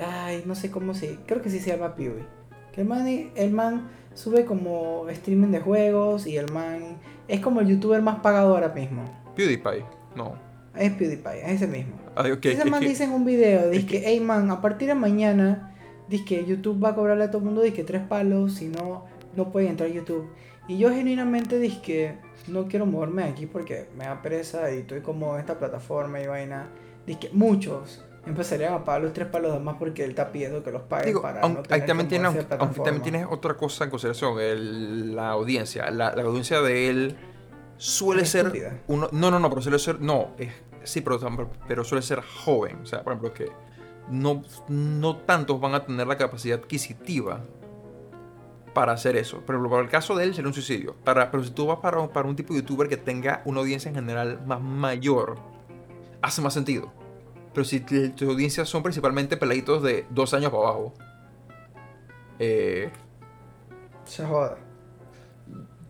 Ay, 0.00 0.44
no 0.46 0.54
sé 0.54 0.70
cómo 0.70 0.94
se... 0.94 1.16
Creo 1.26 1.42
que 1.42 1.50
sí 1.50 1.58
se 1.58 1.70
llama 1.70 1.94
PewDie. 1.94 2.26
Que 2.72 2.82
el 2.82 2.86
man, 2.86 3.06
el 3.34 3.50
man 3.50 3.88
sube 4.14 4.44
como 4.44 5.08
streaming 5.08 5.48
de 5.48 5.60
juegos 5.60 6.26
y 6.26 6.36
el 6.36 6.52
man 6.52 6.98
es 7.28 7.40
como 7.40 7.60
el 7.60 7.68
youtuber 7.68 8.02
más 8.02 8.20
pagado 8.20 8.54
ahora 8.54 8.68
mismo. 8.68 9.04
PewDiePie, 9.36 9.84
no. 10.16 10.34
Es 10.74 10.92
PewDiePie, 10.92 11.42
es 11.44 11.50
ese 11.52 11.66
mismo. 11.66 11.94
Ah, 12.16 12.26
ese 12.26 12.64
man 12.64 12.80
dice 12.80 13.04
en 13.04 13.12
un 13.12 13.24
video, 13.24 13.70
dice 13.70 13.86
que, 13.86 14.02
hey 14.04 14.20
man, 14.20 14.50
a 14.50 14.60
partir 14.60 14.88
de 14.88 14.94
mañana, 14.94 15.74
dice 16.08 16.24
que 16.24 16.44
YouTube 16.44 16.82
va 16.82 16.90
a 16.90 16.94
cobrarle 16.94 17.24
a 17.24 17.30
todo 17.30 17.38
el 17.38 17.44
mundo, 17.44 17.62
dice 17.62 17.76
que 17.76 17.84
tres 17.84 18.02
palos, 18.02 18.54
si 18.54 18.68
no, 18.68 19.04
no 19.36 19.50
puede 19.52 19.68
entrar 19.68 19.90
a 19.90 19.92
YouTube. 19.92 20.28
Y 20.68 20.78
yo 20.78 20.90
genuinamente 20.90 21.58
dije 21.58 21.80
que 21.82 22.14
no 22.48 22.68
quiero 22.68 22.86
moverme 22.86 23.24
aquí 23.24 23.46
porque 23.46 23.88
me 23.96 24.04
da 24.04 24.20
pereza 24.20 24.70
y 24.72 24.78
estoy 24.78 25.00
como 25.00 25.34
en 25.34 25.40
esta 25.40 25.58
plataforma 25.58 26.20
y 26.20 26.26
vaina. 26.26 26.68
Dice 27.06 27.20
que 27.20 27.30
muchos 27.32 28.04
empezarían 28.26 28.74
a 28.74 28.84
pagar 28.84 29.02
los 29.02 29.12
tres 29.12 29.28
palos 29.28 29.60
más 29.62 29.76
porque 29.76 30.04
él 30.04 30.10
está 30.10 30.30
pidiendo 30.30 30.62
que 30.62 30.70
los 30.70 30.82
paguen 30.82 31.20
para 31.20 31.40
no 31.48 31.62
tener 31.62 31.86
también 31.86 32.08
tienes, 32.08 32.46
aunque 32.58 32.80
también 32.80 33.02
tienes 33.02 33.26
otra 33.30 33.54
cosa 33.54 33.84
en 33.84 33.90
consideración, 33.90 34.38
el, 34.40 35.16
la 35.16 35.30
audiencia. 35.30 35.90
La, 35.90 36.14
la, 36.14 36.22
audiencia 36.22 36.60
de 36.60 36.90
él 36.90 37.16
suele 37.76 38.26
ser... 38.26 38.82
Uno, 38.86 39.08
no, 39.12 39.30
no, 39.30 39.38
no, 39.38 39.48
pero 39.48 39.62
suele 39.62 39.78
ser... 39.78 40.00
No, 40.00 40.32
es, 40.38 40.52
sí, 40.84 41.00
pero, 41.00 41.18
pero 41.66 41.84
suele 41.84 42.02
ser 42.02 42.22
joven. 42.22 42.80
O 42.82 42.86
sea, 42.86 43.02
por 43.02 43.12
ejemplo, 43.12 43.32
que 43.32 43.50
no, 44.10 44.42
no 44.68 45.16
tantos 45.16 45.60
van 45.60 45.74
a 45.74 45.84
tener 45.84 46.06
la 46.06 46.16
capacidad 46.16 46.58
adquisitiva 46.58 47.40
para 48.74 48.92
hacer 48.92 49.16
eso. 49.16 49.40
Por 49.40 49.54
ejemplo, 49.54 49.70
para 49.70 49.82
el 49.82 49.88
caso 49.88 50.16
de 50.16 50.24
él 50.24 50.34
sería 50.34 50.48
un 50.48 50.54
suicidio. 50.54 50.94
Para, 51.04 51.30
pero 51.30 51.42
si 51.44 51.50
tú 51.50 51.66
vas 51.66 51.78
para, 51.78 52.06
para 52.08 52.28
un 52.28 52.36
tipo 52.36 52.54
de 52.54 52.60
youtuber 52.60 52.88
que 52.88 52.96
tenga 52.96 53.42
una 53.44 53.60
audiencia 53.60 53.88
en 53.88 53.94
general 53.94 54.40
más 54.46 54.60
mayor, 54.60 55.36
hace 56.22 56.40
más 56.42 56.54
sentido. 56.54 56.92
Pero 57.58 57.66
si 57.66 57.80
tus 57.80 58.28
audiencias 58.28 58.68
son 58.68 58.84
principalmente 58.84 59.36
peladitos 59.36 59.82
de 59.82 60.06
dos 60.10 60.32
años 60.32 60.52
para 60.52 60.62
abajo. 60.62 60.94
Eh, 62.38 62.88
Se 64.04 64.24
joda. 64.24 64.58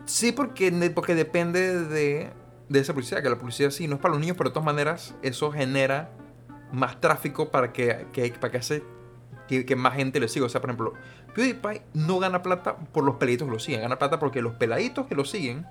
Sí, 0.03 0.31
porque, 0.31 0.71
porque 0.95 1.13
depende 1.13 1.83
de, 1.83 2.31
de 2.69 2.79
esa 2.79 2.93
publicidad. 2.93 3.21
Que 3.21 3.29
la 3.29 3.37
publicidad 3.37 3.69
sí 3.69 3.87
no 3.87 3.97
es 3.97 4.01
para 4.01 4.13
los 4.13 4.19
niños, 4.19 4.35
pero 4.35 4.49
de 4.49 4.55
todas 4.55 4.65
maneras 4.65 5.13
eso 5.21 5.51
genera 5.51 6.09
más 6.71 6.99
tráfico 6.99 7.51
para 7.51 7.71
que, 7.71 8.07
que 8.13 8.31
para 8.31 8.51
que 8.51 8.57
hace 8.57 8.83
que, 9.47 9.75
más 9.75 9.93
gente 9.93 10.19
le 10.19 10.27
siga. 10.27 10.47
O 10.47 10.49
sea, 10.49 10.61
por 10.61 10.71
ejemplo, 10.71 10.93
PewDiePie 11.35 11.83
no 11.93 12.17
gana 12.17 12.41
plata 12.41 12.77
por 12.77 13.03
los 13.03 13.17
peladitos 13.17 13.47
que 13.47 13.53
lo 13.53 13.59
siguen, 13.59 13.81
gana 13.81 13.99
plata 13.99 14.17
porque 14.17 14.41
los 14.41 14.55
peladitos 14.55 15.05
que 15.05 15.13
lo 15.13 15.23
siguen 15.23 15.67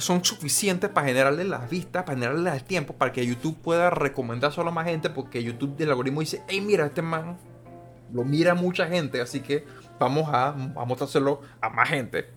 son 0.00 0.24
suficientes 0.24 0.90
para 0.90 1.06
generarle 1.06 1.44
las 1.44 1.68
vistas, 1.68 2.04
para 2.04 2.16
generarle 2.16 2.50
el 2.50 2.64
tiempo, 2.64 2.94
para 2.94 3.12
que 3.12 3.24
YouTube 3.26 3.56
pueda 3.56 3.90
recomendar 3.90 4.52
solo 4.52 4.70
a 4.70 4.72
más 4.72 4.86
gente, 4.86 5.10
porque 5.10 5.42
YouTube 5.42 5.76
del 5.76 5.90
algoritmo 5.90 6.20
dice, 6.20 6.42
hey, 6.48 6.60
mira, 6.60 6.86
este 6.86 7.02
man 7.02 7.38
lo 8.12 8.24
mira 8.24 8.54
mucha 8.54 8.86
gente, 8.86 9.20
así 9.20 9.40
que 9.40 9.64
vamos 9.98 10.28
a, 10.28 10.48
a 10.48 10.84
mostrárselo 10.84 11.42
a 11.60 11.68
más 11.70 11.88
gente. 11.88 12.28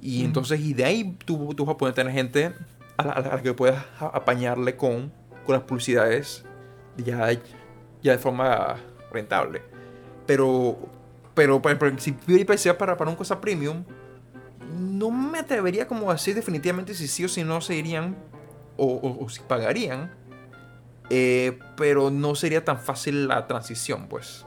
Y 0.00 0.24
entonces, 0.24 0.60
y 0.60 0.74
de 0.74 0.84
ahí 0.84 1.16
tú, 1.24 1.54
tú 1.54 1.64
vas 1.64 1.74
a 1.74 1.78
poder 1.78 1.94
tener 1.94 2.12
gente 2.12 2.54
a 2.96 3.04
la, 3.04 3.42
que 3.42 3.52
puedas 3.54 3.84
apañarle 3.98 4.76
con, 4.76 5.12
con 5.44 5.54
las 5.54 5.62
publicidades 5.62 6.44
ya, 6.96 7.30
ya 8.02 8.12
de 8.12 8.18
forma 8.18 8.76
rentable. 9.10 9.62
Pero, 10.26 10.78
pero, 11.34 11.60
pero 11.62 11.98
si 11.98 12.12
PewDiePie 12.12 12.58
sea 12.58 12.78
para, 12.78 12.96
para 12.96 13.10
una 13.10 13.18
cosa 13.18 13.40
premium, 13.40 13.84
no 14.78 15.10
me 15.10 15.38
atrevería 15.38 15.86
como 15.86 16.10
a 16.10 16.14
decir 16.14 16.34
definitivamente 16.34 16.94
si 16.94 17.08
sí 17.08 17.24
o 17.24 17.28
si 17.28 17.44
no 17.44 17.60
se 17.60 17.74
irían 17.74 18.16
o, 18.76 19.26
si 19.28 19.40
pagarían. 19.40 20.14
Eh, 21.08 21.58
pero 21.76 22.10
no 22.10 22.34
sería 22.34 22.64
tan 22.64 22.78
fácil 22.80 23.28
la 23.28 23.46
transición, 23.46 24.08
pues. 24.08 24.44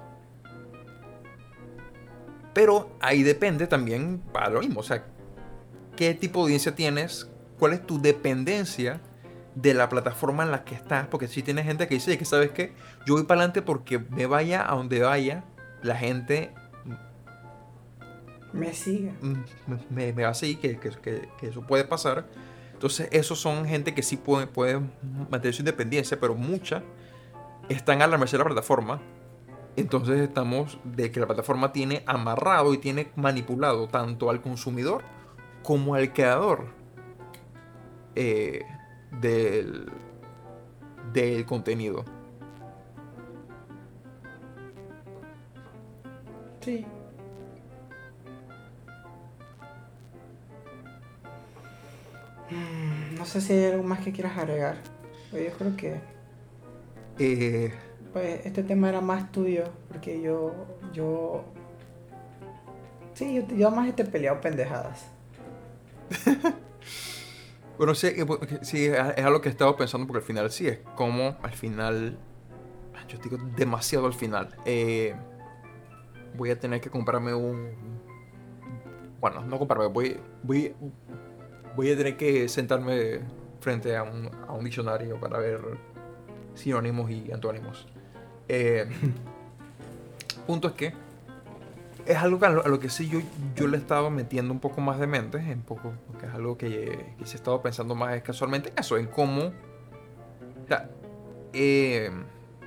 Pero 2.53 2.97
ahí 2.99 3.23
depende 3.23 3.67
también 3.67 4.21
para 4.33 4.49
lo 4.49 4.59
mismo. 4.59 4.81
O 4.81 4.83
sea, 4.83 5.05
qué 5.95 6.13
tipo 6.13 6.39
de 6.39 6.43
audiencia 6.43 6.75
tienes, 6.75 7.29
cuál 7.57 7.73
es 7.73 7.85
tu 7.85 8.01
dependencia 8.01 9.01
de 9.55 9.73
la 9.73 9.89
plataforma 9.89 10.43
en 10.43 10.51
la 10.51 10.63
que 10.65 10.75
estás. 10.75 11.07
Porque 11.07 11.27
si 11.27 11.43
tienes 11.43 11.65
gente 11.65 11.87
que 11.87 11.95
dice 11.95 12.17
que 12.17 12.25
sabes 12.25 12.51
que 12.51 12.73
yo 13.05 13.13
voy 13.13 13.23
para 13.23 13.41
adelante 13.41 13.61
porque 13.61 13.99
me 13.99 14.25
vaya 14.25 14.69
a 14.69 14.75
donde 14.75 14.99
vaya, 14.99 15.45
la 15.81 15.95
gente 15.95 16.53
me 18.53 18.73
sigue. 18.73 19.13
Mm, 19.21 19.43
me, 19.89 20.11
va 20.11 20.29
a 20.29 20.33
seguir, 20.33 20.59
que, 20.59 20.77
que, 20.79 21.47
eso 21.47 21.61
puede 21.61 21.83
pasar. 21.83 22.25
Entonces, 22.73 23.09
esos 23.11 23.39
son 23.39 23.65
gente 23.65 23.93
que 23.93 24.03
sí 24.03 24.17
puede, 24.17 24.47
puede 24.47 24.79
mantener 25.29 25.53
su 25.53 25.61
independencia, 25.61 26.19
pero 26.19 26.35
muchas 26.35 26.83
están 27.67 28.01
a 28.01 28.07
la 28.07 28.17
merced 28.17 28.37
de 28.37 28.43
la 28.43 28.49
plataforma. 28.49 29.01
Entonces, 29.75 30.19
estamos 30.21 30.79
de 30.83 31.11
que 31.11 31.19
la 31.19 31.27
plataforma 31.27 31.71
tiene 31.71 32.03
amarrado 32.05 32.73
y 32.73 32.77
tiene 32.77 33.11
manipulado 33.15 33.87
tanto 33.87 34.29
al 34.29 34.41
consumidor 34.41 35.03
como 35.63 35.95
al 35.95 36.13
creador 36.13 36.67
eh, 38.15 38.63
del, 39.21 39.91
del 41.13 41.45
contenido. 41.45 42.05
Sí, 46.61 46.85
Mm, 52.51 53.15
no 53.15 53.25
sé 53.25 53.41
si 53.41 53.53
hay 53.53 53.71
algo 53.71 53.83
más 53.83 53.99
que 53.99 54.11
quieras 54.11 54.37
agregar. 54.37 54.77
Yo 55.31 55.51
creo 55.57 55.75
que. 55.75 56.01
Eh, 57.19 57.73
pues 58.13 58.45
este 58.45 58.63
tema 58.63 58.89
era 58.89 59.01
más 59.01 59.31
tuyo, 59.31 59.65
porque 59.87 60.21
yo. 60.21 60.53
yo 60.93 61.43
sí, 63.13 63.35
yo, 63.35 63.55
yo 63.55 63.71
más 63.71 63.95
te 63.95 64.03
he 64.03 64.05
peleado 64.05 64.41
pendejadas. 64.41 65.05
bueno, 67.77 67.93
sí, 67.93 68.09
sí, 68.61 68.85
es 68.85 69.25
algo 69.25 69.41
que 69.41 69.49
he 69.49 69.51
estado 69.51 69.75
pensando, 69.75 70.07
porque 70.07 70.19
al 70.19 70.25
final 70.25 70.51
sí, 70.51 70.67
es 70.67 70.79
como 70.95 71.37
al 71.41 71.53
final. 71.53 72.17
Yo 73.07 73.17
digo 73.17 73.37
demasiado 73.55 74.05
al 74.05 74.13
final. 74.13 74.55
Eh, 74.65 75.15
voy 76.37 76.51
a 76.51 76.59
tener 76.59 76.79
que 76.81 76.89
comprarme 76.89 77.33
un. 77.33 77.71
Bueno, 79.19 79.41
no 79.41 79.57
comprarme, 79.57 79.87
voy, 79.87 80.17
voy, 80.43 80.73
voy 81.79 81.91
a 81.91 81.95
tener 81.95 82.17
que 82.17 82.49
sentarme 82.49 83.21
frente 83.61 83.95
a 83.95 84.03
un, 84.03 84.29
a 84.49 84.51
un 84.51 84.65
diccionario 84.65 85.17
para 85.17 85.37
ver 85.37 85.61
sinónimos 86.53 87.09
y 87.09 87.31
antónimos. 87.31 87.87
Eh, 88.49 88.85
punto 90.45 90.67
es 90.67 90.73
que 90.73 90.93
es 92.05 92.17
algo 92.17 92.45
a 92.45 92.49
lo, 92.49 92.79
que 92.81 92.89
sí 92.89 93.07
yo, 93.07 93.21
yo 93.55 93.67
le 93.67 93.77
he 93.77 93.79
estado 93.79 94.09
metiendo 94.09 94.51
un 94.51 94.59
poco 94.59 94.81
más 94.81 94.99
de 94.99 95.07
mente, 95.07 95.37
un 95.37 95.61
poco, 95.61 95.93
porque 96.07 96.25
es 96.25 96.33
algo 96.33 96.57
que, 96.57 97.13
que 97.17 97.25
sí 97.25 97.35
he 97.35 97.35
estado 97.35 97.61
pensando 97.61 97.95
más 97.95 98.13
es 98.13 98.23
casualmente 98.23 98.73
en 98.75 98.79
eso, 98.79 98.97
en 98.97 99.07
cómo... 99.07 99.53
Eh, 101.53 102.11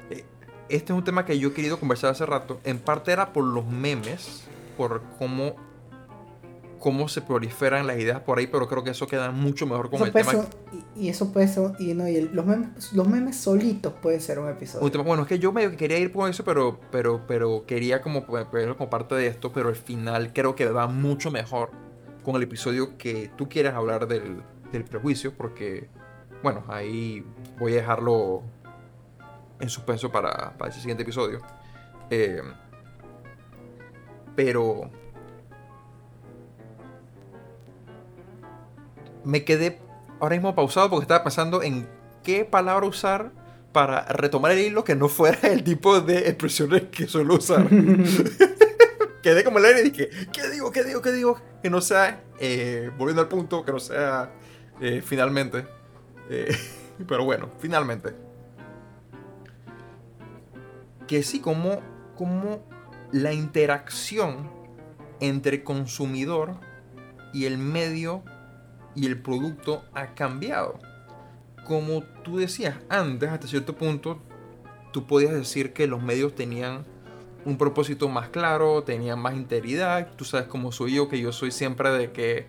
eh, 0.09 0.25
este 0.71 0.93
es 0.95 0.97
un 0.97 1.05
tema 1.05 1.27
que 1.27 1.39
yo 1.39 1.51
he 1.51 1.53
querido 1.53 1.79
conversar 1.79 2.13
hace 2.13 2.25
rato. 2.25 2.61
En 2.65 2.79
parte 2.79 3.13
era 3.13 3.35
por 3.35 3.45
los 3.45 3.67
memes, 3.67 4.45
por 4.79 5.03
cómo 5.19 5.57
cómo 6.83 7.07
se 7.07 7.23
proliferan 7.23 7.87
las 7.87 7.97
ideas 7.97 8.21
por 8.23 8.41
ahí, 8.41 8.49
pero 8.49 8.67
creo 8.67 8.83
que 8.83 8.91
eso 8.91 9.07
queda 9.07 9.31
mucho 9.31 9.67
mejor 9.67 9.89
con 9.89 10.03
el 10.03 10.13
tema. 10.13 10.33
y, 10.97 11.09
eso 11.09 11.33
puede 11.33 11.47
ser, 11.47 11.71
y, 11.79 11.95
no, 11.95 12.09
y 12.09 12.21
los, 12.21 12.45
memes, 12.45 12.93
los 12.93 13.07
memes 13.07 13.37
solitos 13.37 13.93
puede 14.03 14.19
ser 14.19 14.41
un 14.41 14.49
episodio. 14.49 15.05
bueno, 15.05 15.23
es 15.23 15.29
que 15.29 15.39
yo 15.39 15.53
me 15.53 15.77
quería 15.77 15.99
ir 15.99 16.11
por 16.13 16.29
eso, 16.29 16.45
pero, 16.45 16.81
pero, 16.91 17.25
pero 17.29 17.65
quería 17.67 18.03
como 18.03 18.27
como 18.27 18.91
parte 18.91 19.15
de 19.15 19.29
esto, 19.29 19.53
pero 19.53 19.69
al 19.69 19.77
final 19.77 20.33
creo 20.33 20.57
que 20.57 20.67
va 20.67 20.89
mucho 20.89 21.31
mejor 21.31 21.71
con 22.25 22.35
el 22.35 22.43
episodio 22.43 22.99
que 22.99 23.31
tú 23.37 23.49
quieras 23.49 23.75
hablar 23.75 24.09
del, 24.09 24.43
del 24.73 24.83
prejuicio, 24.83 25.37
porque, 25.37 25.89
bueno, 26.43 26.65
ahí 26.67 27.25
voy 27.61 27.75
a 27.75 27.77
dejarlo 27.77 28.43
en 29.61 29.69
suspenso 29.69 30.11
para, 30.11 30.59
para 30.59 30.73
ese 30.73 30.81
siguiente 30.81 31.05
episodio. 31.05 31.41
Eh, 32.11 32.43
pero 34.35 34.91
me 39.25 39.45
quedé 39.45 39.81
ahora 40.21 40.37
mismo 40.37 40.55
pausado 40.55 40.91
porque 40.91 41.05
estaba 41.05 41.25
pensando 41.25 41.63
en 41.63 41.89
qué 42.23 42.45
palabra 42.45 42.87
usar 42.87 43.33
para 43.73 44.05
retomar 44.05 44.53
el 44.53 44.59
hilo 44.59 44.85
que 44.85 44.95
no 44.95 45.09
fuera 45.09 45.49
el 45.49 45.65
tipo 45.65 46.01
de 46.01 46.29
expresiones 46.29 46.83
que 46.91 47.07
suelo 47.07 47.35
usar. 47.35 47.67
Quedé 49.23 49.45
como 49.45 49.59
el 49.59 49.67
aire 49.67 49.81
y 49.81 49.91
dije, 49.91 50.11
¿qué 50.33 50.49
digo? 50.51 50.73
¿Qué 50.73 50.83
digo? 50.83 51.01
¿Qué 51.01 51.13
digo? 51.13 51.41
Que 51.63 51.71
no 51.71 51.81
sea, 51.81 52.25
eh, 52.41 52.91
volviendo 52.99 53.23
al 53.23 53.29
punto, 53.29 53.65
que 53.65 53.73
no 53.73 53.79
sea 53.79 54.33
eh, 54.81 55.01
finalmente. 55.05 55.65
Eh, 56.29 56.55
pero 57.09 57.25
bueno, 57.25 57.51
finalmente. 57.61 58.15
Que 61.07 61.23
sí, 61.23 61.41
como, 61.41 61.81
como 62.17 62.67
la 63.13 63.33
interacción 63.33 64.51
entre 65.21 65.63
consumidor 65.63 66.59
y 67.33 67.45
el 67.45 67.59
medio 67.59 68.25
y 68.95 69.07
el 69.07 69.21
producto 69.21 69.85
ha 69.95 70.15
cambiado. 70.15 70.79
Como 71.67 72.03
tú 72.25 72.39
decías 72.39 72.77
antes, 72.89 73.31
hasta 73.31 73.47
cierto 73.47 73.75
punto, 73.77 74.19
tú 74.93 75.07
podías 75.07 75.33
decir 75.33 75.73
que 75.73 75.87
los 75.87 76.03
medios 76.03 76.35
tenían 76.35 76.85
un 77.45 77.59
propósito 77.59 78.09
más 78.09 78.29
claro, 78.29 78.83
tenían 78.83 79.19
más 79.19 79.35
integridad. 79.35 80.09
Tú 80.17 80.25
sabes 80.25 80.47
cómo 80.47 80.73
soy 80.73 80.95
yo, 80.95 81.09
que 81.09 81.21
yo 81.21 81.33
soy 81.33 81.51
siempre 81.51 81.91
de 81.91 82.13
que 82.13 82.47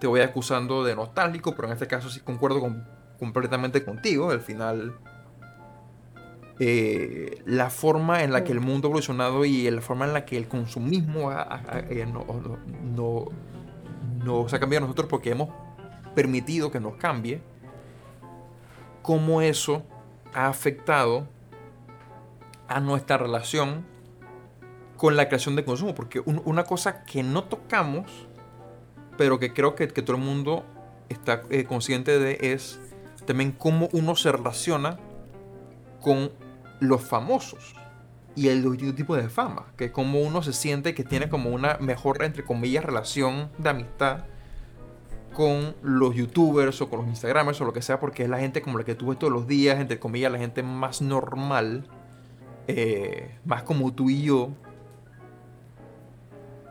te 0.00 0.06
voy 0.06 0.20
acusando 0.20 0.84
de 0.84 0.96
nostálgico, 0.96 1.54
pero 1.54 1.68
en 1.68 1.74
este 1.74 1.86
caso 1.86 2.10
sí 2.10 2.20
concuerdo 2.20 2.60
completamente 3.18 3.84
contigo. 3.84 4.30
Al 4.30 4.40
final, 4.40 4.94
eh, 6.58 7.42
la 7.46 7.70
forma 7.70 8.22
en 8.22 8.32
la 8.32 8.44
que 8.44 8.52
el 8.52 8.60
mundo 8.60 8.88
ha 8.88 8.90
evolucionado 8.90 9.44
y 9.44 9.70
la 9.70 9.80
forma 9.80 10.04
en 10.06 10.12
la 10.12 10.24
que 10.24 10.36
el 10.36 10.46
consumismo 10.46 11.32
eh, 11.32 12.06
no, 12.10 12.24
no, 12.94 13.26
nos 14.24 14.52
ha 14.52 14.60
cambiado 14.60 14.84
a 14.84 14.88
nosotros 14.88 15.08
porque 15.08 15.30
hemos 15.30 15.48
permitido 16.14 16.70
que 16.70 16.80
nos 16.80 16.96
cambie, 16.96 17.40
cómo 19.02 19.42
eso 19.42 19.84
ha 20.32 20.48
afectado 20.48 21.28
a 22.68 22.80
nuestra 22.80 23.18
relación 23.18 23.84
con 24.96 25.16
la 25.16 25.28
creación 25.28 25.56
de 25.56 25.64
consumo. 25.64 25.94
Porque 25.94 26.20
una 26.20 26.64
cosa 26.64 27.04
que 27.04 27.22
no 27.22 27.44
tocamos, 27.44 28.26
pero 29.16 29.38
que 29.38 29.52
creo 29.52 29.74
que, 29.74 29.86
todo 29.86 30.16
el 30.16 30.22
mundo 30.22 30.64
está 31.08 31.42
eh, 31.50 31.64
consciente 31.64 32.18
de 32.18 32.38
es 32.40 32.80
también 33.26 33.52
cómo 33.52 33.88
uno 33.92 34.16
se 34.16 34.32
relaciona 34.32 34.98
con 36.00 36.32
los 36.80 37.02
famosos 37.02 37.74
y 38.36 38.48
el 38.48 38.94
tipo 38.94 39.16
de 39.16 39.28
fama, 39.28 39.66
que 39.76 39.92
como 39.92 40.20
uno 40.20 40.42
se 40.42 40.52
siente 40.52 40.94
que 40.94 41.04
tiene 41.04 41.28
como 41.28 41.50
una 41.50 41.78
mejor, 41.78 42.22
entre 42.24 42.44
comillas, 42.44 42.84
relación 42.84 43.50
de 43.58 43.70
amistad 43.70 44.24
con 45.34 45.74
los 45.82 46.14
youtubers 46.14 46.80
o 46.80 46.88
con 46.88 47.00
los 47.00 47.08
instagramers 47.08 47.60
o 47.60 47.64
lo 47.64 47.72
que 47.72 47.82
sea, 47.82 48.00
porque 48.00 48.22
es 48.22 48.28
la 48.30 48.38
gente 48.38 48.62
como 48.62 48.78
la 48.78 48.84
que 48.84 48.94
tú 48.94 49.08
ves 49.08 49.18
todos 49.18 49.32
los 49.32 49.46
días, 49.46 49.78
entre 49.78 49.98
comillas, 49.98 50.32
la 50.32 50.38
gente 50.38 50.62
más 50.62 51.02
normal, 51.02 51.86
eh, 52.68 53.36
más 53.44 53.64
como 53.64 53.92
tú 53.92 54.08
y 54.08 54.22
yo. 54.22 54.50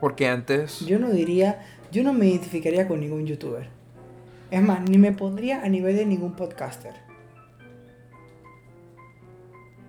Porque 0.00 0.26
antes... 0.26 0.80
Yo 0.80 0.98
no 0.98 1.10
diría, 1.10 1.64
yo 1.92 2.02
no 2.02 2.12
me 2.12 2.26
identificaría 2.26 2.88
con 2.88 3.00
ningún 3.00 3.26
youtuber. 3.26 3.68
Es 4.50 4.62
más, 4.62 4.88
ni 4.88 4.98
me 4.98 5.12
pondría 5.12 5.62
a 5.62 5.68
nivel 5.68 5.96
de 5.96 6.06
ningún 6.06 6.32
podcaster. 6.32 6.94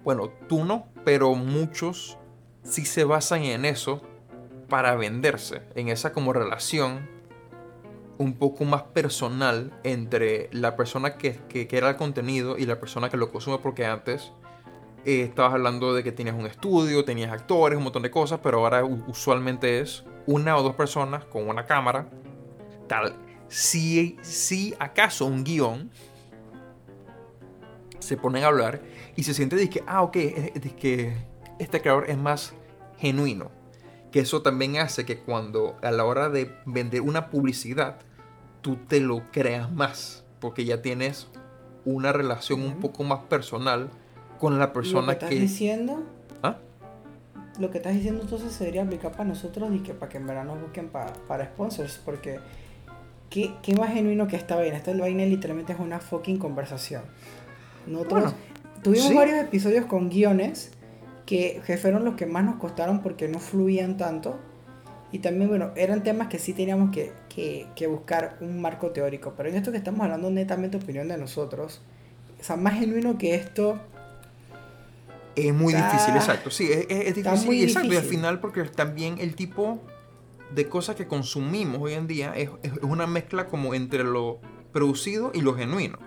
Bueno, 0.03 0.29
tú 0.47 0.65
no, 0.65 0.87
pero 1.03 1.33
muchos 1.33 2.19
sí 2.63 2.85
se 2.85 3.05
basan 3.05 3.43
en 3.43 3.65
eso 3.65 4.01
para 4.69 4.95
venderse, 4.95 5.61
en 5.75 5.89
esa 5.89 6.13
como 6.13 6.33
relación 6.33 7.14
un 8.17 8.33
poco 8.33 8.65
más 8.65 8.83
personal 8.83 9.71
entre 9.83 10.49
la 10.51 10.75
persona 10.75 11.17
que, 11.17 11.39
que, 11.49 11.67
crea 11.67 11.89
el 11.89 11.95
contenido 11.95 12.57
y 12.57 12.65
la 12.65 12.79
persona 12.79 13.09
que 13.09 13.17
lo 13.17 13.31
consume, 13.31 13.59
porque 13.59 13.85
antes 13.85 14.31
eh, 15.05 15.21
estabas 15.21 15.53
hablando 15.53 15.93
de 15.93 16.03
que 16.03 16.11
tenías 16.11 16.35
un 16.35 16.47
estudio, 16.47 17.05
tenías 17.05 17.31
actores, 17.31 17.77
un 17.77 17.83
montón 17.83 18.03
de 18.03 18.11
cosas, 18.11 18.39
pero 18.41 18.59
ahora 18.59 18.83
usualmente 18.83 19.79
es 19.79 20.03
una 20.25 20.57
o 20.57 20.63
dos 20.63 20.75
personas 20.75 21.25
con 21.25 21.47
una 21.47 21.65
cámara, 21.65 22.07
tal. 22.87 23.15
Si, 23.47 24.17
si 24.21 24.73
acaso 24.79 25.25
un 25.25 25.43
guion, 25.43 25.91
se 27.99 28.17
ponen 28.17 28.43
a 28.43 28.47
hablar 28.47 28.81
y 29.15 29.23
se 29.23 29.33
siente 29.33 29.55
de 29.55 29.69
que, 29.69 29.83
ah, 29.87 30.01
ok, 30.03 30.15
es, 30.15 30.73
que 30.73 31.13
este 31.59 31.81
creador 31.81 32.09
es 32.09 32.17
más 32.17 32.53
genuino. 32.97 33.51
Que 34.15 34.21
eso 34.21 34.41
también 34.41 34.77
hace 34.77 35.03
que 35.03 35.17
cuando 35.17 35.75
a 35.81 35.91
la 35.91 36.05
hora 36.05 36.29
de 36.29 36.49
vender 36.65 37.01
una 37.01 37.29
publicidad, 37.29 37.97
tú 38.61 38.77
te 38.77 39.01
lo 39.01 39.29
creas 39.29 39.69
más, 39.69 40.23
porque 40.39 40.63
ya 40.63 40.81
tienes 40.81 41.27
una 41.83 42.13
relación 42.13 42.61
un 42.61 42.79
poco 42.79 43.03
más 43.03 43.25
personal 43.25 43.89
con 44.39 44.57
la 44.57 44.71
persona 44.71 45.01
¿Lo 45.01 45.19
que... 45.19 45.25
Estás 45.25 45.31
diciendo? 45.31 46.03
¿Ah? 46.41 46.59
Lo 47.59 47.71
que 47.71 47.79
estás 47.79 47.93
diciendo 47.93 48.21
entonces 48.21 48.53
se 48.53 48.63
debería 48.63 48.83
aplicar 48.83 49.11
para 49.11 49.25
nosotros 49.25 49.69
y 49.75 49.79
que 49.79 49.93
para 49.93 50.09
que 50.09 50.17
en 50.17 50.27
verano 50.27 50.55
busquen 50.55 50.87
para 50.87 51.45
sponsors, 51.47 51.99
porque 52.05 52.39
¿qué, 53.29 53.53
¿qué, 53.61 53.75
más 53.75 53.91
genuino 53.91 54.29
que 54.29 54.37
esta 54.37 54.55
vaina? 54.55 54.77
Esta 54.77 54.95
vaina 54.95 55.25
literalmente 55.25 55.73
es 55.73 55.79
una 55.79 55.99
fucking 55.99 56.37
conversación. 56.37 57.01
Nosotros, 57.85 58.33
Tuvimos 58.81 59.13
varios 59.13 59.39
episodios 59.39 59.87
con 59.87 60.09
guiones 60.09 60.71
que, 61.25 61.61
fueron 61.81 62.05
los 62.05 62.15
que 62.15 62.25
más 62.25 62.43
nos 62.43 62.55
costaron 62.55 63.01
porque 63.01 63.27
no 63.27 63.39
fluían 63.39 63.97
tanto. 63.97 64.37
Y 65.11 65.19
también, 65.19 65.49
bueno, 65.49 65.71
eran 65.75 66.03
temas 66.03 66.27
que 66.27 66.39
sí 66.39 66.53
teníamos 66.53 66.91
que, 66.91 67.13
que, 67.75 67.87
buscar 67.87 68.37
un 68.41 68.59
marco 68.59 68.91
teórico. 68.91 69.33
Pero 69.37 69.49
en 69.49 69.55
esto 69.55 69.71
que 69.71 69.77
estamos 69.77 70.01
hablando 70.01 70.29
netamente 70.29 70.77
opinión 70.77 71.07
de 71.07 71.17
nosotros, 71.17 71.81
o 72.39 72.43
sea, 72.43 72.55
más 72.55 72.75
genuino 72.75 73.17
que 73.17 73.35
esto... 73.35 73.79
Es 75.35 75.53
muy 75.53 75.73
difícil, 75.73 76.15
exacto. 76.15 76.49
Sí, 76.49 76.71
es, 76.71 76.85
es 76.89 77.15
difícil. 77.15 77.45
Muy 77.45 77.63
exacto, 77.63 77.93
y 77.93 77.97
al 77.97 78.03
final 78.03 78.39
porque 78.39 78.63
también 78.63 79.17
el 79.19 79.35
tipo 79.35 79.81
de 80.53 80.69
cosas 80.69 80.95
que 80.95 81.07
consumimos 81.07 81.81
hoy 81.81 81.93
en 81.93 82.07
día 82.07 82.33
es, 82.35 82.49
es 82.63 82.71
una 82.83 83.05
mezcla 83.05 83.47
como 83.47 83.73
entre 83.73 84.05
lo 84.05 84.39
producido 84.71 85.31
y 85.33 85.41
lo 85.41 85.53
genuino. 85.53 85.99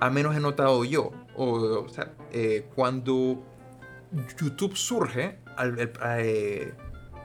A 0.00 0.08
menos 0.08 0.34
he 0.34 0.40
notado 0.40 0.84
yo 0.84 1.12
o, 1.36 1.88
sea, 1.88 2.12
eh, 2.32 2.66
cuando 2.74 3.42
YouTube 4.38 4.76
surge, 4.76 5.38
eh, 6.18 6.74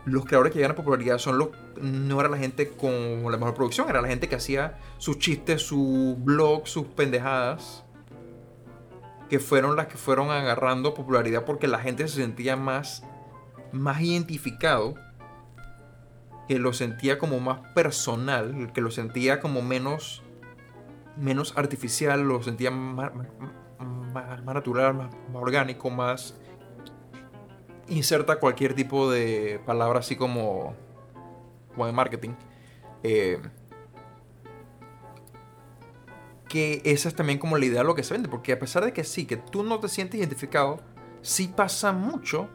los 0.05 0.25
creadores 0.25 0.53
que 0.53 0.59
llegan 0.59 0.71
a 0.71 0.75
popularidad 0.75 1.17
son 1.17 1.37
los, 1.37 1.49
no 1.81 2.19
era 2.19 2.29
la 2.29 2.37
gente 2.37 2.69
con 2.69 3.29
la 3.29 3.37
mejor 3.37 3.53
producción, 3.53 3.89
era 3.89 4.01
la 4.01 4.07
gente 4.07 4.29
que 4.29 4.35
hacía 4.35 4.77
sus 4.97 5.19
chistes, 5.19 5.61
su 5.61 6.17
blog, 6.19 6.67
sus 6.67 6.85
pendejadas, 6.87 7.83
que 9.29 9.39
fueron 9.39 9.75
las 9.75 9.87
que 9.87 9.97
fueron 9.97 10.31
agarrando 10.31 10.93
popularidad 10.93 11.43
porque 11.43 11.67
la 11.67 11.79
gente 11.79 12.07
se 12.07 12.21
sentía 12.21 12.55
más, 12.55 13.03
más 13.73 14.01
identificado, 14.01 14.95
que 16.47 16.59
lo 16.59 16.71
sentía 16.71 17.17
como 17.17 17.41
más 17.41 17.59
personal, 17.73 18.71
que 18.73 18.79
lo 18.79 18.89
sentía 18.89 19.41
como 19.41 19.61
menos, 19.61 20.23
menos 21.17 21.53
artificial, 21.57 22.21
lo 22.21 22.41
sentía 22.41 22.71
más, 22.71 23.11
más, 24.13 24.43
natural, 24.45 24.93
más, 24.93 25.13
orgánico, 25.33 25.89
más 25.89 26.39
inserta 27.89 28.39
cualquier 28.39 28.73
tipo 28.73 29.09
de 29.09 29.59
palabra 29.65 29.99
así 29.99 30.15
como, 30.15 30.75
como 31.73 31.91
marketing. 31.91 32.31
Eh, 33.03 33.39
que 36.47 36.81
esa 36.85 37.09
es 37.09 37.15
también 37.15 37.39
como 37.39 37.57
la 37.57 37.65
idea 37.65 37.81
de 37.81 37.87
lo 37.87 37.95
que 37.95 38.03
se 38.03 38.13
vende, 38.13 38.29
porque 38.29 38.53
a 38.53 38.59
pesar 38.59 38.85
de 38.85 38.93
que 38.93 39.03
sí, 39.03 39.25
que 39.25 39.37
tú 39.37 39.63
no 39.63 39.79
te 39.79 39.89
sientes 39.89 40.19
identificado, 40.19 40.79
sí 41.21 41.51
pasa 41.53 41.91
mucho 41.91 42.49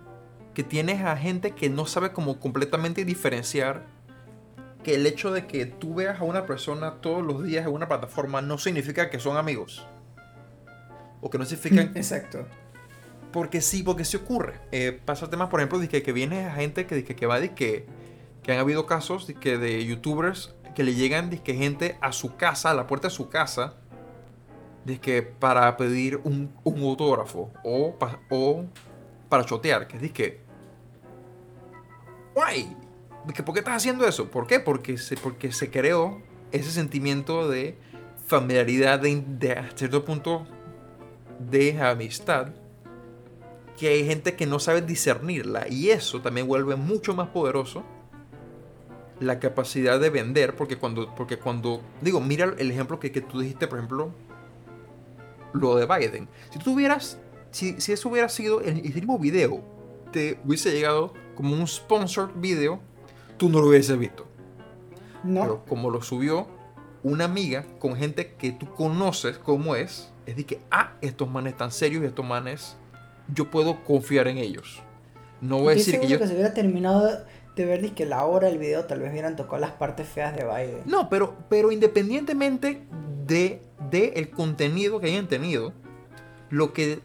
que 0.55 0.63
tienes 0.63 1.03
a 1.03 1.17
gente 1.17 1.53
que 1.53 1.69
no 1.69 1.87
sabe 1.87 2.13
como 2.13 2.39
completamente 2.39 3.05
diferenciar 3.05 3.87
que 4.83 4.95
el 4.97 5.07
hecho 5.07 5.31
de 5.31 5.47
que 5.47 5.67
tú 5.67 5.95
veas 5.95 6.21
a 6.21 6.25
una 6.25 6.47
persona 6.47 7.01
todos 7.01 7.23
los 7.23 7.45
días 7.45 7.67
en 7.67 7.73
una 7.73 7.89
plataforma 7.89 8.43
no 8.43 8.59
significa 8.59 9.11
que 9.11 9.21
son 9.21 9.37
amigos 9.37 9.87
o 11.21 11.31
que 11.31 11.39
no 11.39 11.47
fijan. 11.47 11.93
Exacto. 11.95 12.47
Porque 13.33 13.61
sí, 13.61 13.83
porque 13.83 14.05
sí 14.05 14.17
ocurre. 14.17 14.61
Eh, 14.73 15.01
pasa 15.05 15.31
temas, 15.31 15.49
por 15.49 15.61
ejemplo, 15.61 15.79
de 15.79 15.89
que, 15.89 16.03
que 16.03 16.13
viene 16.13 16.51
gente 16.51 16.87
que, 16.87 17.03
que, 17.05 17.17
que 17.17 17.27
va 17.27 17.41
de 17.41 17.55
que, 17.55 17.87
que 18.43 18.53
han 18.53 18.59
habido 18.59 18.87
casos 18.87 19.27
de, 19.27 19.35
que 19.35 19.59
de 19.59 19.85
youtubers 19.85 20.55
que 20.75 20.83
le 20.83 20.95
llegan 20.95 21.31
de 21.31 21.43
que 21.43 21.55
gente 21.55 21.97
a 22.01 22.13
su 22.13 22.37
casa, 22.37 22.71
a 22.71 22.75
la 22.75 22.87
puerta 22.87 23.09
de 23.09 23.15
su 23.15 23.29
casa, 23.29 23.75
de 24.85 25.01
que 25.01 25.23
para 25.23 25.77
pedir 25.77 26.21
un, 26.25 26.53
un 26.65 26.83
autógrafo 26.83 27.53
o, 27.63 27.97
o 28.31 28.65
para 29.29 29.45
chotear, 29.45 29.87
que 29.87 30.05
es 30.05 30.13
que, 30.13 30.41
guay, 32.35 32.77
¿por 33.45 33.55
qué 33.55 33.61
estás 33.61 33.77
haciendo 33.77 34.07
eso? 34.07 34.31
¿Por 34.31 34.47
qué? 34.47 34.61
Porque 34.61 34.99
se, 34.99 35.17
porque 35.17 35.53
se 35.53 35.71
creó 35.71 36.21
ese 36.51 36.71
sentimiento 36.71 37.49
de 37.49 37.79
familiaridad 38.27 39.01
de, 39.01 39.23
de 39.27 39.53
a 39.53 39.71
cierto 39.75 40.05
punto 40.05 40.47
de 41.39 41.81
amistad 41.81 42.49
que 43.79 43.89
hay 43.89 44.07
gente 44.07 44.35
que 44.35 44.47
no 44.47 44.59
sabe 44.59 44.83
discernirla 44.83 45.69
y 45.69 45.91
eso 45.91 46.21
también 46.21 46.47
vuelve 46.47 46.77
mucho 46.77 47.15
más 47.15 47.29
poderoso 47.29 47.83
la 49.21 49.39
capacidad 49.39 50.01
de 50.01 50.11
vender 50.11 50.57
porque 50.57 50.77
cuando 50.77 51.15
porque 51.15 51.39
cuando 51.39 51.81
digo 52.01 52.21
mira 52.21 52.55
el 52.59 52.71
ejemplo 52.71 52.99
que, 52.99 53.13
que 53.13 53.21
tú 53.21 53.41
dijiste 53.41 53.67
por 53.67 53.79
ejemplo 53.79 54.13
lo 55.53 55.77
de 55.77 55.87
Biden. 55.87 56.29
Si 56.51 56.59
tú 56.59 56.73
tuvieras 56.73 57.19
si, 57.51 57.81
si 57.81 57.93
eso 57.93 58.09
hubiera 58.09 58.29
sido 58.29 58.61
el, 58.61 58.83
mismo 58.83 59.19
video 59.19 59.63
te 60.11 60.39
hubiese 60.45 60.73
llegado 60.73 61.13
como 61.35 61.55
un 61.55 61.67
sponsored 61.67 62.35
video 62.37 62.81
tú 63.37 63.49
no 63.49 63.61
lo 63.61 63.69
hubieses 63.69 63.99
visto. 63.99 64.27
No. 65.23 65.43
Pero 65.43 65.65
como 65.67 65.91
lo 65.91 66.03
subió 66.03 66.47
una 67.03 67.25
amiga 67.25 67.65
con 67.79 67.97
gente 67.97 68.35
que 68.35 68.53
tú 68.53 68.73
conoces 68.75 69.39
como 69.39 69.77
es 69.77 70.13
es 70.27 70.37
de 70.37 70.45
que, 70.45 70.61
ah, 70.71 70.93
estos 71.01 71.29
manes 71.29 71.53
están 71.53 71.73
serios 71.73 72.03
y 72.03 72.07
estos 72.07 72.25
manes, 72.25 72.77
yo 73.33 73.51
puedo 73.51 73.85
confiar 73.85 74.29
en 74.29 74.39
ellos. 74.39 74.83
No 75.41 75.59
voy 75.59 75.73
a 75.73 75.77
decir 75.77 76.01
que 76.01 76.09
yo... 76.09 76.19
que 76.19 76.27
se 76.27 76.35
hubiera 76.35 76.55
terminado 76.55 77.25
de 77.57 77.65
ver 77.67 77.93
que 77.93 78.07
la 78.07 78.25
hora 78.25 78.49
del 78.49 78.59
video 78.59 78.85
tal 78.85 79.01
vez 79.01 79.11
hubieran 79.11 79.37
tocado 79.37 79.59
las 79.59 79.73
partes 79.73 80.09
feas 80.09 80.35
de 80.37 80.45
Biden. 80.45 80.83
No, 80.87 81.09
pero, 81.09 81.37
pero 81.49 81.73
independientemente 81.73 82.83
de, 83.27 83.63
de 83.91 84.13
el 84.17 84.31
contenido 84.31 85.01
que 85.01 85.09
hayan 85.09 85.29
tenido, 85.29 85.73
lo 86.51 86.73
que... 86.73 87.01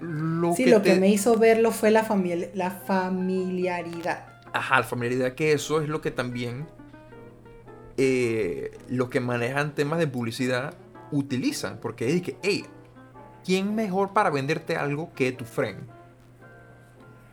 Lo 0.00 0.54
sí, 0.54 0.64
que 0.64 0.70
lo 0.70 0.82
que 0.82 0.96
me 0.96 1.08
hizo 1.08 1.38
verlo 1.38 1.70
fue 1.70 1.90
la, 1.90 2.06
la 2.54 2.70
familiaridad. 2.70 4.26
Ajá, 4.52 4.78
la 4.78 4.84
familiaridad, 4.84 5.34
que 5.34 5.52
eso 5.52 5.80
es 5.80 5.88
lo 5.88 6.00
que 6.00 6.10
también... 6.10 6.66
Eh, 7.96 8.76
los 8.88 9.08
que 9.08 9.20
manejan 9.20 9.76
temas 9.76 10.00
de 10.00 10.08
publicidad 10.08 10.74
utilizan, 11.12 11.78
porque 11.80 12.12
es 12.12 12.22
que, 12.22 12.36
hey, 12.42 12.64
¿quién 13.44 13.74
mejor 13.74 14.12
para 14.12 14.30
venderte 14.30 14.76
algo 14.76 15.12
que 15.14 15.32
tu 15.32 15.44
friend? 15.44 15.80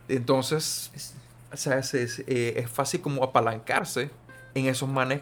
Entonces, 0.08 1.14
o 1.52 1.56
sea, 1.56 1.80
eh, 1.80 2.54
es, 2.56 2.70
fácil 2.70 3.00
como 3.00 3.24
apalancarse 3.24 4.10
en 4.54 4.66
esos 4.66 4.88
manes 4.88 5.20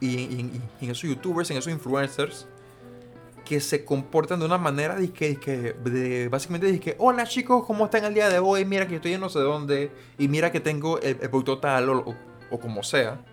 y, 0.00 0.40
en 0.80 0.90
esos 0.90 1.02
youtubers, 1.02 1.50
en 1.50 1.58
esos 1.58 1.72
influencers 1.72 2.46
que 3.44 3.60
se 3.60 3.84
comportan 3.84 4.38
de 4.38 4.46
una 4.46 4.58
manera 4.58 4.94
de 4.94 5.10
que, 5.10 6.28
básicamente 6.30 6.78
que 6.78 6.94
hola 6.98 7.24
chicos, 7.24 7.64
¿cómo 7.66 7.86
están 7.86 8.04
el 8.04 8.14
día 8.14 8.28
de 8.28 8.38
hoy? 8.38 8.64
Mira 8.64 8.86
que 8.86 8.96
estoy 8.96 9.14
en 9.14 9.20
no 9.20 9.28
sé 9.28 9.40
dónde 9.40 9.90
y 10.18 10.28
mira 10.28 10.52
que 10.52 10.60
tengo 10.60 11.00
el, 11.00 11.16
producto 11.16 11.58
tal 11.58 11.88
o, 11.90 12.14
o, 12.50 12.60
como 12.60 12.82
sea. 12.82 13.24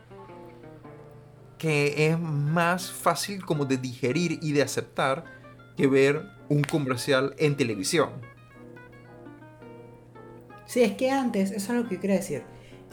Que 1.57 2.07
es 2.07 2.19
más 2.19 2.91
fácil 2.91 3.45
como 3.45 3.65
de 3.65 3.77
digerir 3.77 4.39
y 4.41 4.51
de 4.53 4.61
aceptar 4.63 5.23
que 5.75 5.87
ver 5.87 6.36
un 6.49 6.63
comercial 6.63 7.35
en 7.37 7.57
televisión. 7.57 8.09
Sí, 10.65 10.83
es 10.83 10.93
que 10.93 11.11
antes, 11.11 11.51
eso 11.51 11.73
es 11.73 11.81
lo 11.81 11.87
que 11.87 11.97
quiero 11.97 12.15
decir. 12.15 12.43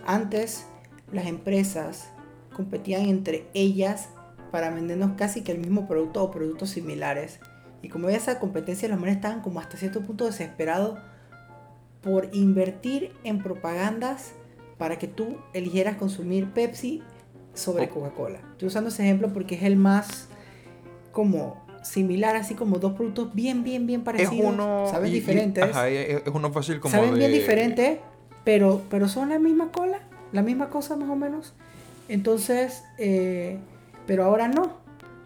Antes 0.06 0.66
las 1.12 1.26
empresas 1.26 2.10
competían 2.54 3.02
entre 3.06 3.46
ellas 3.52 4.08
para 4.50 4.70
vendernos 4.70 5.12
casi 5.16 5.42
que 5.42 5.52
el 5.52 5.58
mismo 5.58 5.88
producto 5.88 6.22
o 6.22 6.30
productos 6.30 6.70
similares. 6.70 7.40
Y 7.82 7.88
como 7.88 8.06
había 8.06 8.18
esa 8.18 8.38
competencia, 8.38 8.88
los 8.88 9.00
manes 9.00 9.16
estaban 9.16 9.42
como 9.42 9.60
hasta 9.60 9.76
cierto 9.76 10.02
punto 10.02 10.24
desesperados 10.26 10.98
por 12.00 12.28
invertir 12.32 13.12
en 13.24 13.42
propagandas 13.42 14.32
para 14.78 14.98
que 14.98 15.08
tú 15.08 15.38
eligieras 15.52 15.96
consumir 15.96 16.50
Pepsi 16.52 17.02
sobre 17.54 17.88
Coca-Cola. 17.88 18.40
Estoy 18.52 18.68
usando 18.68 18.90
ese 18.90 19.02
ejemplo 19.02 19.32
porque 19.32 19.56
es 19.56 19.62
el 19.62 19.76
más 19.76 20.28
como 21.12 21.63
similar, 21.84 22.34
así 22.34 22.54
como 22.54 22.78
dos 22.78 22.94
productos 22.94 23.34
bien, 23.34 23.62
bien, 23.62 23.86
bien 23.86 24.02
parecidos. 24.02 24.34
Es 24.34 24.40
uno, 24.40 24.88
saben 24.90 25.12
diferentes. 25.12 25.64
es 25.76 26.22
uno 26.32 26.50
fácil 26.50 26.80
como 26.80 26.92
Saben 26.92 27.14
bien 27.14 27.30
diferentes, 27.30 27.98
pero, 28.42 28.82
pero 28.90 29.08
son 29.08 29.28
la 29.28 29.38
misma 29.38 29.70
cola, 29.70 30.00
la 30.32 30.42
misma 30.42 30.70
cosa 30.70 30.96
más 30.96 31.08
o 31.08 31.16
menos. 31.16 31.54
Entonces, 32.08 32.84
eh, 32.98 33.58
pero 34.06 34.24
ahora 34.24 34.48
no. 34.48 34.82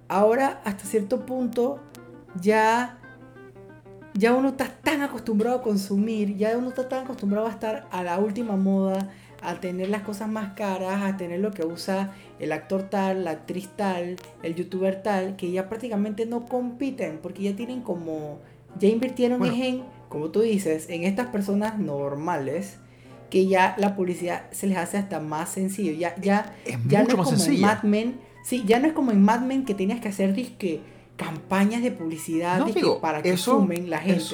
Ahora 0.08 0.60
hasta 0.64 0.84
cierto 0.84 1.26
punto 1.26 1.80
ya, 2.40 2.98
ya 4.14 4.34
uno 4.34 4.48
está 4.50 4.68
tan 4.68 5.02
acostumbrado 5.02 5.58
a 5.58 5.62
consumir, 5.62 6.36
ya 6.36 6.56
uno 6.56 6.70
está 6.70 6.88
tan 6.88 7.04
acostumbrado 7.04 7.46
a 7.46 7.50
estar 7.50 7.86
a 7.90 8.02
la 8.02 8.18
última 8.18 8.56
moda, 8.56 9.10
a 9.42 9.60
tener 9.60 9.88
las 9.88 10.02
cosas 10.02 10.28
más 10.28 10.54
caras, 10.54 11.02
a 11.02 11.16
tener 11.16 11.40
lo 11.40 11.52
que 11.52 11.64
usa 11.64 12.14
el 12.38 12.52
actor 12.52 12.84
tal, 12.84 13.24
la 13.24 13.32
actriz 13.32 13.68
tal, 13.76 14.16
el 14.42 14.54
youtuber 14.54 15.02
tal, 15.02 15.36
que 15.36 15.50
ya 15.50 15.68
prácticamente 15.68 16.26
no 16.26 16.46
compiten 16.46 17.18
porque 17.22 17.42
ya 17.42 17.56
tienen 17.56 17.82
como, 17.82 18.40
ya 18.78 18.88
invirtieron 18.88 19.44
en, 19.44 19.84
como 20.08 20.30
tú 20.30 20.40
dices, 20.40 20.88
en 20.88 21.04
estas 21.04 21.28
personas 21.28 21.78
normales 21.78 22.78
que 23.30 23.46
ya 23.46 23.74
la 23.78 23.94
publicidad 23.94 24.50
se 24.50 24.66
les 24.66 24.78
hace 24.78 24.96
hasta 24.96 25.20
más 25.20 25.50
sencillo. 25.50 25.92
Ya, 25.92 26.16
ya, 26.20 26.54
ya 26.86 27.02
no 27.02 27.08
es 27.08 27.14
como 27.14 27.32
en 27.32 27.60
Mad 27.60 27.82
Men. 27.82 28.20
Sí, 28.42 28.64
ya 28.66 28.78
no 28.78 28.86
es 28.86 28.94
como 28.94 29.10
en 29.10 29.22
Mad 29.22 29.40
Men 29.40 29.64
que 29.64 29.74
tenías 29.74 30.00
que 30.00 30.08
hacer 30.08 30.32
disque, 30.32 30.80
campañas 31.16 31.82
de 31.82 31.90
publicidad 31.90 32.66
para 33.00 33.22
que 33.22 33.36
sumen 33.36 33.90
la 33.90 33.98
gente. 33.98 34.24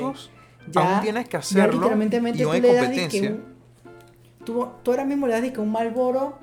ya, 0.71 1.01
tienes 1.01 1.29
que 1.29 1.37
hacerlo. 1.37 1.73
Ya 1.73 1.97
literalmente 1.97 2.17
y 2.17 2.43
tú 2.43 2.53
le 2.53 2.75
das 2.75 2.91
que 3.09 3.54
tú, 4.45 4.69
tú, 4.83 4.91
ahora 4.91 5.05
mismo 5.05 5.27
le 5.27 5.41
das 5.41 5.51
que 5.51 5.61
un 5.61 5.73
Malboro 5.73 6.39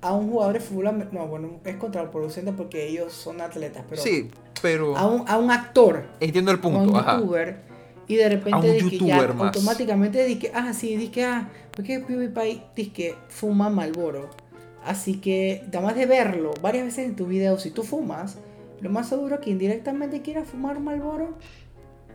a 0.00 0.12
un 0.12 0.30
jugador 0.30 0.54
de 0.54 0.60
fútbol. 0.60 1.08
No, 1.12 1.26
bueno, 1.26 1.60
es 1.64 1.76
contraproducente 1.76 2.52
porque 2.52 2.88
ellos 2.88 3.12
son 3.12 3.40
atletas, 3.40 3.84
pero. 3.88 4.02
Sí, 4.02 4.30
pero. 4.60 4.96
A 4.96 5.06
un, 5.06 5.28
a 5.28 5.38
un 5.38 5.50
actor. 5.50 6.04
Entiendo 6.20 6.50
el 6.50 6.58
punto. 6.58 6.96
A 6.98 7.14
un 7.14 7.20
youtuber. 7.20 7.72
Y 8.08 8.16
de 8.16 8.28
repente 8.28 8.78
que 8.78 8.98
ya 8.98 9.24
automáticamente 9.24 10.24
dice 10.24 10.38
que, 10.40 10.52
ah, 10.54 10.74
sí, 10.74 11.08
que, 11.08 11.24
ah, 11.24 11.48
porque 11.74 12.00
PewDiePie 12.00 12.92
que 12.92 13.14
fuma 13.28 13.70
Malboro. 13.70 14.28
Así 14.84 15.14
que, 15.14 15.62
además 15.68 15.94
de 15.94 16.06
verlo 16.06 16.52
varias 16.60 16.84
veces 16.84 17.06
en 17.06 17.14
tu 17.14 17.26
video, 17.26 17.58
si 17.58 17.70
tú 17.70 17.84
fumas, 17.84 18.38
lo 18.80 18.90
más 18.90 19.08
seguro 19.08 19.40
que 19.40 19.50
indirectamente 19.50 20.20
quieras 20.22 20.48
fumar 20.48 20.80
Malboro. 20.80 21.38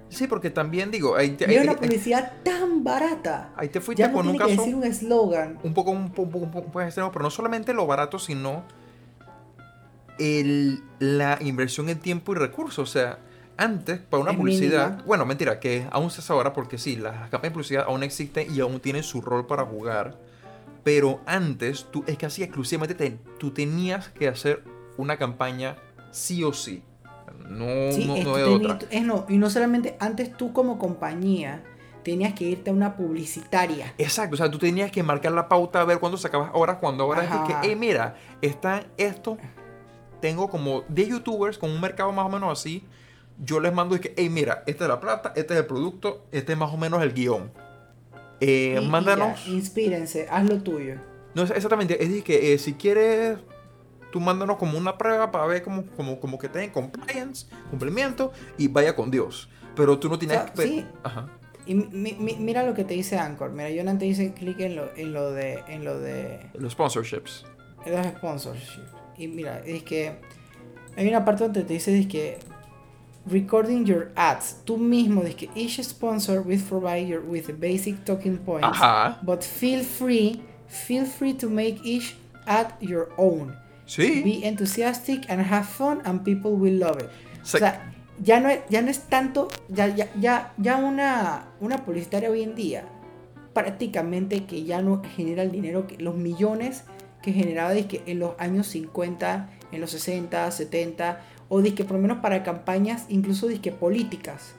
Sí, 0.10 0.28
porque 0.28 0.50
también 0.50 0.90
digo, 0.90 1.16
hay, 1.16 1.38
hay, 1.46 1.58
una 1.58 1.76
publicidad 1.76 2.32
tan 2.44 2.84
barata. 2.84 3.52
Ahí 3.56 3.70
te 3.70 3.82
fuiste 3.82 4.10
con 4.12 4.28
un 4.28 4.38
caso. 4.38 4.50
decir 4.52 4.76
un 4.76 4.84
eslogan. 4.84 5.60
Un 5.64 5.74
poco, 5.74 5.92
un 5.92 6.12
poco, 6.12 6.38
un 6.38 6.52
poco, 6.52 6.82
extremo, 6.82 7.12
pero 7.12 7.24
no 7.24 7.30
solamente 7.30 7.74
lo 7.74 7.86
barato, 7.86 8.18
sino 8.18 8.64
el, 10.18 10.82
la 11.00 11.38
inversión 11.42 11.90
en 11.90 12.00
tiempo 12.00 12.32
y 12.32 12.36
recursos. 12.36 12.90
O 12.90 12.92
sea, 12.92 13.20
antes, 13.58 14.00
para 14.00 14.24
una 14.24 14.36
publicidad, 14.36 15.04
bueno, 15.06 15.26
mentira, 15.26 15.60
que 15.60 15.88
aún 15.92 16.10
se 16.10 16.22
hace 16.22 16.32
ahora 16.32 16.54
porque 16.54 16.78
sí, 16.78 16.96
las 16.96 17.14
campañas 17.30 17.42
de 17.42 17.52
publicidad 17.52 17.86
aún 17.88 18.04
existen 18.04 18.54
y 18.54 18.62
aún 18.62 18.80
tienen 18.80 19.04
su 19.04 19.22
rol 19.22 19.46
para 19.46 19.66
jugar. 19.66 20.18
Pero 20.84 21.20
antes, 21.26 21.86
tú, 21.92 22.06
es 22.08 22.18
que 22.18 22.26
así 22.26 22.44
exclusivamente 22.44 23.20
tú 23.40 23.52
tenías 23.52 24.08
que 24.10 24.30
hacer 24.30 24.64
una 24.96 25.18
campaña 25.18 25.76
sí 26.12 26.44
o 26.44 26.54
sí. 26.54 26.82
No, 27.50 27.66
no, 27.66 28.24
no 28.24 28.56
otra. 28.56 28.80
Es 28.90 29.04
no, 29.04 29.26
y 29.30 29.38
no 29.38 29.50
solamente 29.50 29.96
antes 30.00 30.36
tú 30.36 30.54
como 30.54 30.78
compañía 30.78 31.64
tenías 32.04 32.34
que 32.34 32.46
irte 32.46 32.70
a 32.70 32.74
una 32.74 32.96
publicitaria. 32.96 33.94
Exacto, 33.98 34.36
o 34.36 34.38
sea, 34.38 34.50
tú 34.50 34.58
tenías 34.58 34.92
que 34.92 35.04
marcar 35.04 35.34
la 35.34 35.50
pauta 35.50 35.82
a 35.82 35.86
ver 35.86 36.00
cuándo 36.00 36.18
sacabas 36.18 36.52
ahora, 36.54 36.80
cuando 36.80 37.04
ahora 37.04 37.24
es 37.24 37.30
que, 37.62 37.72
eh, 37.72 37.76
mira, 37.76 38.16
está 38.42 38.86
esto, 38.98 39.38
tengo 40.22 40.50
como 40.50 40.84
10 40.88 41.10
youtubers 41.10 41.58
con 41.58 41.70
un 41.70 41.82
mercado 41.82 42.12
más 42.14 42.26
o 42.26 42.30
menos 42.30 42.58
así, 42.58 42.86
yo 43.44 43.60
les 43.60 43.74
mando 43.74 43.96
y 43.96 44.00
que, 44.00 44.14
hey, 44.16 44.30
mira, 44.30 44.64
esta 44.68 44.86
es 44.86 44.90
la 44.90 45.00
plata, 45.00 45.34
este 45.36 45.54
es 45.54 45.60
el 45.60 45.66
producto, 45.66 46.26
este 46.32 46.54
es 46.54 46.58
más 46.58 46.74
o 46.74 46.78
menos 46.78 47.04
el 47.04 47.14
guion. 47.14 47.52
Eh, 48.40 48.80
mándanos. 48.88 49.48
inspírense, 49.48 50.28
haz 50.30 50.48
lo 50.48 50.62
tuyo. 50.62 50.96
No, 51.34 51.44
exactamente. 51.44 52.02
Es 52.02 52.10
decir, 52.10 52.24
que 52.24 52.54
eh, 52.54 52.58
si 52.58 52.74
quieres, 52.74 53.38
tú 54.18 54.22
mándanos 54.22 54.58
como 54.58 54.80
una 54.80 54.98
prueba 54.98 55.30
para 55.32 55.46
ver 55.46 55.62
como, 55.62 55.86
como, 55.96 56.20
como 56.20 56.40
que 56.40 56.50
tengan 56.50 56.72
compliance, 56.72 57.46
cumplimiento 57.70 58.32
y 58.58 58.68
vaya 58.68 58.96
con 58.96 59.12
Dios. 59.12 59.48
Pero 59.76 60.00
tú 60.00 60.10
no 60.10 60.18
tienes 60.18 60.40
que. 60.52 60.64
Sí. 60.64 60.86
Ajá. 61.04 61.28
Y 61.68 61.76
mira 61.76 62.64
lo 62.64 62.74
que 62.74 62.84
te 62.84 62.96
dice 62.96 63.20
Anchor. 63.20 63.52
Mira, 63.52 63.70
yo 63.70 63.84
te 63.86 64.06
dice 64.06 64.34
clic 64.34 64.60
en 64.60 64.76
lo, 64.76 64.96
en 64.96 65.14
lo 65.14 65.32
de. 65.32 65.60
En 65.68 65.86
lo 65.86 66.00
de. 66.00 66.50
Los 66.56 66.74
sponsorships. 66.74 67.46
En 67.86 67.96
los 67.96 68.08
sponsorships. 68.08 68.90
Y 69.20 69.28
mira, 69.28 69.60
es 69.60 69.84
que. 69.84 70.20
Hay 70.96 71.08
una 71.08 71.24
parte 71.24 71.44
donde 71.44 71.62
te 71.62 71.74
dice 71.74 71.96
es 71.96 72.08
que 72.08 72.40
recording 73.30 73.86
your 73.86 74.10
ads. 74.16 74.64
Tú 74.66 74.78
mismo, 74.78 75.22
de 75.22 75.36
que 75.36 75.48
each 75.54 75.80
sponsor 75.84 76.42
will 76.42 76.60
provide 76.60 77.08
you 77.08 77.22
with 77.22 77.52
basic 77.60 78.04
talking 78.04 78.40
points. 78.40 78.68
Ajá. 78.68 79.20
But 79.22 79.44
feel 79.44 79.84
free, 79.84 80.42
feel 80.68 81.06
free 81.06 81.36
to 81.36 81.52
make 81.52 81.80
each 81.84 82.16
ad 82.48 82.74
your 82.80 83.10
own. 83.16 83.67
Sí. 83.88 84.22
Be 84.24 84.48
enthusiastic 84.48 85.28
and 85.30 85.42
have 85.42 85.66
fun 85.66 86.02
and 86.06 86.24
people 86.24 86.52
will 86.52 86.78
love 86.78 87.02
it. 87.02 87.10
o 87.42 87.46
sea, 87.46 87.92
ya 88.22 88.40
no 88.40 88.50
es, 88.50 88.60
ya 88.70 88.82
no 88.82 88.92
es 88.92 89.00
tanto, 89.10 89.48
ya, 89.70 89.88
ya, 89.88 90.10
ya, 90.20 90.54
ya 90.58 90.76
una, 90.78 91.48
una 91.60 91.84
publicitaria 91.84 92.30
hoy 92.30 92.44
en 92.44 92.54
día 92.54 92.84
prácticamente 93.58 94.46
que 94.46 94.66
ya 94.66 94.84
no 94.84 95.02
genera 95.16 95.42
el 95.42 95.52
dinero, 95.52 95.88
que 95.88 95.98
los 95.98 96.16
millones 96.16 96.84
que 97.24 97.34
generaba 97.34 97.74
que 97.74 98.04
en 98.06 98.20
los 98.20 98.34
años 98.38 98.68
50, 98.68 99.50
en 99.72 99.82
los 99.82 99.90
60, 99.90 100.52
70 100.52 101.22
o 101.50 101.62
disque 101.64 101.84
por 101.84 101.96
lo 101.96 102.02
menos 102.04 102.20
para 102.20 102.44
campañas, 102.44 103.06
incluso 103.10 103.48
disque 103.48 103.72
políticas. 103.72 104.54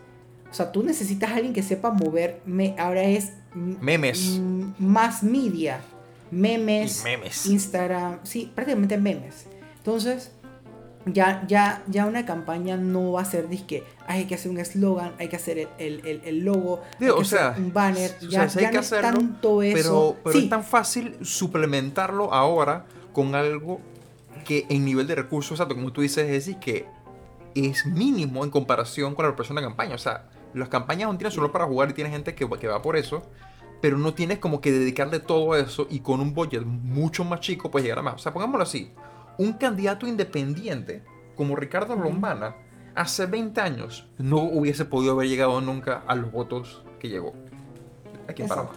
O 0.50 0.54
sea, 0.54 0.72
tú 0.72 0.82
necesitas 0.82 1.30
a 1.30 1.36
alguien 1.36 1.52
que 1.52 1.62
sepa 1.62 1.92
mover, 1.92 2.40
me, 2.44 2.74
ahora 2.76 3.02
es 3.04 3.34
memes, 3.54 4.40
más 4.80 5.22
media, 5.22 5.80
memes, 6.30 7.02
memes, 7.04 7.46
Instagram, 7.46 8.20
sí, 8.22 8.50
prácticamente 8.54 8.98
memes. 8.98 9.46
Entonces, 9.78 10.32
ya, 11.06 11.44
ya, 11.46 11.82
ya 11.86 12.06
una 12.06 12.26
campaña 12.26 12.76
no 12.76 13.12
va 13.12 13.22
a 13.22 13.24
ser 13.24 13.48
disque, 13.48 13.84
hay 14.06 14.26
que 14.26 14.34
hacer 14.34 14.50
un 14.50 14.58
eslogan, 14.58 15.14
hay 15.18 15.28
que 15.28 15.36
hacer 15.36 15.68
el, 15.78 16.00
el, 16.06 16.20
el 16.24 16.44
logo, 16.44 16.82
o 17.14 17.24
sea, 17.24 17.54
un 17.56 17.72
banner, 17.72 18.18
ya, 18.28 18.42
hay 18.42 18.70
que 18.70 18.78
hacerlo, 18.78 19.10
tanto 19.10 19.62
eso. 19.62 20.16
Pero, 20.22 20.32
pero 20.32 20.38
es 20.38 20.48
tan 20.48 20.64
fácil 20.64 21.16
suplementarlo 21.22 22.32
ahora 22.32 22.86
con 23.12 23.34
algo 23.34 23.80
que 24.44 24.66
en 24.68 24.84
nivel 24.84 25.06
de 25.06 25.14
recursos, 25.14 25.60
como 25.60 25.92
tú 25.92 26.00
dices, 26.00 26.24
es 26.24 26.30
decir, 26.30 26.56
que 26.58 26.86
es 27.54 27.86
mínimo 27.86 28.44
en 28.44 28.50
comparación 28.50 29.14
con 29.14 29.24
la 29.24 29.30
preparación 29.30 29.56
de 29.56 29.62
campaña. 29.62 29.94
O 29.94 29.98
sea, 29.98 30.24
las 30.54 30.68
campañas 30.68 31.06
aún 31.06 31.18
tienen 31.18 31.32
solo 31.32 31.52
para 31.52 31.66
jugar 31.66 31.90
y 31.90 31.92
tiene 31.92 32.10
gente 32.10 32.34
que, 32.34 32.48
que 32.48 32.66
va 32.66 32.82
por 32.82 32.96
eso, 32.96 33.22
pero 33.80 33.98
no 33.98 34.14
tienes 34.14 34.38
como 34.38 34.60
que 34.60 34.72
dedicarle 34.72 35.20
todo 35.20 35.56
eso 35.56 35.86
y 35.90 36.00
con 36.00 36.20
un 36.20 36.34
budget 36.34 36.64
mucho 36.64 37.24
más 37.24 37.40
chico 37.40 37.70
puedes 37.70 37.84
llegar 37.84 38.00
a 38.00 38.02
más. 38.02 38.14
O 38.14 38.18
sea, 38.18 38.32
pongámoslo 38.32 38.62
así, 38.62 38.92
un 39.38 39.52
candidato 39.54 40.06
independiente 40.06 41.02
como 41.36 41.54
Ricardo 41.54 41.94
Lombana 41.94 42.56
hace 42.94 43.26
20 43.26 43.60
años 43.60 44.08
no 44.18 44.38
hubiese 44.38 44.84
podido 44.84 45.12
haber 45.12 45.28
llegado 45.28 45.60
nunca 45.60 46.02
a 46.06 46.14
los 46.16 46.32
votos 46.32 46.82
que 46.98 47.08
llegó. 47.08 47.32
Aquí 48.26 48.42
en 48.42 48.48
Panamá. 48.48 48.70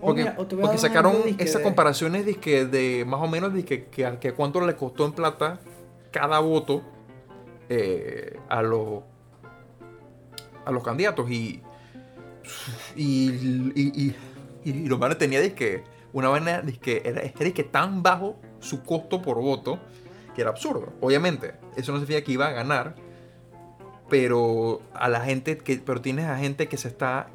Porque, 0.00 0.30
sacaron 0.76 1.16
esas 1.38 1.62
comparaciones 1.62 2.26
de, 2.26 2.34
que 2.34 2.66
de 2.66 3.04
más 3.06 3.20
o 3.20 3.28
menos 3.28 3.54
de 3.54 3.64
que, 3.64 3.86
que, 3.86 4.32
cuánto 4.34 4.60
le 4.60 4.76
costó 4.76 5.06
en 5.06 5.12
plata 5.12 5.60
cada 6.10 6.38
voto 6.40 6.82
eh, 7.68 8.38
a, 8.48 8.60
los 8.62 9.04
a 10.66 10.70
los 10.70 10.82
candidatos. 10.82 11.30
Y, 11.30 11.62
y, 12.96 13.30
y, 13.74 14.14
y, 14.64 14.88
los 14.88 15.18
tenía 15.18 15.40
de 15.40 15.54
que 15.54 15.84
una 16.12 16.30
manera 16.30 16.62
de 16.62 16.72
que 16.72 17.02
era, 17.04 17.22
que 17.52 17.64
tan 17.64 18.02
bajo 18.02 18.40
su 18.60 18.82
costo 18.82 19.22
por 19.22 19.40
voto 19.40 19.78
que 20.34 20.42
era 20.42 20.50
absurdo. 20.50 20.92
Obviamente, 21.00 21.54
eso 21.76 21.92
no 21.92 21.98
significa 21.98 22.24
que 22.24 22.32
iba 22.32 22.46
a 22.48 22.52
ganar, 22.52 22.94
pero 24.08 24.82
a 24.94 25.08
la 25.08 25.20
gente 25.20 25.58
que, 25.58 25.78
pero 25.78 26.00
tienes 26.00 26.26
a 26.26 26.36
gente 26.36 26.68
que 26.68 26.76
se 26.76 26.88
está, 26.88 27.28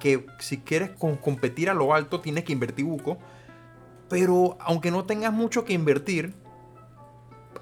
que 0.00 0.26
si 0.38 0.58
quieres 0.58 0.90
competir 0.90 1.70
a 1.70 1.74
lo 1.74 1.94
alto 1.94 2.20
tienes 2.20 2.44
que 2.44 2.52
invertir 2.52 2.84
buco, 2.84 3.18
pero 4.08 4.56
aunque 4.60 4.90
no 4.90 5.04
tengas 5.04 5.32
mucho 5.32 5.64
que 5.64 5.72
invertir, 5.72 6.34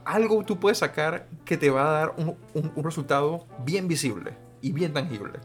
algo 0.05 0.45
tú 0.45 0.61
puedes 0.61 0.79
sacar 0.79 1.29
que 1.45 1.57
te 1.57 1.71
va 1.71 1.89
a 1.89 1.93
dar 1.93 2.15
un, 2.19 2.37
un 2.55 2.85
resultado 2.85 3.47
bien 3.65 3.89
visible 3.89 4.37
y 4.61 4.73
bien 4.73 4.93
tangible. 4.93 5.41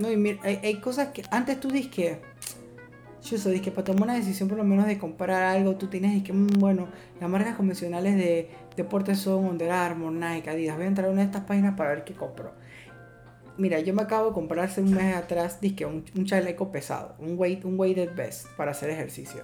No, 0.00 0.10
y 0.10 0.16
mira, 0.16 0.40
hay, 0.42 0.76
cosas 0.76 1.08
que 1.08 1.22
antes 1.30 1.60
tú 1.60 1.70
dices 1.70 1.92
que, 1.92 2.20
yo 3.22 3.36
soy 3.36 3.60
que 3.60 3.70
para 3.70 3.84
tomar 3.84 4.04
una 4.04 4.14
decisión 4.14 4.48
por 4.48 4.56
lo 4.56 4.64
menos 4.64 4.86
de 4.86 4.96
comprar 4.96 5.42
algo, 5.42 5.76
tú 5.76 5.88
tienes 5.88 6.22
que, 6.24 6.32
mm, 6.32 6.58
bueno, 6.58 6.88
las 7.20 7.28
marcas 7.28 7.54
convencionales 7.54 8.16
de 8.16 8.48
deportes 8.76 9.18
son 9.18 9.44
Under 9.44 9.70
Armour, 9.70 10.10
Nike, 10.10 10.48
Adidas. 10.48 10.76
Voy 10.76 10.86
a 10.86 10.88
entrar 10.88 11.08
a 11.08 11.10
una 11.10 11.20
de 11.20 11.26
estas 11.26 11.44
páginas 11.44 11.76
para 11.76 11.90
ver 11.90 12.04
qué 12.04 12.14
compro. 12.14 12.52
Mira, 13.58 13.78
yo 13.80 13.92
me 13.92 14.00
acabo 14.00 14.28
de 14.28 14.32
comprar 14.32 14.64
hace 14.64 14.80
un 14.80 14.94
mes 14.94 15.14
atrás 15.14 15.60
disque 15.60 15.84
un, 15.84 16.02
un 16.16 16.24
chaleco 16.24 16.72
pesado, 16.72 17.14
un 17.18 17.38
weight, 17.38 17.66
un 17.66 17.78
weighted 17.78 18.16
vest 18.16 18.46
para 18.56 18.70
hacer 18.70 18.88
ejercicio. 18.88 19.42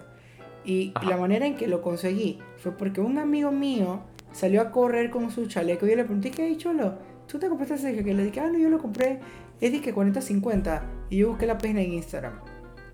Y 0.64 0.94
la 1.06 1.18
manera 1.18 1.46
en 1.46 1.56
que 1.56 1.66
lo 1.66 1.82
conseguí 1.82 2.38
fue 2.56 2.72
porque 2.72 3.02
un 3.02 3.18
amigo 3.18 3.52
mío 3.52 4.00
salió 4.32 4.62
a 4.62 4.70
correr 4.70 5.10
con 5.10 5.30
su 5.30 5.48
chaleco 5.48 5.84
y 5.84 5.90
yo 5.90 5.96
le 5.96 6.04
pregunté, 6.04 6.30
¿qué 6.30 6.44
hay, 6.44 6.56
cholo? 6.56 6.94
¿Tú 7.26 7.38
te 7.38 7.48
compraste 7.48 7.74
ese 7.74 8.02
que 8.02 8.14
le 8.14 8.24
dije, 8.24 8.40
ah, 8.40 8.48
no, 8.50 8.58
yo 8.58 8.70
lo 8.70 8.78
compré 8.78 9.20
es 9.60 9.80
que 9.80 9.94
40-50. 9.94 10.82
Y 11.10 11.18
yo 11.18 11.28
busqué 11.28 11.46
la 11.46 11.58
página 11.58 11.80
en 11.82 11.94
Instagram. 11.94 12.40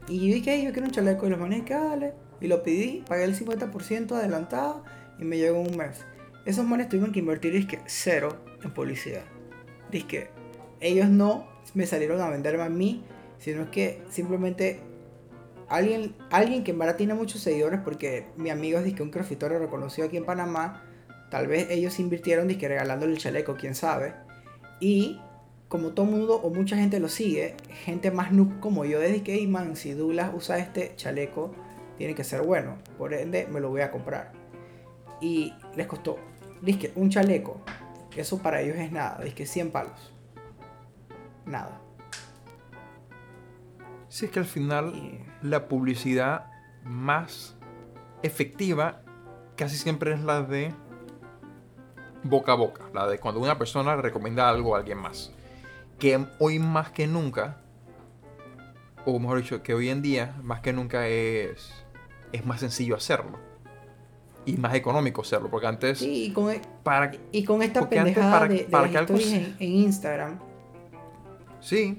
Y 0.09 0.19
yo 0.19 0.35
dije, 0.35 0.63
yo 0.63 0.73
quiero 0.73 0.87
un 0.87 0.93
chaleco. 0.93 1.27
Y 1.27 1.31
los 1.31 1.39
manes 1.39 1.63
que 1.63 1.75
dale. 1.75 2.15
Y 2.41 2.49
lo 2.49 2.63
pedí, 2.63 3.05
pagué 3.09 3.25
el 3.25 3.39
50% 3.39 4.13
adelantado 4.13 4.85
y 5.19 5.25
me 5.25 5.39
llegó 5.39 5.61
un 5.61 5.77
mes. 5.77 6.05
Esos 6.45 6.65
manes 6.65 6.89
tuvieron 6.89 7.13
que 7.13 7.21
invertir, 7.21 7.55
es 7.55 7.67
cero 7.87 8.37
en 8.65 8.75
publicidad. 8.75 9.23
Dice 9.93 10.31
ellos 10.81 11.09
no 11.09 11.47
me 11.75 11.87
salieron 11.87 12.21
a 12.21 12.29
venderme 12.29 12.65
a 12.65 12.69
mí, 12.69 13.05
sino 13.39 13.71
que 13.71 14.03
simplemente 14.11 14.81
alguien, 15.69 16.15
alguien 16.31 16.65
que 16.65 16.73
en 16.73 16.79
verdad 16.81 16.97
tiene 16.97 17.15
muchos 17.15 17.41
seguidores, 17.41 17.81
porque 17.81 18.27
mi 18.37 18.51
amigo 18.51 18.81
es 18.81 18.93
que 18.93 19.03
un 19.03 19.11
crossfitero 19.11 19.59
reconocido 19.61 20.09
aquí 20.09 20.17
en 20.17 20.25
Panamá, 20.25 20.83
tal 21.31 21.47
vez 21.47 21.71
ellos 21.71 22.01
invirtieron 22.01 22.49
que 22.49 22.69
regalándole 22.69 23.13
el 23.13 23.19
chaleco, 23.19 23.55
quién 23.55 23.77
sabe. 23.77 24.15
Y 24.81 25.21
como 25.73 25.93
todo 25.93 26.05
mundo 26.05 26.35
o 26.35 26.51
mucha 26.51 26.77
gente 26.77 27.01
lo 27.01 27.09
sigue, 27.09 27.57
gente 27.71 28.11
más 28.11 28.31
noob 28.31 28.61
como 28.61 28.85
yo, 28.85 29.01
desde 29.01 29.23
que, 29.23 29.49
man, 29.49 29.75
si 29.75 29.95
Douglas 29.95 30.31
usa 30.35 30.59
este 30.59 30.93
chaleco, 30.97 31.51
tiene 31.97 32.15
que 32.15 32.25
ser 32.25 32.43
bueno. 32.43 32.77
Por 32.99 33.15
ende, 33.15 33.49
me 33.51 33.59
lo 33.59 33.71
voy 33.71 33.81
a 33.81 33.91
comprar. 33.91 34.33
Y 35.23 35.55
les 35.75 35.87
costó, 35.87 36.19
que 36.63 36.93
un 36.95 37.09
chaleco. 37.09 37.63
Eso 38.15 38.43
para 38.43 38.61
ellos 38.61 38.77
es 38.77 38.93
nada, 38.93 39.25
que 39.35 39.47
100 39.47 39.71
palos. 39.71 40.13
Nada. 41.47 41.81
Si 44.11 44.27
es 44.27 44.31
que 44.31 44.41
al 44.41 44.45
final 44.45 45.25
la 45.41 45.69
publicidad 45.69 46.51
más 46.85 47.57
efectiva 48.23 49.01
casi 49.57 49.79
siempre 49.79 50.13
es 50.13 50.21
la 50.21 50.43
de 50.43 50.75
boca 52.25 52.53
a 52.53 52.57
boca, 52.57 52.91
la 52.93 53.07
de 53.07 53.19
cuando 53.19 53.41
una 53.41 53.57
persona 53.57 53.97
recomienda 53.97 54.51
algo 54.51 54.77
a 54.77 54.81
alguien 54.81 54.99
más 54.99 55.33
que 56.03 56.27
hoy 56.41 56.59
más 56.59 56.91
que 56.91 57.07
nunca, 57.07 57.59
o 59.07 59.21
mejor 59.21 59.39
dicho, 59.41 59.63
que 59.63 59.73
hoy 59.73 59.89
en 59.89 60.03
día 60.03 60.37
más 60.43 60.61
que 60.61 60.73
nunca 60.73 61.07
es, 61.07 61.71
es 62.33 62.45
más 62.45 62.59
sencillo 62.59 62.97
hacerlo. 62.97 63.39
Y 64.45 64.57
más 64.57 64.75
económico 64.75 65.23
hacerlo, 65.23 65.49
porque 65.49 65.69
antes... 65.69 66.01
Sí, 66.01 66.25
y 66.25 66.33
con, 66.33 66.51
e- 66.51 66.61
para, 66.83 67.13
y 67.31 67.45
con 67.45 67.63
esta 67.63 67.89
pendejada 67.89 68.33
para, 68.33 68.53
de, 68.53 68.65
para 68.65 68.91
que 68.91 68.99
algo... 68.99 69.15
en, 69.15 69.55
en 69.61 69.73
Instagram. 69.73 70.41
Sí. 71.61 71.97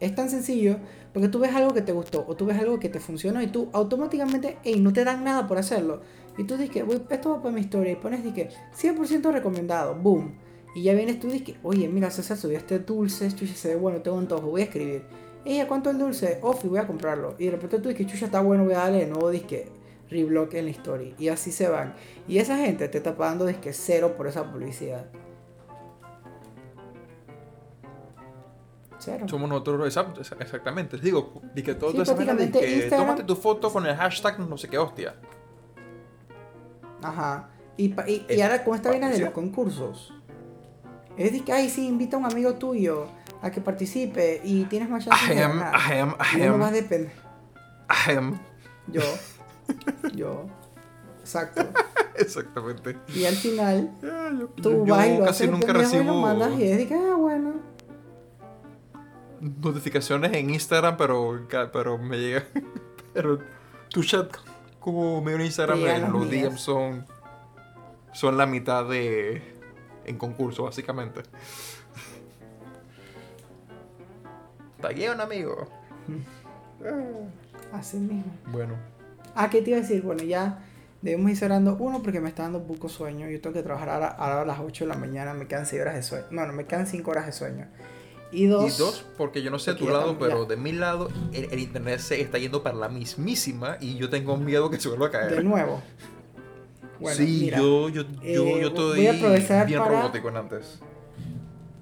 Es 0.00 0.14
tan 0.14 0.30
sencillo 0.30 0.78
porque 1.12 1.28
tú 1.28 1.40
ves 1.40 1.54
algo 1.54 1.74
que 1.74 1.82
te 1.82 1.92
gustó 1.92 2.24
o 2.26 2.36
tú 2.36 2.46
ves 2.46 2.58
algo 2.58 2.80
que 2.80 2.88
te 2.88 3.00
funcionó 3.00 3.42
y 3.42 3.48
tú 3.48 3.68
automáticamente, 3.74 4.56
hey, 4.64 4.80
no 4.80 4.94
te 4.94 5.04
dan 5.04 5.22
nada 5.22 5.46
por 5.46 5.58
hacerlo. 5.58 6.00
Y 6.38 6.44
tú 6.44 6.56
dices, 6.56 6.82
esto 7.10 7.30
va 7.32 7.42
para 7.42 7.54
mi 7.54 7.60
historia 7.60 7.92
y 7.92 7.96
pones, 7.96 8.22
que 8.32 8.48
100% 8.74 9.30
recomendado, 9.30 9.94
boom. 9.94 10.42
Y 10.74 10.82
ya 10.82 10.92
vienes 10.92 11.20
tú 11.20 11.28
y 11.28 11.38
dices, 11.38 11.54
oye, 11.62 11.88
mira, 11.88 12.10
César 12.10 12.36
subió 12.36 12.58
este 12.58 12.80
dulce, 12.80 13.32
chucha 13.32 13.54
se 13.54 13.68
ve 13.68 13.76
bueno, 13.76 14.02
tengo 14.02 14.16
un 14.16 14.26
tojo, 14.26 14.48
voy 14.48 14.62
a 14.62 14.64
escribir. 14.64 15.04
Ella, 15.44 15.68
¿cuánto 15.68 15.90
es 15.90 15.94
el 15.94 16.02
dulce? 16.02 16.40
Off, 16.42 16.64
y 16.64 16.68
voy 16.68 16.78
a 16.78 16.86
comprarlo. 16.86 17.36
Y 17.38 17.46
de 17.46 17.52
repente 17.52 17.78
tú 17.78 17.88
dices, 17.88 18.06
chucha 18.08 18.24
está 18.24 18.40
bueno, 18.40 18.64
voy 18.64 18.74
a 18.74 18.78
darle 18.78 18.98
de 18.98 19.06
nuevo 19.06 19.30
disque 19.30 19.70
reblock 20.10 20.54
en 20.54 20.64
la 20.64 20.70
historia. 20.72 21.14
Y 21.16 21.28
así 21.28 21.52
se 21.52 21.68
van. 21.68 21.94
Y 22.26 22.38
esa 22.38 22.56
gente 22.58 22.88
te 22.88 22.98
está 22.98 23.16
pagando 23.16 23.46
disque 23.46 23.72
cero 23.72 24.14
por 24.16 24.26
esa 24.26 24.50
publicidad. 24.50 25.06
Cero. 28.98 29.26
Somos 29.28 29.48
nosotros, 29.48 29.96
exactamente. 30.40 30.96
Les 30.96 31.04
digo, 31.04 31.40
que 31.54 31.74
todo 31.74 31.92
sí, 31.92 32.00
esa 32.00 32.16
que 32.16 32.88
tómate 32.90 33.22
tu 33.22 33.36
foto 33.36 33.70
con 33.70 33.86
el 33.86 33.94
hashtag 33.94 34.40
no 34.40 34.56
sé 34.56 34.68
qué 34.68 34.78
hostia. 34.78 35.14
Ajá. 37.00 37.50
Y, 37.76 37.92
y, 38.10 38.26
y 38.28 38.40
ahora 38.40 38.64
con 38.64 38.74
esta 38.74 38.88
vaina 38.88 39.10
de 39.10 39.18
los 39.18 39.30
concursos 39.30 40.12
es 41.16 41.32
de 41.32 41.40
que, 41.44 41.52
ay, 41.52 41.68
sí, 41.68 41.86
invita 41.86 42.16
a 42.16 42.20
un 42.20 42.26
amigo 42.26 42.54
tuyo 42.54 43.08
a 43.42 43.50
que 43.50 43.60
participe 43.60 44.40
y 44.42 44.64
tienes 44.64 44.88
más 44.88 45.04
chance 45.04 45.28
de 45.28 45.40
ganar. 45.40 45.74
I 45.74 45.98
am, 45.98 46.14
I 46.34 46.42
am. 46.42 46.58
más 46.58 46.72
depende. 46.72 47.12
I 47.88 48.12
am. 48.12 48.38
Yo. 48.88 49.02
Yo. 50.14 50.46
Exacto. 51.20 51.62
Exactamente. 52.16 52.96
Y 53.14 53.24
al 53.24 53.34
final, 53.34 53.90
tú 54.62 54.84
vas 54.86 55.06
y 55.06 55.18
lo 55.18 55.24
casi 55.24 55.46
nunca 55.48 55.72
recibo... 55.72 56.02
y 56.02 56.06
lo 56.06 56.14
mandas 56.14 56.58
y 56.58 56.64
es 56.64 56.78
de 56.78 56.86
que, 56.86 56.94
ah, 56.94 57.16
bueno. 57.16 57.54
Notificaciones 59.40 60.32
en 60.32 60.50
Instagram, 60.50 60.96
pero, 60.96 61.46
pero 61.72 61.98
me 61.98 62.18
llega... 62.18 62.44
pero 63.12 63.40
tu 63.88 64.02
chat 64.04 64.34
como 64.80 65.20
medio 65.22 65.38
en 65.38 65.46
Instagram, 65.46 66.12
los 66.12 66.30
DMs 66.30 66.60
son, 66.60 67.06
son 68.12 68.36
la 68.36 68.46
mitad 68.46 68.86
de 68.86 69.53
en 70.04 70.18
concurso, 70.18 70.64
básicamente. 70.64 71.22
un 75.12 75.20
amigo. 75.20 75.68
Así 77.72 77.96
mismo. 77.96 78.32
Bueno. 78.46 78.74
Ah, 79.34 79.50
¿qué 79.50 79.62
te 79.62 79.70
iba 79.70 79.78
a 79.78 79.82
decir? 79.82 80.02
Bueno, 80.02 80.22
ya 80.22 80.62
debemos 81.02 81.30
ir 81.30 81.36
cerrando 81.36 81.76
uno 81.78 82.02
porque 82.02 82.20
me 82.20 82.28
está 82.28 82.44
dando 82.44 82.62
poco 82.62 82.88
sueño. 82.88 83.28
Yo 83.28 83.40
tengo 83.40 83.54
que 83.54 83.62
trabajar 83.62 83.88
ahora, 83.88 84.42
a 84.42 84.44
las 84.44 84.60
8 84.60 84.84
de 84.84 84.88
la 84.88 84.96
mañana. 84.96 85.34
Me 85.34 85.46
quedan 85.46 85.66
6 85.66 85.82
horas 85.82 85.94
de 85.94 86.02
sueño. 86.02 86.26
No, 86.30 86.46
no, 86.46 86.52
me 86.52 86.66
quedan 86.66 86.86
5 86.86 87.10
horas 87.10 87.26
de 87.26 87.32
sueño. 87.32 87.66
Y 88.30 88.46
dos, 88.46 88.74
y 88.74 88.82
dos, 88.82 89.04
porque 89.16 89.42
yo 89.42 89.50
no 89.52 89.60
sé 89.60 89.74
tu 89.74 89.88
lado, 89.88 90.18
pero 90.18 90.44
de 90.44 90.56
mi 90.56 90.72
lado, 90.72 91.08
el, 91.32 91.56
internet 91.56 92.00
se 92.00 92.20
está 92.20 92.36
yendo 92.36 92.64
para 92.64 92.74
la 92.74 92.88
mismísima 92.88 93.76
y 93.80 93.94
yo 93.94 94.10
tengo 94.10 94.36
miedo 94.36 94.70
que 94.70 94.80
se 94.80 94.88
vuelva 94.88 95.06
a 95.06 95.10
caer. 95.10 95.36
De 95.36 95.44
nuevo 95.44 95.80
sí, 97.12 97.50
yo, 97.50 97.88
yo, 97.88 98.02
yo, 98.22 98.58
yo 98.58 98.68
estoy 98.68 99.00
bien 99.66 99.84
robótico 99.84 100.28
en 100.28 100.36
antes. 100.36 100.80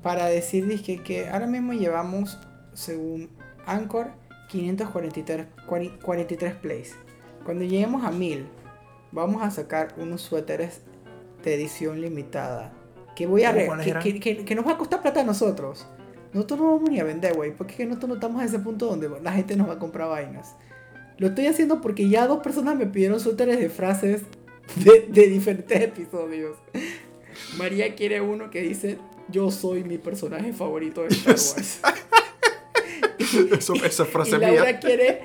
Para 0.02 0.26
decir 0.26 0.82
que, 0.82 1.02
que 1.02 1.28
ahora 1.28 1.46
mismo 1.46 1.72
llevamos, 1.72 2.38
según 2.72 3.30
Anchor, 3.66 4.12
543 4.48 5.46
43 6.02 6.54
plays. 6.54 6.94
Cuando 7.44 7.64
lleguemos 7.64 8.04
a 8.04 8.10
1000, 8.10 8.46
vamos 9.10 9.42
a 9.42 9.50
sacar 9.50 9.94
unos 9.96 10.20
suéteres 10.20 10.82
de 11.44 11.54
edición 11.54 12.00
limitada. 12.00 12.72
Que 13.16 13.26
voy 13.26 13.44
a 13.44 13.52
que, 13.52 14.20
que, 14.20 14.44
que, 14.44 14.54
nos 14.54 14.66
va 14.66 14.72
a 14.72 14.78
costar 14.78 15.02
plata 15.02 15.20
a 15.20 15.24
nosotros. 15.24 15.86
Nosotros 16.32 16.60
no 16.60 16.66
vamos 16.74 16.90
ni 16.90 16.98
a 16.98 17.04
vender, 17.04 17.34
güey. 17.34 17.54
Porque 17.54 17.84
nosotros 17.84 18.08
no 18.08 18.14
estamos 18.14 18.42
a 18.42 18.44
ese 18.44 18.58
punto 18.58 18.86
donde 18.86 19.10
la 19.22 19.32
gente 19.32 19.54
nos 19.56 19.68
va 19.68 19.74
a 19.74 19.78
comprar 19.78 20.08
vainas. 20.08 20.56
Lo 21.18 21.28
estoy 21.28 21.46
haciendo 21.46 21.80
porque 21.80 22.08
ya 22.08 22.26
dos 22.26 22.42
personas 22.42 22.76
me 22.76 22.86
pidieron 22.86 23.20
suéteres 23.20 23.58
de 23.58 23.68
frases 23.68 24.22
de, 24.76 25.28
diferentes 25.28 25.80
episodios. 25.80 26.56
María 27.56 27.94
quiere 27.94 28.20
uno 28.20 28.50
que 28.50 28.62
dice, 28.62 28.98
yo 29.28 29.50
soy 29.50 29.84
mi 29.84 29.98
personaje 29.98 30.52
favorito 30.52 31.02
de 31.02 31.08
Star 31.08 31.34
Wars. 31.36 31.80
Eso, 33.58 33.74
esa 33.74 34.04
frase 34.04 34.36
y 34.36 34.38
Laura 34.38 34.78
Quiere, 34.78 35.22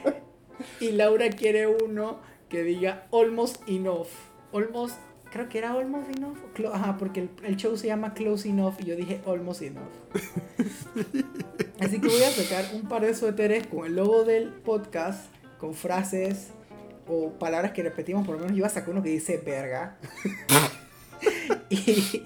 y 0.79 0.91
Laura 0.91 1.29
quiere 1.29 1.67
uno 1.67 2.19
que 2.47 2.63
diga 2.63 3.07
almost 3.11 3.61
enough. 3.67 4.07
Almost, 4.53 4.95
creo 5.29 5.49
que 5.49 5.57
era 5.57 5.71
almost 5.71 6.15
enough. 6.15 6.37
Ajá, 6.71 6.97
porque 6.97 7.27
el, 7.43 7.57
show 7.57 7.75
se 7.75 7.87
llama 7.87 8.13
Close 8.13 8.47
Enough 8.47 8.75
y 8.79 8.85
yo 8.85 8.95
dije 8.95 9.19
almost 9.25 9.61
enough. 9.61 9.89
Así 11.79 11.99
que 11.99 12.07
voy 12.07 12.23
a 12.23 12.31
sacar 12.31 12.65
un 12.73 12.87
par 12.87 13.05
de 13.05 13.13
suéteres 13.13 13.67
con 13.67 13.85
el 13.85 13.95
logo 13.95 14.23
del 14.23 14.49
podcast, 14.49 15.25
con 15.57 15.73
frases 15.73 16.51
o 17.09 17.31
palabras 17.39 17.71
que 17.71 17.83
repetimos, 17.83 18.25
por 18.25 18.35
lo 18.35 18.41
menos 18.41 18.53
yo 18.53 18.59
iba 18.59 18.67
a 18.67 18.71
sacar 18.71 18.91
uno 18.91 19.03
que 19.03 19.09
dice 19.09 19.37
verga. 19.37 19.97
y. 21.69 22.23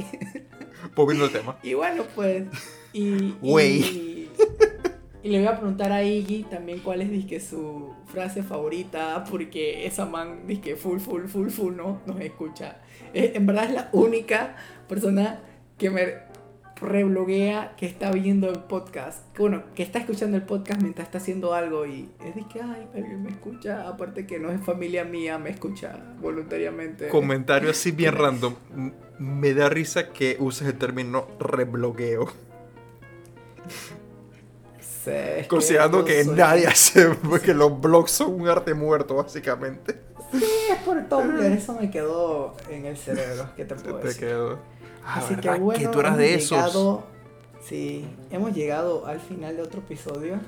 Volviendo 0.95 1.25
el 1.25 1.31
tema. 1.31 1.57
Y 1.63 1.73
bueno, 1.73 2.03
pues. 2.15 2.45
Y. 2.93 3.31
Güey. 3.41 4.29
Y 5.23 5.29
le 5.29 5.37
voy 5.37 5.47
a 5.47 5.57
preguntar 5.57 5.91
a 5.91 6.03
Iggy 6.03 6.43
también 6.49 6.79
cuál 6.79 7.01
es 7.01 7.11
disque, 7.11 7.39
su 7.39 7.93
frase 8.07 8.41
favorita, 8.41 9.23
porque 9.29 9.85
esa 9.85 10.05
man 10.05 10.47
disque 10.47 10.75
full, 10.75 10.99
full, 10.99 11.25
full, 11.25 11.49
full, 11.49 11.75
¿no? 11.75 12.01
Nos 12.07 12.19
escucha. 12.21 12.77
Eh, 13.13 13.33
en 13.35 13.45
verdad 13.45 13.65
es 13.65 13.71
la 13.71 13.89
única 13.91 14.55
persona 14.87 15.39
que 15.77 15.91
me 15.91 16.30
rebloguea 16.81 17.75
que 17.77 17.85
está 17.85 18.11
viendo 18.11 18.49
el 18.49 18.59
podcast. 18.59 19.23
Bueno, 19.37 19.63
que 19.75 19.83
está 19.83 19.99
escuchando 19.99 20.35
el 20.35 20.43
podcast 20.43 20.81
mientras 20.81 21.07
está 21.07 21.19
haciendo 21.19 21.53
algo 21.53 21.85
y 21.85 22.09
es 22.25 22.35
de 22.35 22.47
que, 22.47 22.61
ay, 22.61 22.87
alguien 22.95 23.23
me 23.23 23.29
escucha. 23.29 23.87
Aparte 23.87 24.25
que 24.25 24.39
no 24.39 24.51
es 24.51 24.61
familia 24.61 25.05
mía, 25.05 25.37
me 25.37 25.51
escucha 25.51 25.97
voluntariamente. 26.19 27.07
Comentario 27.07 27.69
así 27.69 27.91
bien 27.91 28.15
random. 28.15 28.55
Me 29.19 29.53
da 29.53 29.69
risa 29.69 30.11
que 30.11 30.37
uses 30.39 30.67
el 30.67 30.77
término 30.77 31.27
reblogueo. 31.39 32.27
Sí, 34.79 35.11
Considerando 35.47 36.05
que, 36.05 36.23
nadie 36.25 36.67
hace, 36.67 37.09
porque 37.27 37.53
los 37.53 37.79
blogs 37.79 38.11
son 38.11 38.41
un 38.41 38.47
arte 38.47 38.73
muerto, 38.73 39.15
básicamente. 39.15 39.99
Sí, 40.31 40.45
es 40.71 40.77
por 40.83 41.03
Tumblr, 41.09 41.43
eso 41.43 41.73
me 41.73 41.89
quedó 41.89 42.55
en 42.69 42.85
el 42.85 42.97
cerebro. 42.97 43.49
¿Qué 43.55 43.65
te 43.65 43.75
puedo 43.75 43.97
decir? 43.97 44.27
quedó. 44.27 44.59
Ah, 45.05 45.15
Así 45.17 45.35
que 45.35 45.49
bueno, 45.51 45.91
tú 45.91 45.99
eras 45.99 46.17
de 46.17 46.35
esos. 46.35 46.99
sí, 47.61 48.07
hemos 48.29 48.53
llegado 48.53 49.05
al 49.05 49.19
final 49.19 49.55
de 49.55 49.63
otro 49.63 49.79
episodio. 49.79 50.39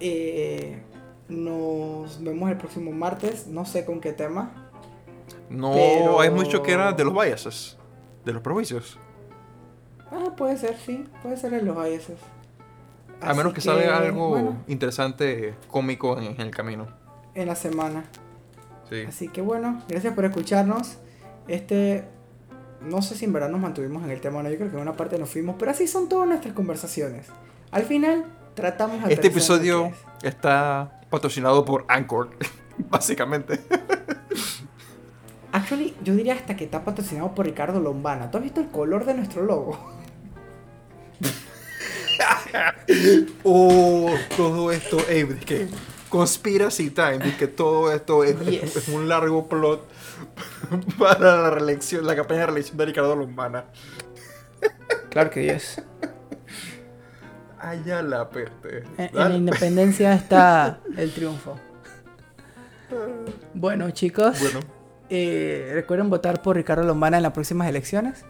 Eh, 0.00 0.82
nos 1.28 2.22
vemos 2.22 2.50
el 2.50 2.56
próximo 2.56 2.92
martes, 2.92 3.46
no 3.46 3.64
sé 3.64 3.84
con 3.84 4.00
qué 4.00 4.12
tema. 4.12 4.50
No, 5.50 6.20
hay 6.20 6.30
mucho 6.30 6.62
que 6.62 6.72
era 6.72 6.92
de 6.92 7.04
los 7.04 7.14
biases, 7.14 7.76
de 8.24 8.32
los 8.32 8.42
prejuicios. 8.42 8.98
Ah, 10.10 10.34
puede 10.36 10.56
ser, 10.56 10.76
sí, 10.76 11.04
puede 11.22 11.36
ser 11.36 11.50
de 11.52 11.62
los 11.62 11.76
biases. 11.76 12.18
A 13.20 13.32
menos 13.34 13.52
que, 13.54 13.60
salga 13.60 13.96
algo 13.98 14.56
interesante, 14.68 15.54
cómico 15.68 16.18
en, 16.18 16.40
el 16.40 16.50
camino. 16.50 16.86
En 17.34 17.48
la 17.48 17.54
semana. 17.54 18.04
Sí. 18.88 19.04
Así 19.08 19.28
que 19.28 19.40
bueno, 19.40 19.82
gracias 19.88 20.14
por 20.14 20.24
escucharnos. 20.24 20.98
Este, 21.48 22.04
no 22.82 23.02
sé 23.02 23.14
si 23.14 23.24
en 23.24 23.32
verdad 23.32 23.48
nos 23.48 23.60
mantuvimos 23.60 24.04
en 24.04 24.10
el 24.10 24.20
tema, 24.20 24.42
no, 24.42 24.50
yo 24.50 24.56
creo 24.56 24.70
que 24.70 24.76
en 24.76 24.82
una 24.82 24.96
parte 24.96 25.18
nos 25.18 25.30
fuimos, 25.30 25.56
pero 25.58 25.70
así 25.70 25.86
son 25.86 26.08
todas 26.08 26.28
nuestras 26.28 26.54
conversaciones. 26.54 27.26
Al 27.70 27.84
final, 27.84 28.24
tratamos 28.54 28.98
Este 29.08 29.28
episodio 29.28 29.92
está 30.22 31.00
patrocinado 31.10 31.64
por 31.64 31.84
Anchor, 31.88 32.30
básicamente. 32.78 33.60
Actually, 35.52 35.94
yo 36.02 36.14
diría 36.14 36.34
hasta 36.34 36.56
que 36.56 36.64
está 36.64 36.84
patrocinado 36.84 37.34
por 37.34 37.46
Ricardo 37.46 37.80
Lombana. 37.80 38.30
¿Tú 38.30 38.38
has 38.38 38.44
visto 38.44 38.60
el 38.60 38.68
color 38.68 39.06
de 39.06 39.14
nuestro 39.14 39.42
logo? 39.42 39.78
oh, 43.44 44.14
todo 44.36 44.70
esto, 44.70 44.98
es 45.08 45.44
que 45.44 45.68
conspiracy 46.08 46.90
time, 46.90 47.36
que 47.38 47.46
todo 47.46 47.92
esto 47.92 48.24
es, 48.24 48.88
un 48.88 49.08
largo 49.08 49.48
plot 49.48 49.88
para 50.98 51.42
la 51.42 51.50
reelección, 51.50 52.06
la 52.06 52.16
campaña 52.16 52.40
de 52.40 52.46
reelección 52.46 52.76
de 52.76 52.86
Ricardo 52.86 53.16
Lombana. 53.16 53.64
Claro 55.10 55.30
que 55.30 55.50
es. 55.50 55.82
Allá 57.58 58.02
la 58.02 58.28
peste. 58.28 58.84
En, 58.98 59.10
la 59.12 59.34
independencia 59.34 60.14
está 60.14 60.80
el 60.96 61.12
triunfo. 61.12 61.58
Bueno, 63.54 63.90
chicos. 63.90 64.38
Eh, 65.08 65.70
recuerden 65.72 66.10
votar 66.10 66.42
por 66.42 66.56
Ricardo 66.56 66.84
Lombana 66.84 67.16
en 67.16 67.22
las 67.22 67.32
próximas 67.32 67.68
elecciones. 67.68 68.24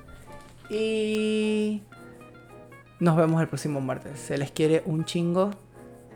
Y 0.70 1.82
nos 2.98 3.16
vemos 3.16 3.40
el 3.40 3.48
próximo 3.48 3.80
martes. 3.80 4.18
Se 4.20 4.38
les 4.38 4.50
quiere 4.50 4.82
un 4.86 5.04
chingo. 5.04 5.50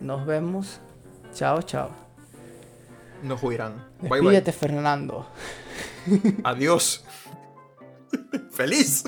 Nos 0.01 0.25
vemos. 0.25 0.81
Chao, 1.35 1.63
chao. 1.63 1.91
Nos 3.23 3.43
huirán. 3.43 3.85
Despídete, 4.01 4.53
Fernando. 4.53 5.27
Adiós. 6.45 7.05
Feliz. 8.53 9.05